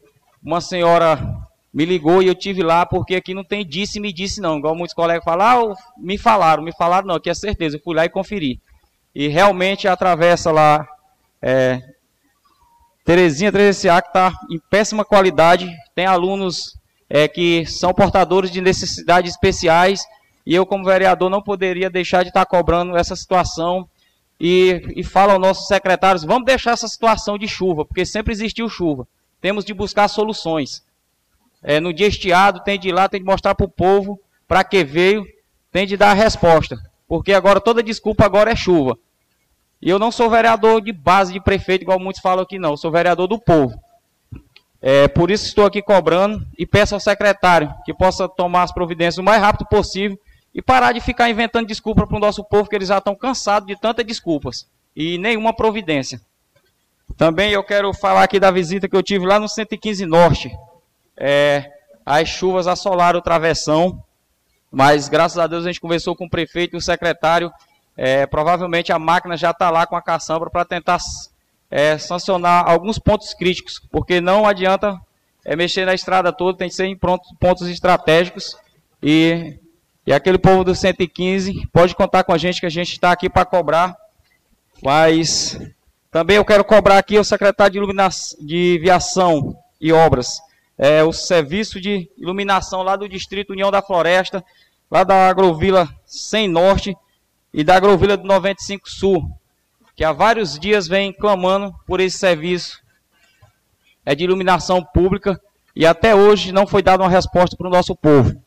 uma 0.43 0.61
senhora 0.61 1.46
me 1.77 1.85
ligou 1.85 2.23
e 2.23 2.27
eu 2.27 2.33
tive 2.33 2.63
lá, 2.63 2.87
porque 2.87 3.13
aqui 3.13 3.35
não 3.35 3.43
tem 3.43 3.63
disse 3.63 3.99
me 3.99 4.11
disse 4.11 4.41
não, 4.41 4.57
igual 4.57 4.75
muitos 4.75 4.95
colegas 4.95 5.23
falam, 5.23 5.73
ah, 5.73 5.75
me 5.95 6.17
falaram, 6.17 6.63
me 6.63 6.71
falaram 6.75 7.05
não, 7.05 7.13
aqui 7.13 7.29
é 7.29 7.35
certeza, 7.35 7.77
eu 7.77 7.81
fui 7.83 7.95
lá 7.95 8.03
e 8.03 8.09
conferi. 8.09 8.59
E 9.13 9.27
realmente 9.27 9.87
atravessa 9.87 10.49
lá, 10.49 10.87
é, 11.39 11.79
Terezinha 13.05 13.51
Terezinha 13.51 14.01
que 14.01 14.07
está 14.07 14.33
em 14.49 14.59
péssima 14.71 15.05
qualidade, 15.05 15.71
tem 15.93 16.07
alunos 16.07 16.75
é, 17.07 17.27
que 17.27 17.63
são 17.67 17.93
portadores 17.93 18.49
de 18.49 18.59
necessidades 18.59 19.33
especiais, 19.33 20.01
e 20.47 20.55
eu 20.55 20.65
como 20.65 20.83
vereador 20.83 21.29
não 21.29 21.43
poderia 21.43 21.91
deixar 21.91 22.23
de 22.23 22.29
estar 22.29 22.43
tá 22.43 22.49
cobrando 22.49 22.97
essa 22.97 23.15
situação, 23.15 23.87
e, 24.39 24.81
e 24.95 25.03
falo 25.03 25.33
aos 25.33 25.39
nossos 25.39 25.67
secretários, 25.67 26.23
vamos 26.23 26.47
deixar 26.47 26.71
essa 26.71 26.87
situação 26.87 27.37
de 27.37 27.47
chuva, 27.47 27.85
porque 27.85 28.03
sempre 28.03 28.33
existiu 28.33 28.67
chuva. 28.67 29.07
Temos 29.39 29.63
de 29.63 29.75
buscar 29.75 30.07
soluções. 30.07 30.86
É, 31.63 31.79
no 31.79 31.93
dia 31.93 32.07
estiado, 32.07 32.63
tem 32.63 32.79
de 32.79 32.89
ir 32.89 32.91
lá, 32.91 33.09
tem 33.09 33.19
de 33.19 33.25
mostrar 33.25 33.55
para 33.55 33.65
o 33.65 33.69
povo 33.69 34.19
para 34.47 34.63
que 34.63 34.83
veio, 34.83 35.25
tem 35.71 35.85
de 35.85 35.97
dar 35.97 36.11
a 36.11 36.13
resposta. 36.13 36.77
Porque 37.07 37.33
agora 37.33 37.59
toda 37.59 37.83
desculpa 37.83 38.25
agora 38.25 38.51
é 38.51 38.55
chuva. 38.55 38.97
E 39.81 39.89
eu 39.89 39.99
não 39.99 40.11
sou 40.11 40.29
vereador 40.29 40.81
de 40.81 40.91
base 40.91 41.33
de 41.33 41.39
prefeito, 41.39 41.83
igual 41.83 41.99
muitos 41.99 42.21
falam 42.21 42.43
aqui, 42.43 42.57
não. 42.57 42.71
Eu 42.71 42.77
sou 42.77 42.91
vereador 42.91 43.27
do 43.27 43.39
povo. 43.39 43.79
É, 44.81 45.07
por 45.07 45.31
isso 45.31 45.45
estou 45.45 45.65
aqui 45.65 45.81
cobrando 45.81 46.45
e 46.57 46.65
peço 46.65 46.93
ao 46.93 46.99
secretário 46.99 47.73
que 47.83 47.93
possa 47.93 48.29
tomar 48.29 48.63
as 48.63 48.71
providências 48.71 49.17
o 49.17 49.23
mais 49.23 49.41
rápido 49.41 49.67
possível 49.67 50.19
e 50.53 50.61
parar 50.61 50.91
de 50.91 51.01
ficar 51.01 51.29
inventando 51.29 51.67
desculpa 51.67 52.05
para 52.05 52.17
o 52.17 52.19
nosso 52.19 52.43
povo, 52.43 52.69
que 52.69 52.75
eles 52.75 52.87
já 52.87 52.97
estão 52.97 53.15
cansados 53.15 53.67
de 53.67 53.79
tantas 53.79 54.05
desculpas 54.05 54.67
e 54.95 55.17
nenhuma 55.17 55.53
providência. 55.53 56.19
Também 57.15 57.51
eu 57.51 57.63
quero 57.63 57.93
falar 57.93 58.23
aqui 58.23 58.39
da 58.39 58.51
visita 58.51 58.87
que 58.87 58.95
eu 58.95 59.03
tive 59.03 59.25
lá 59.25 59.39
no 59.39 59.47
115 59.47 60.05
Norte. 60.05 60.51
É, 61.17 61.71
as 62.05 62.27
chuvas 62.29 62.67
assolaram 62.67 63.19
o 63.19 63.21
travessão, 63.21 64.03
mas 64.71 65.09
graças 65.09 65.37
a 65.37 65.47
Deus 65.47 65.65
a 65.65 65.67
gente 65.67 65.81
conversou 65.81 66.15
com 66.15 66.25
o 66.25 66.29
prefeito 66.29 66.75
e 66.75 66.77
o 66.77 66.81
secretário. 66.81 67.51
É, 67.95 68.27
provavelmente 68.27 68.91
a 68.91 68.99
máquina 68.99 69.35
já 69.35 69.51
está 69.51 69.71
lá 69.71 69.87
com 69.87 69.95
a 69.95 70.01
caçamba 70.01 70.49
para 70.49 70.63
tentar 70.63 70.99
é, 71.69 71.97
sancionar 71.97 72.69
alguns 72.69 72.99
pontos 72.99 73.33
críticos, 73.33 73.81
porque 73.91 74.21
não 74.21 74.45
adianta 74.45 74.99
é, 75.43 75.55
mexer 75.55 75.85
na 75.85 75.93
estrada 75.93 76.31
toda, 76.31 76.57
tem 76.57 76.69
que 76.69 76.75
ser 76.75 76.85
em 76.85 76.97
pontos, 76.97 77.67
estratégicos. 77.69 78.55
E, 79.01 79.57
e 80.05 80.13
aquele 80.13 80.37
povo 80.37 80.63
do 80.63 80.75
115 80.75 81.67
pode 81.71 81.95
contar 81.95 82.23
com 82.23 82.33
a 82.33 82.37
gente, 82.37 82.59
que 82.59 82.65
a 82.65 82.69
gente 82.71 82.91
está 82.91 83.11
aqui 83.11 83.29
para 83.29 83.45
cobrar. 83.45 83.95
Mas 84.83 85.59
também 86.11 86.37
eu 86.37 86.45
quero 86.45 86.63
cobrar 86.63 86.97
aqui 86.97 87.17
o 87.17 87.23
secretário 87.23 87.81
de, 87.85 88.45
de 88.45 88.79
Viação 88.79 89.57
e 89.79 89.91
Obras, 89.91 90.39
é, 90.77 91.03
o 91.03 91.11
serviço 91.11 91.81
de 91.81 92.09
iluminação 92.17 92.83
lá 92.83 92.95
do 92.95 93.09
Distrito 93.09 93.51
União 93.51 93.71
da 93.71 93.81
Floresta, 93.81 94.43
lá 94.89 95.03
da 95.03 95.27
Agrovila 95.27 95.87
100 96.05 96.47
Norte 96.47 96.97
e 97.53 97.63
da 97.63 97.75
Agrovila 97.75 98.15
do 98.17 98.27
95 98.27 98.89
Sul 98.89 99.37
que 99.97 100.03
há 100.03 100.13
vários 100.13 100.59
dias 100.59 100.87
vem 100.87 101.11
clamando 101.11 101.73
por 101.87 101.99
esse 101.99 102.19
serviço 102.19 102.79
é 104.05 104.13
de 104.13 104.23
iluminação 104.23 104.83
pública 104.83 105.41
e 105.75 105.87
até 105.87 106.13
hoje 106.13 106.51
não 106.51 106.67
foi 106.67 106.83
dada 106.83 107.01
uma 107.01 107.09
resposta 107.09 107.57
para 107.57 107.67
o 107.67 107.71
nosso 107.71 107.95
povo. 107.95 108.39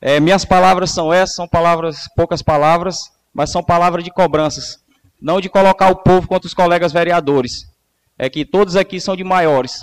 É, 0.00 0.18
minhas 0.18 0.44
palavras 0.44 0.90
são 0.90 1.12
essas, 1.12 1.36
são 1.36 1.46
palavras, 1.46 2.08
poucas 2.16 2.42
palavras, 2.42 3.12
mas 3.32 3.50
são 3.50 3.62
palavras 3.62 4.02
de 4.02 4.10
cobranças, 4.10 4.82
não 5.22 5.40
de 5.40 5.48
colocar 5.48 5.90
o 5.90 5.96
povo 5.96 6.26
contra 6.26 6.48
os 6.48 6.54
colegas 6.54 6.92
vereadores. 6.92 7.72
É 8.18 8.28
que 8.28 8.44
todos 8.44 8.74
aqui 8.74 9.00
são 9.00 9.14
de 9.14 9.22
maiores. 9.22 9.82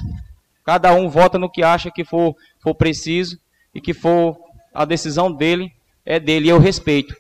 Cada 0.68 0.94
um 0.94 1.08
vota 1.08 1.40
no 1.40 1.50
que 1.50 1.64
acha 1.64 1.90
que 1.90 2.04
for, 2.04 2.36
for 2.60 2.76
preciso 2.76 3.40
e 3.74 3.80
que 3.80 3.94
for 3.94 4.38
a 4.74 4.84
decisão 4.84 5.32
dele 5.32 5.72
é 6.06 6.20
dele, 6.20 6.48
e 6.48 6.50
eu 6.50 6.60
respeito. 6.60 7.16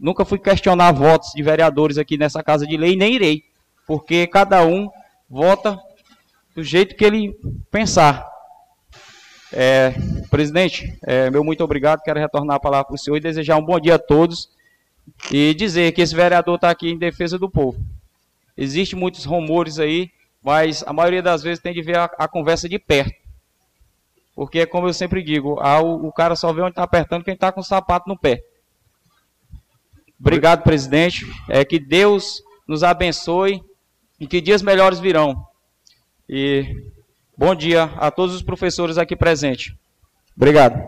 Nunca 0.00 0.24
fui 0.24 0.38
questionar 0.38 0.90
votos 0.92 1.32
de 1.34 1.42
vereadores 1.42 1.98
aqui 1.98 2.16
nessa 2.16 2.42
casa 2.42 2.66
de 2.66 2.78
lei, 2.78 2.96
nem 2.96 3.12
irei, 3.12 3.42
porque 3.86 4.26
cada 4.26 4.64
um 4.64 4.88
vota 5.28 5.78
do 6.54 6.64
jeito 6.64 6.96
que 6.96 7.04
ele 7.04 7.38
pensar. 7.70 8.26
É, 9.52 9.92
presidente, 10.30 10.98
é, 11.02 11.28
meu 11.28 11.44
muito 11.44 11.62
obrigado. 11.62 12.00
Quero 12.00 12.18
retornar 12.18 12.56
a 12.56 12.60
palavra 12.60 12.86
para 12.86 12.94
o 12.94 12.98
senhor 12.98 13.18
e 13.18 13.20
desejar 13.20 13.58
um 13.58 13.66
bom 13.66 13.78
dia 13.78 13.96
a 13.96 13.98
todos 13.98 14.48
e 15.30 15.52
dizer 15.52 15.92
que 15.92 16.00
esse 16.00 16.14
vereador 16.14 16.54
está 16.54 16.70
aqui 16.70 16.88
em 16.88 16.96
defesa 16.96 17.38
do 17.38 17.50
povo. 17.50 17.84
Existem 18.56 18.98
muitos 18.98 19.26
rumores 19.26 19.78
aí, 19.78 20.10
mas 20.48 20.82
a 20.86 20.94
maioria 20.94 21.22
das 21.22 21.42
vezes 21.42 21.62
tem 21.62 21.74
de 21.74 21.82
ver 21.82 21.98
a, 21.98 22.04
a 22.04 22.26
conversa 22.26 22.66
de 22.66 22.78
perto. 22.78 23.12
Porque, 24.34 24.64
como 24.64 24.88
eu 24.88 24.94
sempre 24.94 25.22
digo, 25.22 25.60
a, 25.60 25.78
o, 25.78 26.06
o, 26.06 26.10
cara 26.10 26.34
só 26.34 26.50
vê 26.54 26.62
onde 26.62 26.70
está 26.70 26.82
apertando 26.82 27.22
quem 27.22 27.34
está 27.34 27.52
com 27.52 27.60
o 27.60 27.62
sapato 27.62 28.08
no 28.08 28.18
pé. 28.18 28.40
Obrigado, 30.18 30.62
presidente. 30.62 31.26
É 31.50 31.66
que 31.66 31.78
Deus 31.78 32.42
nos 32.66 32.82
abençoe 32.82 33.62
e 34.18 34.26
que 34.26 34.40
dias 34.40 34.62
melhores 34.62 34.98
virão. 34.98 35.46
E 36.26 36.64
bom 37.36 37.54
dia 37.54 37.82
a 37.98 38.10
todos 38.10 38.34
os 38.34 38.42
professores 38.42 38.96
aqui 38.96 39.14
presentes. 39.14 39.74
Obrigado. 40.34 40.82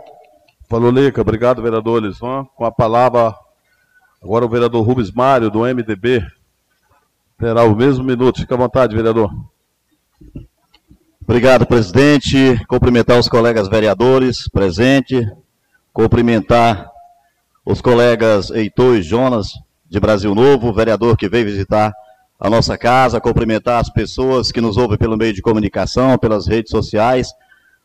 Falou, 0.70 0.91
Lica. 0.91 1.20
Obrigado, 1.20 1.61
vereador 1.61 2.03
Elisvan. 2.03 2.47
Com 2.57 2.65
a 2.65 2.73
palavra, 2.73 3.35
agora 4.23 4.47
o 4.47 4.49
vereador 4.49 4.87
Rubens 4.87 5.12
Mário, 5.12 5.51
do 5.51 5.66
MDB. 5.66 6.24
Terá 7.41 7.65
o 7.65 7.75
mesmo 7.75 8.05
minuto. 8.05 8.41
Fique 8.41 8.53
à 8.53 8.57
vontade, 8.57 8.95
vereador. 8.95 9.31
Obrigado, 11.23 11.67
presidente. 11.67 12.62
Cumprimentar 12.69 13.19
os 13.19 13.29
colegas 13.29 13.67
vereadores 13.67 14.47
presentes. 14.47 15.27
Cumprimentar 15.91 16.91
os 17.65 17.81
colegas 17.81 18.51
Heitor 18.51 18.99
e 18.99 19.03
Jonas, 19.03 19.55
de 19.89 19.99
Brasil 19.99 20.35
Novo, 20.35 20.71
vereador 20.71 21.17
que 21.17 21.31
veio 21.31 21.47
visitar 21.47 21.95
a 22.39 22.51
nossa 22.51 22.77
casa, 22.77 23.21
cumprimentar 23.23 23.81
as 23.81 23.89
pessoas 23.89 24.53
que 24.53 24.61
nos 24.61 24.77
ouvem 24.77 24.99
pelo 24.99 25.17
meio 25.17 25.33
de 25.33 25.41
comunicação, 25.41 26.19
pelas 26.19 26.47
redes 26.47 26.71
sociais, 26.71 27.33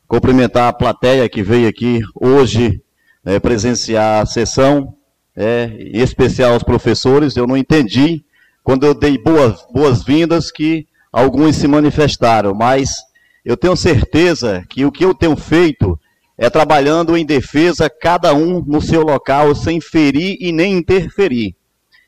cumprimentar 0.06 0.68
a 0.68 0.72
plateia 0.72 1.28
que 1.30 1.42
veio 1.42 1.66
aqui 1.66 2.00
hoje 2.14 2.82
é, 3.24 3.40
presenciar 3.40 4.22
a 4.22 4.26
sessão, 4.26 4.94
é, 5.34 5.64
em 5.78 6.00
especial 6.02 6.52
aos 6.52 6.62
professores. 6.62 7.36
Eu 7.36 7.46
não 7.46 7.56
entendi 7.56 8.25
quando 8.66 8.84
eu 8.84 8.94
dei 8.94 9.16
boas-vindas 9.16 10.46
boas 10.46 10.50
que 10.50 10.88
alguns 11.12 11.54
se 11.54 11.68
manifestaram, 11.68 12.52
mas 12.52 12.96
eu 13.44 13.56
tenho 13.56 13.76
certeza 13.76 14.64
que 14.68 14.84
o 14.84 14.90
que 14.90 15.04
eu 15.04 15.14
tenho 15.14 15.36
feito 15.36 15.96
é 16.36 16.50
trabalhando 16.50 17.16
em 17.16 17.24
defesa, 17.24 17.88
cada 17.88 18.34
um 18.34 18.60
no 18.66 18.82
seu 18.82 19.02
local, 19.02 19.54
sem 19.54 19.80
ferir 19.80 20.36
e 20.40 20.50
nem 20.50 20.78
interferir. 20.78 21.54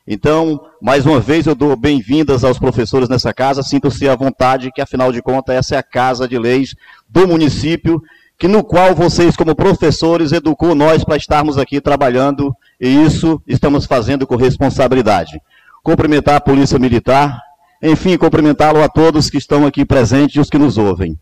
Então, 0.05 0.59
mais 0.81 1.05
uma 1.05 1.21
vez, 1.21 1.47
eu 1.47 1.55
dou 1.55 1.77
bem-vindas 1.77 2.43
aos 2.43 2.59
professores 2.59 3.07
nessa 3.07 3.33
casa, 3.33 3.63
sinto-se 3.63 4.09
à 4.09 4.15
vontade, 4.17 4.69
que 4.69 4.81
afinal 4.81 5.13
de 5.13 5.21
contas, 5.21 5.55
essa 5.55 5.75
é 5.75 5.77
a 5.77 5.83
casa 5.83 6.27
de 6.27 6.37
leis 6.37 6.75
do 7.07 7.25
município, 7.25 8.03
que 8.37 8.49
no 8.49 8.65
qual 8.65 8.93
vocês, 8.93 9.37
como 9.37 9.55
professores, 9.55 10.33
educou 10.33 10.75
nós 10.75 11.05
para 11.05 11.15
estarmos 11.15 11.57
aqui 11.57 11.79
trabalhando, 11.79 12.53
e 12.81 13.01
isso 13.05 13.41
estamos 13.47 13.85
fazendo 13.85 14.27
com 14.27 14.35
responsabilidade. 14.35 15.39
Cumprimentar 15.89 16.35
a 16.35 16.39
Polícia 16.39 16.77
Militar, 16.77 17.41
enfim, 17.81 18.15
cumprimentá-lo 18.15 18.83
a 18.83 18.87
todos 18.87 19.27
que 19.27 19.39
estão 19.39 19.65
aqui 19.65 19.83
presentes 19.83 20.35
e 20.35 20.39
os 20.39 20.47
que 20.47 20.59
nos 20.59 20.77
ouvem. 20.77 21.17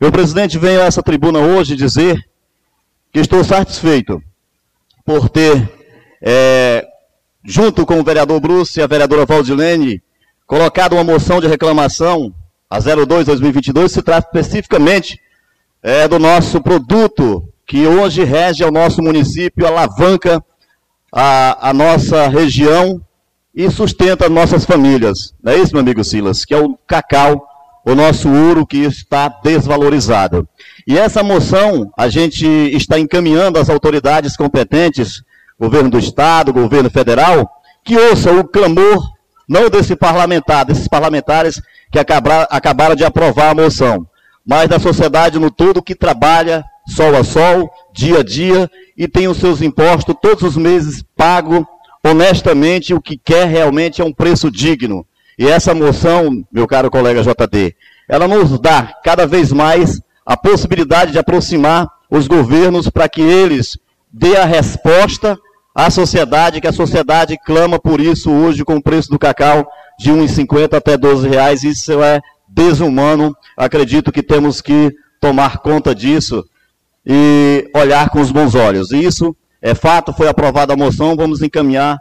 Meu 0.00 0.10
presidente 0.10 0.56
veio 0.56 0.80
a 0.80 0.86
essa 0.86 1.02
tribuna 1.02 1.38
hoje 1.38 1.76
dizer 1.76 2.26
que 3.12 3.20
estou 3.20 3.44
satisfeito 3.44 4.22
por 5.04 5.28
ter, 5.28 5.70
é, 6.22 6.82
junto 7.44 7.84
com 7.84 8.00
o 8.00 8.02
vereador 8.02 8.40
Bruce 8.40 8.80
e 8.80 8.82
a 8.82 8.86
vereadora 8.86 9.26
Valdilene, 9.26 10.02
colocado 10.46 10.94
uma 10.94 11.04
moção 11.04 11.38
de 11.38 11.46
reclamação 11.46 12.34
a 12.70 12.78
02-2022, 12.78 13.88
se 13.90 14.00
trata 14.00 14.28
especificamente 14.28 15.20
é, 15.82 16.08
do 16.08 16.18
nosso 16.18 16.58
produto 16.62 17.46
que 17.66 17.86
hoje 17.86 18.24
rege 18.24 18.64
ao 18.64 18.72
nosso 18.72 19.02
município, 19.02 19.66
alavanca 19.66 20.42
a, 21.12 21.68
a 21.68 21.74
nossa 21.74 22.28
região 22.28 23.02
e 23.56 23.70
sustenta 23.70 24.28
nossas 24.28 24.66
famílias. 24.66 25.32
Não 25.42 25.52
é 25.52 25.56
isso, 25.56 25.72
meu 25.72 25.80
amigo 25.80 26.04
Silas? 26.04 26.44
Que 26.44 26.52
é 26.52 26.58
o 26.58 26.78
cacau 26.86 27.48
o 27.86 27.94
nosso 27.94 28.28
ouro 28.28 28.66
que 28.66 28.78
está 28.78 29.28
desvalorizado. 29.28 30.46
E 30.84 30.98
essa 30.98 31.22
moção 31.22 31.88
a 31.96 32.08
gente 32.08 32.44
está 32.44 32.98
encaminhando 32.98 33.60
às 33.60 33.70
autoridades 33.70 34.36
competentes, 34.36 35.22
governo 35.58 35.88
do 35.88 35.98
estado, 35.98 36.52
governo 36.52 36.90
federal, 36.90 37.48
que 37.84 37.96
ouçam 37.96 38.40
o 38.40 38.44
clamor 38.44 39.00
não 39.48 39.70
desse 39.70 39.94
parlamentar, 39.94 40.64
desses 40.64 40.88
parlamentares 40.88 41.62
que 41.92 42.00
acabaram, 42.00 42.96
de 42.96 43.04
aprovar 43.04 43.50
a 43.50 43.54
moção, 43.54 44.04
mas 44.44 44.68
da 44.68 44.80
sociedade 44.80 45.38
no 45.38 45.48
todo 45.50 45.80
que 45.80 45.94
trabalha 45.94 46.64
sol 46.88 47.16
a 47.16 47.22
sol, 47.22 47.70
dia 47.94 48.18
a 48.18 48.24
dia 48.24 48.68
e 48.98 49.06
tem 49.06 49.28
os 49.28 49.36
seus 49.36 49.62
impostos 49.62 50.14
todos 50.20 50.42
os 50.42 50.56
meses 50.56 51.04
pago 51.16 51.64
honestamente, 52.06 52.94
o 52.94 53.00
que 53.00 53.16
quer 53.16 53.46
realmente 53.48 54.00
é 54.00 54.04
um 54.04 54.12
preço 54.12 54.50
digno. 54.50 55.04
E 55.38 55.46
essa 55.46 55.74
moção, 55.74 56.44
meu 56.50 56.66
caro 56.66 56.90
colega 56.90 57.22
JD, 57.22 57.74
ela 58.08 58.28
nos 58.28 58.58
dá 58.58 58.94
cada 59.04 59.26
vez 59.26 59.52
mais 59.52 60.00
a 60.24 60.36
possibilidade 60.36 61.12
de 61.12 61.18
aproximar 61.18 61.88
os 62.10 62.26
governos 62.26 62.88
para 62.88 63.08
que 63.08 63.20
eles 63.20 63.76
dê 64.12 64.36
a 64.36 64.44
resposta 64.44 65.36
à 65.74 65.90
sociedade, 65.90 66.60
que 66.60 66.68
a 66.68 66.72
sociedade 66.72 67.36
clama 67.44 67.78
por 67.78 68.00
isso 68.00 68.30
hoje 68.30 68.64
com 68.64 68.76
o 68.76 68.82
preço 68.82 69.10
do 69.10 69.18
cacau 69.18 69.66
de 69.98 70.10
1,50 70.10 70.74
até 70.74 70.96
12 70.96 71.28
reais. 71.28 71.64
Isso 71.64 72.02
é 72.02 72.20
desumano. 72.48 73.36
Acredito 73.56 74.12
que 74.12 74.22
temos 74.22 74.60
que 74.60 74.94
tomar 75.20 75.58
conta 75.58 75.94
disso 75.94 76.44
e 77.04 77.68
olhar 77.74 78.10
com 78.10 78.20
os 78.20 78.30
bons 78.30 78.54
olhos. 78.54 78.90
Isso 78.92 79.36
é 79.66 79.74
fato, 79.74 80.12
foi 80.12 80.28
aprovada 80.28 80.72
a 80.74 80.76
moção, 80.76 81.16
vamos 81.16 81.42
encaminhar 81.42 81.98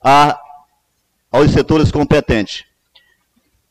a 0.00 0.38
aos 1.32 1.50
setores 1.50 1.90
competentes. 1.90 2.62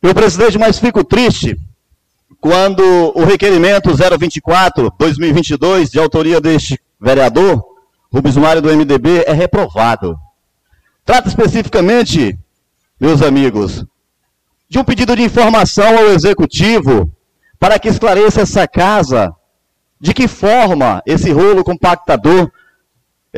Eu, 0.01 0.13
presidente, 0.13 0.57
mas 0.57 0.77
fico 0.77 1.01
triste 1.01 1.57
quando 2.41 2.83
o 3.15 3.23
requerimento 3.23 3.91
024-2022, 3.91 5.89
de 5.89 5.97
autoria 5.97 6.41
deste 6.41 6.77
vereador, 6.99 7.63
Rubens 8.11 8.35
Mário 8.35 8.61
do 8.61 8.69
MDB, 8.69 9.23
é 9.25 9.31
reprovado. 9.31 10.19
Trata 11.05 11.29
especificamente, 11.29 12.37
meus 12.99 13.21
amigos, 13.21 13.85
de 14.67 14.77
um 14.77 14.83
pedido 14.83 15.15
de 15.15 15.23
informação 15.23 15.97
ao 15.97 16.09
Executivo 16.09 17.09
para 17.57 17.79
que 17.79 17.87
esclareça 17.87 18.41
essa 18.41 18.67
casa 18.67 19.33
de 20.01 20.13
que 20.13 20.27
forma 20.27 21.01
esse 21.05 21.31
rolo 21.31 21.63
compactador 21.63 22.51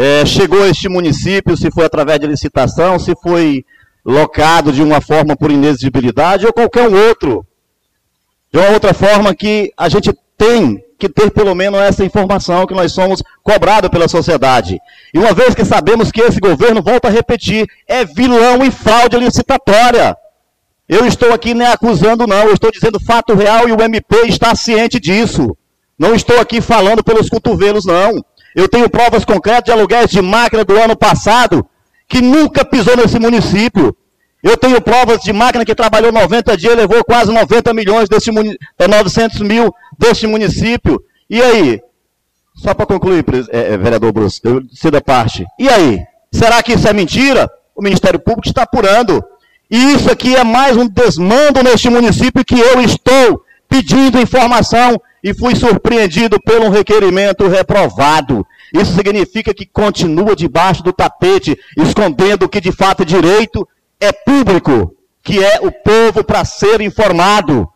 é, 0.02 0.26
chegou 0.26 0.64
a 0.64 0.70
este 0.70 0.88
município, 0.88 1.58
se 1.58 1.70
foi 1.70 1.84
através 1.84 2.18
de 2.22 2.26
licitação, 2.26 2.98
se 2.98 3.14
foi 3.22 3.66
locado 4.06 4.72
de 4.72 4.82
uma 4.82 5.02
forma 5.02 5.36
por 5.36 5.52
inexigibilidade 5.52 6.46
ou 6.46 6.54
qualquer 6.54 6.88
um 6.88 7.08
outro. 7.08 7.46
De 8.50 8.58
uma 8.58 8.70
outra 8.70 8.94
forma 8.94 9.36
que 9.36 9.74
a 9.76 9.90
gente 9.90 10.18
tem 10.38 10.82
que 10.98 11.10
ter 11.10 11.30
pelo 11.32 11.54
menos 11.54 11.82
essa 11.82 12.06
informação 12.06 12.66
que 12.66 12.74
nós 12.74 12.94
somos 12.94 13.22
cobrados 13.44 13.90
pela 13.90 14.08
sociedade. 14.08 14.80
E 15.14 15.20
uma 15.20 15.34
vez 15.34 15.54
que 15.54 15.66
sabemos 15.66 16.14
que 16.14 16.22
esse 16.22 16.40
governo, 16.40 16.82
volta 16.82 17.10
a 17.10 17.12
repetir, 17.12 17.68
é 17.86 18.06
vilão 18.06 18.64
e 18.64 18.72
fraude 18.72 19.18
licitatória. 19.18 20.16
Eu 20.88 21.06
estou 21.06 21.34
aqui 21.34 21.54
nem 21.54 21.68
acusando, 21.68 22.26
não, 22.26 22.44
eu 22.44 22.54
estou 22.54 22.72
dizendo 22.72 23.02
fato 23.02 23.34
real 23.34 23.68
e 23.68 23.74
o 23.74 23.82
MP 23.82 24.28
está 24.28 24.56
ciente 24.56 24.98
disso. 24.98 25.58
Não 26.00 26.16
estou 26.16 26.40
aqui 26.40 26.62
falando 26.62 27.04
pelos 27.04 27.28
cotovelos, 27.28 27.84
não. 27.84 28.24
Eu 28.56 28.68
tenho 28.68 28.90
provas 28.90 29.24
concretas 29.26 29.66
de 29.66 29.72
aluguéis 29.72 30.10
de 30.10 30.22
máquina 30.22 30.64
do 30.64 30.78
ano 30.78 30.96
passado 30.96 31.68
que 32.08 32.22
nunca 32.22 32.66
pisou 32.66 32.98
nesse 32.98 33.20
município. 33.20 33.96
Eu 34.42 34.58
tenho 34.58 34.82
provas 34.82 35.22
de 35.22 35.32
máquina 35.34 35.66
que 35.66 35.76
trabalhou 35.76 36.12
90 36.12 36.58
dias, 36.58 36.76
levou 36.76 37.04
quase 37.04 37.32
90 37.32 37.74
milhões 37.74 38.10
desse 38.10 38.32
900 38.32 39.42
mil 39.42 39.74
deste 39.98 40.26
município. 40.26 41.02
E 41.30 41.42
aí? 41.42 41.82
Só 42.56 42.74
para 42.74 42.86
concluir, 42.86 43.24
é, 43.52 43.74
é, 43.74 43.78
vereador 43.78 44.12
Bruce, 44.12 44.42
eu 44.44 44.62
sei 44.74 44.92
da 44.92 45.02
parte. 45.02 45.46
E 45.58 45.70
aí? 45.70 46.02
Será 46.32 46.64
que 46.64 46.74
isso 46.74 46.88
é 46.88 46.94
mentira? 46.94 47.50
O 47.76 47.82
Ministério 47.82 48.20
Público 48.20 48.48
está 48.48 48.64
apurando. 48.64 49.24
E 49.70 49.94
isso 49.94 50.12
aqui 50.12 50.36
é 50.36 50.44
mais 50.44 50.76
um 50.76 50.88
desmando 50.88 51.62
neste 51.62 51.90
município 51.90 52.44
que 52.44 52.60
eu 52.60 52.82
estou 52.82 53.44
pedindo 53.70 54.20
informação 54.20 55.00
e 55.24 55.34
fui 55.34 55.56
surpreendido 55.56 56.40
por 56.42 56.60
um 56.62 56.70
requerimento 56.70 57.48
reprovado. 57.48 58.46
Isso 58.74 58.94
significa 58.94 59.54
que 59.54 59.66
continua 59.66 60.36
debaixo 60.36 60.84
do 60.84 60.94
tapete, 60.94 61.58
escondendo 61.78 62.46
o 62.46 62.50
que 62.50 62.62
de 62.62 62.72
fato 62.72 63.04
é 63.04 63.06
direito, 63.06 63.68
é 64.00 64.12
público, 64.12 64.96
que 65.24 65.44
é 65.44 65.60
o 65.62 65.72
povo 65.72 66.24
para 66.24 66.46
ser 66.46 66.82
informado. 66.82 67.68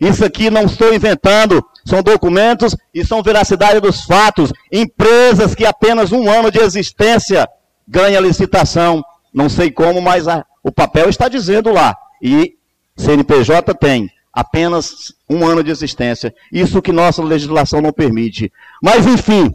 Isso 0.00 0.24
aqui 0.24 0.50
não 0.50 0.62
estou 0.62 0.94
inventando, 0.94 1.64
são 1.84 2.02
documentos 2.02 2.76
e 2.94 3.04
são 3.04 3.22
veracidade 3.22 3.80
dos 3.80 4.02
fatos. 4.02 4.52
Empresas 4.72 5.54
que 5.54 5.66
apenas 5.66 6.12
um 6.12 6.30
ano 6.30 6.50
de 6.50 6.60
existência 6.60 7.48
ganha 7.86 8.20
licitação. 8.20 9.04
Não 9.32 9.48
sei 9.48 9.70
como, 9.70 10.00
mas 10.00 10.28
a, 10.28 10.44
o 10.62 10.70
papel 10.70 11.08
está 11.08 11.28
dizendo 11.28 11.72
lá. 11.72 11.96
E 12.22 12.54
CNPJ 12.96 13.74
tem 13.74 14.10
apenas 14.32 15.12
um 15.28 15.46
ano 15.46 15.62
de 15.62 15.70
existência. 15.70 16.34
Isso 16.52 16.80
que 16.80 16.92
nossa 16.92 17.22
legislação 17.22 17.80
não 17.80 17.92
permite. 17.92 18.52
Mas, 18.82 19.06
enfim, 19.06 19.52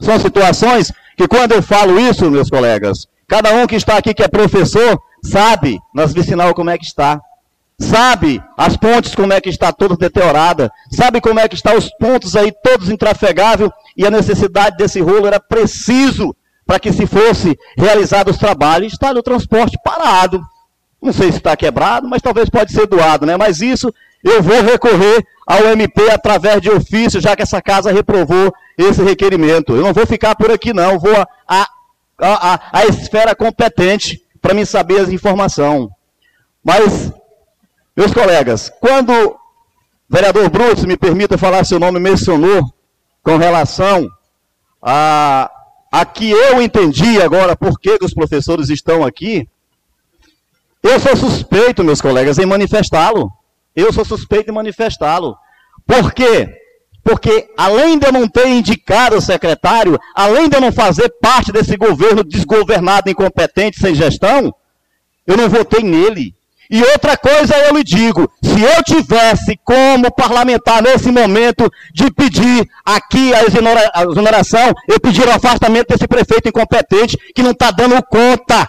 são 0.00 0.18
situações 0.18 0.92
que 1.16 1.28
quando 1.28 1.52
eu 1.52 1.62
falo 1.62 1.98
isso, 1.98 2.30
meus 2.30 2.48
colegas, 2.48 3.06
cada 3.28 3.52
um 3.52 3.66
que 3.66 3.76
está 3.76 3.96
aqui 3.96 4.14
que 4.14 4.22
é 4.22 4.28
professor, 4.28 5.00
sabe 5.22 5.78
nas 5.94 6.12
vicinal 6.12 6.54
como 6.54 6.70
é 6.70 6.78
que 6.78 6.84
está. 6.84 7.20
Sabe 7.78 8.42
as 8.58 8.76
pontes 8.76 9.14
como 9.14 9.32
é 9.32 9.40
que 9.40 9.48
está 9.48 9.72
toda 9.72 9.96
deteriorada. 9.96 10.70
Sabe 10.92 11.20
como 11.20 11.40
é 11.40 11.48
que 11.48 11.54
está 11.54 11.74
os 11.74 11.88
pontos 11.98 12.36
aí 12.36 12.52
todos 12.62 12.90
intrafegáveis 12.90 13.70
e 13.96 14.06
a 14.06 14.10
necessidade 14.10 14.76
desse 14.76 15.00
rolo 15.00 15.26
era 15.26 15.40
preciso 15.40 16.36
para 16.66 16.78
que 16.78 16.92
se 16.92 17.06
fosse 17.06 17.58
realizado 17.76 18.30
os 18.30 18.36
trabalhos. 18.36 18.92
Está 18.92 19.10
o 19.10 19.22
transporte 19.22 19.78
parado. 19.82 20.42
Não 21.02 21.12
sei 21.12 21.32
se 21.32 21.38
está 21.38 21.56
quebrado, 21.56 22.06
mas 22.06 22.20
talvez 22.20 22.50
pode 22.50 22.70
ser 22.70 22.86
doado, 22.86 23.24
né? 23.24 23.36
Mas 23.38 23.62
isso 23.62 23.92
eu 24.22 24.42
vou 24.42 24.60
recorrer 24.62 25.26
ao 25.46 25.64
MP 25.68 26.10
através 26.10 26.60
de 26.60 26.70
ofício, 26.70 27.20
já 27.20 27.34
que 27.34 27.42
essa 27.42 27.60
casa 27.60 27.92
reprovou 27.92 28.52
esse 28.76 29.02
requerimento. 29.02 29.74
Eu 29.74 29.82
não 29.82 29.92
vou 29.92 30.06
ficar 30.06 30.34
por 30.36 30.50
aqui, 30.50 30.72
não. 30.72 30.98
Vou 30.98 31.14
à 31.14 31.26
a, 31.48 31.68
a, 32.18 32.54
a, 32.54 32.60
a, 32.80 32.86
esfera 32.86 33.34
competente 33.34 34.22
para 34.40 34.54
me 34.54 34.64
saber 34.66 35.00
as 35.00 35.08
informações. 35.08 35.88
Mas, 36.62 37.12
meus 37.96 38.12
colegas, 38.12 38.70
quando 38.80 39.10
o 39.12 39.36
vereador 40.08 40.48
Bruto, 40.50 40.86
me 40.86 40.96
permita 40.96 41.38
falar 41.38 41.64
seu 41.64 41.80
nome, 41.80 41.98
mencionou 41.98 42.62
com 43.22 43.36
relação 43.36 44.08
a, 44.82 45.50
a 45.90 46.04
que 46.04 46.30
eu 46.30 46.60
entendi 46.60 47.20
agora 47.20 47.56
por 47.56 47.80
que 47.80 47.98
os 48.02 48.12
professores 48.12 48.68
estão 48.68 49.04
aqui, 49.04 49.48
eu 50.82 50.98
sou 50.98 51.16
suspeito, 51.16 51.84
meus 51.84 52.00
colegas, 52.00 52.38
em 52.38 52.46
manifestá-lo. 52.46 53.30
Eu 53.74 53.92
sou 53.92 54.04
suspeito 54.04 54.50
em 54.50 54.54
manifestá-lo. 54.54 55.36
Por 55.86 56.12
quê? 56.12 56.48
Porque 57.02 57.48
além 57.56 57.98
de 57.98 58.06
eu 58.06 58.12
não 58.12 58.28
ter 58.28 58.46
indicado 58.48 59.16
o 59.16 59.20
secretário, 59.20 59.98
além 60.14 60.48
de 60.48 60.56
eu 60.56 60.60
não 60.60 60.72
fazer 60.72 61.08
parte 61.20 61.50
desse 61.52 61.76
governo 61.76 62.22
desgovernado, 62.22 63.10
incompetente, 63.10 63.80
sem 63.80 63.94
gestão, 63.94 64.54
eu 65.26 65.36
não 65.36 65.48
votei 65.48 65.82
nele. 65.82 66.34
E 66.70 66.80
outra 66.84 67.16
coisa 67.16 67.56
eu 67.56 67.74
lhe 67.74 67.82
digo, 67.82 68.30
se 68.44 68.62
eu 68.62 68.82
tivesse 68.84 69.58
como 69.64 70.12
parlamentar 70.12 70.80
nesse 70.80 71.10
momento 71.10 71.68
de 71.92 72.12
pedir 72.12 72.64
aqui 72.84 73.34
a 73.34 73.42
exoneração, 73.42 74.72
eu 74.86 75.00
pedir 75.00 75.26
o 75.26 75.32
afastamento 75.32 75.88
desse 75.88 76.06
prefeito 76.06 76.48
incompetente 76.48 77.16
que 77.34 77.42
não 77.42 77.50
está 77.50 77.72
dando 77.72 78.00
conta 78.04 78.68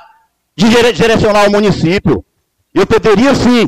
de 0.56 0.68
direcionar 0.94 1.48
o 1.48 1.52
município. 1.52 2.26
Eu 2.74 2.88
pediria 2.88 3.36
sim 3.36 3.68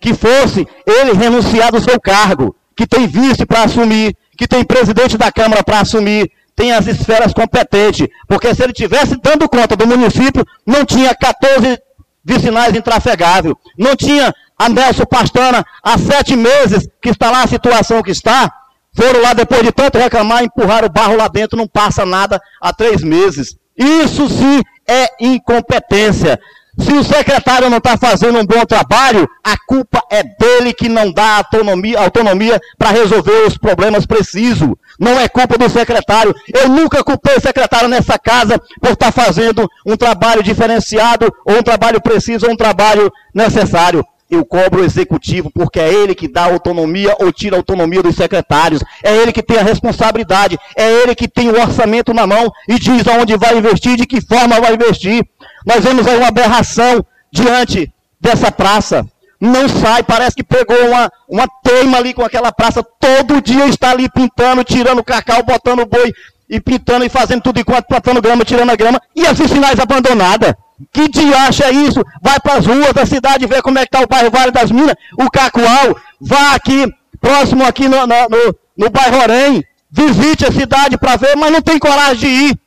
que 0.00 0.14
fosse 0.14 0.66
ele 0.86 1.12
renunciar 1.12 1.72
do 1.72 1.80
seu 1.80 2.00
cargo, 2.00 2.54
que 2.76 2.86
tem 2.86 3.06
vice 3.06 3.46
para 3.46 3.64
assumir, 3.64 4.16
que 4.36 4.46
tem 4.46 4.64
presidente 4.64 5.16
da 5.16 5.32
Câmara 5.32 5.64
para 5.64 5.80
assumir, 5.80 6.30
tem 6.54 6.72
as 6.72 6.86
esferas 6.86 7.32
competentes. 7.32 8.06
Porque 8.28 8.54
se 8.54 8.62
ele 8.62 8.72
tivesse 8.72 9.16
dando 9.20 9.48
conta 9.48 9.76
do 9.76 9.86
município, 9.86 10.44
não 10.66 10.84
tinha 10.84 11.14
14 11.14 11.78
vicinais 12.24 12.74
intrafegáveis, 12.74 13.54
não 13.78 13.94
tinha 13.94 14.34
a 14.58 14.68
Nelson 14.68 15.04
Pastana 15.04 15.64
há 15.82 15.98
sete 15.98 16.34
meses, 16.34 16.88
que 17.00 17.10
está 17.10 17.30
lá 17.30 17.42
a 17.42 17.46
situação 17.46 18.02
que 18.02 18.10
está, 18.10 18.50
foram 18.96 19.20
lá 19.20 19.34
depois 19.34 19.62
de 19.62 19.70
tanto 19.70 19.98
reclamar, 19.98 20.42
empurraram 20.42 20.86
o 20.88 20.90
barro 20.90 21.16
lá 21.16 21.28
dentro, 21.28 21.58
não 21.58 21.68
passa 21.68 22.06
nada 22.06 22.40
há 22.60 22.72
três 22.72 23.02
meses. 23.02 23.56
Isso 23.76 24.28
sim 24.28 24.62
é 24.88 25.08
incompetência. 25.20 26.40
Se 26.78 26.92
o 26.92 27.02
secretário 27.02 27.70
não 27.70 27.78
está 27.78 27.96
fazendo 27.96 28.38
um 28.38 28.44
bom 28.44 28.64
trabalho, 28.66 29.28
a 29.42 29.56
culpa 29.66 30.02
é 30.10 30.22
dele 30.22 30.74
que 30.74 30.88
não 30.88 31.10
dá 31.10 31.38
autonomia, 31.38 31.98
autonomia 31.98 32.60
para 32.76 32.90
resolver 32.90 33.46
os 33.46 33.56
problemas 33.56 34.04
precisos. 34.04 34.74
Não 34.98 35.18
é 35.18 35.26
culpa 35.28 35.56
do 35.56 35.70
secretário. 35.70 36.34
Eu 36.52 36.68
nunca 36.68 37.02
culpei 37.02 37.36
o 37.36 37.40
secretário 37.40 37.88
nessa 37.88 38.18
casa 38.18 38.58
por 38.80 38.92
estar 38.92 39.10
tá 39.10 39.12
fazendo 39.12 39.68
um 39.86 39.96
trabalho 39.96 40.42
diferenciado, 40.42 41.32
ou 41.46 41.58
um 41.58 41.62
trabalho 41.62 42.00
preciso, 42.00 42.46
ou 42.46 42.52
um 42.52 42.56
trabalho 42.56 43.10
necessário 43.34 44.04
eu 44.28 44.44
cobro 44.44 44.82
o 44.82 44.84
executivo, 44.84 45.50
porque 45.52 45.78
é 45.78 45.92
ele 45.92 46.14
que 46.14 46.26
dá 46.26 46.44
autonomia 46.44 47.14
ou 47.20 47.32
tira 47.32 47.56
a 47.56 47.58
autonomia 47.58 48.02
dos 48.02 48.16
secretários. 48.16 48.82
É 49.02 49.14
ele 49.16 49.32
que 49.32 49.42
tem 49.42 49.58
a 49.58 49.62
responsabilidade. 49.62 50.58
É 50.76 50.90
ele 51.02 51.14
que 51.14 51.28
tem 51.28 51.48
o 51.48 51.60
orçamento 51.60 52.12
na 52.12 52.26
mão 52.26 52.50
e 52.68 52.78
diz 52.78 53.06
aonde 53.06 53.36
vai 53.36 53.56
investir, 53.56 53.96
de 53.96 54.06
que 54.06 54.20
forma 54.20 54.60
vai 54.60 54.74
investir. 54.74 55.24
Nós 55.66 55.82
vemos 55.82 56.06
aí 56.06 56.16
uma 56.16 56.28
aberração 56.28 57.04
diante 57.32 57.92
dessa 58.20 58.52
praça. 58.52 59.04
Não 59.40 59.68
sai, 59.68 60.02
parece 60.02 60.36
que 60.36 60.44
pegou 60.44 60.78
uma, 60.88 61.10
uma 61.28 61.46
teima 61.62 61.98
ali 61.98 62.14
com 62.14 62.24
aquela 62.24 62.52
praça. 62.52 62.82
Todo 62.82 63.42
dia 63.42 63.66
está 63.66 63.90
ali 63.90 64.08
pintando, 64.08 64.62
tirando 64.62 65.04
cacau, 65.04 65.42
botando 65.42 65.84
boi 65.84 66.14
e 66.48 66.60
pintando 66.60 67.04
e 67.04 67.08
fazendo 67.08 67.42
tudo 67.42 67.58
enquanto, 67.58 67.86
plantando 67.86 68.22
grama, 68.22 68.44
tirando 68.44 68.70
a 68.70 68.76
grama. 68.76 69.00
E 69.14 69.26
as 69.26 69.36
vicinais 69.36 69.78
abandonadas. 69.78 70.54
Que 70.92 71.08
diacho 71.08 71.64
é 71.64 71.72
isso? 71.72 72.02
Vai 72.22 72.38
para 72.38 72.54
as 72.54 72.66
ruas 72.66 72.92
da 72.92 73.04
cidade 73.04 73.46
ver 73.46 73.62
como 73.62 73.78
é 73.78 73.82
que 73.82 73.88
está 73.88 74.00
o 74.00 74.06
bairro 74.06 74.30
Vale 74.30 74.52
das 74.52 74.70
Minas, 74.70 74.94
o 75.18 75.30
Cacoal. 75.30 75.96
Vá 76.20 76.54
aqui, 76.54 76.86
próximo 77.20 77.64
aqui 77.64 77.88
no, 77.88 78.06
no, 78.06 78.28
no, 78.28 78.54
no 78.76 78.90
bairro 78.90 79.18
Orém. 79.18 79.64
Visite 79.90 80.44
a 80.46 80.52
cidade 80.52 80.98
para 80.98 81.16
ver, 81.16 81.36
mas 81.36 81.50
não 81.50 81.62
tem 81.62 81.78
coragem 81.78 82.16
de 82.16 82.26
ir. 82.26 82.60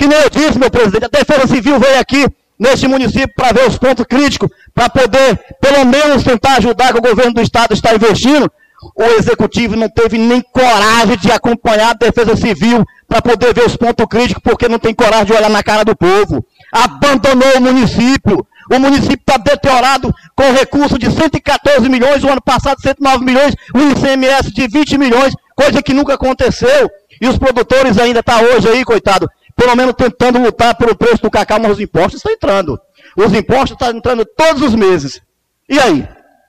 Que 0.00 0.06
nem 0.06 0.18
eu 0.18 0.30
disse, 0.30 0.58
meu 0.58 0.70
presidente, 0.70 1.04
a 1.04 1.08
Defesa 1.08 1.46
Civil 1.46 1.78
veio 1.78 2.00
aqui 2.00 2.26
neste 2.58 2.88
município 2.88 3.34
para 3.36 3.52
ver 3.52 3.68
os 3.68 3.76
pontos 3.76 4.06
críticos, 4.08 4.48
para 4.74 4.88
poder, 4.88 5.38
pelo 5.60 5.84
menos, 5.84 6.24
tentar 6.24 6.56
ajudar 6.56 6.94
que 6.94 6.98
o 6.98 7.02
governo 7.02 7.34
do 7.34 7.42
estado 7.42 7.74
está 7.74 7.94
investindo. 7.94 8.50
O 8.96 9.04
executivo 9.18 9.76
não 9.76 9.90
teve 9.90 10.16
nem 10.16 10.40
coragem 10.40 11.18
de 11.18 11.30
acompanhar 11.30 11.90
a 11.90 11.92
Defesa 11.92 12.34
Civil 12.34 12.82
para 13.06 13.20
poder 13.20 13.52
ver 13.52 13.66
os 13.66 13.76
pontos 13.76 14.06
críticos, 14.06 14.42
porque 14.42 14.70
não 14.70 14.78
tem 14.78 14.94
coragem 14.94 15.26
de 15.26 15.32
olhar 15.34 15.50
na 15.50 15.62
cara 15.62 15.84
do 15.84 15.94
povo 15.94 16.42
abandonou 16.72 17.56
o 17.56 17.60
município. 17.60 18.46
O 18.70 18.78
município 18.78 19.18
está 19.18 19.36
deteriorado 19.36 20.14
com 20.36 20.52
recurso 20.52 20.98
de 20.98 21.10
114 21.10 21.88
milhões, 21.88 22.22
o 22.22 22.28
ano 22.28 22.40
passado 22.40 22.80
109 22.80 23.24
milhões, 23.24 23.54
o 23.74 23.80
ICMS 23.80 24.52
de 24.52 24.68
20 24.68 24.96
milhões, 24.96 25.34
coisa 25.56 25.82
que 25.82 25.92
nunca 25.92 26.14
aconteceu. 26.14 26.88
E 27.20 27.26
os 27.26 27.36
produtores 27.36 27.98
ainda 27.98 28.20
estão 28.20 28.38
tá 28.38 28.44
hoje 28.44 28.68
aí, 28.68 28.84
coitado, 28.84 29.28
pelo 29.56 29.76
menos 29.76 29.94
tentando 29.94 30.38
lutar 30.38 30.74
pelo 30.76 30.96
preço 30.96 31.22
do 31.22 31.30
cacau, 31.30 31.60
mas 31.60 31.72
os 31.72 31.80
impostos 31.80 32.16
estão 32.16 32.32
entrando. 32.32 32.80
Os 33.16 33.32
impostos 33.32 33.72
estão 33.72 33.90
entrando 33.90 34.24
todos 34.24 34.62
os 34.62 34.74
meses. 34.74 35.20
E 35.68 35.78
aí? 35.78 36.08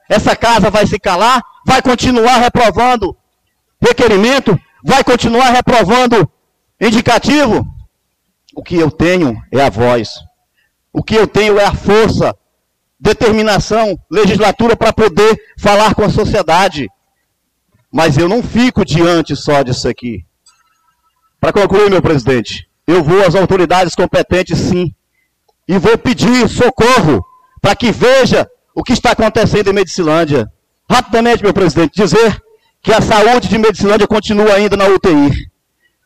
Essa 0.09 0.35
casa 0.35 0.69
vai 0.69 0.85
se 0.85 0.99
calar? 0.99 1.41
Vai 1.65 1.81
continuar 1.81 2.37
reprovando 2.37 3.15
requerimento? 3.79 4.59
Vai 4.83 5.03
continuar 5.03 5.49
reprovando 5.51 6.29
indicativo? 6.79 7.65
O 8.53 8.63
que 8.63 8.75
eu 8.75 8.91
tenho 8.91 9.41
é 9.51 9.61
a 9.61 9.69
voz. 9.69 10.15
O 10.91 11.01
que 11.01 11.15
eu 11.15 11.25
tenho 11.25 11.57
é 11.57 11.65
a 11.65 11.73
força, 11.73 12.35
determinação, 12.99 13.97
legislatura 14.09 14.75
para 14.75 14.91
poder 14.91 15.39
falar 15.57 15.95
com 15.95 16.03
a 16.03 16.09
sociedade. 16.09 16.89
Mas 17.91 18.17
eu 18.17 18.27
não 18.27 18.43
fico 18.43 18.83
diante 18.83 19.35
só 19.35 19.63
disso 19.63 19.87
aqui. 19.87 20.25
Para 21.39 21.53
concluir, 21.53 21.89
meu 21.89 22.01
presidente, 22.01 22.69
eu 22.87 23.03
vou 23.03 23.25
às 23.25 23.35
autoridades 23.35 23.95
competentes 23.95 24.57
sim. 24.57 24.93
E 25.67 25.77
vou 25.77 25.97
pedir 25.97 26.49
socorro 26.49 27.23
para 27.61 27.75
que 27.75 27.91
veja 27.91 28.49
o 28.73 28.83
que 28.83 28.93
está 28.93 29.11
acontecendo 29.11 29.69
em 29.69 29.73
Medicilândia. 29.73 30.51
Rapidamente, 30.89 31.43
meu 31.43 31.53
presidente, 31.53 31.95
dizer 31.95 32.41
que 32.81 32.91
a 32.91 33.01
saúde 33.01 33.47
de 33.47 33.57
Medicilândia 33.57 34.07
continua 34.07 34.55
ainda 34.55 34.75
na 34.75 34.87
UTI. 34.87 35.49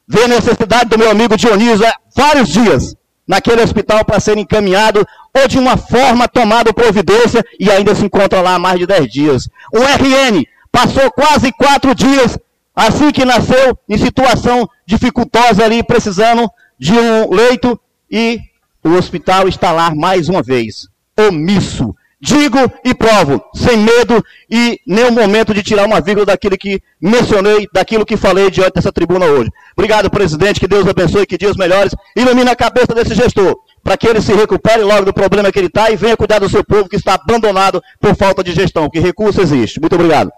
Vê 0.08 0.24
a 0.24 0.28
necessidade 0.28 0.90
do 0.90 1.00
meu 1.00 1.10
amigo 1.10 1.38
Dionísio 1.38 1.88
há 1.88 1.94
vários 2.16 2.50
dias 2.50 2.96
naquele 3.28 3.62
hospital 3.62 4.06
para 4.06 4.20
ser 4.20 4.38
encaminhado 4.38 5.06
ou 5.34 5.48
de 5.48 5.58
uma 5.58 5.78
forma 5.78 6.28
tomado 6.28 6.74
providência 6.74 7.44
e 7.60 7.72
ainda 7.72 7.96
se 7.96 8.06
encontra 8.06 8.42
lá 8.42 8.56
há 8.56 8.60
mais 8.60 8.78
de 8.78 8.86
10 8.86 9.12
dias. 9.12 9.50
O 9.74 9.80
RN 9.80 10.44
passou 10.72 11.10
quase 11.12 11.52
quatro 11.54 11.96
dias 11.96 12.38
assim 12.76 13.12
que 13.12 13.26
nasceu 13.26 13.78
em 13.88 13.98
situação 13.98 14.70
dificultosa 14.86 15.64
ali, 15.64 15.82
precisando 15.82 16.50
de 16.80 16.94
um 16.94 17.34
leito 17.34 17.80
e 18.10 18.40
o 18.84 18.90
hospital 18.92 19.46
lá 19.74 19.94
mais 19.94 20.30
uma 20.30 20.42
vez, 20.42 20.88
omisso, 21.18 21.96
Digo 22.26 22.58
e 22.84 22.92
provo, 22.96 23.44
sem 23.54 23.78
medo 23.78 24.24
e 24.50 24.80
nenhum 24.88 25.12
momento 25.12 25.54
de 25.54 25.62
tirar 25.62 25.86
uma 25.86 26.02
vírgula 26.02 26.26
daquilo 26.26 26.58
que 26.58 26.82
mencionei, 27.00 27.68
daquilo 27.72 28.04
que 28.04 28.18
falei 28.18 28.50
diante 28.50 28.74
dessa 28.74 28.92
tribuna 28.92 29.28
hoje. 29.28 29.52
Obrigado, 29.78 30.10
presidente, 30.10 30.60
que 30.60 30.68
Deus 30.68 30.88
abençoe, 30.88 31.28
que 31.28 31.38
dias 31.38 31.56
melhores 31.56 31.94
ilumine 32.16 32.50
a 32.50 32.56
cabeça 32.56 32.96
desse 32.96 33.14
gestor, 33.14 33.56
para 33.84 33.96
que 33.96 34.08
ele 34.08 34.22
se 34.22 34.34
recupere 34.34 34.82
logo 34.82 35.06
do 35.06 35.14
problema 35.14 35.52
que 35.52 35.60
ele 35.60 35.68
está 35.68 35.92
e 35.92 35.96
venha 35.96 36.18
cuidar 36.18 36.40
do 36.40 36.50
seu 36.50 36.64
povo 36.64 36.90
que 36.90 36.96
está 36.96 37.14
abandonado 37.14 37.80
por 38.00 38.16
falta 38.16 38.44
de 38.44 38.54
gestão, 38.54 38.90
que 38.90 39.00
recurso 39.00 39.42
existe. 39.42 39.80
Muito 39.80 39.94
obrigado. 39.94 40.32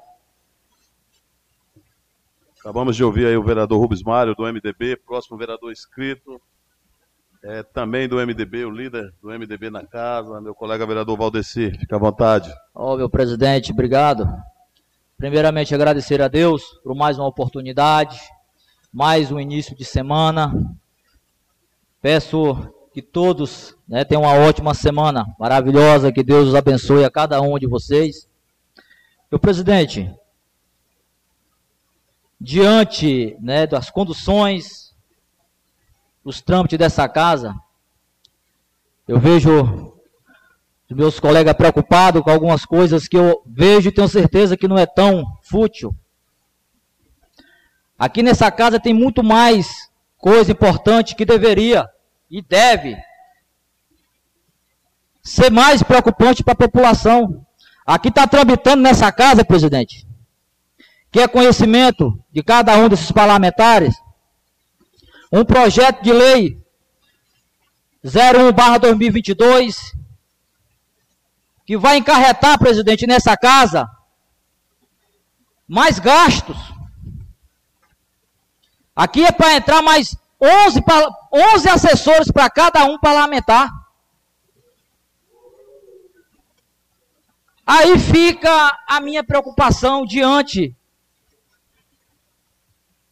Acabamos 2.67 2.97
de 2.97 3.03
ouvir 3.05 3.25
aí 3.27 3.37
o 3.37 3.43
vereador 3.43 3.79
Rubens 3.79 4.03
Mário, 4.03 4.35
do 4.35 4.43
MDB, 4.43 4.97
próximo 4.97 5.37
vereador 5.37 5.71
inscrito, 5.71 6.37
é, 7.41 7.63
também 7.63 8.09
do 8.09 8.17
MDB, 8.17 8.65
o 8.65 8.69
líder 8.69 9.13
do 9.21 9.29
MDB 9.29 9.69
na 9.69 9.85
casa, 9.85 10.41
meu 10.41 10.53
colega 10.53 10.85
vereador 10.85 11.17
Valdeci, 11.17 11.71
fica 11.71 11.95
à 11.95 11.99
vontade. 11.99 12.53
Ó, 12.75 12.93
oh, 12.93 12.97
meu 12.97 13.09
presidente, 13.09 13.71
obrigado. 13.71 14.27
Primeiramente, 15.17 15.73
agradecer 15.73 16.21
a 16.21 16.27
Deus 16.27 16.61
por 16.83 16.93
mais 16.93 17.17
uma 17.17 17.25
oportunidade, 17.25 18.19
mais 18.91 19.31
um 19.31 19.39
início 19.39 19.73
de 19.73 19.85
semana. 19.85 20.53
Peço 22.01 22.69
que 22.91 23.01
todos 23.01 23.77
né, 23.87 24.03
tenham 24.03 24.23
uma 24.23 24.33
ótima 24.33 24.73
semana, 24.73 25.25
maravilhosa, 25.39 26.11
que 26.11 26.21
Deus 26.21 26.49
os 26.49 26.55
abençoe 26.55 27.05
a 27.05 27.09
cada 27.09 27.41
um 27.41 27.57
de 27.57 27.65
vocês. 27.65 28.27
Meu 29.31 29.39
presidente, 29.39 30.13
diante 32.39 33.35
né, 33.39 33.65
das 33.65 33.89
conduções 33.89 34.95
os 36.23 36.41
trâmites 36.41 36.77
dessa 36.77 37.07
casa, 37.07 37.55
eu 39.07 39.19
vejo 39.19 39.93
meus 40.89 41.19
colegas 41.19 41.53
preocupados 41.53 42.21
com 42.21 42.29
algumas 42.29 42.65
coisas 42.65 43.07
que 43.07 43.17
eu 43.17 43.41
vejo 43.45 43.89
e 43.89 43.91
tenho 43.91 44.07
certeza 44.07 44.57
que 44.57 44.67
não 44.67 44.77
é 44.77 44.85
tão 44.85 45.23
fútil. 45.43 45.95
Aqui 47.97 48.21
nessa 48.23 48.51
casa 48.51 48.79
tem 48.79 48.93
muito 48.93 49.23
mais 49.23 49.89
coisa 50.17 50.51
importante 50.51 51.15
que 51.15 51.25
deveria 51.25 51.89
e 52.29 52.41
deve 52.41 52.95
ser 55.23 55.51
mais 55.51 55.83
preocupante 55.83 56.43
para 56.43 56.53
a 56.53 56.57
população. 56.57 57.45
Aqui 57.85 58.09
está 58.09 58.27
tramitando 58.27 58.81
nessa 58.81 59.11
casa, 59.11 59.43
presidente, 59.43 60.06
que 61.17 61.21
é 61.23 61.27
conhecimento 61.27 62.23
de 62.31 62.43
cada 62.43 62.77
um 62.77 62.87
desses 62.87 63.11
parlamentares, 63.11 63.95
um 65.31 65.43
projeto 65.43 66.03
de 66.03 66.13
lei 66.13 66.63
01/2022 68.05 69.95
que 71.65 71.75
vai 71.75 71.97
encarretar, 71.97 72.59
presidente, 72.59 73.07
nessa 73.07 73.35
casa 73.35 73.89
mais 75.67 75.97
gastos. 75.97 76.55
Aqui 78.95 79.25
é 79.25 79.31
para 79.31 79.55
entrar 79.55 79.81
mais 79.81 80.15
11, 80.39 80.83
11 81.33 81.67
assessores 81.67 82.31
para 82.31 82.47
cada 82.47 82.85
um 82.85 82.99
parlamentar. 82.99 83.71
Aí 87.65 87.97
fica 87.97 88.77
a 88.87 89.01
minha 89.01 89.23
preocupação 89.23 90.05
diante 90.05 90.76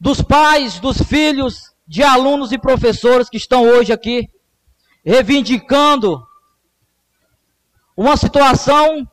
dos 0.05 0.21
pais, 0.21 0.79
dos 0.79 1.01
filhos 1.01 1.73
de 1.87 2.03
alunos 2.03 2.51
e 2.51 2.59
professores 2.59 3.27
que 3.27 3.37
estão 3.37 3.63
hoje 3.63 3.91
aqui 3.91 4.29
reivindicando 5.03 6.23
uma 7.97 8.15
situação 8.15 9.09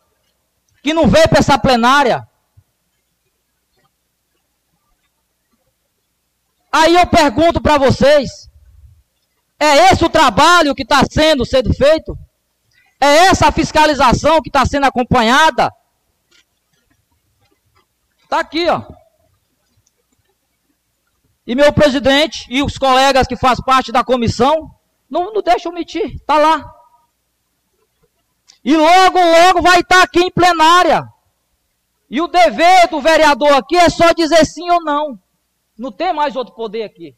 que 0.82 0.92
não 0.92 1.08
veio 1.08 1.26
para 1.30 1.38
essa 1.38 1.58
plenária. 1.58 2.28
Aí 6.70 6.94
eu 6.94 7.06
pergunto 7.06 7.58
para 7.58 7.78
vocês: 7.78 8.50
é 9.58 9.90
esse 9.90 10.04
o 10.04 10.10
trabalho 10.10 10.74
que 10.74 10.82
está 10.82 11.02
sendo, 11.10 11.46
sendo 11.46 11.72
feito? 11.72 12.18
É 13.00 13.28
essa 13.28 13.48
a 13.48 13.52
fiscalização 13.52 14.42
que 14.42 14.50
está 14.50 14.66
sendo 14.66 14.84
acompanhada? 14.84 15.72
Está 18.24 18.40
aqui, 18.40 18.68
ó. 18.68 19.00
E 21.52 21.54
meu 21.54 21.70
presidente 21.70 22.46
e 22.48 22.62
os 22.62 22.78
colegas 22.78 23.26
que 23.26 23.36
fazem 23.36 23.62
parte 23.62 23.92
da 23.92 24.02
comissão 24.02 24.74
não, 25.10 25.34
não 25.34 25.42
deixam 25.42 25.70
omitir, 25.70 26.14
está 26.14 26.38
lá. 26.38 26.64
E 28.64 28.74
logo, 28.74 29.18
logo 29.18 29.60
vai 29.60 29.80
estar 29.80 29.96
tá 29.96 30.02
aqui 30.02 30.20
em 30.20 30.30
plenária. 30.30 31.06
E 32.08 32.22
o 32.22 32.26
dever 32.26 32.88
do 32.88 33.02
vereador 33.02 33.52
aqui 33.52 33.76
é 33.76 33.90
só 33.90 34.14
dizer 34.14 34.46
sim 34.46 34.70
ou 34.70 34.82
não. 34.82 35.20
Não 35.76 35.92
tem 35.92 36.10
mais 36.14 36.36
outro 36.36 36.54
poder 36.54 36.84
aqui. 36.84 37.14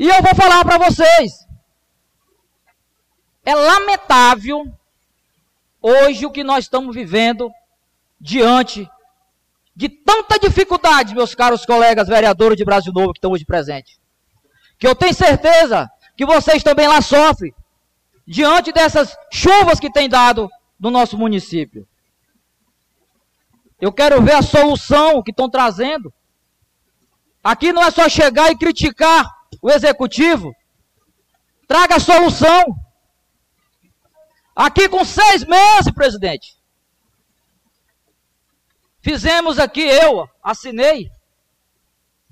E 0.00 0.08
eu 0.08 0.20
vou 0.20 0.34
falar 0.34 0.64
para 0.64 0.78
vocês. 0.78 1.46
É 3.44 3.54
lamentável 3.54 4.64
hoje 5.80 6.26
o 6.26 6.32
que 6.32 6.42
nós 6.42 6.64
estamos 6.64 6.92
vivendo 6.92 7.52
diante 8.20 8.90
de 9.74 9.88
tanta 9.88 10.38
dificuldade, 10.38 11.14
meus 11.14 11.34
caros 11.34 11.64
colegas 11.64 12.08
vereadores 12.08 12.56
de 12.56 12.64
Brasil 12.64 12.92
Novo 12.92 13.12
que 13.12 13.18
estão 13.18 13.32
hoje 13.32 13.44
presentes. 13.44 13.98
Que 14.78 14.86
eu 14.86 14.94
tenho 14.94 15.14
certeza 15.14 15.90
que 16.16 16.26
vocês 16.26 16.62
também 16.62 16.86
lá 16.86 17.00
sofrem 17.00 17.54
diante 18.26 18.72
dessas 18.72 19.16
chuvas 19.32 19.80
que 19.80 19.90
tem 19.90 20.08
dado 20.08 20.48
no 20.78 20.90
nosso 20.90 21.16
município. 21.16 21.86
Eu 23.80 23.92
quero 23.92 24.22
ver 24.22 24.34
a 24.34 24.42
solução 24.42 25.22
que 25.22 25.30
estão 25.30 25.48
trazendo. 25.48 26.12
Aqui 27.42 27.72
não 27.72 27.82
é 27.82 27.90
só 27.90 28.08
chegar 28.08 28.50
e 28.52 28.56
criticar 28.56 29.26
o 29.60 29.70
executivo. 29.70 30.54
Traga 31.66 31.96
a 31.96 32.00
solução. 32.00 32.64
Aqui 34.54 34.88
com 34.88 35.04
seis 35.04 35.44
meses, 35.44 35.90
presidente. 35.92 36.61
Fizemos 39.02 39.58
aqui, 39.58 39.82
eu 39.82 40.28
assinei, 40.42 41.10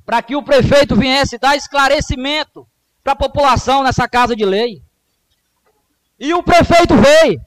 para 0.06 0.22
que 0.22 0.36
o 0.36 0.42
prefeito 0.42 0.96
viesse 0.96 1.38
dar 1.38 1.56
esclarecimento 1.56 2.66
para 3.02 3.12
a 3.12 3.16
população 3.16 3.82
nessa 3.82 4.08
casa 4.08 4.36
de 4.36 4.44
lei. 4.44 4.82
E 6.18 6.32
o 6.32 6.42
prefeito 6.42 6.94
veio. 6.96 7.40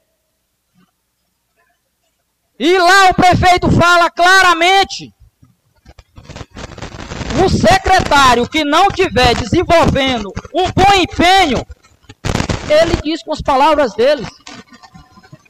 E 2.59 2.77
lá 2.77 3.09
o 3.09 3.13
prefeito 3.13 3.71
fala 3.71 4.09
claramente: 4.11 5.13
o 7.43 7.49
secretário 7.49 8.47
que 8.47 8.63
não 8.63 8.89
tiver 8.89 9.35
desenvolvendo 9.35 10.31
um 10.53 10.71
bom 10.71 10.93
empenho 10.95 11.65
ele 12.69 12.95
disse 13.03 13.23
com 13.23 13.33
as 13.33 13.41
palavras 13.41 13.93
deles 13.93 14.27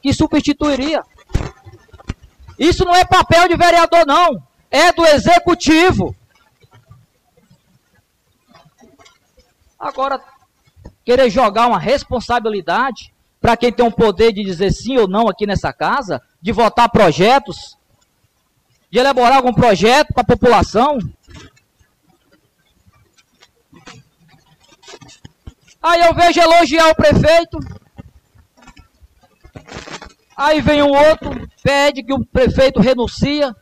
que 0.02 0.12
substituiria. 0.12 1.02
Isso 2.58 2.84
não 2.84 2.94
é 2.94 3.04
papel 3.04 3.48
de 3.48 3.56
vereador, 3.56 4.06
não. 4.06 4.42
É 4.70 4.92
do 4.92 5.04
executivo. 5.06 6.14
Agora, 9.78 10.20
querer 11.04 11.28
jogar 11.28 11.66
uma 11.66 11.78
responsabilidade 11.78 13.12
para 13.40 13.56
quem 13.56 13.70
tem 13.70 13.86
o 13.86 13.92
poder 13.92 14.32
de 14.32 14.42
dizer 14.42 14.72
sim 14.72 14.96
ou 14.96 15.06
não 15.06 15.28
aqui 15.28 15.46
nessa 15.46 15.72
casa, 15.72 16.22
de 16.40 16.50
votar 16.50 16.88
projetos, 16.88 17.76
de 18.90 18.98
elaborar 18.98 19.36
algum 19.36 19.52
projeto 19.52 20.14
para 20.14 20.22
a 20.22 20.26
população. 20.26 20.98
Aí 25.82 26.00
eu 26.00 26.14
vejo 26.14 26.40
elogiar 26.40 26.88
o 26.88 26.94
prefeito. 26.94 27.58
Aí 30.36 30.60
vem 30.60 30.82
um 30.82 30.90
outro, 30.90 31.48
pede 31.62 32.02
que 32.02 32.12
o 32.12 32.24
prefeito 32.24 32.80
renuncia. 32.80 33.54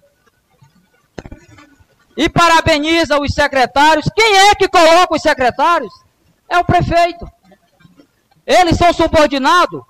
E 2.16 2.28
parabeniza 2.28 3.20
os 3.20 3.32
secretários. 3.34 4.06
Quem 4.14 4.36
é 4.50 4.54
que 4.54 4.68
coloca 4.68 5.14
os 5.14 5.22
secretários? 5.22 5.92
É 6.48 6.58
o 6.58 6.64
prefeito. 6.64 7.26
Eles 8.46 8.76
são 8.76 8.92
subordinados 8.92 9.82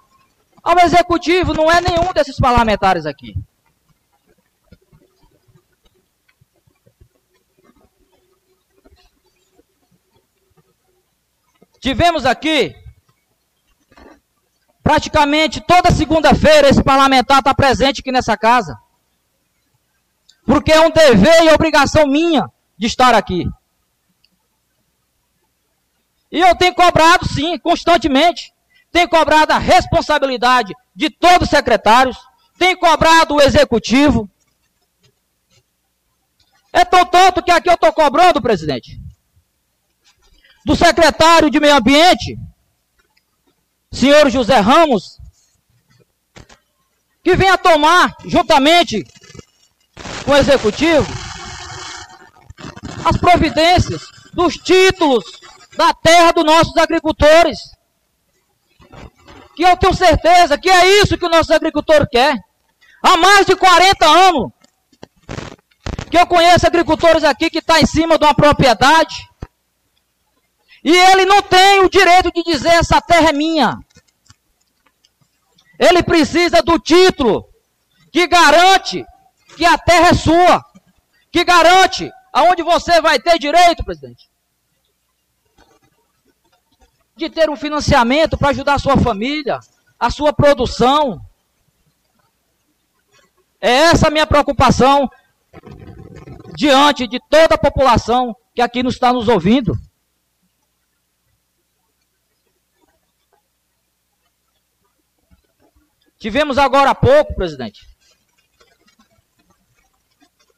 ao 0.63 0.79
executivo, 0.79 1.53
não 1.53 1.71
é 1.71 1.81
nenhum 1.81 2.13
desses 2.13 2.37
parlamentares 2.39 3.07
aqui. 3.07 3.35
Tivemos 11.81 12.25
aqui, 12.25 12.77
praticamente 14.83 15.61
toda 15.61 15.91
segunda-feira, 15.91 16.69
esse 16.69 16.83
parlamentar 16.83 17.39
está 17.39 17.55
presente 17.55 18.01
aqui 18.01 18.11
nessa 18.11 18.37
casa. 18.37 18.77
Porque 20.45 20.73
é 20.73 20.81
um 20.81 20.91
dever 20.91 21.45
e 21.45 21.51
obrigação 21.51 22.07
minha 22.07 22.51
de 22.77 22.87
estar 22.87 23.15
aqui. 23.15 23.47
E 26.31 26.41
eu 26.41 26.57
tenho 26.57 26.75
cobrado, 26.75 27.29
sim, 27.29 27.59
constantemente. 27.59 28.53
Tenho 28.91 29.09
cobrado 29.09 29.53
a 29.53 29.59
responsabilidade 29.59 30.75
de 30.95 31.11
todos 31.11 31.43
os 31.43 31.51
secretários. 31.51 32.17
Tenho 32.59 32.79
cobrado 32.79 33.35
o 33.35 33.41
executivo. 33.41 34.29
É 36.73 36.85
tão 36.85 37.05
tanto 37.05 37.43
que 37.43 37.51
aqui 37.51 37.69
eu 37.69 37.75
estou 37.75 37.93
cobrando, 37.93 38.41
presidente, 38.41 38.99
do 40.65 40.75
secretário 40.75 41.51
de 41.51 41.61
Meio 41.61 41.77
Ambiente, 41.77 42.39
senhor 43.93 44.31
José 44.31 44.59
Ramos, 44.59 45.19
que 47.23 47.37
venha 47.37 47.59
tomar, 47.59 48.17
juntamente 48.25 49.07
com 50.25 50.33
o 50.33 50.37
executivo, 50.37 51.07
as 53.05 53.17
providências 53.17 54.03
dos 54.33 54.57
títulos 54.57 55.25
da 55.77 55.93
terra 55.93 56.33
dos 56.33 56.45
nossos 56.45 56.77
agricultores. 56.77 57.59
Que 59.55 59.65
eu 59.65 59.77
tenho 59.77 59.95
certeza 59.95 60.59
que 60.59 60.71
é 60.71 61.01
isso 61.03 61.19
que 61.19 61.27
o 61.27 61.31
nosso 61.31 61.53
agricultor 61.53 62.09
quer. 62.11 62.37
Há 63.03 63.17
mais 63.17 63.45
de 63.47 63.55
40 63.55 64.07
anos 64.07 64.51
que 66.11 66.19
eu 66.19 66.27
conheço 66.27 66.67
agricultores 66.67 67.25
aqui 67.25 67.51
que 67.51 67.59
estão 67.59 67.77
tá 67.77 67.81
em 67.81 67.87
cima 67.87 68.19
de 68.19 68.25
uma 68.25 68.35
propriedade 68.35 69.29
e 70.85 70.97
ele 70.97 71.25
não 71.25 71.43
tem 71.43 71.81
o 71.81 71.91
direito 71.91 72.31
de 72.33 72.43
dizer 72.43 72.71
essa 72.71 73.01
terra 73.01 73.31
é 73.31 73.33
minha. 73.33 73.79
Ele 75.79 76.03
precisa 76.03 76.63
do 76.63 76.79
título 76.79 77.49
que 78.11 78.27
garante 78.27 79.05
que 79.57 79.65
a 79.65 79.77
terra 79.79 80.09
é 80.09 80.15
sua, 80.15 80.65
que 81.31 81.45
garante 81.45 82.11
aonde 82.33 82.63
você 82.63 83.01
vai 83.01 83.19
ter 83.19 83.39
direito, 83.39 83.85
presidente 83.85 84.33
de 87.17 87.31
ter 87.31 87.49
um 87.51 87.57
financiamento 87.57 88.37
para 88.37 88.51
ajudar 88.51 88.75
a 88.75 88.79
sua 88.79 88.97
família, 88.97 89.61
a 89.99 90.11
sua 90.11 90.33
produção. 90.33 91.21
É 93.61 93.71
essa 93.71 94.09
a 94.09 94.11
minha 94.11 94.27
preocupação 94.27 95.09
diante 96.57 97.07
de 97.07 97.21
toda 97.31 97.55
a 97.55 97.59
população 97.59 98.35
que 98.55 98.61
aqui 98.61 98.83
nos 98.83 98.95
está 98.95 99.13
nos 99.13 99.29
ouvindo. 99.29 99.75
Tivemos 106.23 106.57
agora 106.57 106.91
há 106.91 106.95
pouco, 106.95 107.35
presidente. 107.35 107.85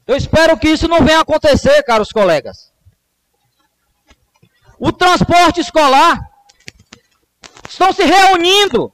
Eu 0.06 0.14
espero 0.14 0.58
que 0.58 0.68
isso 0.68 0.86
não 0.86 1.02
venha 1.02 1.20
acontecer, 1.20 1.82
caros 1.84 2.12
colegas. 2.12 2.70
O 4.78 4.92
transporte 4.92 5.62
escolar 5.62 6.20
estão 7.66 7.94
se 7.94 8.04
reunindo. 8.04 8.92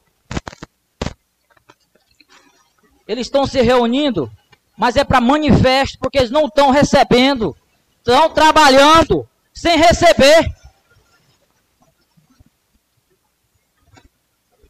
Eles 3.09 3.27
estão 3.27 3.49
se 3.49 3.61
reunindo, 3.61 4.31
mas 4.79 4.95
é 4.95 5.03
para 5.03 5.21
manifesto, 5.21 5.99
porque 5.99 6.19
eles 6.19 6.31
não 6.31 6.47
estão 6.47 6.71
recebendo. 6.71 7.57
Estão 7.99 8.31
trabalhando 8.31 9.29
sem 9.53 9.77
receber. 9.77 10.55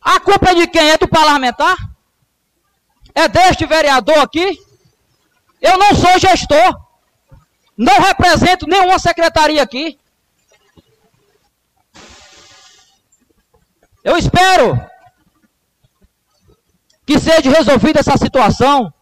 A 0.01 0.19
culpa 0.19 0.53
é 0.53 0.55
de 0.55 0.67
quem? 0.67 0.93
É 0.93 0.97
do 0.97 1.07
parlamentar? 1.07 1.90
É 3.15 3.29
deste 3.29 3.67
vereador 3.67 4.19
aqui? 4.19 4.59
Eu 5.61 5.79
não 5.79 5.95
sou 5.95 6.19
gestor. 6.19 6.91
Não 7.77 7.95
represento 8.01 8.67
nenhuma 8.67 8.99
secretaria 8.99 9.63
aqui. 9.63 9.99
Eu 14.03 14.17
espero 14.17 14.81
que 17.07 17.19
seja 17.19 17.51
resolvida 17.51 18.01
essa 18.01 18.17
situação, 18.17 18.93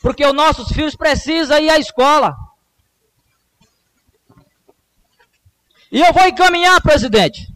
porque 0.00 0.26
os 0.26 0.32
nossos 0.32 0.68
filhos 0.68 0.96
precisam 0.96 1.58
ir 1.58 1.70
à 1.70 1.78
escola. 1.78 2.34
E 5.92 6.00
eu 6.00 6.12
vou 6.12 6.26
encaminhar, 6.26 6.80
presidente, 6.80 7.46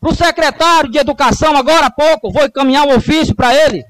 para 0.00 0.10
o 0.10 0.14
secretário 0.14 0.90
de 0.90 0.98
Educação, 0.98 1.56
agora 1.56 1.86
há 1.86 1.90
pouco, 1.90 2.32
vou 2.32 2.44
encaminhar 2.44 2.84
um 2.84 2.96
ofício 2.96 3.36
para 3.36 3.54
ele, 3.54 3.84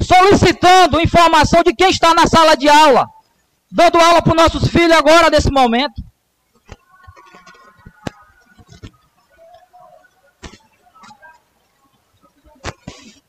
solicitando 0.00 1.00
informação 1.00 1.62
de 1.62 1.74
quem 1.74 1.90
está 1.90 2.14
na 2.14 2.26
sala 2.26 2.56
de 2.56 2.68
aula, 2.68 3.06
dando 3.70 3.98
aula 3.98 4.22
para 4.22 4.30
os 4.30 4.36
nossos 4.36 4.68
filhos 4.68 4.96
agora, 4.96 5.30
nesse 5.30 5.50
momento. 5.50 6.02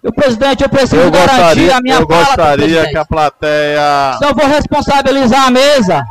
O 0.01 0.13
presidente, 0.13 0.63
eu 0.63 0.69
preciso 0.69 0.95
eu 0.95 1.11
garantir 1.11 1.35
gostaria, 1.35 1.75
a 1.75 1.81
minha 1.81 1.95
eu 1.95 2.07
fala. 2.07 2.21
Eu 2.21 2.25
gostaria 2.25 2.89
que 2.89 2.97
a 2.97 3.05
plateia. 3.05 4.17
Se 4.17 4.25
eu 4.25 4.33
vou 4.33 4.47
responsabilizar 4.47 5.47
a 5.47 5.51
mesa, 5.51 6.05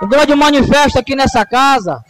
o 0.00 0.06
grande 0.06 0.34
manifesto 0.34 0.98
aqui 0.98 1.14
nessa 1.14 1.44
casa. 1.44 2.02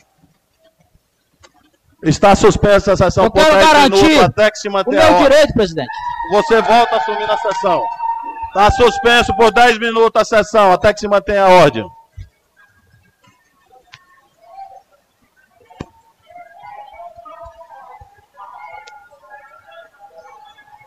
Está 2.04 2.36
suspensa 2.36 2.92
a 2.92 2.96
sessão 2.96 3.24
eu 3.24 3.30
quero 3.32 3.54
10 3.54 3.66
garantir 3.66 4.20
até 4.20 4.50
que 4.50 4.58
se 4.58 4.68
o 4.68 4.72
meu 4.72 5.18
direito, 5.18 5.52
presidente. 5.54 5.88
Você 6.30 6.60
volta 6.62 6.96
a 6.96 6.98
assumir 6.98 7.30
a 7.30 7.38
sessão. 7.38 7.84
Está 8.48 8.70
suspenso 8.70 9.36
por 9.36 9.52
10 9.52 9.78
minutos 9.78 10.20
a 10.20 10.24
sessão 10.24 10.72
até 10.72 10.92
que 10.92 11.00
se 11.00 11.08
mantenha 11.08 11.44
a 11.44 11.48
ordem. 11.48 11.86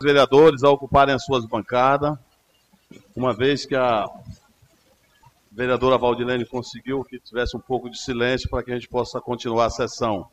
vereadores 0.01 0.63
a 0.63 0.69
ocuparem 0.69 1.13
as 1.13 1.23
suas 1.23 1.45
bancadas, 1.45 2.17
uma 3.15 3.33
vez 3.33 3.65
que 3.65 3.75
a 3.75 4.07
vereadora 5.51 5.97
Valdilene 5.97 6.45
conseguiu 6.45 7.03
que 7.03 7.19
tivesse 7.19 7.57
um 7.57 7.59
pouco 7.59 7.89
de 7.89 7.99
silêncio 7.99 8.49
para 8.49 8.63
que 8.63 8.71
a 8.71 8.75
gente 8.75 8.87
possa 8.87 9.19
continuar 9.19 9.65
a 9.65 9.69
sessão. 9.69 10.27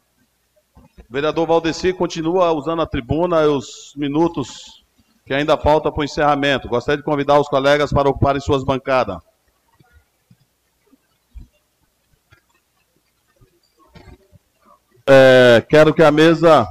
O 0.76 1.12
vereador 1.12 1.46
Valdeci 1.46 1.92
continua 1.92 2.52
usando 2.52 2.82
a 2.82 2.86
tribuna 2.86 3.40
os 3.48 3.92
minutos 3.96 4.84
que 5.26 5.34
ainda 5.34 5.56
falta 5.58 5.90
para 5.90 6.00
o 6.00 6.04
encerramento. 6.04 6.68
Gostaria 6.68 6.98
de 6.98 7.04
convidar 7.04 7.38
os 7.38 7.48
colegas 7.48 7.92
para 7.92 8.08
ocuparem 8.08 8.40
suas 8.40 8.64
bancadas. 8.64 9.18
É, 15.08 15.64
quero 15.68 15.92
que 15.92 16.02
a 16.02 16.10
mesa 16.10 16.66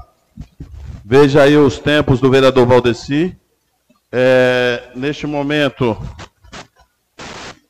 Veja 1.07 1.43
aí 1.43 1.55
os 1.55 1.77
tempos 1.77 2.19
do 2.19 2.31
vereador 2.31 2.65
Valdeci. 2.65 3.37
É, 4.11 4.89
neste 4.95 5.27
momento, 5.27 5.95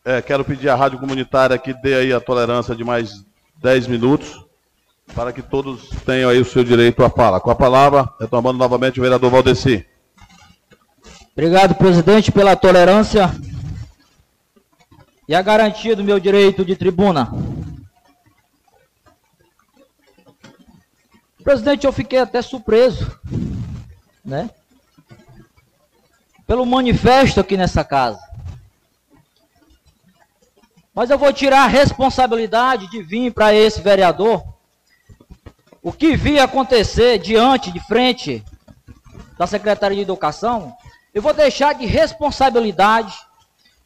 é, 0.06 0.22
quero 0.22 0.46
pedir 0.46 0.70
à 0.70 0.76
Rádio 0.76 1.00
Comunitária 1.00 1.58
que 1.58 1.74
dê 1.74 1.96
aí 1.96 2.14
a 2.14 2.22
tolerância 2.22 2.74
de 2.74 2.86
mais 2.86 3.26
10 3.62 3.88
minutos. 3.88 4.42
para 5.14 5.34
que 5.34 5.42
todos 5.42 5.90
tenham 6.06 6.30
aí 6.30 6.40
o 6.40 6.46
seu 6.46 6.64
direito 6.64 7.04
à 7.04 7.10
fala. 7.10 7.42
Com 7.42 7.52
a 7.52 7.56
palavra, 7.56 8.10
retomando 8.20 8.58
novamente 8.58 9.00
o 9.00 9.04
vereador 9.04 9.30
Valdeci. 9.30 9.86
Obrigado, 11.38 11.76
presidente, 11.76 12.32
pela 12.32 12.56
tolerância 12.56 13.30
e 15.28 15.36
a 15.36 15.42
garantia 15.42 15.94
do 15.94 16.02
meu 16.02 16.18
direito 16.18 16.64
de 16.64 16.78
tribuna. 16.78 17.30
Presidente, 21.44 21.86
eu 21.86 21.92
fiquei 21.92 22.20
até 22.20 22.42
surpreso, 22.42 23.20
né? 24.24 24.50
Pelo 26.48 26.66
manifesto 26.66 27.42
aqui 27.42 27.58
nessa 27.58 27.84
casa. 27.84 28.22
Mas 30.94 31.10
eu 31.10 31.18
vou 31.18 31.34
tirar 31.34 31.66
a 31.66 31.68
responsabilidade 31.68 32.90
de 32.90 33.04
vir 33.04 33.34
para 33.34 33.54
esse 33.54 33.82
vereador 33.82 34.42
o 35.84 35.92
que 35.92 36.16
vi 36.16 36.40
acontecer 36.40 37.20
diante, 37.20 37.74
de 37.74 37.80
frente 37.82 38.42
da 39.38 39.46
Secretaria 39.46 39.98
de 39.98 40.04
Educação, 40.04 40.74
eu 41.16 41.22
vou 41.22 41.34
deixar 41.34 41.74
de 41.74 41.86
responsabilidade 41.86 43.16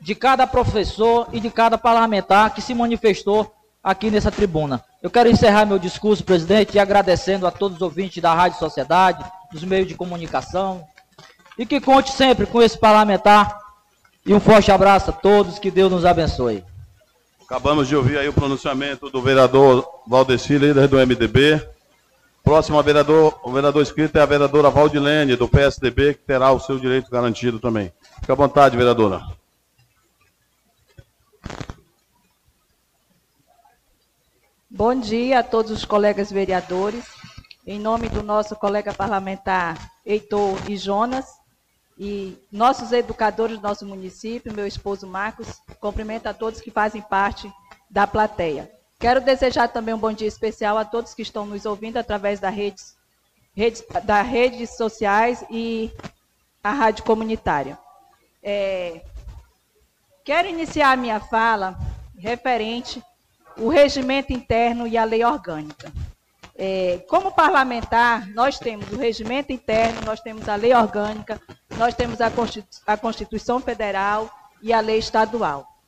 de 0.01 0.15
cada 0.15 0.47
professor 0.47 1.27
e 1.31 1.39
de 1.39 1.51
cada 1.51 1.77
parlamentar 1.77 2.56
que 2.56 2.61
se 2.61 2.73
manifestou 2.73 3.53
aqui 3.84 4.10
nessa 4.10 4.31
tribuna. 4.31 4.84
Eu 5.03 5.11
quero 5.11 5.30
encerrar 5.30 5.64
meu 5.68 5.77
discurso, 5.77 6.23
presidente, 6.23 6.80
agradecendo 6.80 7.45
a 7.45 7.51
todos 7.51 7.77
os 7.77 7.81
ouvintes 7.84 8.19
da 8.19 8.34
Rádio 8.34 8.57
Sociedade, 8.57 9.23
dos 9.51 9.64
meios 9.64 9.88
de 9.88 9.93
comunicação, 9.93 10.84
e 11.56 11.68
que 11.68 11.80
conte 11.80 12.11
sempre 12.11 12.47
com 12.47 12.64
esse 12.64 12.77
parlamentar. 12.77 13.60
E 14.26 14.34
um 14.34 14.39
forte 14.39 14.72
abraço 14.72 15.11
a 15.11 15.14
todos, 15.14 15.60
que 15.60 15.69
Deus 15.69 15.91
nos 15.91 16.06
abençoe. 16.06 16.64
Acabamos 17.45 17.88
de 17.88 17.95
ouvir 17.95 18.18
aí 18.18 18.27
o 18.27 18.34
pronunciamento 18.34 19.07
do 19.10 19.22
vereador 19.22 19.88
Valdeci, 20.07 20.57
líder 20.57 20.88
do 20.88 20.97
MDB. 20.97 21.61
Próximo 22.49 22.80
a 22.80 22.81
vereador, 22.81 23.39
o 23.43 23.51
vereador 23.51 23.80
inscrito 23.80 24.17
é 24.17 24.21
a 24.23 24.26
vereadora 24.26 24.71
Valdilene, 24.71 25.35
do 25.35 25.47
PSDB, 25.47 26.15
que 26.15 26.23
terá 26.23 26.51
o 26.51 26.59
seu 26.59 26.80
direito 26.80 27.11
garantido 27.11 27.59
também. 27.59 27.93
Fique 28.21 28.31
à 28.31 28.34
vontade, 28.34 28.76
vereadora. 28.76 29.21
Bom 34.67 34.95
dia 34.95 35.38
a 35.38 35.43
todos 35.43 35.69
os 35.69 35.85
colegas 35.85 36.31
vereadores. 36.31 37.05
Em 37.67 37.80
nome 37.80 38.09
do 38.09 38.23
nosso 38.23 38.55
colega 38.55 38.95
parlamentar 38.95 39.77
Heitor 40.03 40.57
e 40.67 40.76
Jonas, 40.76 41.27
e 41.99 42.35
nossos 42.51 42.91
educadores 42.91 43.57
do 43.57 43.61
nosso 43.67 43.85
município, 43.85 44.51
meu 44.51 44.65
esposo 44.65 45.05
Marcos, 45.05 45.61
cumprimento 45.80 46.26
a 46.26 46.34
todos 46.34 46.61
que 46.61 46.71
fazem 46.71 47.03
parte 47.03 47.47
da 47.91 48.07
plateia. 48.07 48.78
Quero 48.99 49.21
desejar 49.21 49.69
também 49.69 49.93
um 49.93 49.97
bom 49.97 50.11
dia 50.11 50.27
especial 50.27 50.77
a 50.77 50.84
todos 50.84 51.13
que 51.13 51.21
estão 51.21 51.45
nos 51.45 51.65
ouvindo 51.65 51.95
através 51.95 52.41
das 52.41 52.53
redes, 52.53 52.97
redes, 53.55 53.81
das 54.03 54.27
redes 54.27 54.76
sociais 54.76 55.41
e 55.49 55.89
a 56.61 56.71
rádio 56.71 57.05
comunitária. 57.05 57.80
É, 58.43 59.01
quero 60.26 60.49
iniciar 60.49 60.91
a 60.91 60.97
minha 60.97 61.21
fala 61.21 61.80
referente 62.17 63.01
ao 63.57 63.69
regimento 63.69 64.34
interno 64.34 64.85
e 64.85 64.97
à 64.97 65.05
lei 65.05 65.23
orgânica. 65.23 65.93
É, 66.53 66.97
como 67.07 67.31
parlamentar, 67.31 68.27
nós 68.31 68.59
temos 68.59 68.91
o 68.91 68.97
regimento 68.97 69.53
interno, 69.53 70.01
nós 70.01 70.19
temos 70.19 70.49
a 70.49 70.57
lei 70.57 70.73
orgânica, 70.73 71.39
nós 71.77 71.95
temos 71.95 72.19
a, 72.19 72.30
a 72.85 72.97
Constituição 72.97 73.61
Federal 73.61 74.30
e 74.61 74.73
a 74.73 74.81
lei 74.81 74.97
estadual. 74.97 75.78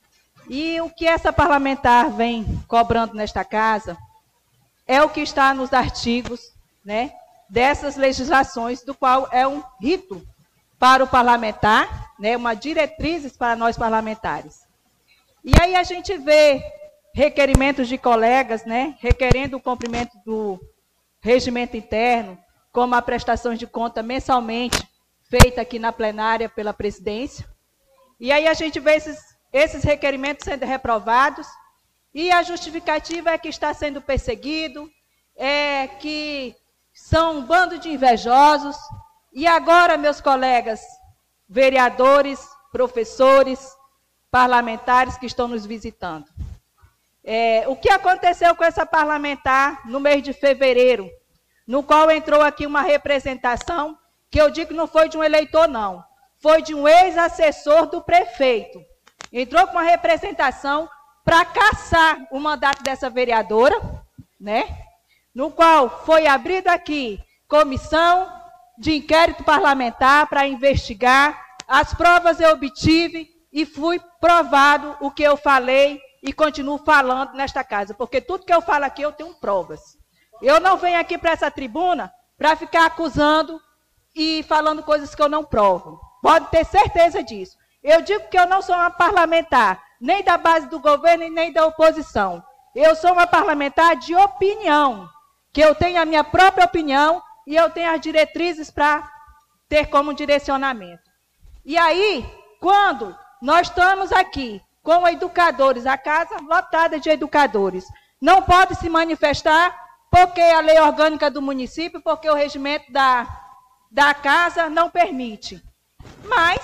E 0.50 0.82
o 0.82 0.90
que 0.90 1.06
essa 1.06 1.32
parlamentar 1.32 2.12
vem 2.12 2.62
cobrando 2.68 3.14
nesta 3.14 3.44
casa 3.44 3.98
é 4.88 5.02
o 5.02 5.10
que 5.10 5.22
está 5.22 5.54
nos 5.54 5.72
artigos 5.72 6.54
né, 6.84 7.14
dessas 7.50 7.96
legislações, 7.96 8.84
do 8.84 8.94
qual 8.94 9.28
é 9.32 9.48
um 9.48 9.64
rito 9.80 10.26
para 10.80 11.04
o 11.04 11.08
parlamentar, 11.08 12.12
né, 12.20 12.36
uma 12.36 12.54
diretrizes 12.54 13.38
para 13.38 13.56
nós 13.56 13.78
parlamentares. 13.78 14.68
E 15.44 15.54
aí 15.62 15.76
a 15.76 15.84
gente 15.84 16.18
vê 16.18 16.64
requerimentos 17.14 17.88
de 17.88 17.98
colegas, 17.98 18.66
né, 18.66 18.96
requerendo 19.00 19.58
o 19.58 19.62
cumprimento 19.62 20.18
do 20.26 20.60
regimento 21.20 21.78
interno, 21.78 22.38
como 22.72 22.96
a 22.96 23.02
prestação 23.02 23.54
de 23.54 23.68
conta 23.68 24.02
mensalmente 24.02 24.88
feita 25.30 25.62
aqui 25.62 25.78
na 25.78 25.92
plenária 25.92 26.50
pela 26.50 26.74
presidência. 26.74 27.46
E 28.20 28.32
aí 28.32 28.48
a 28.48 28.54
gente 28.54 28.80
vê 28.80 28.96
esses 28.96 29.18
esses 29.52 29.84
requerimentos 29.84 30.46
sendo 30.46 30.66
reprovados, 30.66 31.48
e 32.14 32.32
a 32.32 32.44
justificativa 32.44 33.32
é 33.32 33.38
que 33.38 33.48
está 33.48 33.74
sendo 33.74 34.02
perseguido, 34.02 34.90
é 35.36 35.88
que 35.88 36.56
são 36.94 37.38
um 37.38 37.46
bando 37.46 37.80
de 37.80 37.90
invejosos. 37.90 38.76
E 39.32 39.48
agora, 39.48 39.98
meus 39.98 40.20
colegas 40.20 40.82
vereadores, 41.48 42.40
professores, 42.72 43.60
parlamentares 44.30 45.18
que 45.18 45.26
estão 45.26 45.48
nos 45.48 45.66
visitando. 45.66 46.26
É, 47.24 47.66
o 47.68 47.76
que 47.76 47.90
aconteceu 47.90 48.56
com 48.56 48.64
essa 48.64 48.86
parlamentar 48.86 49.88
no 49.88 50.00
mês 50.00 50.24
de 50.24 50.34
fevereiro, 50.34 51.10
no 51.68 51.84
qual 51.84 52.10
entrou 52.10 52.42
aqui 52.42 52.66
uma 52.66 52.82
representação, 52.82 53.98
que 54.30 54.42
eu 54.42 54.50
digo 54.50 54.74
não 54.74 54.88
foi 54.88 55.08
de 55.08 55.18
um 55.18 55.24
eleitor, 55.24 55.68
não, 55.68 56.04
foi 56.40 56.62
de 56.62 56.74
um 56.74 56.88
ex-assessor 56.88 57.86
do 57.88 58.02
prefeito 58.02 58.84
entrou 59.32 59.66
com 59.68 59.74
uma 59.74 59.84
representação 59.84 60.90
para 61.24 61.46
caçar 61.46 62.18
o 62.32 62.40
mandato 62.40 62.84
dessa 62.84 63.10
vereadora, 63.10 63.76
né? 64.40 64.66
No 65.34 65.52
qual 65.52 66.04
foi 66.06 66.28
abrido 66.28 66.68
aqui 66.68 67.20
comissão 67.48 68.32
de 68.78 68.96
inquérito 68.96 69.44
parlamentar 69.44 70.28
para 70.28 70.48
investigar. 70.48 71.40
As 71.68 71.94
provas 71.94 72.40
eu 72.40 72.52
obtive 72.52 73.30
e 73.52 73.66
fui 73.66 74.02
provado 74.20 74.98
o 75.00 75.12
que 75.12 75.24
eu 75.24 75.38
falei 75.38 76.02
e 76.24 76.34
continuo 76.34 76.78
falando 76.78 77.34
nesta 77.34 77.64
casa, 77.64 77.94
porque 77.94 78.22
tudo 78.22 78.46
que 78.46 78.54
eu 78.54 78.62
falo 78.62 78.86
aqui 78.86 79.02
eu 79.02 79.12
tenho 79.12 79.34
provas. 79.36 79.98
Eu 80.42 80.60
não 80.60 80.78
venho 80.78 81.00
aqui 81.00 81.18
para 81.18 81.32
essa 81.32 81.52
tribuna 81.52 82.12
para 82.38 82.56
ficar 82.56 82.86
acusando 82.86 83.62
e 84.16 84.44
falando 84.44 84.82
coisas 84.84 85.14
que 85.14 85.22
eu 85.22 85.30
não 85.30 85.44
provo. 85.44 86.00
Pode 86.22 86.48
ter 86.48 86.66
certeza 86.66 87.24
disso. 87.24 87.58
Eu 87.84 88.02
digo 88.02 88.28
que 88.30 88.38
eu 88.38 88.48
não 88.48 88.62
sou 88.62 88.76
uma 88.76 88.92
parlamentar, 88.92 89.84
nem 90.00 90.24
da 90.24 90.38
base 90.38 90.68
do 90.68 90.80
governo 90.80 91.24
e 91.24 91.30
nem 91.30 91.52
da 91.52 91.66
oposição. 91.66 92.44
Eu 92.76 92.96
sou 92.96 93.12
uma 93.14 93.28
parlamentar 93.28 93.96
de 93.96 94.16
opinião, 94.16 95.10
que 95.52 95.62
eu 95.62 95.74
tenho 95.74 96.02
a 96.02 96.06
minha 96.06 96.24
própria 96.24 96.66
opinião 96.66 97.22
e 97.46 97.56
eu 97.56 97.70
tenho 97.70 97.92
as 97.92 98.00
diretrizes 98.00 98.70
para 98.70 99.10
ter 99.68 99.88
como 99.88 100.14
direcionamento. 100.14 101.10
E 101.66 101.78
aí, 101.78 102.26
quando 102.60 103.16
nós 103.42 103.68
estamos 103.68 104.12
aqui 104.12 104.62
com 104.84 105.08
educadores, 105.08 105.86
a 105.86 105.98
casa 105.98 106.38
lotada 106.42 107.00
de 107.00 107.10
educadores, 107.10 107.86
não 108.22 108.42
pode 108.42 108.76
se 108.76 108.90
manifestar 108.90 109.76
porque 110.12 110.42
a 110.42 110.60
lei 110.60 110.80
orgânica 110.80 111.32
do 111.32 111.42
município, 111.42 112.02
porque 112.02 112.30
o 112.30 112.36
regimento 112.36 112.92
da, 112.92 113.28
da 113.90 114.14
casa 114.14 114.70
não 114.70 114.90
permite. 114.90 115.64
Mas 116.26 116.60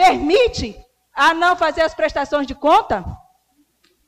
permite 0.00 0.74
a 1.14 1.34
não 1.34 1.54
fazer 1.54 1.82
as 1.82 1.94
prestações 1.94 2.46
de 2.46 2.54
conta? 2.54 3.04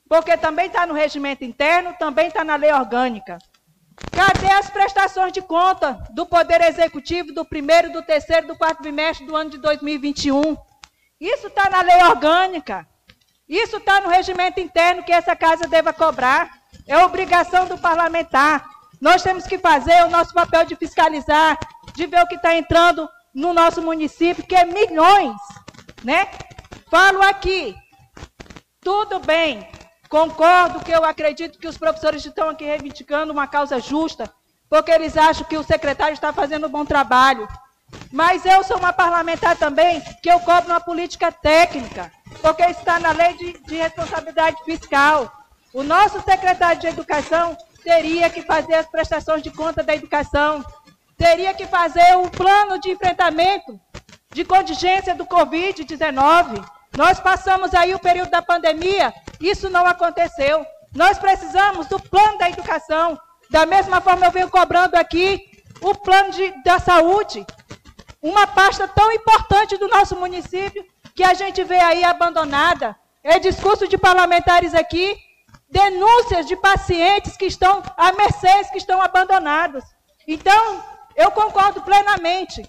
Porque 0.09 0.35
também 0.35 0.65
está 0.65 0.87
no 0.87 0.93
regimento 0.93 1.43
interno, 1.43 1.93
também 1.99 2.27
está 2.27 2.43
na 2.43 2.55
lei 2.55 2.73
orgânica. 2.73 3.37
Cadê 4.11 4.51
as 4.51 4.71
prestações 4.71 5.31
de 5.31 5.41
conta 5.41 6.03
do 6.09 6.25
Poder 6.25 6.61
Executivo 6.61 7.31
do 7.31 7.45
primeiro, 7.45 7.91
do 7.91 8.01
terceiro, 8.01 8.47
do 8.47 8.55
quarto 8.55 8.81
bimestre 8.81 9.25
do 9.27 9.35
ano 9.35 9.51
de 9.51 9.59
2021? 9.59 10.57
Isso 11.21 11.45
está 11.45 11.69
na 11.69 11.81
lei 11.81 12.03
orgânica. 12.03 12.87
Isso 13.47 13.77
está 13.77 14.01
no 14.01 14.09
regimento 14.09 14.59
interno 14.59 15.03
que 15.03 15.11
essa 15.11 15.35
casa 15.35 15.67
deva 15.67 15.93
cobrar. 15.93 16.49
É 16.87 16.97
obrigação 16.97 17.67
do 17.67 17.77
parlamentar. 17.77 18.65
Nós 18.99 19.21
temos 19.21 19.45
que 19.45 19.59
fazer 19.59 20.03
o 20.05 20.09
nosso 20.09 20.33
papel 20.33 20.65
de 20.65 20.75
fiscalizar, 20.75 21.59
de 21.93 22.07
ver 22.07 22.23
o 22.23 22.27
que 22.27 22.35
está 22.35 22.55
entrando 22.55 23.07
no 23.33 23.53
nosso 23.53 23.81
município, 23.81 24.43
que 24.43 24.55
é 24.55 24.65
milhões 24.65 25.37
né? 26.03 26.27
Falo 26.89 27.21
aqui, 27.21 27.75
tudo 28.81 29.19
bem, 29.19 29.67
concordo 30.09 30.81
que 30.81 30.91
eu 30.91 31.03
acredito 31.03 31.57
que 31.57 31.67
os 31.67 31.77
professores 31.77 32.25
estão 32.25 32.49
aqui 32.49 32.65
reivindicando 32.65 33.31
uma 33.31 33.47
causa 33.47 33.79
justa, 33.79 34.31
porque 34.69 34.91
eles 34.91 35.17
acham 35.17 35.45
que 35.45 35.57
o 35.57 35.63
secretário 35.63 36.13
está 36.13 36.33
fazendo 36.33 36.67
um 36.67 36.69
bom 36.69 36.85
trabalho. 36.85 37.47
Mas 38.11 38.45
eu 38.45 38.63
sou 38.63 38.77
uma 38.77 38.91
parlamentar 38.91 39.55
também, 39.55 40.01
que 40.21 40.29
eu 40.29 40.39
cobro 40.39 40.71
uma 40.71 40.79
política 40.79 41.31
técnica, 41.31 42.11
porque 42.41 42.63
está 42.63 42.99
na 42.99 43.11
lei 43.11 43.33
de, 43.37 43.53
de 43.65 43.75
responsabilidade 43.75 44.57
fiscal. 44.65 45.31
O 45.73 45.83
nosso 45.83 46.21
secretário 46.21 46.81
de 46.81 46.87
Educação 46.87 47.55
teria 47.83 48.29
que 48.29 48.41
fazer 48.41 48.75
as 48.75 48.87
prestações 48.87 49.43
de 49.43 49.51
conta 49.51 49.83
da 49.83 49.95
educação, 49.95 50.63
teria 51.17 51.53
que 51.53 51.67
fazer 51.67 52.17
um 52.17 52.29
plano 52.29 52.79
de 52.79 52.91
enfrentamento 52.91 53.79
de 54.33 54.43
contingência 54.43 55.15
do 55.15 55.25
Covid-19. 55.25 56.65
Nós 56.97 57.19
passamos 57.19 57.73
aí 57.73 57.93
o 57.93 57.99
período 57.99 58.29
da 58.29 58.41
pandemia, 58.41 59.13
isso 59.39 59.69
não 59.69 59.85
aconteceu. 59.85 60.65
Nós 60.93 61.17
precisamos 61.17 61.87
do 61.87 61.99
plano 61.99 62.37
da 62.37 62.49
educação, 62.49 63.17
Da 63.49 63.67
mesma 63.67 64.01
forma, 64.01 64.25
eu 64.25 64.31
venho 64.31 64.49
cobrando 64.49 64.95
aqui 64.95 65.39
o 65.79 65.93
plano 65.93 66.31
de, 66.31 66.63
da 66.63 66.79
saúde, 66.79 67.45
uma 68.19 68.47
pasta 68.47 68.87
tão 68.87 69.11
importante 69.11 69.77
do 69.77 69.87
nosso 69.87 70.15
município, 70.15 70.83
que 71.13 71.23
a 71.23 71.35
gente 71.35 71.63
vê 71.63 71.79
aí 71.79 72.03
abandonada. 72.03 72.95
É 73.23 73.37
discurso 73.37 73.87
de 73.87 73.95
parlamentares 73.95 74.73
aqui, 74.73 75.15
denúncias 75.69 76.47
de 76.47 76.55
pacientes 76.55 77.37
que 77.37 77.45
estão 77.45 77.83
a 77.95 78.11
mercês, 78.13 78.71
que 78.71 78.79
estão 78.79 78.99
abandonados. 78.99 79.83
Então, 80.27 80.83
eu 81.15 81.29
concordo 81.29 81.81
plenamente 81.83 82.67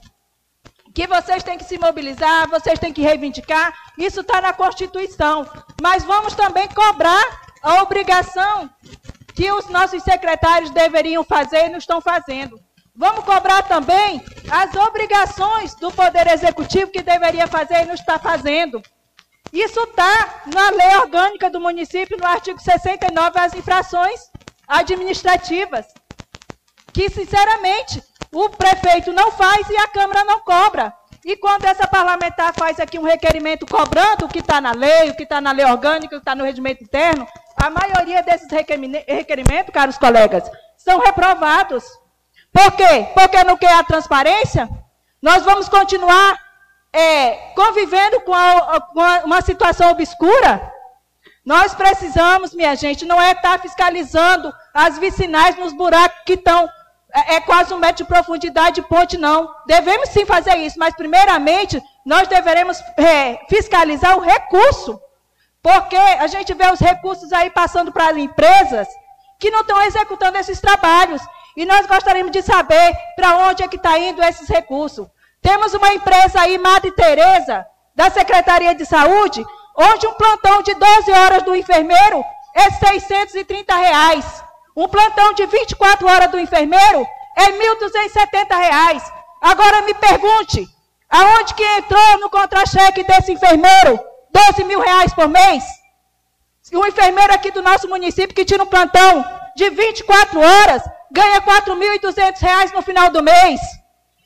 que 0.94 1.08
vocês 1.08 1.42
têm 1.42 1.58
que 1.58 1.64
se 1.64 1.76
mobilizar, 1.76 2.48
vocês 2.48 2.78
têm 2.78 2.92
que 2.92 3.02
reivindicar, 3.02 3.74
isso 3.98 4.20
está 4.20 4.40
na 4.40 4.52
Constituição. 4.52 5.44
Mas 5.82 6.04
vamos 6.04 6.34
também 6.34 6.68
cobrar 6.68 7.42
a 7.60 7.82
obrigação 7.82 8.70
que 9.34 9.50
os 9.50 9.66
nossos 9.68 10.02
secretários 10.04 10.70
deveriam 10.70 11.24
fazer 11.24 11.66
e 11.66 11.70
não 11.70 11.78
estão 11.78 12.00
fazendo. 12.00 12.60
Vamos 12.94 13.24
cobrar 13.24 13.62
também 13.62 14.24
as 14.48 14.72
obrigações 14.76 15.74
do 15.74 15.90
Poder 15.90 16.28
Executivo 16.28 16.92
que 16.92 17.02
deveria 17.02 17.48
fazer 17.48 17.82
e 17.82 17.86
não 17.86 17.94
está 17.94 18.20
fazendo. 18.20 18.80
Isso 19.52 19.80
está 19.80 20.42
na 20.46 20.70
lei 20.70 20.96
orgânica 20.98 21.50
do 21.50 21.60
município, 21.60 22.16
no 22.16 22.26
artigo 22.26 22.60
69, 22.60 23.38
as 23.40 23.54
infrações 23.54 24.20
administrativas. 24.68 25.86
Que, 26.92 27.10
sinceramente, 27.10 28.00
o 28.34 28.50
prefeito 28.50 29.12
não 29.12 29.30
faz 29.30 29.68
e 29.70 29.76
a 29.76 29.88
Câmara 29.88 30.24
não 30.24 30.40
cobra. 30.40 30.92
E 31.24 31.36
quando 31.36 31.64
essa 31.64 31.86
parlamentar 31.86 32.52
faz 32.52 32.78
aqui 32.78 32.98
um 32.98 33.04
requerimento 33.04 33.64
cobrando 33.64 34.26
o 34.26 34.28
que 34.28 34.40
está 34.40 34.60
na 34.60 34.72
lei, 34.72 35.10
o 35.10 35.16
que 35.16 35.22
está 35.22 35.40
na 35.40 35.52
lei 35.52 35.64
orgânica, 35.64 36.06
o 36.06 36.10
que 36.10 36.16
está 36.16 36.34
no 36.34 36.44
regimento 36.44 36.84
interno, 36.84 37.26
a 37.56 37.70
maioria 37.70 38.22
desses 38.22 38.48
requerimentos, 38.50 39.72
caros 39.72 39.96
colegas, 39.96 40.50
são 40.76 40.98
reprovados. 40.98 41.82
Por 42.52 42.72
quê? 42.72 43.08
Porque 43.14 43.42
não 43.42 43.56
quer 43.56 43.72
a 43.72 43.84
transparência? 43.84 44.68
Nós 45.22 45.42
vamos 45.44 45.68
continuar 45.68 46.38
é, 46.92 47.52
convivendo 47.54 48.20
com, 48.20 48.34
a, 48.34 48.80
com 48.92 49.00
a, 49.00 49.22
uma 49.24 49.40
situação 49.40 49.90
obscura? 49.90 50.70
Nós 51.44 51.74
precisamos, 51.74 52.54
minha 52.54 52.74
gente, 52.74 53.06
não 53.06 53.20
é 53.20 53.32
estar 53.32 53.58
fiscalizando 53.60 54.52
as 54.74 54.98
vicinais 54.98 55.56
nos 55.56 55.72
buracos 55.72 56.20
que 56.26 56.34
estão 56.34 56.68
é, 57.14 57.36
é, 57.36 57.40
quase 57.40 57.72
um 57.72 57.78
metro 57.78 58.04
de 58.04 58.08
profundidade 58.08 58.76
de 58.76 58.82
ponte, 58.82 59.16
não. 59.16 59.48
Devemos 59.66 60.08
sim 60.08 60.26
fazer 60.26 60.56
isso, 60.56 60.78
mas 60.78 60.94
primeiramente 60.94 61.80
nós 62.04 62.26
deveremos 62.26 62.80
é, 62.96 63.38
fiscalizar 63.48 64.18
o 64.18 64.20
recurso. 64.20 65.00
Porque 65.62 65.96
a 65.96 66.26
gente 66.26 66.52
vê 66.52 66.70
os 66.70 66.80
recursos 66.80 67.32
aí 67.32 67.50
passando 67.50 67.92
para 67.92 68.08
as 68.08 68.16
empresas 68.16 68.88
que 69.38 69.50
não 69.50 69.60
estão 69.60 69.80
executando 69.82 70.36
esses 70.38 70.60
trabalhos. 70.60 71.22
E 71.56 71.64
nós 71.64 71.86
gostaríamos 71.86 72.32
de 72.32 72.42
saber 72.42 72.94
para 73.14 73.36
onde 73.48 73.62
é 73.62 73.68
que 73.68 73.76
está 73.76 73.96
indo 73.96 74.22
esses 74.22 74.48
recursos. 74.48 75.06
Temos 75.40 75.72
uma 75.72 75.94
empresa 75.94 76.40
aí, 76.40 76.58
Madre 76.58 76.90
Teresa, 76.90 77.64
da 77.94 78.10
Secretaria 78.10 78.74
de 78.74 78.84
Saúde, 78.84 79.44
onde 79.76 80.06
um 80.06 80.14
plantão 80.14 80.62
de 80.62 80.74
12 80.74 81.12
horas 81.12 81.42
do 81.44 81.54
enfermeiro 81.54 82.24
é 82.54 82.70
630 82.70 83.74
reais. 83.74 84.43
Um 84.76 84.88
plantão 84.88 85.32
de 85.34 85.46
24 85.46 86.06
horas 86.06 86.30
do 86.30 86.38
enfermeiro 86.38 87.06
é 87.36 87.44
R$ 87.44 87.52
1.270. 87.52 89.02
Agora 89.40 89.82
me 89.82 89.94
pergunte, 89.94 90.68
aonde 91.08 91.54
que 91.54 91.62
entrou 91.62 92.18
no 92.18 92.28
contra-cheque 92.30 93.04
desse 93.04 93.32
enfermeiro 93.32 94.00
12 94.32 94.64
mil 94.64 94.80
reais 94.80 95.14
por 95.14 95.28
mês? 95.28 95.62
Um 96.72 96.86
enfermeiro 96.86 97.32
aqui 97.32 97.50
do 97.52 97.62
nosso 97.62 97.88
município 97.88 98.34
que 98.34 98.44
tira 98.44 98.62
um 98.62 98.66
plantão 98.66 99.24
de 99.54 99.70
24 99.70 100.40
horas 100.40 100.82
ganha 101.12 101.38
R$ 101.38 101.42
4.200 101.42 102.72
no 102.72 102.82
final 102.82 103.10
do 103.10 103.22
mês. 103.22 103.60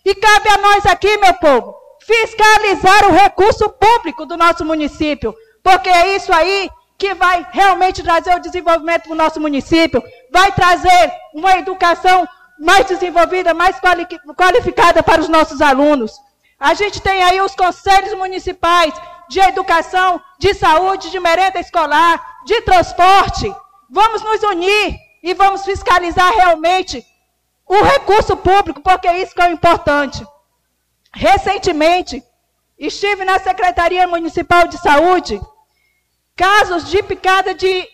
E 0.03 0.15
cabe 0.15 0.49
a 0.49 0.57
nós 0.57 0.87
aqui, 0.87 1.19
meu 1.19 1.35
povo, 1.35 1.75
fiscalizar 2.01 3.05
o 3.07 3.13
recurso 3.13 3.69
público 3.69 4.25
do 4.25 4.39
nosso 4.39 4.65
município, 4.65 5.35
porque 5.63 5.91
é 5.91 6.17
isso 6.17 6.33
aí 6.33 6.71
que 6.97 7.15
vai 7.15 7.47
realmente 7.53 8.03
trazer 8.03 8.35
o 8.35 8.41
desenvolvimento 8.41 9.03
para 9.05 9.13
o 9.13 9.17
nosso 9.17 9.41
município, 9.41 10.03
vai 10.31 10.53
trazer 10.53 11.13
uma 11.35 11.57
educação 11.57 12.29
mais 12.59 12.87
desenvolvida, 12.87 13.55
mais 13.55 13.77
qualificada 14.37 15.03
para 15.03 15.21
os 15.21 15.29
nossos 15.29 15.61
alunos. 15.61 16.13
A 16.59 16.75
gente 16.75 17.01
tem 17.01 17.23
aí 17.23 17.41
os 17.41 17.55
conselhos 17.55 18.15
municipais 18.15 18.93
de 19.29 19.41
educação, 19.41 20.21
de 20.39 20.55
saúde, 20.55 21.11
de 21.11 21.21
merenda 21.21 21.61
escolar, 21.61 22.41
de 22.45 22.61
transporte. 22.63 23.55
Vamos 23.89 24.23
nos 24.23 24.43
unir 24.43 24.99
e 25.23 25.35
vamos 25.35 25.65
fiscalizar 25.65 26.33
realmente 26.33 27.05
o 27.67 27.83
recurso 27.83 28.37
público, 28.37 28.81
porque 28.81 29.11
isso 29.13 29.35
que 29.35 29.43
é 29.43 29.51
importante. 29.51 30.27
Recentemente, 31.13 32.23
estive 32.79 33.25
na 33.25 33.39
Secretaria 33.39 34.07
Municipal 34.07 34.67
de 34.67 34.79
Saúde 34.79 35.41
Casos 36.39 36.89
de 36.89 37.03
picada 37.03 37.53
de, 37.53 37.89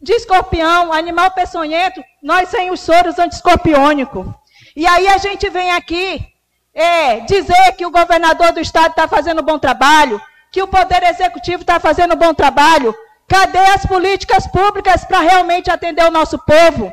de 0.00 0.12
escorpião, 0.14 0.90
animal 0.90 1.32
peçonhento, 1.32 2.02
nós 2.22 2.48
sem 2.48 2.70
os 2.70 2.80
soros 2.80 3.18
antiscorpiônicos. 3.18 4.26
E 4.74 4.86
aí 4.86 5.06
a 5.06 5.18
gente 5.18 5.50
vem 5.50 5.70
aqui 5.72 6.26
é, 6.72 7.20
dizer 7.20 7.72
que 7.76 7.84
o 7.84 7.90
governador 7.90 8.52
do 8.52 8.60
estado 8.60 8.92
está 8.92 9.06
fazendo 9.06 9.42
um 9.42 9.44
bom 9.44 9.58
trabalho, 9.58 10.18
que 10.50 10.62
o 10.62 10.66
Poder 10.66 11.02
Executivo 11.02 11.60
está 11.60 11.78
fazendo 11.78 12.14
um 12.14 12.16
bom 12.16 12.32
trabalho. 12.32 12.94
Cadê 13.28 13.58
as 13.58 13.84
políticas 13.84 14.46
públicas 14.46 15.04
para 15.04 15.20
realmente 15.20 15.70
atender 15.70 16.04
o 16.06 16.10
nosso 16.10 16.38
povo? 16.38 16.90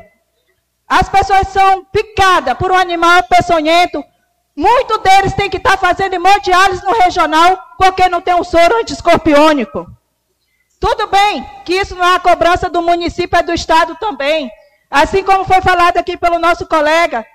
As 0.86 1.08
pessoas 1.08 1.48
são 1.48 1.86
picadas 1.86 2.52
por 2.58 2.70
um 2.70 2.76
animal 2.76 3.22
peçonhento. 3.22 4.04
Muitos 4.54 4.98
deles 4.98 5.32
têm 5.32 5.48
que 5.48 5.56
estar 5.56 5.78
tá 5.78 5.78
fazendo 5.78 6.12
hemodiálise 6.12 6.84
no 6.84 6.92
regional 7.00 7.58
porque 7.78 8.10
não 8.10 8.20
tem 8.20 8.34
um 8.34 8.44
soro 8.44 8.76
antiscorpiônico. 8.76 9.86
Tudo 10.80 11.08
bem 11.08 11.44
que 11.64 11.74
isso 11.74 11.94
não 11.94 12.04
é 12.04 12.14
a 12.14 12.20
cobrança 12.20 12.70
do 12.70 12.80
município, 12.82 13.38
é 13.38 13.42
do 13.42 13.52
Estado 13.52 13.96
também. 13.96 14.50
Assim 14.90 15.22
como 15.22 15.44
foi 15.44 15.60
falado 15.60 15.98
aqui 15.98 16.16
pelo 16.16 16.38
nosso 16.38 16.66
colega, 16.66 17.26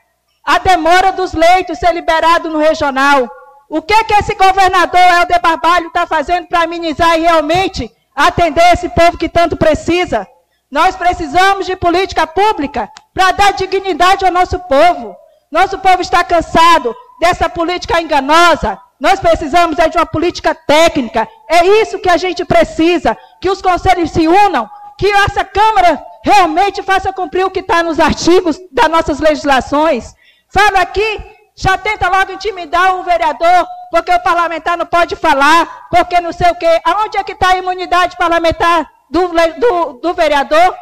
a 0.43 0.57
demora 0.59 1.11
dos 1.11 1.33
leitos 1.33 1.77
ser 1.77 1.93
liberado 1.93 2.49
no 2.49 2.57
regional. 2.57 3.29
O 3.69 3.81
que 3.81 4.03
que 4.05 4.13
esse 4.13 4.35
governador 4.35 5.01
Helder 5.01 5.41
Barbalho 5.41 5.87
está 5.87 6.07
fazendo 6.07 6.47
para 6.47 6.63
amenizar 6.63 7.17
e 7.17 7.21
realmente 7.21 7.91
atender 8.15 8.73
esse 8.73 8.89
povo 8.89 9.17
que 9.17 9.29
tanto 9.29 9.57
precisa? 9.57 10.27
Nós 10.71 10.95
precisamos 10.95 11.65
de 11.65 11.75
política 11.75 12.25
pública 12.25 12.89
para 13.13 13.31
dar 13.31 13.53
dignidade 13.53 14.25
ao 14.25 14.31
nosso 14.31 14.57
povo. 14.59 15.15
Nosso 15.51 15.77
povo 15.79 16.01
está 16.01 16.23
cansado 16.23 16.95
dessa 17.19 17.47
política 17.47 18.01
enganosa, 18.01 18.79
nós 19.03 19.19
precisamos 19.19 19.77
é 19.79 19.89
de 19.89 19.97
uma 19.97 20.05
política 20.05 20.55
técnica. 20.55 21.27
É 21.49 21.65
isso 21.81 21.99
que 21.99 22.09
a 22.09 22.15
gente 22.15 22.45
precisa. 22.45 23.17
Que 23.43 23.49
os 23.49 23.61
conselhos 23.61 24.11
se 24.11 24.25
unam, 24.25 24.69
que 24.97 25.05
essa 25.25 25.43
Câmara 25.43 26.01
realmente 26.23 26.81
faça 26.81 27.11
cumprir 27.11 27.45
o 27.45 27.51
que 27.51 27.59
está 27.59 27.83
nos 27.83 27.99
artigos 27.99 28.57
das 28.71 28.87
nossas 28.87 29.19
legislações. 29.19 30.15
Fala 30.47 30.79
aqui, 30.79 31.21
já 31.53 31.77
tenta 31.77 32.07
logo 32.07 32.31
intimidar 32.31 32.95
o 32.95 33.03
vereador, 33.03 33.67
porque 33.91 34.13
o 34.13 34.19
parlamentar 34.21 34.77
não 34.77 34.85
pode 34.85 35.17
falar, 35.17 35.87
porque 35.89 36.21
não 36.21 36.31
sei 36.31 36.51
o 36.51 36.55
quê. 36.55 36.79
Aonde 36.85 37.17
é 37.17 37.23
que 37.25 37.33
está 37.33 37.49
a 37.49 37.57
imunidade 37.57 38.15
parlamentar 38.15 38.89
do, 39.09 39.27
do, 39.27 39.93
do 39.99 40.13
vereador? 40.13 40.73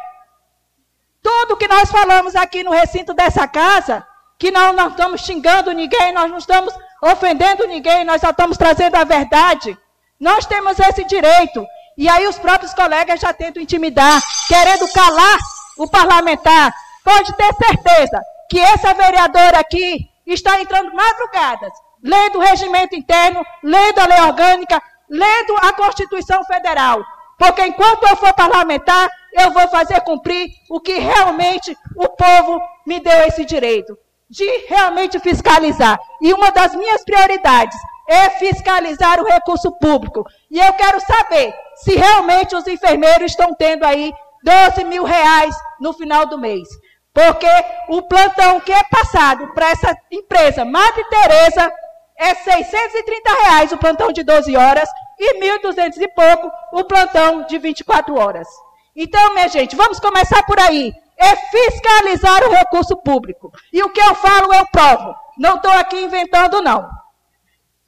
Tudo 1.20 1.56
que 1.56 1.66
nós 1.66 1.90
falamos 1.90 2.36
aqui 2.36 2.62
no 2.62 2.70
recinto 2.70 3.12
dessa 3.12 3.48
casa, 3.48 4.06
que 4.38 4.52
nós 4.52 4.72
não 4.76 4.90
estamos 4.90 5.22
xingando 5.22 5.72
ninguém, 5.72 6.12
nós 6.12 6.30
não 6.30 6.38
estamos 6.38 6.72
ofendendo 7.02 7.66
ninguém, 7.66 8.04
nós 8.04 8.20
só 8.20 8.30
estamos 8.30 8.56
trazendo 8.56 8.94
a 8.94 9.02
verdade. 9.02 9.76
Nós 10.20 10.46
temos 10.46 10.78
esse 10.78 11.02
direito. 11.02 11.66
E 11.96 12.08
aí 12.08 12.26
os 12.26 12.38
próprios 12.38 12.72
colegas 12.74 13.20
já 13.20 13.32
tentam 13.32 13.62
intimidar, 13.62 14.20
querendo 14.48 14.90
calar 14.92 15.38
o 15.78 15.88
parlamentar. 15.88 16.72
Pode 17.04 17.32
ter 17.34 17.54
certeza 17.54 18.22
que 18.48 18.58
essa 18.58 18.94
vereadora 18.94 19.58
aqui 19.58 20.08
está 20.26 20.60
entrando 20.60 20.94
madrugadas, 20.94 21.72
lendo 22.02 22.38
o 22.38 22.42
regimento 22.42 22.94
interno, 22.94 23.44
lendo 23.62 23.98
a 23.98 24.06
lei 24.06 24.20
orgânica, 24.20 24.82
lendo 25.08 25.56
a 25.58 25.72
Constituição 25.72 26.44
Federal. 26.44 27.04
Porque 27.38 27.66
enquanto 27.66 28.04
eu 28.04 28.16
for 28.16 28.32
parlamentar, 28.34 29.10
eu 29.32 29.50
vou 29.50 29.66
fazer 29.68 30.00
cumprir 30.02 30.50
o 30.70 30.80
que 30.80 30.98
realmente 30.98 31.76
o 31.96 32.08
povo 32.08 32.60
me 32.86 33.00
deu 33.00 33.26
esse 33.26 33.44
direito 33.44 33.96
de 34.32 34.66
realmente 34.66 35.18
fiscalizar. 35.20 36.00
E 36.22 36.32
uma 36.32 36.50
das 36.50 36.74
minhas 36.74 37.04
prioridades 37.04 37.76
é 38.08 38.30
fiscalizar 38.30 39.20
o 39.20 39.26
recurso 39.26 39.70
público. 39.72 40.24
E 40.50 40.58
eu 40.58 40.72
quero 40.72 40.98
saber 41.00 41.54
se 41.76 41.94
realmente 41.94 42.56
os 42.56 42.66
enfermeiros 42.66 43.32
estão 43.32 43.54
tendo 43.54 43.84
aí 43.84 44.10
12 44.42 44.84
mil 44.84 45.04
reais 45.04 45.54
no 45.78 45.92
final 45.92 46.24
do 46.24 46.38
mês. 46.38 46.66
Porque 47.12 47.46
o 47.90 48.00
plantão 48.00 48.58
que 48.58 48.72
é 48.72 48.82
passado 48.84 49.48
para 49.48 49.70
essa 49.70 49.94
empresa, 50.10 50.64
Madre 50.64 51.04
Teresa, 51.10 51.70
é 52.16 52.34
630 52.34 53.30
reais 53.34 53.72
o 53.72 53.76
plantão 53.76 54.10
de 54.12 54.22
12 54.22 54.56
horas 54.56 54.88
e 55.18 55.38
1.200 55.60 55.98
e 55.98 56.08
pouco 56.08 56.50
o 56.72 56.84
plantão 56.84 57.42
de 57.42 57.58
24 57.58 58.18
horas. 58.18 58.48
Então, 58.96 59.34
minha 59.34 59.48
gente, 59.48 59.76
vamos 59.76 60.00
começar 60.00 60.42
por 60.44 60.58
aí. 60.58 60.94
É 61.22 61.36
fiscalizar 61.36 62.42
o 62.44 62.50
recurso 62.50 62.96
público. 62.96 63.52
E 63.72 63.82
o 63.82 63.90
que 63.90 64.00
eu 64.00 64.14
falo, 64.14 64.52
eu 64.52 64.66
provo. 64.66 65.14
Não 65.38 65.56
estou 65.56 65.70
aqui 65.70 65.96
inventando, 65.96 66.60
não. 66.60 66.88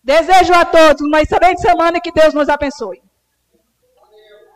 Desejo 0.03 0.53
a 0.53 0.65
todos 0.65 1.03
uma 1.03 1.23
excelente 1.23 1.61
semana 1.61 1.99
e 1.99 2.01
que 2.01 2.13
Deus 2.13 2.35
nos 2.35 2.49
abençoe. 2.49 3.03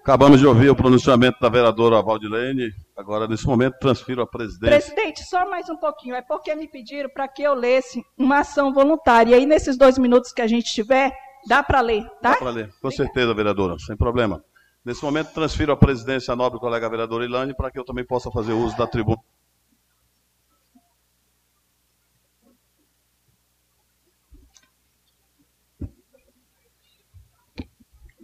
Acabamos 0.03 0.41
de 0.41 0.47
ouvir 0.47 0.71
o 0.71 0.75
pronunciamento 0.75 1.39
da 1.41 1.51
vereadora 1.51 2.03
Valdilene. 2.03 2.73
Agora, 2.97 3.29
nesse 3.29 3.47
momento, 3.47 3.79
transfiro 3.79 4.23
a 4.23 4.27
presidência. 4.27 4.79
Presidente, 4.79 5.23
só 5.25 5.49
mais 5.49 5.69
um 5.69 5.77
pouquinho. 5.77 6.15
É 6.15 6.23
porque 6.23 6.55
me 6.55 6.67
pediram 6.67 7.11
para 7.11 7.29
que 7.29 7.43
eu 7.43 7.53
lesse 7.53 8.03
uma 8.17 8.39
ação 8.39 8.73
voluntária. 8.73 9.33
E 9.33 9.35
aí, 9.35 9.47
nesses 9.47 9.77
dois 9.77 9.99
minutos 9.99 10.33
que 10.33 10.41
a 10.41 10.47
gente 10.47 10.73
tiver, 10.73 11.13
dá 11.47 11.63
para 11.63 11.81
ler, 11.81 12.05
tá? 12.23 12.31
Dá 12.31 12.37
para 12.37 12.51
ler, 12.51 12.71
com 12.81 12.91
certeza, 12.91 13.35
vereadora, 13.35 13.79
sem 13.79 13.97
problema. 13.97 14.43
Nesse 14.89 15.03
momento, 15.05 15.35
transfiro 15.35 15.71
a 15.71 15.77
presidência 15.77 16.33
à 16.33 16.35
nobre 16.35 16.59
colega 16.59 16.89
vereadora 16.89 17.23
Ilane 17.23 17.53
para 17.53 17.71
que 17.71 17.79
eu 17.79 17.85
também 17.85 18.07
possa 18.07 18.31
fazer 18.31 18.55
uso 18.55 18.75
da 18.75 18.87
tribuna. 18.87 19.21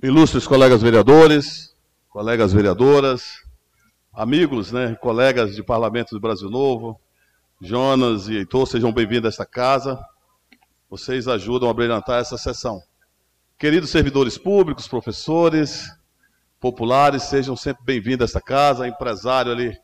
Ilustres 0.03 0.47
colegas 0.47 0.81
vereadores, 0.81 1.77
colegas 2.09 2.55
vereadoras, 2.55 3.43
amigos, 4.11 4.73
né, 4.73 4.95
colegas 4.95 5.55
de 5.55 5.63
parlamento 5.63 6.13
do 6.13 6.21
Brasil 6.21 6.49
Novo, 6.49 6.99
Jonas 7.61 8.27
e 8.29 8.37
Heitor, 8.37 8.67
sejam 8.67 8.91
bem-vindos 8.91 9.27
a 9.27 9.29
esta 9.29 9.45
casa. 9.45 10.03
Vocês 10.89 11.29
ajudam 11.29 11.69
a 11.69 11.75
brilhantar 11.75 12.23
essa 12.23 12.39
sessão. 12.39 12.83
Queridos 13.59 13.91
servidores 13.91 14.39
públicos, 14.39 14.89
professores, 14.89 15.91
populares, 16.65 17.25
sejam 17.25 17.55
sempre 17.55 17.85
bem-vindos 17.85 18.23
a 18.23 18.25
esta 18.25 18.41
casa. 18.41 18.89
Empresário 18.89 19.53
ali 19.53 19.77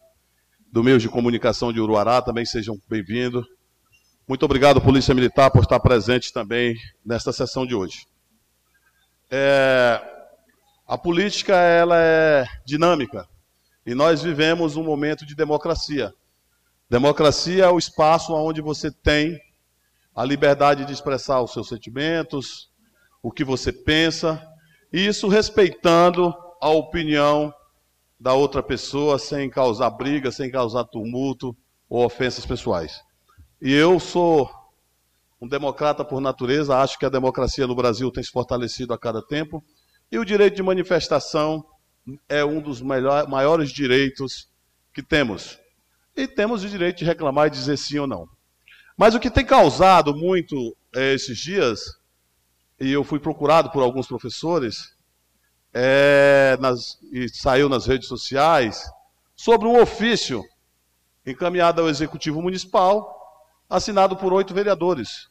do 0.72 0.82
meio 0.82 0.98
de 0.98 1.10
comunicação 1.10 1.70
de 1.70 1.78
Uruará, 1.78 2.22
também 2.22 2.46
sejam 2.46 2.80
bem-vindos. 2.88 3.44
Muito 4.26 4.46
obrigado, 4.46 4.80
Polícia 4.80 5.14
Militar, 5.14 5.50
por 5.50 5.60
estar 5.60 5.78
presente 5.78 6.32
também 6.32 6.74
nesta 7.04 7.34
sessão 7.34 7.66
de 7.66 7.74
hoje. 7.74 8.06
É, 9.30 10.00
a 10.88 10.96
política 10.96 11.54
ela 11.54 11.98
é 11.98 12.46
dinâmica 12.64 13.28
e 13.84 13.94
nós 13.94 14.22
vivemos 14.22 14.74
um 14.74 14.82
momento 14.82 15.26
de 15.26 15.34
democracia. 15.34 16.14
Democracia 16.88 17.66
é 17.66 17.70
o 17.70 17.78
espaço 17.78 18.32
onde 18.32 18.62
você 18.62 18.90
tem 18.90 19.38
a 20.16 20.24
liberdade 20.24 20.86
de 20.86 20.94
expressar 20.94 21.42
os 21.42 21.52
seus 21.52 21.68
sentimentos, 21.68 22.70
o 23.22 23.30
que 23.30 23.44
você 23.44 23.70
pensa, 23.70 24.42
e 24.90 25.06
isso 25.06 25.28
respeitando 25.28 26.34
a 26.60 26.68
opinião 26.68 27.52
da 28.18 28.34
outra 28.34 28.62
pessoa 28.62 29.18
sem 29.18 29.48
causar 29.48 29.90
briga, 29.90 30.30
sem 30.30 30.50
causar 30.50 30.84
tumulto 30.84 31.56
ou 31.88 32.04
ofensas 32.04 32.44
pessoais. 32.44 33.00
E 33.60 33.72
eu 33.72 33.98
sou 33.98 34.50
um 35.40 35.48
democrata 35.48 36.04
por 36.04 36.20
natureza, 36.20 36.76
acho 36.76 36.98
que 36.98 37.06
a 37.06 37.10
democracia 37.10 37.66
no 37.66 37.74
Brasil 37.74 38.10
tem 38.10 38.22
se 38.22 38.30
fortalecido 38.30 38.92
a 38.92 38.98
cada 38.98 39.22
tempo, 39.22 39.64
e 40.12 40.18
o 40.18 40.24
direito 40.24 40.56
de 40.56 40.62
manifestação 40.62 41.64
é 42.28 42.44
um 42.44 42.60
dos 42.60 42.82
maiores 42.82 43.70
direitos 43.70 44.50
que 44.92 45.02
temos. 45.02 45.58
E 46.14 46.26
temos 46.26 46.62
o 46.62 46.68
direito 46.68 46.98
de 46.98 47.04
reclamar 47.06 47.46
e 47.46 47.50
dizer 47.50 47.78
sim 47.78 47.98
ou 47.98 48.06
não. 48.06 48.28
Mas 48.96 49.14
o 49.14 49.20
que 49.20 49.30
tem 49.30 49.46
causado 49.46 50.14
muito 50.14 50.76
é, 50.94 51.14
esses 51.14 51.38
dias, 51.38 51.80
e 52.78 52.90
eu 52.90 53.02
fui 53.02 53.18
procurado 53.18 53.70
por 53.70 53.82
alguns 53.82 54.06
professores, 54.06 54.94
é, 55.72 56.56
nas, 56.60 56.98
e 57.12 57.28
saiu 57.28 57.68
nas 57.68 57.86
redes 57.86 58.08
sociais, 58.08 58.90
sobre 59.34 59.66
um 59.66 59.80
ofício 59.80 60.44
encaminhado 61.26 61.80
ao 61.80 61.88
Executivo 61.88 62.42
Municipal, 62.42 63.16
assinado 63.68 64.16
por 64.16 64.32
oito 64.32 64.52
vereadores. 64.52 65.28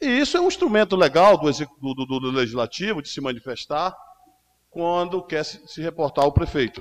E 0.00 0.06
isso 0.06 0.36
é 0.36 0.40
um 0.40 0.48
instrumento 0.48 0.96
legal 0.96 1.38
do, 1.38 1.50
do, 1.50 1.94
do, 1.94 2.20
do 2.20 2.30
Legislativo 2.30 3.02
de 3.02 3.08
se 3.08 3.20
manifestar 3.20 3.96
quando 4.70 5.22
quer 5.22 5.44
se, 5.44 5.66
se 5.66 5.80
reportar 5.80 6.24
ao 6.24 6.32
prefeito. 6.32 6.80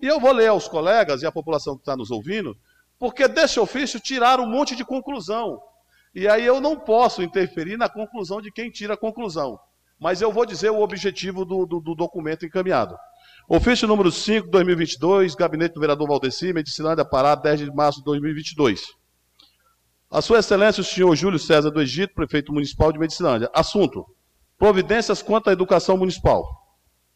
E 0.00 0.06
eu 0.06 0.20
vou 0.20 0.32
ler 0.32 0.48
aos 0.48 0.68
colegas 0.68 1.22
e 1.22 1.26
à 1.26 1.32
população 1.32 1.74
que 1.76 1.82
está 1.82 1.96
nos 1.96 2.10
ouvindo, 2.10 2.56
porque 2.98 3.28
desse 3.28 3.60
ofício 3.60 4.00
tiraram 4.00 4.44
um 4.44 4.50
monte 4.50 4.74
de 4.74 4.84
conclusão. 4.84 5.60
E 6.14 6.26
aí 6.26 6.44
eu 6.44 6.60
não 6.60 6.78
posso 6.78 7.22
interferir 7.22 7.76
na 7.76 7.88
conclusão 7.88 8.40
de 8.40 8.50
quem 8.50 8.70
tira 8.70 8.94
a 8.94 8.96
conclusão. 8.96 9.60
Mas 9.98 10.20
eu 10.20 10.30
vou 10.30 10.44
dizer 10.44 10.70
o 10.70 10.80
objetivo 10.80 11.44
do, 11.44 11.66
do, 11.66 11.80
do 11.80 11.94
documento 11.94 12.44
encaminhado. 12.44 12.96
Ofício 13.48 13.86
número 13.86 14.10
5, 14.10 14.48
2022, 14.48 15.34
Gabinete 15.34 15.74
do 15.74 15.80
Vereador 15.80 16.08
Valdeci, 16.08 16.52
Medicilândia, 16.52 17.04
Pará, 17.04 17.34
10 17.34 17.60
de 17.60 17.70
março 17.72 18.00
de 18.00 18.04
2022. 18.04 18.82
A 20.10 20.20
Sua 20.20 20.38
Excelência, 20.38 20.80
o 20.80 20.84
senhor 20.84 21.14
Júlio 21.16 21.38
César 21.38 21.70
do 21.70 21.80
Egito, 21.80 22.14
prefeito 22.14 22.52
municipal 22.52 22.92
de 22.92 22.98
Medicilândia. 22.98 23.50
Assunto: 23.54 24.04
providências 24.58 25.22
quanto 25.22 25.48
à 25.48 25.52
educação 25.52 25.96
municipal. 25.96 26.44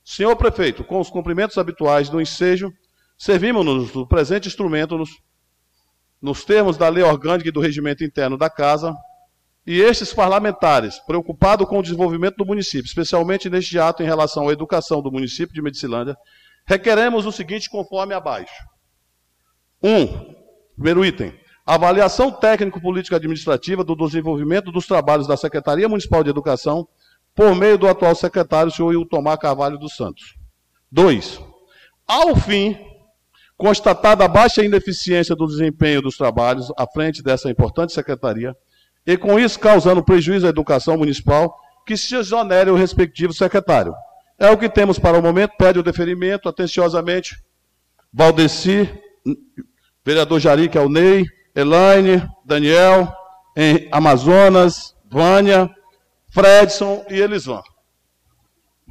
Senhor 0.04 0.34
prefeito, 0.36 0.82
com 0.82 0.98
os 0.98 1.10
cumprimentos 1.10 1.58
habituais 1.58 2.08
do 2.08 2.20
ensejo, 2.20 2.72
servimos-nos 3.18 3.90
do 3.90 4.06
presente 4.06 4.48
instrumento 4.48 4.96
nos, 4.96 5.10
nos 6.20 6.44
termos 6.44 6.76
da 6.76 6.88
lei 6.88 7.04
orgânica 7.04 7.48
e 7.48 7.52
do 7.52 7.60
regimento 7.60 8.02
interno 8.02 8.36
da 8.38 8.48
Casa, 8.48 8.94
e 9.66 9.80
estes 9.80 10.12
parlamentares, 10.12 10.98
preocupados 11.00 11.68
com 11.68 11.78
o 11.78 11.82
desenvolvimento 11.82 12.36
do 12.36 12.46
município, 12.46 12.86
especialmente 12.86 13.50
neste 13.50 13.78
ato 13.78 14.02
em 14.02 14.06
relação 14.06 14.48
à 14.48 14.52
educação 14.52 15.02
do 15.02 15.12
município 15.12 15.54
de 15.54 15.62
Medicilândia, 15.62 16.16
requeremos 16.66 17.26
o 17.26 17.32
seguinte 17.32 17.68
conforme 17.68 18.14
abaixo. 18.14 18.54
1. 19.82 19.88
Um, 19.88 20.34
primeiro 20.74 21.04
item. 21.04 21.38
Avaliação 21.66 22.32
técnico-política 22.32 23.16
administrativa 23.16 23.84
do 23.84 23.94
desenvolvimento 23.94 24.72
dos 24.72 24.86
trabalhos 24.86 25.26
da 25.26 25.36
Secretaria 25.36 25.88
Municipal 25.88 26.24
de 26.24 26.30
Educação 26.30 26.88
por 27.34 27.54
meio 27.54 27.78
do 27.78 27.86
atual 27.86 28.14
secretário, 28.14 28.72
senhor 28.72 28.92
Iltomar 28.92 29.38
Carvalho 29.38 29.78
dos 29.78 29.94
Santos. 29.94 30.34
2. 30.90 31.40
Ao 32.06 32.34
fim, 32.34 32.76
constatada 33.56 34.24
a 34.24 34.28
baixa 34.28 34.64
ineficiência 34.64 35.36
do 35.36 35.46
desempenho 35.46 36.02
dos 36.02 36.16
trabalhos 36.16 36.72
à 36.76 36.86
frente 36.86 37.22
dessa 37.22 37.48
importante 37.48 37.92
secretaria, 37.92 38.56
e 39.06 39.16
com 39.16 39.38
isso 39.38 39.58
causando 39.58 40.04
prejuízo 40.04 40.46
à 40.46 40.50
educação 40.50 40.96
municipal, 40.96 41.56
que 41.86 41.96
se 41.96 42.14
exonere 42.14 42.70
o 42.70 42.76
respectivo 42.76 43.32
secretário. 43.32 43.94
É 44.38 44.50
o 44.50 44.58
que 44.58 44.68
temos 44.68 44.98
para 44.98 45.18
o 45.18 45.22
momento, 45.22 45.56
pede 45.58 45.78
o 45.78 45.82
deferimento, 45.82 46.48
atenciosamente, 46.48 47.36
Valdeci, 48.12 48.88
vereador 50.04 50.40
Jari, 50.40 50.68
que 50.68 50.78
é 50.78 50.80
o 50.80 50.88
Ney, 50.88 51.24
Elaine, 51.54 52.26
Daniel, 52.44 53.12
em 53.56 53.88
Amazonas, 53.92 54.94
Vânia, 55.10 55.68
Fredson 56.30 57.04
e 57.08 57.20
Elisvan. 57.20 57.62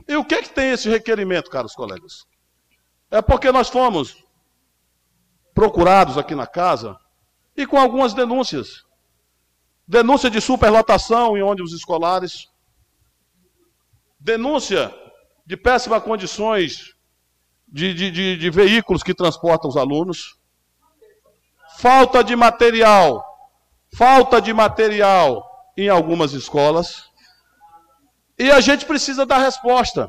E 0.07 0.15
o 0.15 0.25
que 0.25 0.35
é 0.35 0.41
que 0.41 0.49
tem 0.49 0.71
esse 0.71 0.89
requerimento, 0.89 1.49
caros 1.49 1.73
colegas? 1.73 2.25
É 3.11 3.21
porque 3.21 3.51
nós 3.51 3.69
fomos 3.69 4.23
procurados 5.53 6.17
aqui 6.17 6.35
na 6.35 6.47
casa 6.47 6.97
e 7.55 7.65
com 7.65 7.77
algumas 7.77 8.13
denúncias. 8.13 8.83
Denúncia 9.89 10.29
de 10.29 10.39
superlotação 10.39 11.35
em 11.35 11.41
ônibus 11.41 11.73
escolares. 11.73 12.47
Denúncia 14.19 14.93
de 15.47 15.57
péssimas 15.57 16.03
condições 16.03 16.93
de, 17.67 17.95
de, 17.95 18.11
de, 18.11 18.37
de 18.37 18.49
veículos 18.51 19.01
que 19.01 19.15
transportam 19.15 19.67
os 19.67 19.75
alunos. 19.75 20.37
Falta 21.79 22.23
de 22.23 22.35
material. 22.35 23.25
Falta 23.95 24.39
de 24.39 24.53
material 24.53 25.43
em 25.75 25.89
algumas 25.89 26.33
escolas. 26.33 27.05
E 28.37 28.51
a 28.51 28.61
gente 28.61 28.85
precisa 28.85 29.25
dar 29.25 29.39
resposta. 29.39 30.07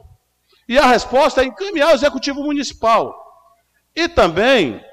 E 0.68 0.78
a 0.78 0.84
resposta 0.84 1.40
é 1.40 1.46
encaminhar 1.46 1.92
o 1.92 1.94
executivo 1.94 2.42
municipal. 2.42 3.16
E 3.96 4.10
também, 4.10 4.84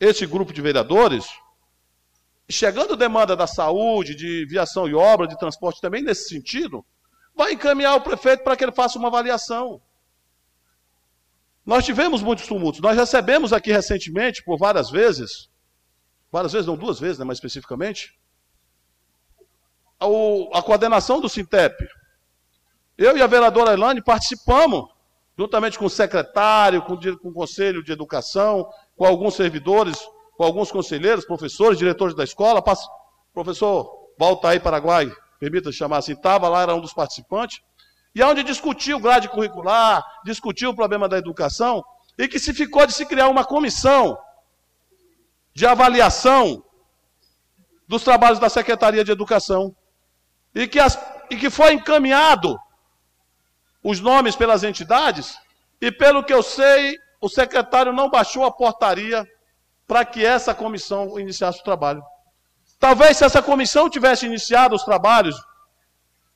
esse 0.00 0.24
grupo 0.24 0.50
de 0.50 0.62
vereadores, 0.62 1.26
chegando 2.48 2.96
demanda 2.96 3.34
da 3.34 3.46
saúde, 3.46 4.14
de 4.14 4.44
viação 4.46 4.88
e 4.88 4.94
obra, 4.94 5.26
de 5.26 5.38
transporte 5.38 5.80
também 5.80 6.02
nesse 6.02 6.28
sentido, 6.28 6.84
vai 7.34 7.52
encaminhar 7.52 7.96
o 7.96 8.00
prefeito 8.00 8.44
para 8.44 8.56
que 8.56 8.64
ele 8.64 8.72
faça 8.72 8.98
uma 8.98 9.08
avaliação. 9.08 9.80
Nós 11.64 11.84
tivemos 11.84 12.22
muitos 12.22 12.46
tumultos. 12.46 12.80
Nós 12.80 12.96
recebemos 12.96 13.52
aqui 13.52 13.72
recentemente, 13.72 14.44
por 14.44 14.58
várias 14.58 14.90
vezes, 14.90 15.48
várias 16.30 16.52
vezes, 16.52 16.66
não 16.66 16.76
duas 16.76 17.00
vezes, 17.00 17.18
né, 17.18 17.24
mais 17.24 17.38
especificamente, 17.38 18.18
a, 19.98 20.62
coordenação 20.62 21.20
do 21.20 21.28
Sintep, 21.28 21.88
eu 22.98 23.16
e 23.16 23.22
a 23.22 23.26
vereadora 23.26 23.72
Elane 23.72 24.02
participamos, 24.02 24.88
juntamente 25.36 25.78
com 25.78 25.86
o 25.86 25.90
secretário, 25.90 26.82
com 26.82 26.94
o 26.94 27.32
Conselho 27.32 27.82
de 27.82 27.90
Educação, 27.90 28.68
com 28.96 29.04
alguns 29.04 29.34
servidores, 29.34 29.98
com 30.36 30.44
alguns 30.44 30.70
conselheiros, 30.70 31.24
professores, 31.24 31.78
diretores 31.78 32.14
da 32.14 32.24
escola. 32.24 32.62
Pass... 32.62 32.86
Professor 33.32 33.90
Valtaí 34.18 34.60
Paraguai, 34.60 35.10
permita 35.40 35.72
chamar 35.72 35.98
assim, 35.98 36.12
estava 36.12 36.48
lá, 36.48 36.62
era 36.62 36.74
um 36.74 36.80
dos 36.80 36.92
participantes. 36.92 37.60
E 38.14 38.22
é 38.22 38.26
onde 38.26 38.44
discutiu 38.44 39.00
grade 39.00 39.28
curricular, 39.28 40.04
discutiu 40.24 40.70
o 40.70 40.74
problema 40.74 41.08
da 41.08 41.18
educação, 41.18 41.84
e 42.16 42.28
que 42.28 42.38
se 42.38 42.54
ficou 42.54 42.86
de 42.86 42.92
se 42.92 43.04
criar 43.06 43.28
uma 43.28 43.44
comissão 43.44 44.16
de 45.52 45.66
avaliação 45.66 46.64
dos 47.86 48.02
trabalhos 48.02 48.38
da 48.38 48.48
Secretaria 48.48 49.04
de 49.04 49.12
Educação 49.12 49.74
e 50.54 50.66
que, 50.66 50.78
as, 50.78 50.98
e 51.30 51.36
que 51.36 51.50
foi 51.50 51.72
encaminhado 51.72 52.58
os 53.82 54.00
nomes 54.00 54.34
pelas 54.34 54.62
entidades 54.62 55.36
e 55.80 55.92
pelo 55.92 56.24
que 56.24 56.32
eu 56.32 56.42
sei, 56.42 56.98
o 57.20 57.28
secretário 57.28 57.92
não 57.92 58.08
baixou 58.08 58.44
a 58.44 58.50
portaria 58.50 59.26
para 59.86 60.04
que 60.04 60.24
essa 60.24 60.54
comissão 60.54 61.18
iniciasse 61.18 61.60
o 61.60 61.64
trabalho. 61.64 62.02
Talvez 62.78 63.16
se 63.16 63.24
essa 63.24 63.42
comissão 63.42 63.88
tivesse 63.88 64.26
iniciado 64.26 64.74
os 64.74 64.84
trabalhos 64.84 65.36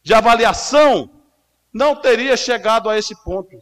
de 0.03 0.15
avaliação, 0.15 1.11
não 1.73 1.97
teria 1.97 2.37
chegado 2.37 2.89
a 2.89 2.99
esse 2.99 3.15
ponto. 3.23 3.57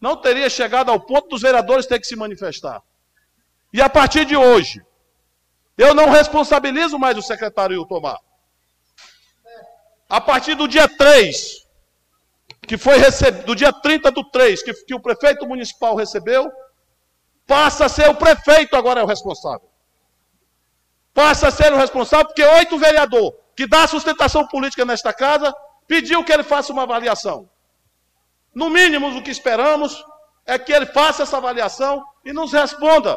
Não 0.00 0.16
teria 0.16 0.50
chegado 0.50 0.90
ao 0.90 0.98
ponto 0.98 1.28
dos 1.28 1.42
vereadores 1.42 1.86
ter 1.86 2.00
que 2.00 2.06
se 2.06 2.16
manifestar. 2.16 2.82
E 3.72 3.80
a 3.80 3.88
partir 3.88 4.24
de 4.24 4.36
hoje, 4.36 4.82
eu 5.78 5.94
não 5.94 6.10
responsabilizo 6.10 6.98
mais 6.98 7.16
o 7.16 7.22
secretário 7.22 7.76
Iltomar. 7.76 8.18
A 10.08 10.20
partir 10.20 10.54
do 10.54 10.68
dia 10.68 10.88
3, 10.88 11.66
que 12.66 12.76
foi 12.76 12.98
recebido, 12.98 13.46
do 13.46 13.54
dia 13.54 13.72
30 13.72 14.10
do 14.10 14.24
3, 14.24 14.62
que, 14.62 14.74
que 14.84 14.94
o 14.94 15.00
prefeito 15.00 15.46
municipal 15.46 15.96
recebeu, 15.96 16.50
passa 17.46 17.86
a 17.86 17.88
ser 17.88 18.08
o 18.08 18.14
prefeito 18.14 18.76
agora 18.76 19.00
é 19.00 19.04
o 19.04 19.06
responsável. 19.06 19.68
Passa 21.14 21.48
a 21.48 21.50
ser 21.50 21.72
o 21.72 21.76
responsável, 21.76 22.26
porque 22.26 22.42
oito 22.42 22.78
vereador 22.78 23.34
que 23.54 23.66
dá 23.66 23.86
sustentação 23.86 24.46
política 24.46 24.84
nesta 24.84 25.12
casa 25.12 25.54
pediu 25.86 26.24
que 26.24 26.32
ele 26.32 26.42
faça 26.42 26.72
uma 26.72 26.82
avaliação. 26.82 27.48
No 28.54 28.70
mínimo, 28.70 29.08
o 29.16 29.22
que 29.22 29.30
esperamos 29.30 30.04
é 30.46 30.58
que 30.58 30.72
ele 30.72 30.86
faça 30.86 31.22
essa 31.22 31.36
avaliação 31.36 32.04
e 32.24 32.32
nos 32.32 32.52
responda 32.52 33.16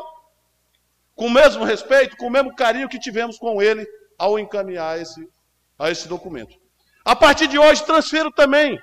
com 1.16 1.28
o 1.28 1.32
mesmo 1.32 1.64
respeito, 1.64 2.18
com 2.18 2.28
o 2.28 2.32
mesmo 2.32 2.54
carinho 2.56 2.90
que 2.90 3.00
tivemos 3.00 3.38
com 3.38 3.62
ele 3.62 3.88
ao 4.18 4.38
encaminhar 4.38 5.00
esse, 5.00 5.28
a 5.80 5.90
esse 5.90 6.08
documento. 6.08 6.58
A 7.04 7.16
partir 7.16 7.48
de 7.48 7.58
hoje, 7.58 7.84
transfiro 7.84 8.32
também 8.32 8.80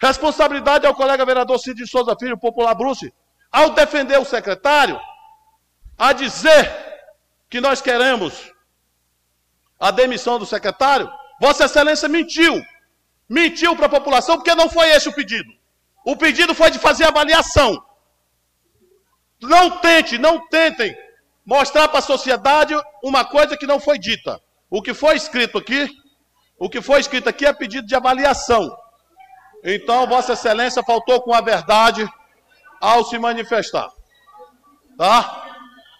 responsabilidade 0.00 0.86
ao 0.86 0.94
colega 0.94 1.24
vereador 1.24 1.58
Cid 1.58 1.82
de 1.82 1.88
Souza 1.88 2.14
Filho, 2.18 2.38
popular 2.38 2.74
Bruce, 2.74 3.12
ao 3.56 3.70
defender 3.70 4.18
o 4.18 4.24
secretário, 4.24 5.00
a 5.96 6.12
dizer 6.12 6.62
que 7.48 7.58
nós 7.58 7.80
queremos 7.80 8.52
a 9.80 9.90
demissão 9.90 10.38
do 10.38 10.44
secretário, 10.44 11.10
Vossa 11.40 11.64
Excelência 11.64 12.06
mentiu. 12.06 12.54
Mentiu 13.26 13.74
para 13.74 13.86
a 13.86 13.96
população 13.96 14.36
porque 14.36 14.54
não 14.54 14.68
foi 14.68 14.90
esse 14.90 15.08
o 15.08 15.12
pedido. 15.12 15.50
O 16.04 16.14
pedido 16.16 16.54
foi 16.54 16.70
de 16.70 16.78
fazer 16.78 17.04
avaliação. 17.04 17.82
Não 19.40 19.70
tente, 19.78 20.18
não 20.18 20.46
tentem 20.48 20.94
mostrar 21.42 21.88
para 21.88 22.00
a 22.00 22.10
sociedade 22.12 22.74
uma 23.02 23.24
coisa 23.24 23.56
que 23.56 23.66
não 23.66 23.80
foi 23.80 23.98
dita. 23.98 24.38
O 24.68 24.82
que 24.82 24.92
foi 24.92 25.16
escrito 25.16 25.56
aqui, 25.56 25.88
o 26.58 26.68
que 26.68 26.82
foi 26.82 27.00
escrito 27.00 27.30
aqui 27.30 27.46
é 27.46 27.54
pedido 27.54 27.86
de 27.86 27.94
avaliação. 27.94 28.76
Então, 29.64 30.06
Vossa 30.06 30.34
Excelência 30.34 30.82
faltou 30.82 31.22
com 31.22 31.32
a 31.32 31.40
verdade 31.40 32.06
ao 32.80 33.04
se 33.04 33.18
manifestar. 33.18 33.90
Tá? 34.96 35.46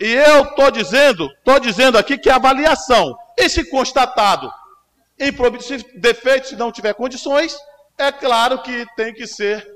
E 0.00 0.12
eu 0.12 0.44
estou 0.44 0.70
dizendo, 0.70 1.26
estou 1.38 1.58
dizendo 1.58 1.98
aqui 1.98 2.18
que 2.18 2.28
é 2.28 2.32
avaliação. 2.32 3.16
E 3.38 3.48
se 3.48 3.68
constatado 3.70 4.50
em 5.18 5.30
defeito, 5.98 6.48
se 6.48 6.56
não 6.56 6.70
tiver 6.70 6.94
condições, 6.94 7.56
é 7.98 8.12
claro 8.12 8.62
que 8.62 8.86
tem 8.96 9.14
que 9.14 9.26
ser 9.26 9.66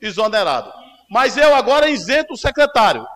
exonerado. 0.00 0.72
Mas 1.10 1.36
eu 1.36 1.54
agora 1.54 1.88
isento 1.88 2.34
o 2.34 2.36
secretário. 2.36 3.06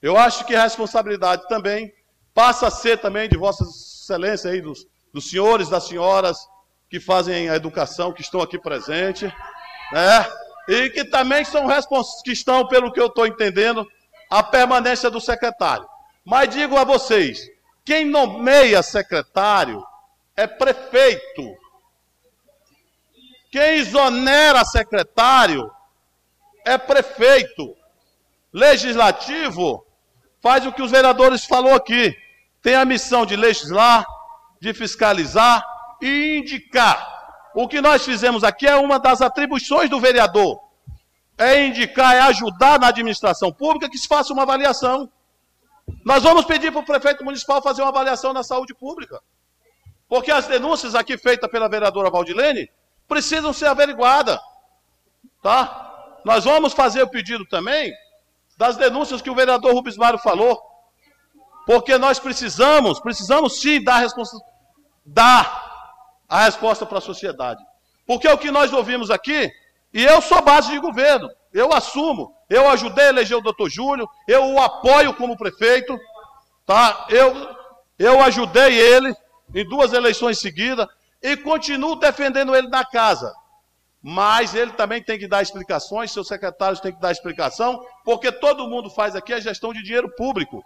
Eu 0.00 0.16
acho 0.16 0.44
que 0.44 0.54
a 0.54 0.62
responsabilidade 0.62 1.46
também 1.48 1.92
passa 2.34 2.66
a 2.66 2.70
ser 2.70 2.98
também 2.98 3.28
de 3.28 3.36
Vossa 3.36 3.64
Excelência 3.64 4.50
aí, 4.50 4.60
dos, 4.60 4.86
dos 5.12 5.28
senhores, 5.30 5.68
das 5.68 5.84
senhoras 5.84 6.38
que 6.90 6.98
fazem 6.98 7.48
a 7.48 7.56
educação, 7.56 8.12
que 8.12 8.22
estão 8.22 8.40
aqui 8.40 8.58
presentes, 8.58 9.30
né? 9.92 10.26
E 10.68 10.90
que 10.90 11.04
também 11.04 11.44
são 11.44 11.66
responsáveis, 11.66 12.22
que 12.22 12.32
estão, 12.32 12.66
pelo 12.68 12.92
que 12.92 13.00
eu 13.00 13.06
estou 13.06 13.26
entendendo, 13.26 13.86
a 14.30 14.42
permanência 14.42 15.10
do 15.10 15.20
secretário. 15.20 15.86
Mas 16.24 16.48
digo 16.50 16.76
a 16.76 16.84
vocês, 16.84 17.40
quem 17.84 18.04
nomeia 18.04 18.82
secretário 18.82 19.84
é 20.36 20.46
prefeito. 20.46 21.56
Quem 23.50 23.78
exonera 23.78 24.64
secretário 24.64 25.70
é 26.64 26.78
prefeito. 26.78 27.76
Legislativo 28.52 29.84
faz 30.40 30.66
o 30.66 30.72
que 30.72 30.82
os 30.82 30.90
vereadores 30.90 31.44
falou 31.44 31.74
aqui. 31.74 32.16
Tem 32.62 32.74
a 32.74 32.84
missão 32.84 33.26
de 33.26 33.36
legislar, 33.36 34.06
de 34.60 34.72
fiscalizar 34.72 35.64
e 36.00 36.38
indicar. 36.38 37.11
O 37.54 37.68
que 37.68 37.80
nós 37.80 38.04
fizemos 38.04 38.44
aqui 38.44 38.66
é 38.66 38.76
uma 38.76 38.98
das 38.98 39.20
atribuições 39.20 39.90
do 39.90 40.00
vereador. 40.00 40.60
É 41.36 41.64
indicar, 41.66 42.14
é 42.14 42.20
ajudar 42.20 42.78
na 42.78 42.88
administração 42.88 43.52
pública 43.52 43.88
que 43.90 43.98
se 43.98 44.08
faça 44.08 44.32
uma 44.32 44.42
avaliação. 44.42 45.10
Nós 46.04 46.22
vamos 46.22 46.44
pedir 46.44 46.70
para 46.70 46.80
o 46.80 46.84
prefeito 46.84 47.24
municipal 47.24 47.60
fazer 47.62 47.82
uma 47.82 47.88
avaliação 47.88 48.32
na 48.32 48.42
saúde 48.42 48.74
pública. 48.74 49.20
Porque 50.08 50.30
as 50.30 50.46
denúncias 50.46 50.94
aqui 50.94 51.16
feitas 51.16 51.50
pela 51.50 51.68
vereadora 51.68 52.10
Valdilene 52.10 52.70
precisam 53.08 53.52
ser 53.52 53.66
averiguadas. 53.66 54.38
Tá? 55.42 56.20
Nós 56.24 56.44
vamos 56.44 56.72
fazer 56.72 57.02
o 57.02 57.08
pedido 57.08 57.44
também 57.46 57.92
das 58.56 58.76
denúncias 58.76 59.20
que 59.20 59.30
o 59.30 59.34
vereador 59.34 59.74
Rubens 59.74 59.96
Mário 59.96 60.18
falou. 60.18 60.60
Porque 61.66 61.96
nós 61.98 62.18
precisamos, 62.18 63.00
precisamos 63.00 63.60
sim 63.60 63.82
dar, 63.82 64.06
dar 65.04 65.71
a 66.32 66.44
resposta 66.44 66.86
para 66.86 66.96
a 66.96 67.02
sociedade. 67.02 67.62
Porque 68.06 68.26
o 68.26 68.38
que 68.38 68.50
nós 68.50 68.72
ouvimos 68.72 69.10
aqui, 69.10 69.52
e 69.92 70.02
eu 70.02 70.22
sou 70.22 70.40
base 70.40 70.70
de 70.70 70.78
governo, 70.78 71.28
eu 71.52 71.70
assumo, 71.74 72.34
eu 72.48 72.70
ajudei 72.70 73.04
a 73.04 73.08
eleger 73.10 73.36
o 73.36 73.42
doutor 73.42 73.68
Júlio, 73.68 74.08
eu 74.26 74.42
o 74.46 74.58
apoio 74.58 75.12
como 75.12 75.36
prefeito, 75.36 75.94
tá? 76.64 77.06
Eu, 77.10 77.34
eu 77.98 78.22
ajudei 78.22 78.78
ele 78.78 79.14
em 79.54 79.68
duas 79.68 79.92
eleições 79.92 80.38
seguidas 80.38 80.86
e 81.22 81.36
continuo 81.36 81.96
defendendo 81.96 82.56
ele 82.56 82.68
na 82.68 82.82
casa. 82.82 83.30
Mas 84.02 84.54
ele 84.54 84.72
também 84.72 85.02
tem 85.02 85.18
que 85.18 85.28
dar 85.28 85.42
explicações, 85.42 86.12
seus 86.12 86.28
secretários 86.28 86.80
têm 86.80 86.94
que 86.94 87.00
dar 87.00 87.12
explicação, 87.12 87.84
porque 88.06 88.32
todo 88.32 88.66
mundo 88.66 88.88
faz 88.88 89.14
aqui 89.14 89.34
a 89.34 89.38
gestão 89.38 89.70
de 89.70 89.82
dinheiro 89.82 90.08
público. 90.16 90.64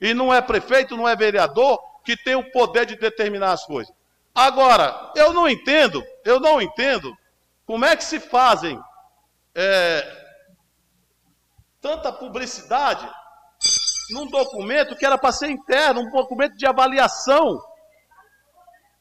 E 0.00 0.14
não 0.14 0.32
é 0.32 0.40
prefeito, 0.40 0.96
não 0.96 1.08
é 1.08 1.16
vereador 1.16 1.76
que 2.04 2.16
tem 2.16 2.36
o 2.36 2.52
poder 2.52 2.86
de 2.86 2.94
determinar 2.94 3.50
as 3.50 3.64
coisas. 3.66 3.97
Agora, 4.38 5.10
eu 5.16 5.32
não 5.32 5.48
entendo, 5.48 6.00
eu 6.24 6.38
não 6.38 6.62
entendo 6.62 7.12
como 7.66 7.84
é 7.84 7.96
que 7.96 8.04
se 8.04 8.20
fazem 8.20 8.80
é, 9.52 10.06
tanta 11.80 12.12
publicidade 12.12 13.04
num 14.10 14.30
documento 14.30 14.94
que 14.94 15.04
era 15.04 15.18
para 15.18 15.32
ser 15.32 15.50
interno, 15.50 16.02
um 16.02 16.10
documento 16.12 16.56
de 16.56 16.64
avaliação, 16.64 17.60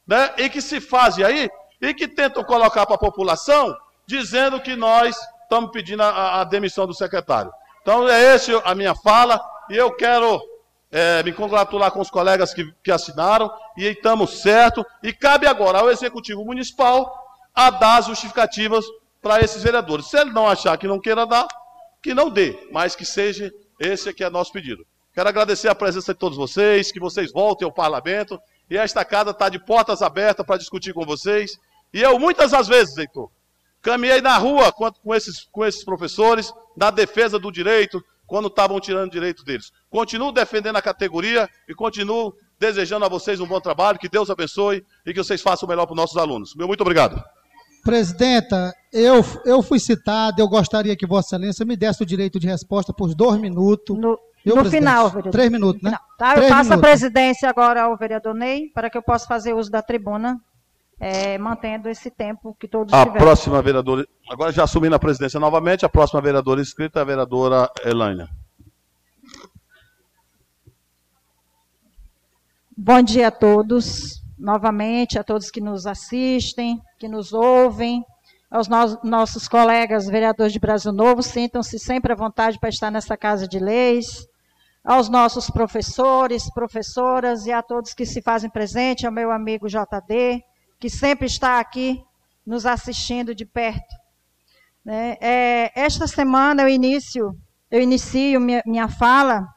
né, 0.07 0.34
e 0.38 0.49
que 0.49 0.59
se 0.59 0.81
faz 0.81 1.19
aí 1.19 1.47
e 1.80 1.93
que 1.93 2.07
tentam 2.07 2.43
colocar 2.43 2.88
para 2.88 2.95
a 2.95 2.99
população 2.99 3.77
dizendo 4.07 4.59
que 4.59 4.76
nós 4.76 5.15
estamos 5.43 5.69
pedindo 5.69 6.01
a, 6.01 6.41
a, 6.41 6.43
demissão 6.45 6.88
do 6.88 6.95
secretário. 6.95 7.53
Então 7.84 8.09
é 8.09 8.34
essa 8.34 8.57
a 8.65 8.73
minha 8.73 8.95
fala 8.95 9.39
e 9.69 9.77
eu 9.77 9.95
quero 9.95 10.41
é, 10.91 11.22
me 11.23 11.34
congratular 11.34 11.91
com 11.91 11.99
os 11.99 12.09
colegas 12.09 12.53
que, 12.53 12.72
que 12.84 12.91
assinaram 12.91 13.51
e 13.77 13.85
estamos 13.85 14.41
certo. 14.41 14.85
E 15.03 15.14
cabe 15.14 15.47
agora 15.47 15.80
ao 15.80 15.89
Executivo 15.89 16.43
Municipal 16.45 17.11
a 17.53 17.69
dar 17.69 17.97
as 17.97 18.05
justificativas 18.05 18.85
para 19.22 19.41
esses 19.41 19.64
vereadores. 19.64 20.07
Se 20.09 20.18
ele 20.18 20.31
não 20.31 20.47
achar 20.47 20.77
que 20.77 20.88
não 20.88 20.99
queira 20.99 21.26
dar, 21.26 21.47
que 22.01 22.14
não 22.14 22.30
dê, 22.30 22.68
mas 22.72 22.95
que 22.95 23.05
seja 23.05 23.51
esse 23.80 24.14
que 24.14 24.23
é 24.23 24.30
nosso 24.30 24.51
pedido. 24.51 24.85
Quero 25.14 25.30
agradecer 25.30 25.68
a 25.68 25.76
presença 25.76 26.14
de 26.14 26.19
todos 26.19 26.38
vocês, 26.38 26.91
que 26.91 26.99
vocês 26.99 27.31
voltem 27.31 27.65
ao 27.65 27.72
parlamento. 27.72 28.39
E 28.69 28.77
esta 28.77 29.03
casa 29.03 29.31
está 29.31 29.49
de 29.49 29.57
portas 29.57 30.01
abertas 30.01 30.45
para 30.45 30.57
discutir 30.57 30.93
com 30.93 31.05
vocês. 31.05 31.57
E 31.91 32.01
eu, 32.01 32.19
muitas 32.19 32.51
das 32.51 32.68
vezes, 32.68 32.95
Heitor, 32.97 33.30
caminhei 33.81 34.22
na 34.22 34.38
rua 34.38 34.72
com 34.72 35.15
esses, 35.15 35.47
com 35.51 35.65
esses 35.65 35.84
professores, 35.84 36.53
na 36.76 36.91
defesa 36.91 37.39
do 37.39 37.51
direito, 37.51 38.03
quando 38.27 38.47
estavam 38.47 38.79
tirando 38.79 39.07
o 39.07 39.11
direito 39.11 39.43
deles. 39.43 39.71
Continuo 39.89 40.31
defendendo 40.31 40.75
a 40.75 40.81
categoria 40.81 41.49
e 41.67 41.73
continuo 41.73 42.35
desejando 42.59 43.05
a 43.05 43.09
vocês 43.09 43.39
um 43.39 43.47
bom 43.47 43.59
trabalho, 43.59 43.97
que 43.97 44.09
Deus 44.09 44.29
abençoe 44.29 44.85
e 45.05 45.13
que 45.13 45.23
vocês 45.23 45.41
façam 45.41 45.65
o 45.65 45.69
melhor 45.69 45.85
para 45.85 45.93
os 45.93 45.97
nossos 45.97 46.17
alunos. 46.17 46.53
Meu 46.55 46.67
muito 46.67 46.81
obrigado. 46.81 47.23
Presidenta, 47.83 48.73
eu, 48.91 49.23
eu 49.45 49.63
fui 49.63 49.79
citado, 49.79 50.41
eu 50.41 50.47
gostaria 50.49 50.95
que 50.95 51.07
Vossa 51.07 51.35
Excelência 51.35 51.65
me 51.65 51.77
desse 51.77 52.03
o 52.03 52.05
direito 52.05 52.37
de 52.37 52.45
resposta 52.45 52.91
por 52.91 53.15
dois 53.15 53.39
minutos. 53.39 53.97
No, 53.97 54.19
no 54.45 54.65
final, 54.65 55.07
vereador. 55.07 55.31
Três 55.31 55.49
minutos, 55.49 55.81
né? 55.81 55.97
Tá, 56.17 56.33
Três 56.33 56.49
eu 56.49 56.55
passo 56.55 56.69
minutos. 56.69 56.85
a 56.85 56.89
presidência 56.89 57.49
agora 57.49 57.83
ao 57.83 57.95
vereador 57.95 58.33
Ney, 58.33 58.67
para 58.73 58.89
que 58.89 58.97
eu 58.97 59.01
possa 59.01 59.25
fazer 59.25 59.53
uso 59.53 59.71
da 59.71 59.81
tribuna, 59.81 60.37
é, 60.99 61.38
mantendo 61.38 61.88
esse 61.90 62.10
tempo 62.10 62.56
que 62.60 62.68
todos 62.68 62.94
A 62.94 63.06
tiveram. 63.06 63.26
próxima 63.26 63.61
vereadora, 63.61 64.06
agora 64.30 64.52
já 64.52 64.64
assumindo 64.64 64.95
a 64.95 64.99
presidência 64.99 65.40
novamente, 65.40 65.86
a 65.86 65.90
próxima 65.90 66.22
vereadora 66.22 66.61
inscrita 66.61 66.99
é 66.99 67.02
a 67.02 67.06
vereadora 67.06 67.72
Elânia. 67.86 68.28
Bom 72.76 73.02
dia 73.02 73.30
a 73.30 73.32
todos, 73.32 74.22
novamente, 74.38 75.18
a 75.18 75.24
todos 75.24 75.49
que 75.49 75.61
nos 75.61 75.88
assistem, 75.88 76.80
que 76.99 77.07
nos 77.07 77.34
ouvem, 77.34 78.03
aos 78.49 78.68
no 78.68 78.99
nossos 79.03 79.48
colegas 79.48 80.07
vereadores 80.07 80.53
de 80.53 80.60
Brasil 80.60 80.91
Novo, 80.91 81.22
sintam-se 81.22 81.80
sempre 81.80 82.14
à 82.14 82.15
vontade 82.15 82.60
para 82.60 82.69
estar 82.69 82.91
nessa 82.91 83.18
Casa 83.18 83.48
de 83.48 83.60
Leis, 83.60 84.28
aos 84.84 85.10
nossos 85.10 85.49
professores, 85.49 86.52
professoras 86.53 87.45
e 87.45 87.52
a 87.52 87.61
todos 87.61 87.94
que 87.94 88.06
se 88.06 88.22
fazem 88.22 88.49
presente, 88.49 89.06
ao 89.06 89.11
meu 89.11 89.32
amigo 89.32 89.68
JD, 89.68 90.44
que 90.79 90.89
sempre 90.89 91.25
está 91.25 91.59
aqui 91.59 92.03
nos 92.45 92.65
assistindo 92.65 93.35
de 93.35 93.45
perto. 93.45 93.95
Né? 94.83 95.17
É, 95.19 95.71
esta 95.75 96.07
semana 96.07 96.63
eu 96.63 96.69
inicio, 96.69 97.37
eu 97.69 97.81
inicio 97.81 98.39
minha, 98.39 98.63
minha 98.65 98.87
fala 98.87 99.47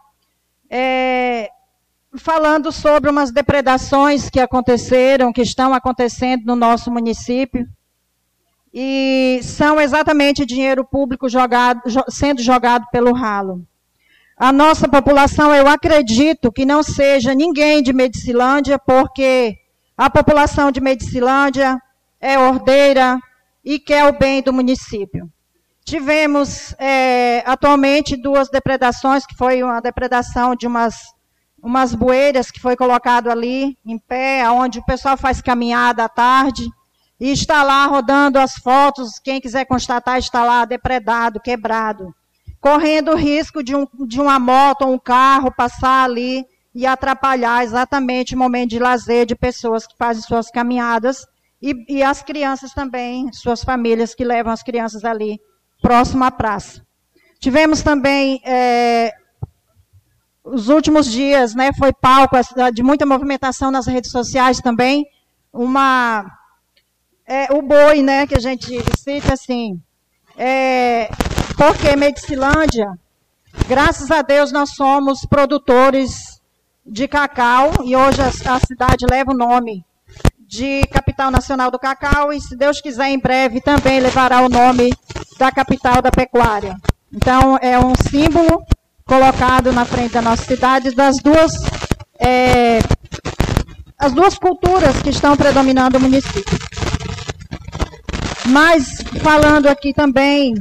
é, 0.68 1.48
falando 2.16 2.72
sobre 2.72 3.10
umas 3.10 3.30
depredações 3.30 4.30
que 4.30 4.40
aconteceram, 4.40 5.32
que 5.32 5.42
estão 5.42 5.72
acontecendo 5.74 6.44
no 6.44 6.56
nosso 6.56 6.90
município. 6.90 7.66
E 8.72 9.40
são 9.42 9.80
exatamente 9.80 10.46
dinheiro 10.46 10.84
público 10.84 11.28
jogado, 11.28 11.80
sendo 12.08 12.40
jogado 12.40 12.86
pelo 12.92 13.12
ralo. 13.12 13.66
A 14.36 14.52
nossa 14.52 14.88
população, 14.88 15.54
eu 15.54 15.68
acredito 15.68 16.52
que 16.52 16.64
não 16.64 16.82
seja 16.82 17.34
ninguém 17.34 17.82
de 17.82 17.92
Medicilândia, 17.92 18.78
porque 18.78 19.58
a 20.00 20.08
população 20.08 20.72
de 20.72 20.80
Medicilândia 20.80 21.78
é 22.18 22.38
ordeira 22.38 23.20
e 23.62 23.78
quer 23.78 24.06
o 24.06 24.18
bem 24.18 24.40
do 24.40 24.50
município. 24.50 25.30
Tivemos 25.84 26.74
é, 26.78 27.42
atualmente 27.44 28.16
duas 28.16 28.48
depredações, 28.48 29.26
que 29.26 29.36
foi 29.36 29.62
uma 29.62 29.78
depredação 29.78 30.56
de 30.56 30.66
umas 30.66 30.96
umas 31.62 31.94
bueiras 31.94 32.50
que 32.50 32.58
foi 32.58 32.74
colocado 32.76 33.30
ali 33.30 33.76
em 33.84 33.98
pé, 33.98 34.50
onde 34.50 34.78
o 34.78 34.84
pessoal 34.86 35.18
faz 35.18 35.42
caminhada 35.42 36.04
à 36.04 36.08
tarde, 36.08 36.66
e 37.20 37.30
está 37.30 37.62
lá 37.62 37.84
rodando 37.84 38.38
as 38.38 38.54
fotos, 38.54 39.18
quem 39.18 39.38
quiser 39.38 39.66
constatar 39.66 40.18
está 40.18 40.42
lá 40.42 40.64
depredado, 40.64 41.38
quebrado, 41.38 42.14
correndo 42.58 43.10
o 43.10 43.16
risco 43.16 43.62
de, 43.62 43.76
um, 43.76 43.86
de 44.06 44.18
uma 44.18 44.38
moto 44.38 44.86
ou 44.86 44.94
um 44.94 44.98
carro 44.98 45.52
passar 45.54 46.04
ali 46.04 46.46
e 46.74 46.86
atrapalhar 46.86 47.64
exatamente 47.64 48.34
o 48.34 48.38
momento 48.38 48.70
de 48.70 48.78
lazer 48.78 49.26
de 49.26 49.34
pessoas 49.34 49.86
que 49.86 49.96
fazem 49.96 50.22
suas 50.22 50.50
caminhadas 50.50 51.26
e, 51.60 51.74
e 51.88 52.02
as 52.02 52.22
crianças 52.22 52.72
também, 52.72 53.32
suas 53.32 53.62
famílias 53.62 54.14
que 54.14 54.24
levam 54.24 54.52
as 54.52 54.62
crianças 54.62 55.04
ali 55.04 55.40
próximo 55.82 56.24
à 56.24 56.30
praça. 56.30 56.84
Tivemos 57.40 57.82
também 57.82 58.40
é, 58.44 59.12
os 60.44 60.68
últimos 60.68 61.10
dias, 61.10 61.54
né, 61.54 61.70
foi 61.76 61.92
palco 61.92 62.36
de 62.72 62.82
muita 62.82 63.04
movimentação 63.04 63.70
nas 63.70 63.86
redes 63.86 64.10
sociais 64.10 64.60
também, 64.60 65.06
uma 65.52 66.24
é, 67.26 67.52
o 67.52 67.62
boi, 67.62 68.02
né, 68.02 68.26
que 68.26 68.34
a 68.34 68.40
gente 68.40 68.78
cita 68.98 69.34
assim, 69.34 69.80
é, 70.36 71.10
porque 71.56 71.94
Medicilândia, 71.96 72.98
graças 73.66 74.10
a 74.10 74.22
Deus 74.22 74.52
nós 74.52 74.70
somos 74.70 75.26
produtores 75.26 76.39
de 76.84 77.06
cacau 77.06 77.72
e 77.84 77.94
hoje 77.94 78.20
a, 78.22 78.54
a 78.54 78.60
cidade 78.60 79.06
leva 79.08 79.32
o 79.32 79.36
nome 79.36 79.84
de 80.46 80.82
capital 80.90 81.30
nacional 81.30 81.70
do 81.70 81.78
cacau 81.78 82.32
e 82.32 82.40
se 82.40 82.56
Deus 82.56 82.80
quiser 82.80 83.08
em 83.08 83.18
breve 83.18 83.60
também 83.60 84.00
levará 84.00 84.40
o 84.40 84.48
nome 84.48 84.92
da 85.38 85.52
capital 85.52 86.02
da 86.02 86.10
pecuária. 86.10 86.76
Então 87.12 87.56
é 87.62 87.78
um 87.78 87.92
símbolo 87.94 88.64
colocado 89.06 89.72
na 89.72 89.84
frente 89.84 90.12
da 90.12 90.22
nossa 90.22 90.44
cidade 90.44 90.92
das 90.92 91.18
duas 91.18 91.52
é, 92.18 92.78
as 93.98 94.12
duas 94.12 94.38
culturas 94.38 95.00
que 95.02 95.10
estão 95.10 95.36
predominando 95.36 95.98
o 95.98 96.00
município. 96.00 96.58
Mas 98.46 99.02
falando 99.22 99.68
aqui 99.68 99.92
também 99.92 100.54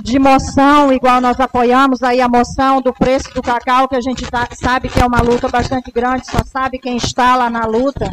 de 0.00 0.18
moção, 0.18 0.92
igual 0.92 1.20
nós 1.20 1.38
apoiamos 1.38 2.02
aí 2.02 2.20
a 2.20 2.28
moção 2.28 2.80
do 2.80 2.92
preço 2.92 3.32
do 3.34 3.42
cacau, 3.42 3.88
que 3.88 3.96
a 3.96 4.00
gente 4.00 4.24
tá, 4.24 4.48
sabe 4.52 4.88
que 4.88 5.00
é 5.00 5.06
uma 5.06 5.20
luta 5.20 5.48
bastante 5.48 5.90
grande, 5.90 6.26
só 6.26 6.42
sabe 6.44 6.78
quem 6.78 6.96
está 6.96 7.36
lá 7.36 7.50
na 7.50 7.66
luta. 7.66 8.10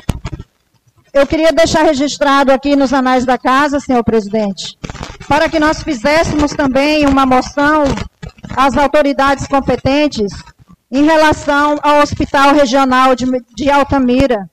Eu 1.13 1.25
queria 1.25 1.51
deixar 1.51 1.83
registrado 1.83 2.51
aqui 2.51 2.75
nos 2.75 2.93
anais 2.93 3.25
da 3.25 3.37
casa, 3.37 3.79
senhor 3.79 4.03
presidente, 4.03 4.77
para 5.27 5.49
que 5.49 5.59
nós 5.59 5.81
fizéssemos 5.81 6.51
também 6.51 7.07
uma 7.07 7.25
moção 7.25 7.83
às 8.55 8.77
autoridades 8.77 9.47
competentes 9.47 10.31
em 10.91 11.03
relação 11.03 11.77
ao 11.81 12.01
Hospital 12.01 12.53
Regional 12.53 13.15
de, 13.15 13.25
de 13.55 13.69
Altamira, 13.69 14.49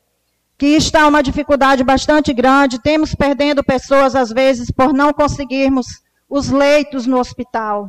que 0.56 0.68
está 0.68 1.06
uma 1.06 1.22
dificuldade 1.22 1.82
bastante 1.82 2.32
grande. 2.32 2.80
Temos 2.80 3.14
perdendo 3.14 3.64
pessoas, 3.64 4.14
às 4.14 4.30
vezes, 4.30 4.70
por 4.70 4.94
não 4.94 5.12
conseguirmos 5.12 5.86
os 6.28 6.50
leitos 6.50 7.06
no 7.06 7.18
hospital. 7.18 7.88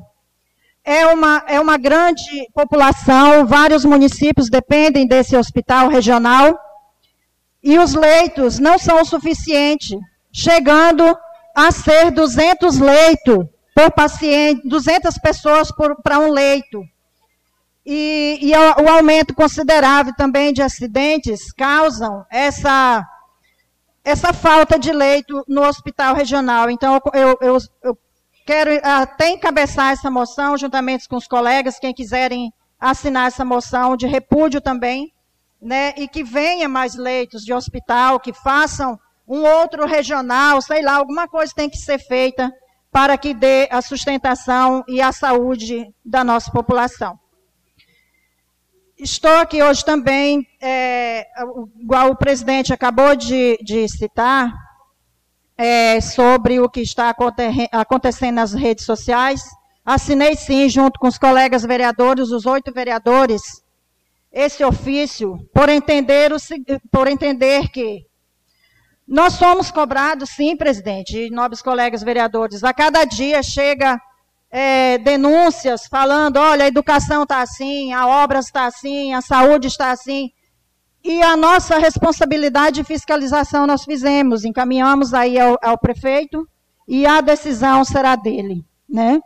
É 0.84 1.06
uma, 1.08 1.44
é 1.48 1.60
uma 1.60 1.78
grande 1.78 2.48
população, 2.54 3.46
vários 3.46 3.84
municípios 3.84 4.50
dependem 4.50 5.06
desse 5.06 5.36
hospital 5.36 5.90
regional, 5.90 6.58
e 7.62 7.78
os 7.78 7.94
leitos 7.94 8.60
não 8.60 8.80
são 8.80 9.02
o 9.02 9.06
suficiente, 9.06 9.98
chegando 10.32 11.04
a 11.54 11.72
ser 11.72 12.12
200 12.12 12.80
leitos 12.80 13.46
por 13.76 13.92
paciente, 13.92 14.68
200 14.68 15.18
pessoas 15.18 15.70
para 16.04 16.20
um 16.20 16.32
leito. 16.32 16.82
E, 17.86 18.40
e 18.42 18.52
o, 18.56 18.90
aumento 18.90 19.34
considerável 19.34 20.14
também 20.16 20.52
de 20.52 20.62
acidentes 20.62 21.52
causam 21.54 22.26
essa, 22.30 23.06
essa 24.04 24.34
falta 24.34 24.78
de 24.78 24.92
leito 24.92 25.44
no 25.48 25.64
hospital 25.64 26.16
regional. 26.16 26.70
Então, 26.70 27.00
eu, 27.14 27.38
eu, 27.40 27.58
eu 27.84 27.98
quero 28.48 28.72
até 28.82 29.32
encabeçar 29.32 29.92
essa 29.92 30.10
moção, 30.10 30.58
juntamente 30.58 31.08
com 31.10 31.18
os 31.18 31.28
colegas, 31.28 31.78
quem 31.78 31.94
quiserem 31.94 32.54
assinar 32.80 33.28
essa 33.28 33.44
moção 33.44 33.98
de 33.98 34.08
repúdio 34.08 34.62
também, 34.62 35.12
né, 35.62 35.94
e 35.98 36.08
que 36.08 36.24
venha 36.24 36.70
mais 36.70 36.96
leitos 36.96 37.44
de 37.44 37.54
hospital, 37.54 38.22
que 38.22 38.32
façam 38.32 38.98
um 39.28 39.42
outro 39.44 39.86
regional, 39.86 40.62
sei 40.62 40.82
lá, 40.82 40.96
alguma 40.96 41.28
coisa 41.28 41.54
tem 41.54 41.70
que 41.70 41.78
ser 41.78 42.00
feita 42.00 42.50
para 42.90 43.18
que 43.18 43.34
dê 43.34 43.68
a 43.70 43.82
sustentação 43.82 44.82
e 44.88 45.02
a 45.02 45.12
saúde 45.12 45.94
da 46.06 46.24
nossa 46.24 46.50
população. 46.50 47.20
Estou 48.98 49.36
aqui 49.36 49.62
hoje 49.62 49.84
também, 49.84 50.48
é, 50.62 51.28
igual 51.82 52.12
o 52.12 52.16
presidente 52.16 52.72
acabou 52.72 53.14
de, 53.14 53.58
de 53.62 53.90
citar, 53.90 54.54
é, 55.58 56.00
sobre 56.00 56.60
o 56.60 56.70
que 56.70 56.82
está 56.82 57.14
acontecendo 57.72 58.36
nas 58.36 58.54
redes 58.54 58.86
sociais. 58.86 59.42
Assinei 59.84 60.36
sim, 60.36 60.70
junto 60.70 61.00
com 61.00 61.08
os 61.08 61.18
colegas 61.18 61.64
vereadores, 61.64 62.30
os 62.30 62.46
oito 62.46 62.72
vereadores, 62.74 63.42
esse 64.32 64.64
ofício, 64.64 65.40
por 65.54 65.70
entender, 65.70 66.32
o, 66.32 66.38
por 66.92 67.08
entender 67.08 67.70
que 67.70 68.06
nós 69.08 69.34
somos 69.34 69.72
cobrados, 69.72 70.32
sim, 70.32 70.56
presidente, 70.56 71.18
e 71.18 71.30
nobres 71.30 71.62
colegas 71.62 72.04
vereadores. 72.04 72.64
A 72.64 72.74
cada 72.74 73.06
dia 73.06 73.42
chega 73.42 73.98
é, 74.52 74.98
denúncias 74.98 75.88
falando, 75.88 76.38
olha, 76.38 76.66
a 76.66 76.68
educação 76.68 77.24
está 77.24 77.42
assim, 77.42 77.94
a 77.94 78.06
obra 78.06 78.40
está 78.40 78.66
assim, 78.66 79.14
a 79.14 79.22
saúde 79.22 79.68
está 79.68 79.92
assim. 79.92 80.32
E 81.08 81.24
a 81.24 81.38
nossa 81.38 81.78
responsabilidade 81.78 82.82
de 82.82 82.84
fiscalização 82.84 83.66
nós 83.66 83.86
fizemos, 83.86 84.44
encaminhamos 84.44 85.14
aí 85.14 85.40
ao, 85.40 85.58
ao 85.64 85.78
prefeito 85.78 86.46
e 86.86 87.06
a 87.06 87.22
decisão 87.22 87.86
será 87.86 88.18
dele, 88.18 88.66
né? 88.90 89.22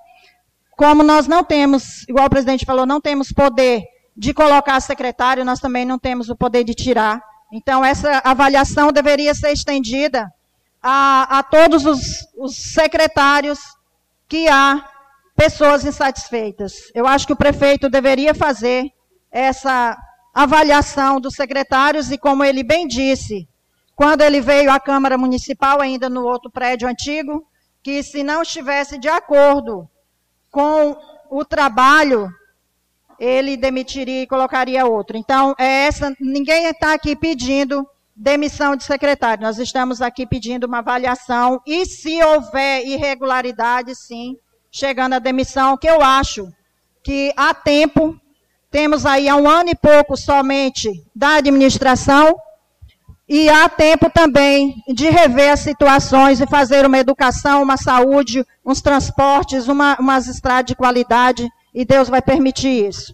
Como 0.77 1.01
nós 1.01 1.25
não 1.25 1.43
temos, 1.43 2.07
igual 2.07 2.27
o 2.27 2.29
presidente 2.29 2.67
falou, 2.67 2.85
não 2.85 3.01
temos 3.01 3.31
poder 3.31 3.83
de 4.15 4.31
colocar 4.31 4.79
secretário, 4.79 5.43
nós 5.43 5.59
também 5.59 5.83
não 5.83 5.97
temos 5.97 6.29
o 6.29 6.35
poder 6.35 6.63
de 6.63 6.75
tirar. 6.75 7.19
Então, 7.51 7.83
essa 7.83 8.21
avaliação 8.23 8.91
deveria 8.91 9.33
ser 9.33 9.51
estendida 9.51 10.31
a, 10.83 11.39
a 11.39 11.41
todos 11.41 11.83
os, 11.87 12.27
os 12.37 12.57
secretários 12.57 13.57
que 14.29 14.47
há 14.47 14.87
pessoas 15.35 15.83
insatisfeitas. 15.83 16.73
Eu 16.93 17.07
acho 17.07 17.25
que 17.25 17.33
o 17.33 17.37
prefeito 17.43 17.89
deveria 17.89 18.35
fazer 18.35 18.85
essa 19.31 19.97
avaliação 20.33 21.19
dos 21.19 21.35
secretários 21.35 22.11
e, 22.11 22.17
como 22.17 22.43
ele 22.43 22.63
bem 22.63 22.87
disse, 22.87 23.47
quando 23.95 24.21
ele 24.21 24.41
veio 24.41 24.71
à 24.71 24.79
Câmara 24.79 25.17
Municipal, 25.17 25.81
ainda 25.81 26.09
no 26.09 26.25
outro 26.25 26.49
prédio 26.49 26.87
antigo, 26.87 27.45
que 27.83 28.01
se 28.01 28.23
não 28.23 28.41
estivesse 28.41 28.97
de 28.97 29.07
acordo 29.07 29.89
com 30.49 30.97
o 31.29 31.45
trabalho 31.45 32.31
ele 33.21 33.55
demitiria 33.55 34.23
e 34.23 34.27
colocaria 34.27 34.83
outro. 34.83 35.15
Então, 35.15 35.53
é 35.59 35.85
essa, 35.85 36.11
ninguém 36.19 36.65
está 36.65 36.95
aqui 36.95 37.15
pedindo 37.15 37.87
demissão 38.15 38.75
de 38.75 38.83
secretário. 38.83 39.43
Nós 39.43 39.59
estamos 39.59 40.01
aqui 40.01 40.25
pedindo 40.25 40.65
uma 40.65 40.79
avaliação 40.79 41.61
e, 41.63 41.85
se 41.85 42.21
houver 42.23 42.83
irregularidade, 42.83 43.93
sim, 43.93 44.37
chegando 44.71 45.13
à 45.13 45.19
demissão, 45.19 45.77
que 45.77 45.87
eu 45.87 46.01
acho 46.01 46.51
que 47.03 47.31
há 47.37 47.53
tempo 47.53 48.19
Temos 48.71 49.05
aí 49.05 49.27
há 49.27 49.35
um 49.35 49.49
ano 49.49 49.69
e 49.69 49.75
pouco 49.75 50.15
somente 50.15 50.89
da 51.13 51.35
administração, 51.35 52.37
e 53.27 53.49
há 53.49 53.67
tempo 53.67 54.09
também 54.09 54.81
de 54.87 55.09
rever 55.09 55.51
as 55.51 55.59
situações 55.59 56.39
e 56.39 56.47
fazer 56.47 56.85
uma 56.85 56.97
educação, 56.97 57.61
uma 57.61 57.75
saúde, 57.75 58.45
uns 58.65 58.81
transportes, 58.81 59.67
uma, 59.67 59.97
umas 59.99 60.27
estradas 60.27 60.67
de 60.67 60.75
qualidade, 60.75 61.49
e 61.73 61.85
Deus 61.85 62.07
vai 62.09 62.21
permitir 62.21 62.87
isso. 62.87 63.13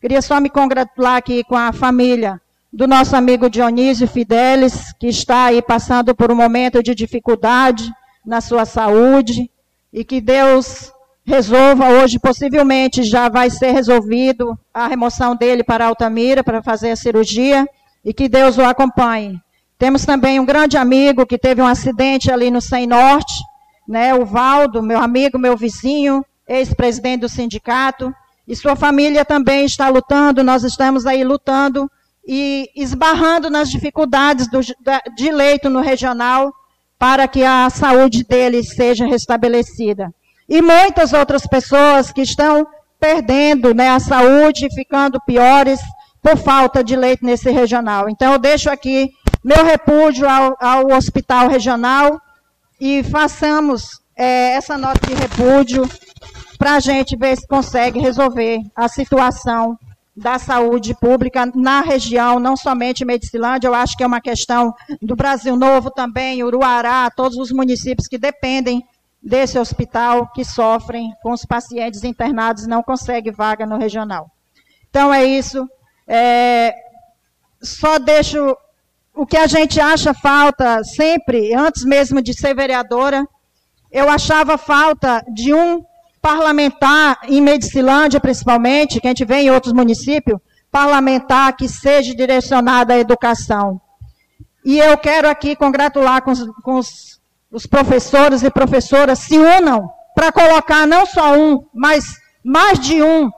Queria 0.00 0.22
só 0.22 0.40
me 0.40 0.48
congratular 0.48 1.16
aqui 1.16 1.42
com 1.44 1.56
a 1.56 1.72
família 1.72 2.40
do 2.72 2.86
nosso 2.86 3.16
amigo 3.16 3.50
Dionísio 3.50 4.06
Fidelis, 4.06 4.92
que 4.92 5.08
está 5.08 5.46
aí 5.46 5.60
passando 5.62 6.14
por 6.14 6.30
um 6.30 6.36
momento 6.36 6.82
de 6.82 6.94
dificuldade 6.94 7.92
na 8.24 8.40
sua 8.40 8.64
saúde, 8.64 9.50
e 9.92 10.04
que 10.04 10.20
Deus 10.20 10.92
resolva 11.24 11.88
hoje, 11.88 12.18
possivelmente 12.18 13.02
já 13.02 13.28
vai 13.28 13.48
ser 13.48 13.72
resolvido 13.72 14.58
a 14.72 14.86
remoção 14.86 15.34
dele 15.34 15.64
para 15.64 15.86
Altamira 15.86 16.44
para 16.44 16.62
fazer 16.62 16.90
a 16.90 16.96
cirurgia, 16.96 17.66
e 18.04 18.12
que 18.12 18.28
Deus 18.28 18.58
o 18.58 18.62
acompanhe. 18.62 19.40
Temos 19.78 20.04
também 20.04 20.38
um 20.38 20.44
grande 20.44 20.76
amigo 20.76 21.26
que 21.26 21.38
teve 21.38 21.62
um 21.62 21.66
acidente 21.66 22.30
ali 22.30 22.50
no 22.50 22.60
Sem 22.60 22.86
Norte, 22.86 23.32
né, 23.88 24.14
o 24.14 24.24
Valdo, 24.24 24.82
meu 24.82 24.98
amigo, 24.98 25.38
meu 25.38 25.56
vizinho, 25.56 26.24
ex-presidente 26.46 27.22
do 27.22 27.28
sindicato, 27.28 28.14
e 28.46 28.54
sua 28.54 28.76
família 28.76 29.24
também 29.24 29.64
está 29.64 29.88
lutando, 29.88 30.44
nós 30.44 30.62
estamos 30.64 31.06
aí 31.06 31.24
lutando 31.24 31.90
e 32.26 32.70
esbarrando 32.76 33.48
nas 33.48 33.70
dificuldades 33.70 34.48
do, 34.50 34.60
de 34.60 35.30
leito 35.30 35.70
no 35.70 35.80
regional 35.80 36.52
para 36.98 37.26
que 37.26 37.42
a 37.42 37.68
saúde 37.70 38.24
dele 38.24 38.62
seja 38.62 39.06
restabelecida. 39.06 40.12
E 40.48 40.60
muitas 40.60 41.12
outras 41.12 41.46
pessoas 41.46 42.12
que 42.12 42.22
estão 42.22 42.66
perdendo 43.00 43.74
né, 43.74 43.90
a 43.90 44.00
saúde, 44.00 44.68
ficando 44.74 45.20
piores 45.26 45.80
por 46.22 46.36
falta 46.36 46.82
de 46.82 46.96
leito 46.96 47.24
nesse 47.24 47.50
regional. 47.50 48.08
Então, 48.08 48.32
eu 48.32 48.38
deixo 48.38 48.70
aqui 48.70 49.10
meu 49.42 49.64
repúdio 49.64 50.28
ao, 50.28 50.56
ao 50.58 50.86
hospital 50.92 51.48
regional 51.48 52.20
e 52.80 53.02
façamos 53.04 54.00
é, 54.16 54.54
essa 54.54 54.78
nota 54.78 55.06
de 55.06 55.14
repúdio 55.14 55.88
para 56.58 56.76
a 56.76 56.80
gente 56.80 57.16
ver 57.16 57.36
se 57.36 57.46
consegue 57.46 57.98
resolver 57.98 58.60
a 58.74 58.88
situação 58.88 59.78
da 60.16 60.38
saúde 60.38 60.94
pública 60.94 61.44
na 61.54 61.80
região, 61.80 62.38
não 62.38 62.56
somente 62.56 63.04
Medicilândia, 63.04 63.66
eu 63.66 63.74
acho 63.74 63.96
que 63.96 64.04
é 64.04 64.06
uma 64.06 64.20
questão 64.20 64.72
do 65.02 65.16
Brasil 65.16 65.56
Novo 65.56 65.90
também, 65.90 66.42
Uruará, 66.44 67.10
todos 67.10 67.36
os 67.36 67.50
municípios 67.50 68.06
que 68.06 68.16
dependem 68.16 68.82
desse 69.24 69.58
hospital, 69.58 70.30
que 70.34 70.44
sofrem 70.44 71.12
com 71.22 71.32
os 71.32 71.44
pacientes 71.46 72.04
internados 72.04 72.66
não 72.66 72.82
conseguem 72.82 73.32
vaga 73.32 73.64
no 73.64 73.78
regional. 73.78 74.30
Então 74.90 75.12
é 75.12 75.24
isso. 75.24 75.66
É, 76.06 76.74
só 77.62 77.98
deixo 77.98 78.56
o 79.14 79.24
que 79.24 79.36
a 79.36 79.46
gente 79.46 79.80
acha 79.80 80.12
falta 80.12 80.84
sempre, 80.84 81.54
antes 81.54 81.84
mesmo 81.84 82.20
de 82.20 82.34
ser 82.34 82.54
vereadora, 82.54 83.26
eu 83.90 84.10
achava 84.10 84.58
falta 84.58 85.24
de 85.32 85.54
um 85.54 85.82
parlamentar 86.20 87.18
em 87.28 87.40
Medicilândia, 87.40 88.20
principalmente, 88.20 89.00
que 89.00 89.06
a 89.06 89.10
gente 89.10 89.24
vê 89.24 89.36
em 89.36 89.50
outros 89.50 89.72
municípios, 89.72 90.38
parlamentar 90.70 91.56
que 91.56 91.68
seja 91.68 92.14
direcionado 92.14 92.92
à 92.92 92.98
educação. 92.98 93.80
E 94.64 94.78
eu 94.78 94.98
quero 94.98 95.28
aqui 95.28 95.54
congratular 95.54 96.22
com 96.22 96.32
os, 96.32 96.46
com 96.62 96.78
os, 96.78 97.20
os 97.54 97.66
professores 97.66 98.42
e 98.42 98.50
professoras, 98.50 99.20
se 99.20 99.38
unam 99.38 99.88
para 100.14 100.30
colocar 100.30 100.86
não 100.86 101.06
só 101.06 101.32
um, 101.34 101.64
mas 101.72 102.04
mais 102.44 102.78
de 102.78 103.02
um 103.02 103.30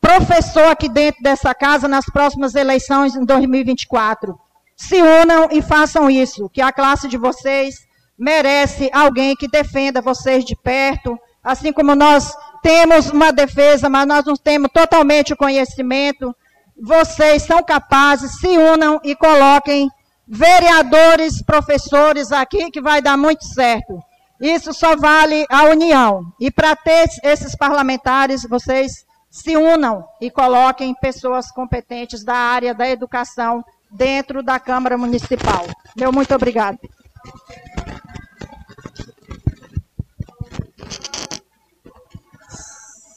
professor 0.00 0.66
aqui 0.66 0.88
dentro 0.88 1.22
dessa 1.22 1.54
casa 1.54 1.88
nas 1.88 2.04
próximas 2.06 2.54
eleições 2.54 3.14
em 3.14 3.24
2024 3.24 4.38
se 4.82 5.00
unam 5.00 5.48
e 5.52 5.62
façam 5.62 6.10
isso, 6.10 6.48
que 6.50 6.60
a 6.60 6.72
classe 6.72 7.06
de 7.06 7.16
vocês 7.16 7.86
merece 8.18 8.90
alguém 8.92 9.36
que 9.36 9.48
defenda 9.48 10.02
vocês 10.02 10.44
de 10.44 10.56
perto, 10.56 11.16
assim 11.42 11.72
como 11.72 11.94
nós 11.94 12.34
temos 12.62 13.10
uma 13.10 13.32
defesa, 13.32 13.88
mas 13.88 14.06
nós 14.06 14.24
não 14.24 14.34
temos 14.34 14.70
totalmente 14.72 15.32
o 15.32 15.36
conhecimento. 15.36 16.34
Vocês 16.76 17.42
são 17.42 17.62
capazes, 17.62 18.38
se 18.40 18.48
unam 18.48 19.00
e 19.04 19.14
coloquem 19.14 19.88
vereadores, 20.26 21.42
professores 21.42 22.32
aqui, 22.32 22.70
que 22.70 22.80
vai 22.80 23.02
dar 23.02 23.16
muito 23.16 23.44
certo. 23.44 23.98
Isso 24.40 24.72
só 24.72 24.96
vale 24.96 25.46
a 25.48 25.64
união. 25.64 26.32
E 26.40 26.50
para 26.50 26.74
ter 26.74 27.08
esses 27.22 27.54
parlamentares, 27.54 28.42
vocês 28.48 29.04
se 29.30 29.56
unam 29.56 30.04
e 30.20 30.30
coloquem 30.30 30.94
pessoas 30.94 31.50
competentes 31.50 32.24
da 32.24 32.34
área 32.34 32.74
da 32.74 32.88
educação 32.88 33.64
dentro 33.90 34.42
da 34.42 34.58
Câmara 34.58 34.98
Municipal. 34.98 35.64
Meu 35.96 36.12
muito 36.12 36.34
obrigado. 36.34 36.78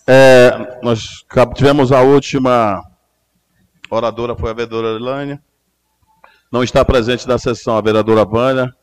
É, 0.08 0.80
nós 0.84 1.26
tivemos 1.56 1.92
a 1.92 2.02
última 2.02 2.84
oradora, 3.90 4.36
foi 4.36 4.52
a 4.52 4.54
vereadora 4.54 4.96
Elânia. 4.96 5.42
Não 6.52 6.64
está 6.64 6.84
presente 6.86 7.28
na 7.28 7.38
sessão 7.38 7.78
a 7.78 7.82
vereadora 7.82 8.26
Vânia, 8.26 8.74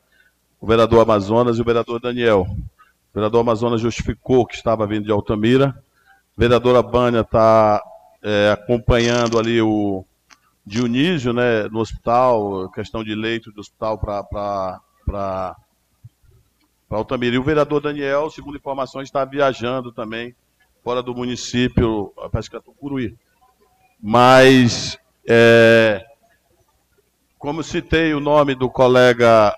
o 0.60 0.66
vereador 0.66 1.00
Amazonas 1.00 1.58
e 1.58 1.60
o 1.60 1.64
vereador 1.64 2.00
Daniel. 2.00 2.42
O 2.42 3.14
vereador 3.14 3.40
Amazonas 3.40 3.80
justificou 3.80 4.46
que 4.46 4.54
estava 4.54 4.86
vindo 4.86 5.04
de 5.04 5.12
Altamira. 5.12 5.68
A 5.68 6.40
vereadora 6.40 6.82
Vânia 6.82 7.20
está 7.20 7.82
é, 8.22 8.50
acompanhando 8.50 9.38
ali 9.38 9.60
o, 9.60 10.04
Dionísio, 10.64 11.32
né, 11.32 11.64
no 11.64 11.80
hospital, 11.80 12.70
questão 12.70 13.02
de 13.02 13.14
leito 13.14 13.50
do 13.50 13.60
hospital 13.60 13.98
para 13.98 15.56
Altamira. 16.88 17.34
E 17.34 17.38
o 17.38 17.42
vereador 17.42 17.80
Daniel, 17.80 18.30
segundo 18.30 18.56
informações, 18.56 19.08
está 19.08 19.24
viajando 19.24 19.90
também 19.90 20.34
fora 20.84 21.02
do 21.02 21.14
município, 21.14 22.12
parece 22.30 22.48
que 22.48 22.56
é 22.56 22.60
Tucuruí. 22.60 23.16
Mas, 24.00 24.96
é, 25.28 26.04
como 27.42 27.60
citei 27.64 28.14
o 28.14 28.20
nome 28.20 28.54
do 28.54 28.70
colega 28.70 29.52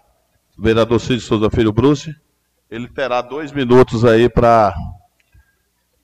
vereador 0.58 0.98
Cid 0.98 1.20
Souza 1.20 1.50
Filho 1.50 1.70
Bruce, 1.70 2.16
ele 2.70 2.88
terá 2.88 3.20
dois 3.20 3.52
minutos 3.52 4.06
aí 4.06 4.26
para 4.26 4.74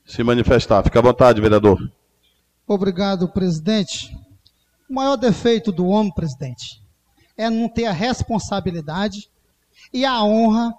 se 0.05 0.23
manifestar. 0.23 0.83
Fique 0.85 0.99
à 0.99 1.01
vontade, 1.01 1.41
vereador. 1.41 1.79
Obrigado, 2.67 3.33
presidente. 3.33 4.15
O 4.91 4.93
maior 4.93 5.17
defeito 5.17 5.73
do 5.73 5.87
homem, 5.87 6.13
presidente, 6.13 6.83
é 7.35 7.49
não 7.49 7.67
ter 7.67 7.87
a 7.87 7.93
responsabilidade 7.93 9.31
e 9.91 10.05
a 10.05 10.23
honra 10.23 10.75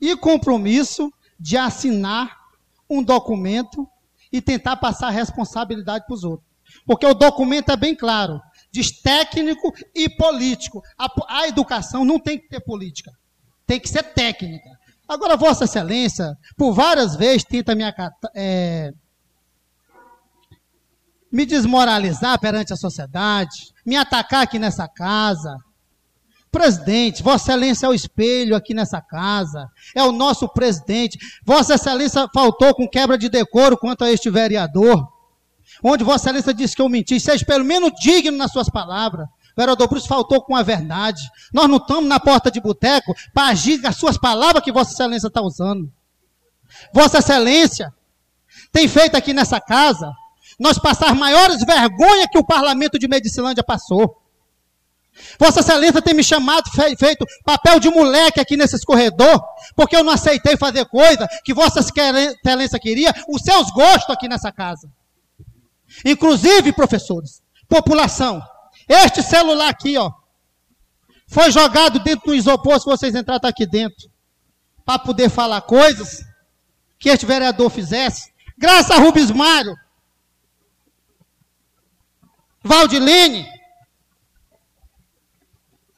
e 0.00 0.16
compromisso 0.16 1.12
de 1.38 1.56
assinar 1.56 2.36
um 2.90 3.00
documento 3.00 3.88
e 4.32 4.42
tentar 4.42 4.74
passar 4.78 5.06
a 5.06 5.10
responsabilidade 5.10 6.04
para 6.04 6.14
os 6.14 6.24
outros. 6.24 6.50
Porque 6.84 7.06
o 7.06 7.14
documento 7.14 7.70
é 7.70 7.76
bem 7.76 7.94
claro, 7.94 8.40
diz 8.72 8.90
técnico 8.90 9.72
e 9.94 10.08
político. 10.08 10.82
A, 10.98 11.08
a, 11.28 11.48
educação 11.48 12.04
não 12.04 12.18
tem 12.18 12.38
que 12.38 12.48
ter 12.48 12.60
política, 12.60 13.12
tem 13.66 13.78
que 13.78 13.88
ser 13.88 14.02
técnica. 14.02 14.70
Agora, 15.06 15.36
Vossa 15.36 15.64
Excelência, 15.64 16.34
por 16.56 16.72
várias 16.72 17.14
vezes, 17.14 17.44
tenta 17.44 17.74
me, 17.74 17.84
é, 18.34 18.90
me 21.30 21.44
desmoralizar 21.44 22.40
perante 22.40 22.72
a 22.72 22.76
sociedade, 22.76 23.72
me 23.84 23.96
atacar 23.96 24.42
aqui 24.42 24.58
nessa 24.58 24.88
casa. 24.88 25.54
Presidente, 26.50 27.22
Vossa 27.22 27.52
Excelência 27.52 27.86
é 27.86 27.88
o 27.88 27.94
espelho 27.94 28.56
aqui 28.56 28.74
nessa 28.74 29.00
casa, 29.00 29.68
é 29.94 30.02
o 30.02 30.12
nosso 30.12 30.48
presidente. 30.48 31.18
Vossa 31.44 31.74
Excelência 31.74 32.26
faltou 32.32 32.74
com 32.74 32.88
quebra 32.88 33.18
de 33.18 33.28
decoro 33.28 33.76
quanto 33.76 34.04
a 34.04 34.10
este 34.10 34.30
vereador, 34.30 35.06
onde 35.82 36.04
Vossa 36.04 36.26
Excelência 36.26 36.54
disse 36.54 36.76
que 36.76 36.82
eu 36.82 36.88
menti. 36.88 37.18
Seja 37.18 37.44
pelo 37.44 37.64
menos 37.64 37.92
digno 38.00 38.36
nas 38.36 38.52
suas 38.52 38.68
palavras. 38.68 39.26
O 39.26 39.60
vereador 39.60 39.88
Bruce 39.88 40.08
faltou 40.08 40.42
com 40.42 40.56
a 40.56 40.62
verdade. 40.62 41.20
Nós 41.52 41.68
não 41.68 41.76
estamos 41.76 42.08
na 42.08 42.18
porta 42.18 42.50
de 42.50 42.60
boteco 42.60 43.14
para 43.34 43.48
agir 43.48 43.80
com 43.80 43.88
as 43.88 43.96
suas 43.96 44.16
palavras 44.16 44.62
que 44.62 44.72
Vossa 44.72 44.92
Excelência 44.92 45.28
está 45.28 45.42
usando. 45.42 45.92
Vossa 46.92 47.18
Excelência 47.18 47.92
tem 48.70 48.88
feito 48.88 49.16
aqui 49.16 49.32
nessa 49.34 49.60
casa 49.60 50.12
nós 50.58 50.78
passar 50.78 51.14
maiores 51.14 51.64
vergonhas 51.64 52.26
que 52.30 52.38
o 52.38 52.44
parlamento 52.44 52.98
de 52.98 53.08
Medicilândia 53.08 53.64
passou. 53.64 54.22
Vossa 55.38 55.60
Excelência 55.60 56.00
tem 56.00 56.14
me 56.14 56.24
chamado, 56.24 56.70
feito 56.98 57.26
papel 57.44 57.78
de 57.78 57.90
moleque 57.90 58.40
aqui 58.40 58.56
nesse 58.56 58.80
corredor, 58.84 59.42
porque 59.74 59.96
eu 59.96 60.04
não 60.04 60.12
aceitei 60.12 60.56
fazer 60.56 60.86
coisa 60.86 61.28
que 61.44 61.52
Vossa 61.52 61.80
Excelência 61.80 62.78
queria, 62.78 63.12
os 63.28 63.42
seus 63.42 63.70
gostos 63.70 64.10
aqui 64.10 64.28
nessa 64.28 64.50
casa. 64.50 64.88
Inclusive, 66.04 66.72
professores, 66.72 67.42
população, 67.68 68.42
este 68.88 69.22
celular 69.22 69.68
aqui, 69.68 69.96
ó, 69.96 70.10
foi 71.26 71.50
jogado 71.50 71.98
dentro 72.00 72.26
do 72.26 72.34
isopor, 72.34 72.78
se 72.78 72.86
vocês 72.86 73.14
entrarem 73.14 73.40
tá 73.40 73.48
aqui 73.48 73.66
dentro, 73.66 74.10
para 74.84 74.98
poder 74.98 75.30
falar 75.30 75.62
coisas 75.62 76.24
que 76.98 77.08
este 77.08 77.24
vereador 77.24 77.70
fizesse, 77.70 78.32
graças 78.58 78.90
a 78.90 78.98
Rubens 78.98 79.30
Mário, 79.30 79.74
Valdilene, 82.62 83.46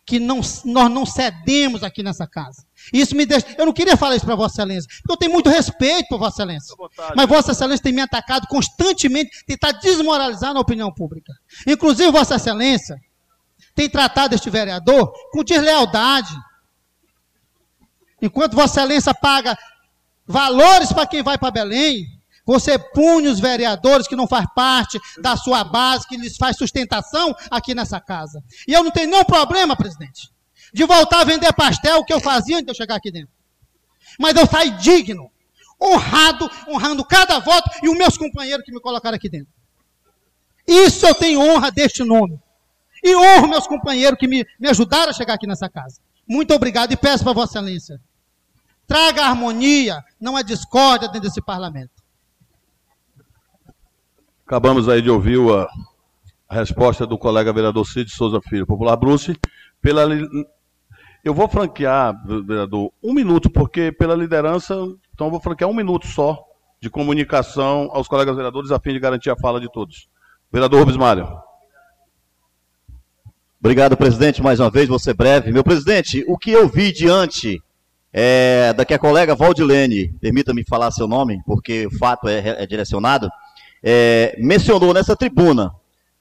que 0.07 0.19
não, 0.19 0.41
nós 0.65 0.91
não 0.91 1.05
cedemos 1.05 1.83
aqui 1.83 2.03
nessa 2.03 2.27
casa. 2.27 2.65
Isso 2.93 3.15
me 3.15 3.25
deixa. 3.27 3.47
Eu 3.57 3.67
não 3.67 3.73
queria 3.73 3.97
falar 3.97 4.17
isso 4.17 4.25
para 4.25 4.35
Vossa 4.35 4.63
Excelência, 4.63 4.89
porque 5.03 5.13
eu 5.13 5.17
tenho 5.17 5.33
muito 5.33 5.49
respeito 5.49 6.09
por 6.09 6.19
Vossa 6.19 6.43
Excelência. 6.43 6.75
Mas 7.17 7.29
Vossa 7.29 7.53
Excelência 7.53 7.83
tem 7.83 7.93
me 7.93 8.01
atacado 8.01 8.47
constantemente, 8.47 9.45
tentar 9.47 9.73
desmoralizar 9.73 10.53
na 10.53 10.61
opinião 10.61 10.93
pública. 10.93 11.33
Inclusive, 11.67 12.11
Vossa 12.11 12.37
Excelência 12.37 12.97
tem 13.75 13.89
tratado 13.89 14.35
este 14.35 14.51
vereador 14.51 15.13
com 15.33 15.43
deslealdade. 15.43 16.35
Enquanto 18.21 18.55
Vossa 18.55 18.81
Excelência 18.81 19.15
paga 19.15 19.57
valores 20.27 20.93
para 20.93 21.07
quem 21.07 21.23
vai 21.23 21.37
para 21.37 21.51
Belém, 21.51 22.07
você 22.47 22.79
pune 22.79 23.29
os 23.29 23.41
vereadores 23.41 24.07
que 24.07 24.17
não 24.17 24.29
faz 24.29 24.47
parte 24.55 25.01
da 25.21 25.37
sua 25.37 25.65
base, 25.65 26.07
que 26.07 26.17
lhes 26.17 26.37
faz 26.37 26.57
sustentação 26.57 27.35
aqui 27.51 27.75
nessa 27.75 28.01
casa. 28.01 28.43
E 28.69 28.73
eu 28.73 28.85
não 28.85 28.91
tenho 28.91 29.11
nenhum 29.11 29.25
problema, 29.25 29.75
presidente, 29.75 30.29
de 30.75 30.85
voltar 30.85 31.21
a 31.21 31.25
vender 31.25 31.53
pastel 31.53 32.05
que 32.05 32.13
eu 32.13 32.21
fazia 32.21 32.57
antes 32.57 32.67
de 32.67 32.73
eu 32.73 32.75
chegar 32.75 32.97
aqui 32.97 33.13
dentro. 33.13 33.33
Mas 34.19 34.35
eu 34.35 34.45
saí 34.45 34.73
digno, 34.73 35.31
honrado, 35.81 36.51
honrando 36.69 37.05
cada 37.05 37.39
voto 37.39 37.71
e 37.81 37.89
os 37.89 37.97
meus 37.97 38.19
companheiros 38.19 38.65
que 38.67 38.73
me 38.73 38.81
colocaram 38.81 39.15
aqui 39.15 39.29
dentro. 39.29 39.53
Isso 40.67 41.07
eu 41.07 41.15
tenho 41.15 41.41
honra 41.41 41.71
deste 41.71 42.03
nome. 42.03 42.41
E 43.05 43.15
honro 43.15 43.49
meus 43.49 43.69
companheiros 43.69 44.19
que 44.19 44.27
me, 44.27 44.45
me 44.59 44.69
ajudaram 44.69 45.11
a 45.11 45.13
chegar 45.13 45.35
aqui 45.35 45.47
nessa 45.47 45.69
casa. 45.69 46.01
Muito 46.27 46.53
obrigado 46.53 46.91
e 46.91 46.97
peço 46.97 47.23
para 47.23 47.33
Vossa 47.33 47.59
Excelência. 47.59 48.01
Traga 48.85 49.27
harmonia, 49.27 50.03
não 50.21 50.37
a 50.37 50.43
discórdia 50.43 51.07
dentro 51.07 51.29
desse 51.29 51.41
parlamento. 51.41 51.93
Acabamos 54.45 54.89
aí 54.89 55.01
de 55.01 55.11
ouvir 55.11 55.39
a 56.49 56.55
resposta 56.55 57.07
do 57.07 57.17
colega 57.17 57.53
vereador 57.53 57.87
Cid 57.87 58.11
Souza 58.11 58.41
Filho, 58.43 58.67
popular 58.67 58.97
Bruce. 58.97 59.37
Pela, 59.81 60.07
eu 61.25 61.33
vou 61.33 61.49
franquear, 61.49 62.15
vereador, 62.45 62.93
um 63.03 63.15
minuto, 63.15 63.49
porque 63.49 63.91
pela 63.91 64.15
liderança, 64.15 64.75
então 65.15 65.29
eu 65.29 65.31
vou 65.31 65.41
franquear 65.41 65.71
um 65.71 65.75
minuto 65.75 66.07
só 66.07 66.45
de 66.81 66.91
comunicação 66.91 67.89
aos 67.93 68.07
colegas 68.07 68.37
vereadores, 68.37 68.71
a 68.71 68.79
fim 68.79 68.93
de 68.93 69.01
garantir 69.01 69.31
a 69.31 69.37
fala 69.37 69.59
de 69.59 69.73
todos. 69.73 70.07
Vereador 70.53 70.81
Rubens 70.81 70.99
Mário. 70.99 71.27
Obrigado, 73.59 73.97
presidente, 73.97 74.43
mais 74.43 74.61
uma 74.61 74.69
vez, 74.69 74.91
ser 75.03 75.15
breve. 75.15 75.51
Meu 75.51 75.65
presidente, 75.65 76.23
o 76.29 76.37
que 76.37 76.51
eu 76.51 76.69
vi 76.69 76.93
diante 76.93 77.59
é, 78.13 78.75
da 78.75 78.85
que 78.85 78.93
a 78.93 78.99
colega 78.99 79.35
Valdilene, 79.35 80.13
permita-me 80.21 80.63
falar 80.63 80.91
seu 80.91 81.09
nome, 81.09 81.41
porque 81.47 81.87
o 81.87 81.99
fato 81.99 82.29
é, 82.29 82.63
é 82.63 82.67
direcionado, 82.67 83.31
é, 83.83 84.37
mencionou 84.39 84.93
nessa 84.93 85.17
tribuna 85.17 85.73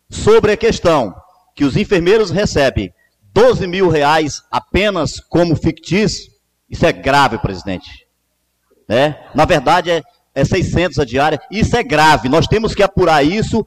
sobre 0.10 0.54
a 0.54 0.58
questão 0.58 1.14
que 1.54 1.66
os 1.66 1.76
enfermeiros 1.76 2.32
recebem 2.32 2.94
12 3.34 3.66
mil 3.66 3.90
reais 3.90 4.44
apenas 4.52 5.20
como 5.20 5.56
fictício, 5.56 6.32
isso 6.70 6.86
é 6.86 6.92
grave, 6.92 7.38
presidente. 7.40 8.08
É? 8.88 9.16
Na 9.34 9.46
verdade, 9.46 9.90
é, 9.90 10.04
é 10.36 10.46
600 10.46 11.00
a 11.00 11.06
diária, 11.06 11.42
isso 11.50 11.76
é 11.76 11.84
grave. 11.84 12.30
Nós 12.30 12.48
temos 12.48 12.76
que 12.76 12.84
apurar 12.84 13.24
isso 13.24 13.66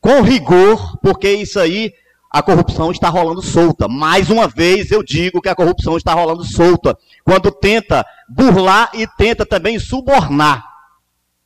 com 0.00 0.22
rigor, 0.22 0.98
porque 1.02 1.30
isso 1.32 1.58
aí, 1.58 1.92
a 2.30 2.42
corrupção 2.42 2.90
está 2.90 3.08
rolando 3.08 3.42
solta. 3.42 3.88
Mais 3.88 4.30
uma 4.30 4.46
vez 4.46 4.90
eu 4.90 5.02
digo 5.02 5.40
que 5.40 5.48
a 5.48 5.54
corrupção 5.54 5.96
está 5.96 6.14
rolando 6.14 6.44
solta, 6.44 6.96
quando 7.24 7.50
tenta 7.50 8.06
burlar 8.28 8.90
e 8.94 9.06
tenta 9.16 9.44
também 9.44 9.78
subornar. 9.78 10.64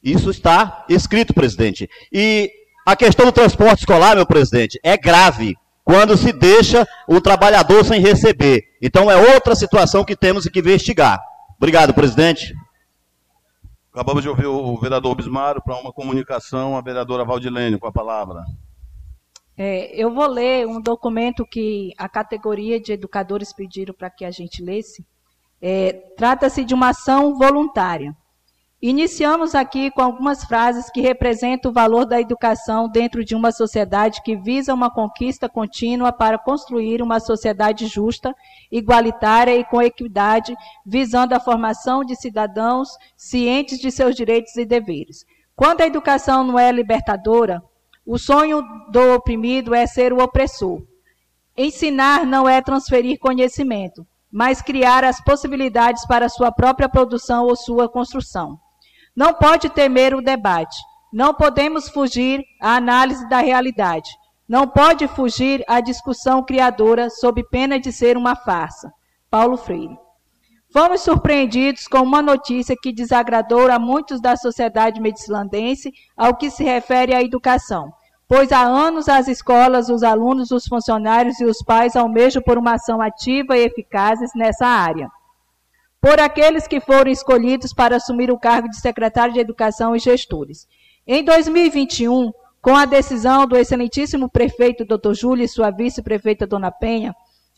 Isso 0.03 0.31
está 0.31 0.85
escrito, 0.89 1.33
presidente. 1.33 1.89
E 2.13 2.51
a 2.85 2.97
questão 2.97 3.27
do 3.27 3.33
transporte 3.33 3.81
escolar, 3.81 4.17
meu 4.17 4.27
presidente, 4.27 4.79
é 4.83 4.97
grave 4.97 5.57
quando 5.85 6.17
se 6.17 6.33
deixa 6.33 6.87
o 7.09 7.21
trabalhador 7.21 7.85
sem 7.85 8.01
receber. 8.01 8.65
Então 8.81 9.11
é 9.11 9.17
outra 9.35 9.55
situação 9.55 10.05
que 10.05 10.17
temos 10.17 10.47
que 10.47 10.59
investigar. 10.59 11.21
Obrigado, 11.57 11.95
presidente. 11.95 12.55
Acabamos 13.93 14.23
de 14.23 14.29
ouvir 14.29 14.47
o 14.47 14.77
vereador 14.79 15.15
Bismaro 15.15 15.61
para 15.63 15.79
uma 15.79 15.93
comunicação, 15.93 16.77
a 16.77 16.81
vereadora 16.81 17.25
Valdilene 17.25 17.79
com 17.79 17.87
a 17.87 17.93
palavra. 17.93 18.43
É, 19.57 19.95
eu 19.95 20.13
vou 20.13 20.27
ler 20.27 20.67
um 20.67 20.81
documento 20.81 21.45
que 21.45 21.93
a 21.99 22.09
categoria 22.09 22.81
de 22.81 22.93
educadores 22.93 23.53
pediram 23.53 23.93
para 23.93 24.09
que 24.09 24.25
a 24.25 24.31
gente 24.31 24.63
lesse. 24.63 25.05
É, 25.61 25.93
Trata-se 26.17 26.65
de 26.65 26.73
uma 26.73 26.89
ação 26.89 27.37
voluntária. 27.37 28.17
Iniciamos 28.85 29.55
aqui 29.55 29.93
com 29.93 30.03
algumas 30.03 30.43
frases 30.43 30.91
que 30.91 31.01
representam 31.01 31.71
o 31.71 31.75
valor 31.75 32.05
da 32.05 32.21
educação 32.21 32.89
dentro 32.89 33.25
de 33.25 33.33
uma 33.33 33.53
sociedade 33.53 34.21
que 34.25 34.35
visa 34.35 34.75
uma 34.75 34.93
conquista 34.93 35.49
contínua 35.49 36.13
para 36.13 36.37
construir 36.37 37.01
uma 37.01 37.21
sociedade 37.21 37.87
justa, 37.87 38.35
igualitária 38.73 39.55
e 39.55 39.65
com 39.65 39.81
equidade, 39.81 40.53
visando 40.85 41.33
a 41.33 41.39
formação 41.39 42.05
de 42.05 42.17
cidadãos 42.17 42.89
cientes 43.17 43.79
de 43.79 43.89
seus 43.89 44.17
direitos 44.17 44.57
e 44.57 44.65
deveres. 44.65 45.25
Quando 45.55 45.83
a 45.83 45.87
educação 45.87 46.43
não 46.43 46.59
é 46.59 46.73
libertadora, 46.73 47.63
o 48.05 48.19
sonho 48.19 48.65
do 48.91 49.15
oprimido 49.15 49.73
é 49.77 49.87
ser 49.87 50.13
o 50.13 50.21
opressor. 50.21 50.83
Ensinar 51.57 52.27
não 52.27 52.49
é 52.49 52.61
transferir 52.61 53.21
conhecimento, 53.21 54.05
mas 54.29 54.61
criar 54.61 55.05
as 55.05 55.23
possibilidades 55.23 56.05
para 56.05 56.29
sua 56.29 56.51
própria 56.51 56.89
produção 56.89 57.45
ou 57.45 57.55
sua 57.55 57.89
construção. 57.89 58.59
Não 59.15 59.35
pode 59.35 59.69
temer 59.69 60.15
o 60.15 60.23
debate. 60.23 60.79
Não 61.13 61.35
podemos 61.35 61.91
fugir 61.91 62.43
à 62.59 62.77
análise 62.77 63.29
da 63.29 63.41
realidade. 63.41 64.09
Não 64.49 64.67
pode 64.67 65.07
fugir 65.07 65.63
à 65.69 65.83
discussão 65.83 66.43
criadora 66.43 67.11
sob 67.11 67.45
pena 67.51 67.79
de 67.79 67.93
ser 67.93 68.17
uma 68.17 68.35
farsa. 68.35 68.91
Paulo 69.31 69.59
Freire. 69.59 69.95
Fomos 70.73 71.03
surpreendidos 71.03 71.87
com 71.87 71.99
uma 71.99 72.23
notícia 72.23 72.75
que 72.75 72.91
desagradou 72.91 73.71
a 73.71 73.79
muitos 73.79 74.19
da 74.19 74.35
sociedade 74.35 74.99
medicilandense 74.99 75.93
ao 76.17 76.35
que 76.35 76.49
se 76.49 76.65
refere 76.65 77.15
à 77.15 77.23
educação, 77.23 77.93
pois 78.27 78.51
há 78.51 78.63
anos 78.63 79.11
as 79.11 79.29
escolas, 79.29 79.91
os 79.91 80.03
alunos, 80.03 80.51
os 80.51 80.67
funcionários 80.67 81.39
e 81.39 81.45
os 81.45 81.59
pais 81.63 81.95
almejam 81.95 82.41
por 82.41 82.57
uma 82.57 82.77
ação 82.77 83.03
ativa 83.03 83.59
e 83.59 83.65
eficaz 83.67 84.21
nessa 84.35 84.67
área 84.67 85.11
por 86.03 86.19
aqueles 86.19 86.67
que 86.67 86.81
foram 86.81 87.13
escolhidos 87.13 87.73
para 87.73 87.95
assumir 87.95 88.29
o 88.29 88.39
cargo 88.39 88.69
de 88.69 88.81
secretário 88.81 89.33
de 89.33 89.39
Educação 89.39 89.95
e 89.95 90.01
gestores. 90.01 90.67
Em 91.07 91.25
2021, 91.25 92.33
com 92.61 92.75
a 92.75 92.85
decisão 92.85 93.47
do 93.47 93.57
excelentíssimo 93.57 94.29
prefeito 94.29 94.85
Dr. 94.85 95.13
Júlio 95.13 95.45
e 95.45 95.49
sua 95.49 95.71
vice-prefeita 95.71 96.45
Dona 96.45 96.73
Penha, 96.73 97.15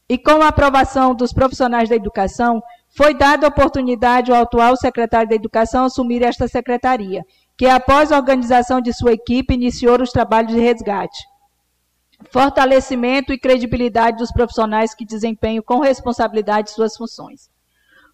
e 0.06 0.18
com 0.18 0.42
a 0.42 0.48
aprovação 0.48 1.14
dos 1.14 1.32
profissionais 1.32 1.88
da 1.88 1.96
educação, 1.96 2.62
foi 2.94 3.14
dada 3.14 3.48
oportunidade 3.48 4.30
ao 4.30 4.42
atual 4.42 4.76
secretário 4.76 5.30
da 5.30 5.34
Educação 5.34 5.86
assumir 5.86 6.22
esta 6.22 6.46
secretaria, 6.46 7.24
que 7.56 7.64
após 7.64 8.12
a 8.12 8.18
organização 8.18 8.78
de 8.78 8.92
sua 8.92 9.14
equipe 9.14 9.54
iniciou 9.54 10.02
os 10.02 10.12
trabalhos 10.12 10.52
de 10.52 10.60
resgate, 10.60 11.24
fortalecimento 12.30 13.32
e 13.32 13.40
credibilidade 13.40 14.18
dos 14.18 14.30
profissionais 14.30 14.94
que 14.94 15.06
desempenham 15.06 15.62
com 15.62 15.80
responsabilidade 15.80 16.70
suas 16.70 16.94
funções. 16.94 17.53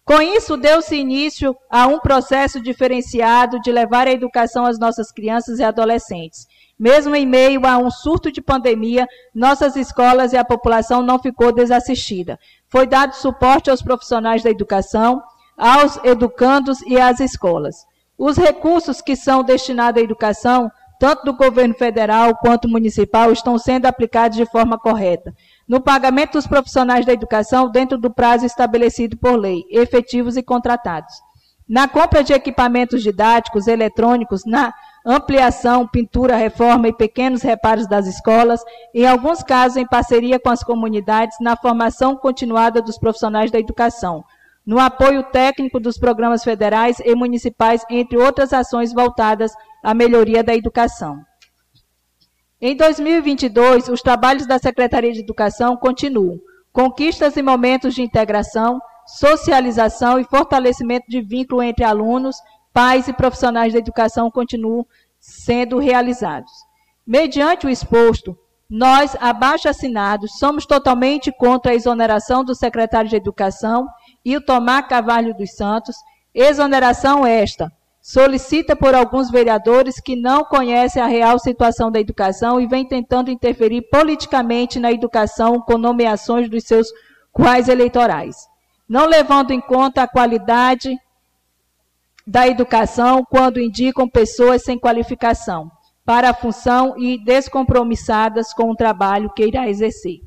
Com 0.03 0.19
isso, 0.21 0.57
deu-se 0.57 0.95
início 0.95 1.55
a 1.69 1.85
um 1.85 1.99
processo 1.99 2.59
diferenciado 2.59 3.59
de 3.61 3.71
levar 3.71 4.07
a 4.07 4.11
educação 4.11 4.65
às 4.65 4.79
nossas 4.79 5.11
crianças 5.11 5.59
e 5.59 5.63
adolescentes. 5.63 6.47
Mesmo 6.77 7.15
em 7.15 7.25
meio 7.25 7.65
a 7.67 7.77
um 7.77 7.91
surto 7.91 8.31
de 8.31 8.41
pandemia, 8.41 9.07
nossas 9.33 9.75
escolas 9.75 10.33
e 10.33 10.37
a 10.37 10.43
população 10.43 11.03
não 11.03 11.19
ficou 11.19 11.53
desassistida. 11.53 12.39
Foi 12.67 12.87
dado 12.87 13.13
suporte 13.13 13.69
aos 13.69 13.83
profissionais 13.83 14.41
da 14.41 14.49
educação, 14.49 15.21
aos 15.55 15.97
educandos 16.03 16.81
e 16.81 16.99
às 16.99 17.19
escolas. 17.19 17.85
Os 18.17 18.37
recursos 18.37 19.01
que 19.01 19.15
são 19.15 19.43
destinados 19.43 20.01
à 20.01 20.03
educação, 20.03 20.71
tanto 20.99 21.23
do 21.25 21.33
governo 21.35 21.75
federal 21.75 22.35
quanto 22.37 22.67
municipal, 22.67 23.31
estão 23.31 23.59
sendo 23.59 23.85
aplicados 23.85 24.35
de 24.35 24.45
forma 24.47 24.79
correta 24.79 25.31
no 25.71 25.79
pagamento 25.79 26.33
dos 26.33 26.45
profissionais 26.45 27.05
da 27.05 27.13
educação 27.13 27.71
dentro 27.71 27.97
do 27.97 28.13
prazo 28.13 28.45
estabelecido 28.45 29.15
por 29.15 29.37
lei, 29.37 29.63
efetivos 29.71 30.35
e 30.35 30.43
contratados. 30.43 31.13
Na 31.65 31.87
compra 31.87 32.21
de 32.21 32.33
equipamentos 32.33 33.01
didáticos, 33.01 33.67
eletrônicos, 33.67 34.43
na 34.45 34.73
ampliação, 35.05 35.87
pintura, 35.87 36.35
reforma 36.35 36.89
e 36.89 36.93
pequenos 36.93 37.41
reparos 37.41 37.87
das 37.87 38.05
escolas, 38.05 38.61
em 38.93 39.07
alguns 39.07 39.41
casos 39.43 39.77
em 39.77 39.87
parceria 39.87 40.37
com 40.37 40.49
as 40.49 40.61
comunidades, 40.61 41.37
na 41.39 41.55
formação 41.55 42.17
continuada 42.17 42.81
dos 42.81 42.97
profissionais 42.97 43.49
da 43.49 43.57
educação, 43.57 44.25
no 44.65 44.77
apoio 44.77 45.23
técnico 45.31 45.79
dos 45.79 45.97
programas 45.97 46.43
federais 46.43 46.99
e 46.99 47.15
municipais, 47.15 47.85
entre 47.89 48.17
outras 48.17 48.51
ações 48.51 48.91
voltadas 48.91 49.53
à 49.81 49.93
melhoria 49.93 50.43
da 50.43 50.53
educação. 50.53 51.25
Em 52.63 52.75
2022, 52.75 53.87
os 53.87 54.03
trabalhos 54.03 54.45
da 54.45 54.59
Secretaria 54.59 55.11
de 55.11 55.21
Educação 55.21 55.75
continuam. 55.75 56.39
Conquistas 56.71 57.35
e 57.35 57.41
momentos 57.41 57.95
de 57.95 58.03
integração, 58.03 58.79
socialização 59.07 60.19
e 60.19 60.23
fortalecimento 60.23 61.07
de 61.09 61.21
vínculo 61.21 61.63
entre 61.63 61.83
alunos, 61.83 62.35
pais 62.71 63.07
e 63.07 63.13
profissionais 63.13 63.73
da 63.73 63.79
educação 63.79 64.29
continuam 64.29 64.85
sendo 65.19 65.79
realizados. 65.79 66.51
Mediante 67.05 67.65
o 67.65 67.69
exposto, 67.69 68.37
Nós, 68.73 69.17
abaixo 69.19 69.67
assinados, 69.67 70.37
somos 70.39 70.65
totalmente 70.65 71.29
contra 71.29 71.73
a 71.73 71.75
exoneração 71.75 72.41
do 72.41 72.55
secretário 72.55 73.09
de 73.09 73.17
Educação 73.17 73.85
e 74.23 74.37
o 74.37 74.39
Tomar 74.39 74.83
Carvalho 74.83 75.35
dos 75.35 75.53
Santos, 75.57 75.93
exoneração 76.33 77.25
esta, 77.25 77.69
solicita 78.01 78.75
por 78.75 78.95
alguns 78.95 79.29
vereadores 79.29 79.99
que 79.99 80.15
não 80.15 80.43
conhecem 80.43 81.01
a 81.01 81.05
real 81.05 81.37
situação 81.37 81.91
da 81.91 81.99
educação 81.99 82.59
e 82.59 82.65
vêm 82.65 82.83
tentando 82.83 83.29
interferir 83.29 83.83
politicamente 83.83 84.79
na 84.79 84.91
educação 84.91 85.61
com 85.61 85.77
nomeações 85.77 86.49
dos 86.49 86.63
seus 86.63 86.87
quais 87.31 87.69
eleitorais, 87.69 88.35
não 88.89 89.05
levando 89.05 89.51
em 89.51 89.61
conta 89.61 90.01
a 90.01 90.07
qualidade 90.07 90.97
da 92.25 92.47
educação 92.47 93.23
quando 93.23 93.59
indicam 93.59 94.09
pessoas 94.09 94.63
sem 94.63 94.79
qualificação 94.79 95.71
para 96.03 96.31
a 96.31 96.33
função 96.33 96.95
e 96.97 97.23
descompromissadas 97.23 98.53
com 98.53 98.71
o 98.71 98.75
trabalho 98.75 99.31
que 99.33 99.45
irá 99.45 99.69
exercer. 99.69 100.19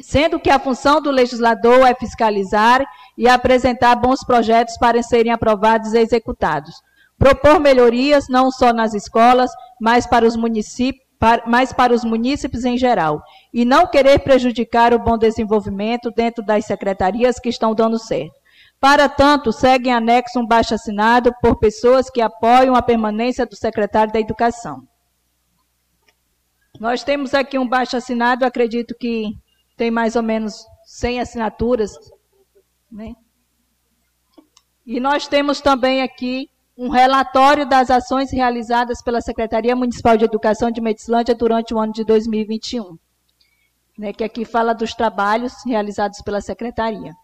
Sendo 0.00 0.40
que 0.40 0.50
a 0.50 0.58
função 0.58 1.00
do 1.00 1.10
legislador 1.10 1.86
é 1.86 1.94
fiscalizar 1.94 2.84
e 3.16 3.28
apresentar 3.28 3.94
bons 3.96 4.24
projetos 4.24 4.76
para 4.78 5.02
serem 5.02 5.32
aprovados 5.32 5.92
e 5.92 5.98
executados. 5.98 6.74
Propor 7.18 7.60
melhorias 7.60 8.26
não 8.28 8.50
só 8.50 8.72
nas 8.72 8.94
escolas, 8.94 9.50
mas 9.80 10.06
para 10.06 10.26
os 10.26 10.34
municípios, 10.36 11.02
mas 11.46 11.72
para 11.72 11.94
os 11.94 12.02
munícipes 12.02 12.64
em 12.64 12.76
geral, 12.76 13.22
e 13.54 13.64
não 13.64 13.86
querer 13.86 14.18
prejudicar 14.18 14.92
o 14.92 14.98
bom 14.98 15.16
desenvolvimento 15.16 16.10
dentro 16.10 16.44
das 16.44 16.64
secretarias 16.64 17.38
que 17.38 17.48
estão 17.48 17.74
dando 17.74 17.96
certo. 17.96 18.34
Para 18.80 19.08
tanto, 19.08 19.52
segue 19.52 19.88
em 19.88 19.92
anexo 19.92 20.40
um 20.40 20.46
baixo 20.46 20.74
assinado 20.74 21.32
por 21.40 21.60
pessoas 21.60 22.10
que 22.10 22.20
apoiam 22.20 22.74
a 22.74 22.82
permanência 22.82 23.46
do 23.46 23.54
secretário 23.54 24.12
da 24.12 24.18
Educação. 24.18 24.82
Nós 26.80 27.04
temos 27.04 27.32
aqui 27.32 27.56
um 27.56 27.68
baixo 27.68 27.96
assinado, 27.96 28.44
acredito 28.44 28.96
que 28.98 29.36
tem 29.76 29.90
mais 29.90 30.16
ou 30.16 30.22
menos 30.22 30.64
100 30.84 31.20
assinaturas. 31.20 31.92
Né? 32.90 33.14
E 34.84 35.00
nós 35.00 35.28
temos 35.28 35.60
também 35.60 36.02
aqui 36.02 36.50
um 36.76 36.88
relatório 36.88 37.68
das 37.68 37.90
ações 37.90 38.30
realizadas 38.32 39.02
pela 39.02 39.20
Secretaria 39.20 39.76
Municipal 39.76 40.16
de 40.16 40.24
Educação 40.24 40.70
de 40.70 40.80
Medicilândia 40.80 41.34
durante 41.34 41.74
o 41.74 41.78
ano 41.78 41.92
de 41.92 42.04
2021, 42.04 42.98
né, 43.98 44.12
que 44.12 44.24
aqui 44.24 44.44
fala 44.44 44.72
dos 44.72 44.94
trabalhos 44.94 45.52
realizados 45.66 46.20
pela 46.22 46.40
Secretaria. 46.40 47.14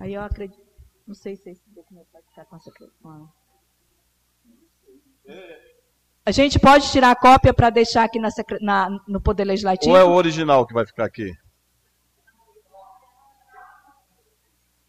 Aí 0.00 0.14
eu 0.14 0.22
acredito. 0.22 0.64
Não 1.06 1.14
sei 1.14 1.36
se 1.36 1.50
esse 1.50 1.70
documento 1.70 2.08
pode 2.12 2.26
ficar 2.26 2.44
com 2.46 2.56
a 2.56 2.58
secretária. 2.58 3.26
A 6.26 6.32
gente 6.32 6.58
pode 6.58 6.90
tirar 6.90 7.12
a 7.12 7.16
cópia 7.16 7.54
para 7.54 7.70
deixar 7.70 8.02
aqui 8.02 8.18
na, 8.18 8.28
na, 8.60 8.98
no 9.06 9.20
Poder 9.20 9.44
Legislativo? 9.44 9.92
Ou 9.92 9.96
é 9.96 10.02
o 10.02 10.10
original 10.10 10.66
que 10.66 10.74
vai 10.74 10.84
ficar 10.84 11.04
aqui? 11.04 11.32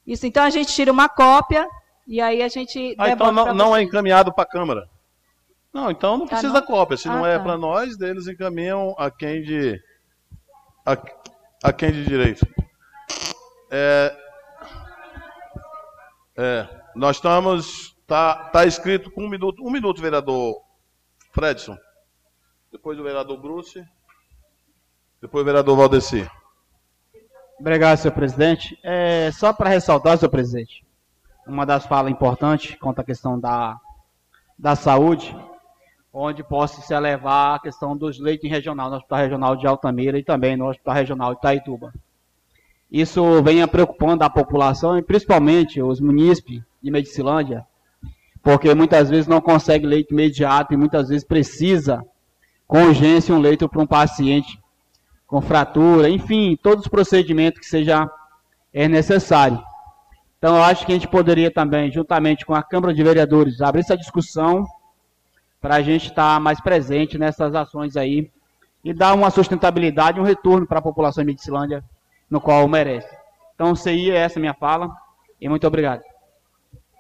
Isso, 0.06 0.26
então 0.26 0.44
a 0.44 0.50
gente 0.50 0.74
tira 0.74 0.92
uma 0.92 1.08
cópia 1.08 1.70
e 2.08 2.20
aí 2.20 2.42
a 2.42 2.48
gente. 2.48 2.96
Ah, 2.98 3.12
então 3.12 3.32
não, 3.32 3.54
não 3.54 3.76
é 3.76 3.84
encaminhado 3.84 4.34
para 4.34 4.46
a 4.46 4.48
Câmara. 4.48 4.90
Não, 5.72 5.92
então 5.92 6.18
não 6.18 6.26
tá, 6.26 6.38
precisa 6.38 6.60
não? 6.60 6.66
cópia. 6.66 6.98
Se 6.98 7.08
ah, 7.08 7.14
não 7.14 7.24
é 7.24 7.38
tá. 7.38 7.44
para 7.44 7.56
nós, 7.56 8.00
eles 8.02 8.28
encaminham 8.28 8.96
a 8.98 9.12
quem 9.12 9.44
de. 9.44 9.80
a, 10.84 10.98
a 11.64 11.72
quem 11.72 11.92
de 11.92 12.04
direito. 12.04 12.48
É, 13.70 14.18
é, 16.36 16.68
nós 16.96 17.18
estamos. 17.18 17.96
Está 18.02 18.46
tá 18.46 18.66
escrito 18.66 19.12
com 19.12 19.26
um 19.26 19.30
minuto. 19.30 19.64
Um 19.64 19.70
minuto, 19.70 20.02
vereador 20.02 20.67
Fredson. 21.38 21.78
Depois 22.72 23.00
o 23.00 23.04
vereador 23.04 23.40
Bruce. 23.40 23.86
Depois 25.22 25.44
o 25.44 25.46
vereador 25.46 25.78
Valdeci. 25.78 26.28
Obrigado, 27.60 27.96
senhor 28.00 28.16
presidente. 28.16 28.76
É, 28.84 29.30
só 29.32 29.54
para 29.54 29.70
ressaltar, 29.70 30.18
senhor 30.18 30.32
presidente, 30.32 30.84
uma 31.46 31.64
das 31.64 31.86
falas 31.86 32.12
importantes 32.12 32.76
quanto 32.80 33.02
à 33.02 33.04
questão 33.04 33.40
da, 33.40 33.78
da 34.58 34.76
saúde, 34.76 35.38
onde 36.12 36.44
possa 36.44 36.82
se 36.82 36.92
elevar 36.92 37.58
a 37.58 37.60
questão 37.60 37.96
dos 37.96 38.20
leitos 38.20 38.50
regional, 38.50 38.90
no 38.90 38.96
Hospital 38.96 39.20
Regional 39.20 39.56
de 39.56 39.68
Altamira 39.68 40.18
e 40.18 40.24
também 40.24 40.58
no 40.58 40.68
Hospital 40.68 40.96
Regional 40.96 41.34
de 41.34 41.38
Itaituba. 41.38 41.94
Isso 42.92 43.44
vem 43.44 43.68
preocupando 43.68 44.24
a 44.24 44.30
população 44.30 44.98
e 44.98 45.04
principalmente 45.04 45.84
os 45.84 46.00
munícipes 46.00 46.64
de 46.82 46.90
Medicilândia, 46.90 47.64
porque 48.48 48.74
muitas 48.74 49.10
vezes 49.10 49.28
não 49.28 49.42
consegue 49.42 49.86
leito 49.86 50.14
imediato 50.14 50.74
e 50.74 50.78
muitas 50.78 51.10
vezes 51.10 51.26
precisa 51.26 52.02
com 52.66 52.84
urgência 52.84 53.36
um 53.36 53.40
leito 53.40 53.68
para 53.68 53.82
um 53.82 53.86
paciente 53.86 54.58
com 55.28 55.42
fratura, 55.42 56.10
enfim, 56.10 56.58
todos 56.64 56.86
os 56.86 56.88
procedimentos 56.90 57.60
que 57.60 57.66
seja 57.66 58.10
é 58.74 58.88
necessário. 58.88 59.62
Então, 60.38 60.56
eu 60.56 60.64
acho 60.64 60.86
que 60.86 60.94
a 60.94 60.96
gente 60.96 61.10
poderia 61.10 61.52
também, 61.52 61.92
juntamente 61.92 62.46
com 62.46 62.56
a 62.56 62.64
Câmara 62.64 62.94
de 62.94 63.04
Vereadores, 63.04 63.60
abrir 63.60 63.82
essa 63.82 63.98
discussão 63.98 64.66
para 65.60 65.76
a 65.76 65.82
gente 65.82 66.06
estar 66.06 66.40
mais 66.40 66.62
presente 66.62 67.18
nessas 67.18 67.54
ações 67.54 67.98
aí 67.98 68.32
e 68.82 68.94
dar 68.94 69.14
uma 69.14 69.30
sustentabilidade, 69.30 70.22
um 70.22 70.24
retorno 70.24 70.66
para 70.66 70.80
a 70.80 70.82
população 70.82 71.22
de 71.22 71.32
Medicilândia 71.32 71.84
no 72.30 72.40
qual 72.40 72.66
merece. 72.66 73.14
Então, 73.56 73.74
é 73.86 74.16
essa 74.16 74.40
minha 74.40 74.54
fala 74.54 74.90
e 75.42 75.50
muito 75.50 75.68
obrigado. 75.68 76.02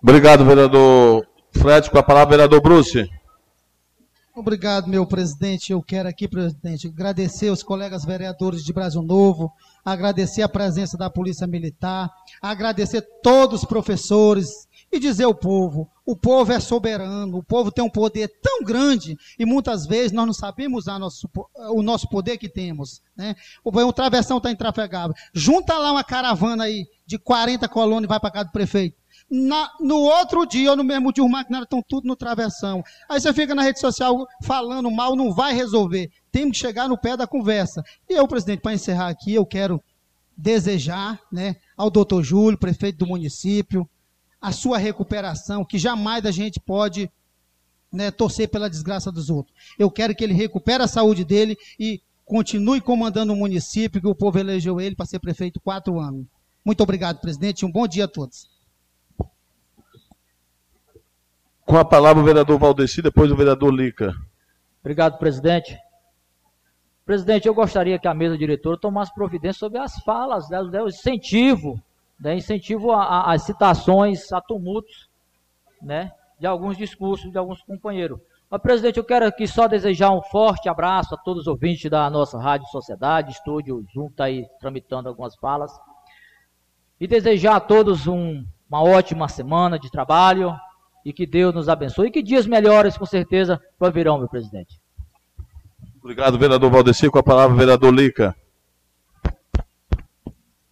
Obrigado, 0.03 0.43
vereador 0.43 1.25
Fred. 1.51 1.89
Com 1.89 1.97
a 1.97 2.03
palavra, 2.03 2.31
vereador 2.37 2.61
Bruce. 2.61 3.09
Obrigado, 4.37 4.87
meu 4.87 5.03
presidente. 5.03 5.71
Eu 5.71 5.81
quero 5.81 6.07
aqui, 6.07 6.27
presidente, 6.27 6.87
agradecer 6.87 7.49
os 7.49 7.63
colegas 7.63 8.05
vereadores 8.05 8.63
de 8.63 8.71
Brasil 8.71 9.01
Novo, 9.01 9.51
agradecer 9.83 10.43
a 10.43 10.49
presença 10.49 10.95
da 10.95 11.09
Polícia 11.09 11.47
Militar, 11.47 12.11
agradecer 12.39 13.01
todos 13.23 13.61
os 13.61 13.67
professores 13.67 14.67
e 14.91 14.99
dizer 14.99 15.23
ao 15.23 15.33
povo: 15.33 15.89
o 16.05 16.15
povo 16.15 16.51
é 16.51 16.59
soberano, 16.59 17.37
o 17.37 17.43
povo 17.43 17.71
tem 17.71 17.83
um 17.83 17.89
poder 17.89 18.31
tão 18.39 18.63
grande 18.63 19.17
e 19.39 19.45
muitas 19.45 19.87
vezes 19.87 20.11
nós 20.11 20.27
não 20.27 20.33
sabemos 20.33 20.83
usar 20.83 20.99
nosso, 20.99 21.27
o 21.71 21.81
nosso 21.81 22.07
poder 22.07 22.37
que 22.37 22.47
temos. 22.47 23.01
Né? 23.15 23.35
O, 23.63 23.91
travessão 23.91 24.37
está 24.37 24.51
intrafegável. 24.51 25.15
Junta 25.33 25.77
lá 25.77 25.91
uma 25.91 26.03
caravana 26.03 26.65
aí 26.65 26.85
de 27.05 27.17
40 27.17 27.67
colonos 27.67 28.03
e 28.03 28.07
vai 28.07 28.19
para 28.19 28.31
casa 28.31 28.45
do 28.45 28.51
prefeito. 28.51 28.95
Na, 29.29 29.69
no 29.79 29.97
outro 29.97 30.45
dia 30.45 30.71
ou 30.71 30.77
no 30.77 30.83
mesmo 30.83 31.11
dia, 31.11 31.23
os 31.23 31.29
maquinários 31.29 31.65
estão 31.65 31.83
tudo 31.85 32.07
no 32.07 32.15
travessão. 32.15 32.81
Aí 33.09 33.19
você 33.19 33.33
fica 33.33 33.53
na 33.53 33.61
rede 33.61 33.79
social 33.79 34.25
falando 34.41 34.89
mal, 34.89 35.15
não 35.15 35.33
vai 35.33 35.53
resolver. 35.53 36.09
Temos 36.31 36.51
que 36.51 36.65
chegar 36.65 36.87
no 36.87 36.97
pé 36.97 37.17
da 37.17 37.27
conversa. 37.27 37.83
E 38.09 38.13
eu, 38.13 38.27
presidente, 38.27 38.61
para 38.61 38.73
encerrar 38.73 39.09
aqui, 39.09 39.33
eu 39.33 39.45
quero 39.45 39.83
desejar 40.37 41.19
né, 41.31 41.55
ao 41.75 41.89
doutor 41.89 42.23
Júlio, 42.23 42.57
prefeito 42.57 42.99
do 42.99 43.07
município, 43.07 43.89
a 44.39 44.51
sua 44.51 44.77
recuperação, 44.77 45.65
que 45.65 45.77
jamais 45.77 46.25
a 46.25 46.31
gente 46.31 46.59
pode 46.59 47.11
né, 47.91 48.11
torcer 48.11 48.47
pela 48.47 48.69
desgraça 48.69 49.11
dos 49.11 49.29
outros. 49.29 49.55
Eu 49.77 49.89
quero 49.89 50.15
que 50.15 50.23
ele 50.23 50.33
recupere 50.33 50.83
a 50.83 50.87
saúde 50.87 51.25
dele 51.25 51.57
e 51.79 52.01
continue 52.23 52.79
comandando 52.79 53.33
o 53.33 53.35
município, 53.35 53.99
que 53.99 54.07
o 54.07 54.15
povo 54.15 54.37
elegeu 54.37 54.79
ele 54.79 54.95
para 54.95 55.05
ser 55.05 55.19
prefeito 55.19 55.59
quatro 55.59 55.99
anos. 55.99 56.25
Muito 56.63 56.83
obrigado, 56.83 57.19
presidente, 57.19 57.61
e 57.61 57.65
um 57.65 57.71
bom 57.71 57.87
dia 57.87 58.05
a 58.05 58.07
todos. 58.07 58.49
Com 61.67 61.77
a 61.77 61.83
palavra 61.83 62.23
o 62.23 62.25
vereador 62.25 62.57
Valdeci, 62.57 63.01
depois 63.01 63.29
o 63.29 63.35
vereador 63.35 63.73
Lica. 63.73 64.15
Obrigado, 64.79 65.17
presidente. 65.17 65.77
Presidente, 67.05 67.45
eu 67.45 67.53
gostaria 67.53 67.99
que 67.99 68.07
a 68.07 68.13
mesa 68.13 68.37
diretora 68.37 68.79
tomasse 68.79 69.13
providência 69.13 69.59
sobre 69.59 69.77
as 69.77 69.99
falas, 70.03 70.49
né, 70.49 70.81
o 70.81 70.87
incentivo 70.87 71.77
né, 72.17 72.35
incentivo 72.37 72.93
às 72.93 73.43
citações, 73.43 74.31
a 74.31 74.39
tumultos, 74.39 75.09
né, 75.81 76.09
de 76.39 76.47
alguns 76.47 76.77
discursos 76.77 77.29
de 77.29 77.37
alguns 77.37 77.61
companheiros. 77.61 78.17
Mas, 78.49 78.61
presidente, 78.61 78.97
eu 78.97 79.03
quero 79.03 79.27
aqui 79.27 79.45
só 79.45 79.67
desejar 79.67 80.11
um 80.11 80.21
forte 80.21 80.69
abraço 80.69 81.13
a 81.15 81.17
todos 81.17 81.41
os 81.41 81.47
ouvintes 81.47 81.91
da 81.91 82.09
nossa 82.09 82.39
Rádio 82.39 82.65
Sociedade, 82.67 83.33
estúdio 83.33 83.85
junto 83.93 84.11
está 84.11 84.23
aí 84.23 84.47
tramitando 84.57 85.09
algumas 85.09 85.35
falas. 85.35 85.71
E 86.97 87.05
desejar 87.05 87.57
a 87.57 87.59
todos 87.59 88.07
um, 88.07 88.45
uma 88.69 88.81
ótima 88.81 89.27
semana 89.27 89.77
de 89.77 89.91
trabalho 89.91 90.57
e 91.05 91.13
que 91.13 91.25
Deus 91.25 91.53
nos 91.53 91.69
abençoe 91.69 92.07
e 92.07 92.11
que 92.11 92.21
dias 92.21 92.45
melhores, 92.45 92.97
com 92.97 93.05
certeza, 93.05 93.59
virão, 93.93 94.17
meu 94.17 94.27
presidente. 94.27 94.79
Obrigado, 96.01 96.37
vereador 96.37 96.71
Valdeci. 96.71 97.09
Com 97.09 97.19
a 97.19 97.23
palavra, 97.23 97.55
vereador 97.55 97.93
Lica. 97.93 98.35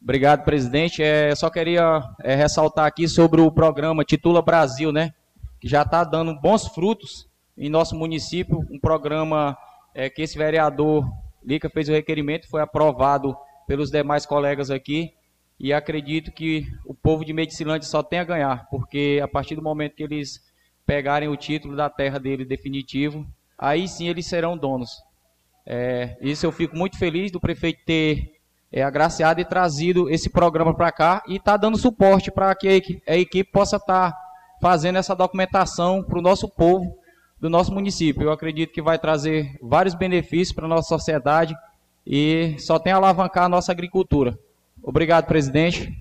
Obrigado, 0.01 0.43
presidente. 0.43 1.01
É, 1.01 1.33
só 1.35 1.49
queria 1.49 2.01
é, 2.23 2.35
ressaltar 2.35 2.85
aqui 2.85 3.07
sobre 3.07 3.41
o 3.41 3.51
programa 3.51 4.05
Titula 4.05 4.41
Brasil, 4.41 4.91
né? 4.91 5.13
Que 5.59 5.67
já 5.67 5.81
está 5.81 6.03
dando 6.03 6.39
bons 6.39 6.67
frutos 6.67 7.27
em 7.57 7.69
nosso 7.69 7.95
município. 7.95 8.59
Um 8.69 8.79
programa 8.79 9.57
é, 9.93 10.09
que 10.09 10.21
esse 10.21 10.37
vereador 10.37 11.05
Lica 11.43 11.69
fez 11.69 11.89
o 11.89 11.91
requerimento, 11.91 12.47
foi 12.47 12.61
aprovado 12.61 13.35
pelos 13.67 13.89
demais 13.89 14.25
colegas 14.25 14.69
aqui. 14.69 15.11
E 15.59 15.71
acredito 15.71 16.31
que 16.31 16.67
o 16.85 16.93
povo 16.93 17.23
de 17.23 17.33
Medicilândia 17.33 17.87
só 17.87 18.03
tem 18.03 18.19
a 18.19 18.25
ganhar, 18.25 18.67
porque 18.69 19.19
a 19.23 19.27
partir 19.27 19.55
do 19.55 19.61
momento 19.61 19.95
que 19.95 20.03
eles 20.03 20.41
pegarem 20.85 21.29
o 21.29 21.37
título 21.37 21.75
da 21.75 21.89
terra 21.89 22.19
dele 22.19 22.45
definitivo, 22.45 23.25
aí 23.57 23.87
sim 23.87 24.07
eles 24.07 24.27
serão 24.27 24.57
donos. 24.57 24.91
É, 25.65 26.17
isso 26.21 26.45
eu 26.45 26.51
fico 26.51 26.75
muito 26.75 26.97
feliz 26.97 27.31
do 27.31 27.39
prefeito 27.39 27.83
ter 27.85 28.35
é, 28.71 28.83
agraciado 28.83 29.39
e 29.39 29.45
trazido 29.45 30.09
esse 30.09 30.29
programa 30.29 30.73
para 30.73 30.91
cá 30.91 31.23
e 31.27 31.37
está 31.37 31.57
dando 31.57 31.77
suporte 31.77 32.29
para 32.29 32.53
que 32.53 33.01
a 33.07 33.15
equipe, 33.15 33.51
possa 33.51 33.77
estar 33.77 34.11
tá 34.11 34.17
fazendo 34.61 34.97
essa 34.97 35.15
documentação 35.15 36.03
para 36.03 36.19
o 36.19 36.21
nosso 36.21 36.47
povo 36.49 36.97
do 37.39 37.49
nosso 37.49 37.73
município. 37.73 38.23
Eu 38.23 38.31
acredito 38.31 38.73
que 38.73 38.81
vai 38.81 38.99
trazer 38.99 39.57
vários 39.61 39.95
benefícios 39.95 40.53
para 40.53 40.65
a 40.65 40.69
nossa 40.69 40.89
sociedade 40.89 41.55
e 42.05 42.55
só 42.59 42.77
tem 42.77 42.93
a 42.93 42.97
alavancar 42.97 43.45
a 43.45 43.49
nossa 43.49 43.71
agricultura. 43.71 44.37
Obrigado, 44.87 45.25
presidente. 45.25 45.91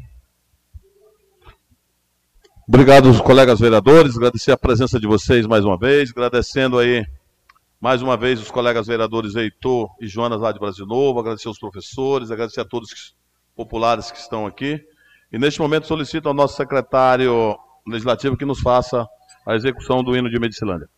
Obrigado, 2.69 3.09
os 3.09 3.19
colegas 3.19 3.59
vereadores. 3.59 4.15
Agradecer 4.15 4.53
a 4.53 4.59
presença 4.59 5.01
de 5.01 5.07
vocês 5.07 5.47
mais 5.47 5.65
uma 5.65 5.79
vez. 5.79 6.11
Agradecendo 6.11 6.79
aí 6.79 7.03
mais 7.81 8.03
uma 8.03 8.15
vez 8.15 8.39
os 8.39 8.51
colegas 8.51 8.87
vereadores 8.87 9.37
Heitor 9.37 9.89
e 9.99 10.07
Jonas 10.07 10.39
lá 10.39 10.53
de 10.53 10.59
Brasil 10.59 10.85
Novo. 10.85 11.19
Agradecer 11.19 11.49
aos 11.49 11.59
professores. 11.59 12.31
Agradecer 12.31 12.61
a 12.61 12.65
todos 12.67 12.93
os 12.93 13.17
populares 13.57 14.11
que 14.11 14.19
estão 14.19 14.45
aqui. 14.45 14.79
E 15.33 15.39
neste 15.39 15.61
momento 15.61 15.87
solicito 15.87 16.29
ao 16.29 16.35
nosso 16.35 16.55
secretário 16.55 17.59
legislativo 17.87 18.37
que 18.37 18.45
nos 18.45 18.61
faça 18.61 19.07
a 19.47 19.55
execução 19.55 20.05
do 20.05 20.15
hino 20.15 20.29
de 20.29 20.39
Medicilândia. 20.39 20.91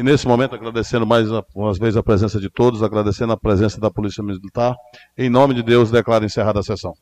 E 0.00 0.02
nesse 0.02 0.26
momento, 0.26 0.54
agradecendo 0.54 1.06
mais 1.06 1.28
uma 1.30 1.74
vez 1.74 1.94
a 1.94 2.02
presença 2.02 2.40
de 2.40 2.48
todos, 2.48 2.82
agradecendo 2.82 3.34
a 3.34 3.36
presença 3.36 3.78
da 3.78 3.90
Polícia 3.90 4.24
Militar, 4.24 4.74
em 5.14 5.28
nome 5.28 5.52
de 5.52 5.62
Deus, 5.62 5.90
declaro 5.90 6.24
encerrada 6.24 6.58
a 6.58 6.62
sessão. 6.62 6.94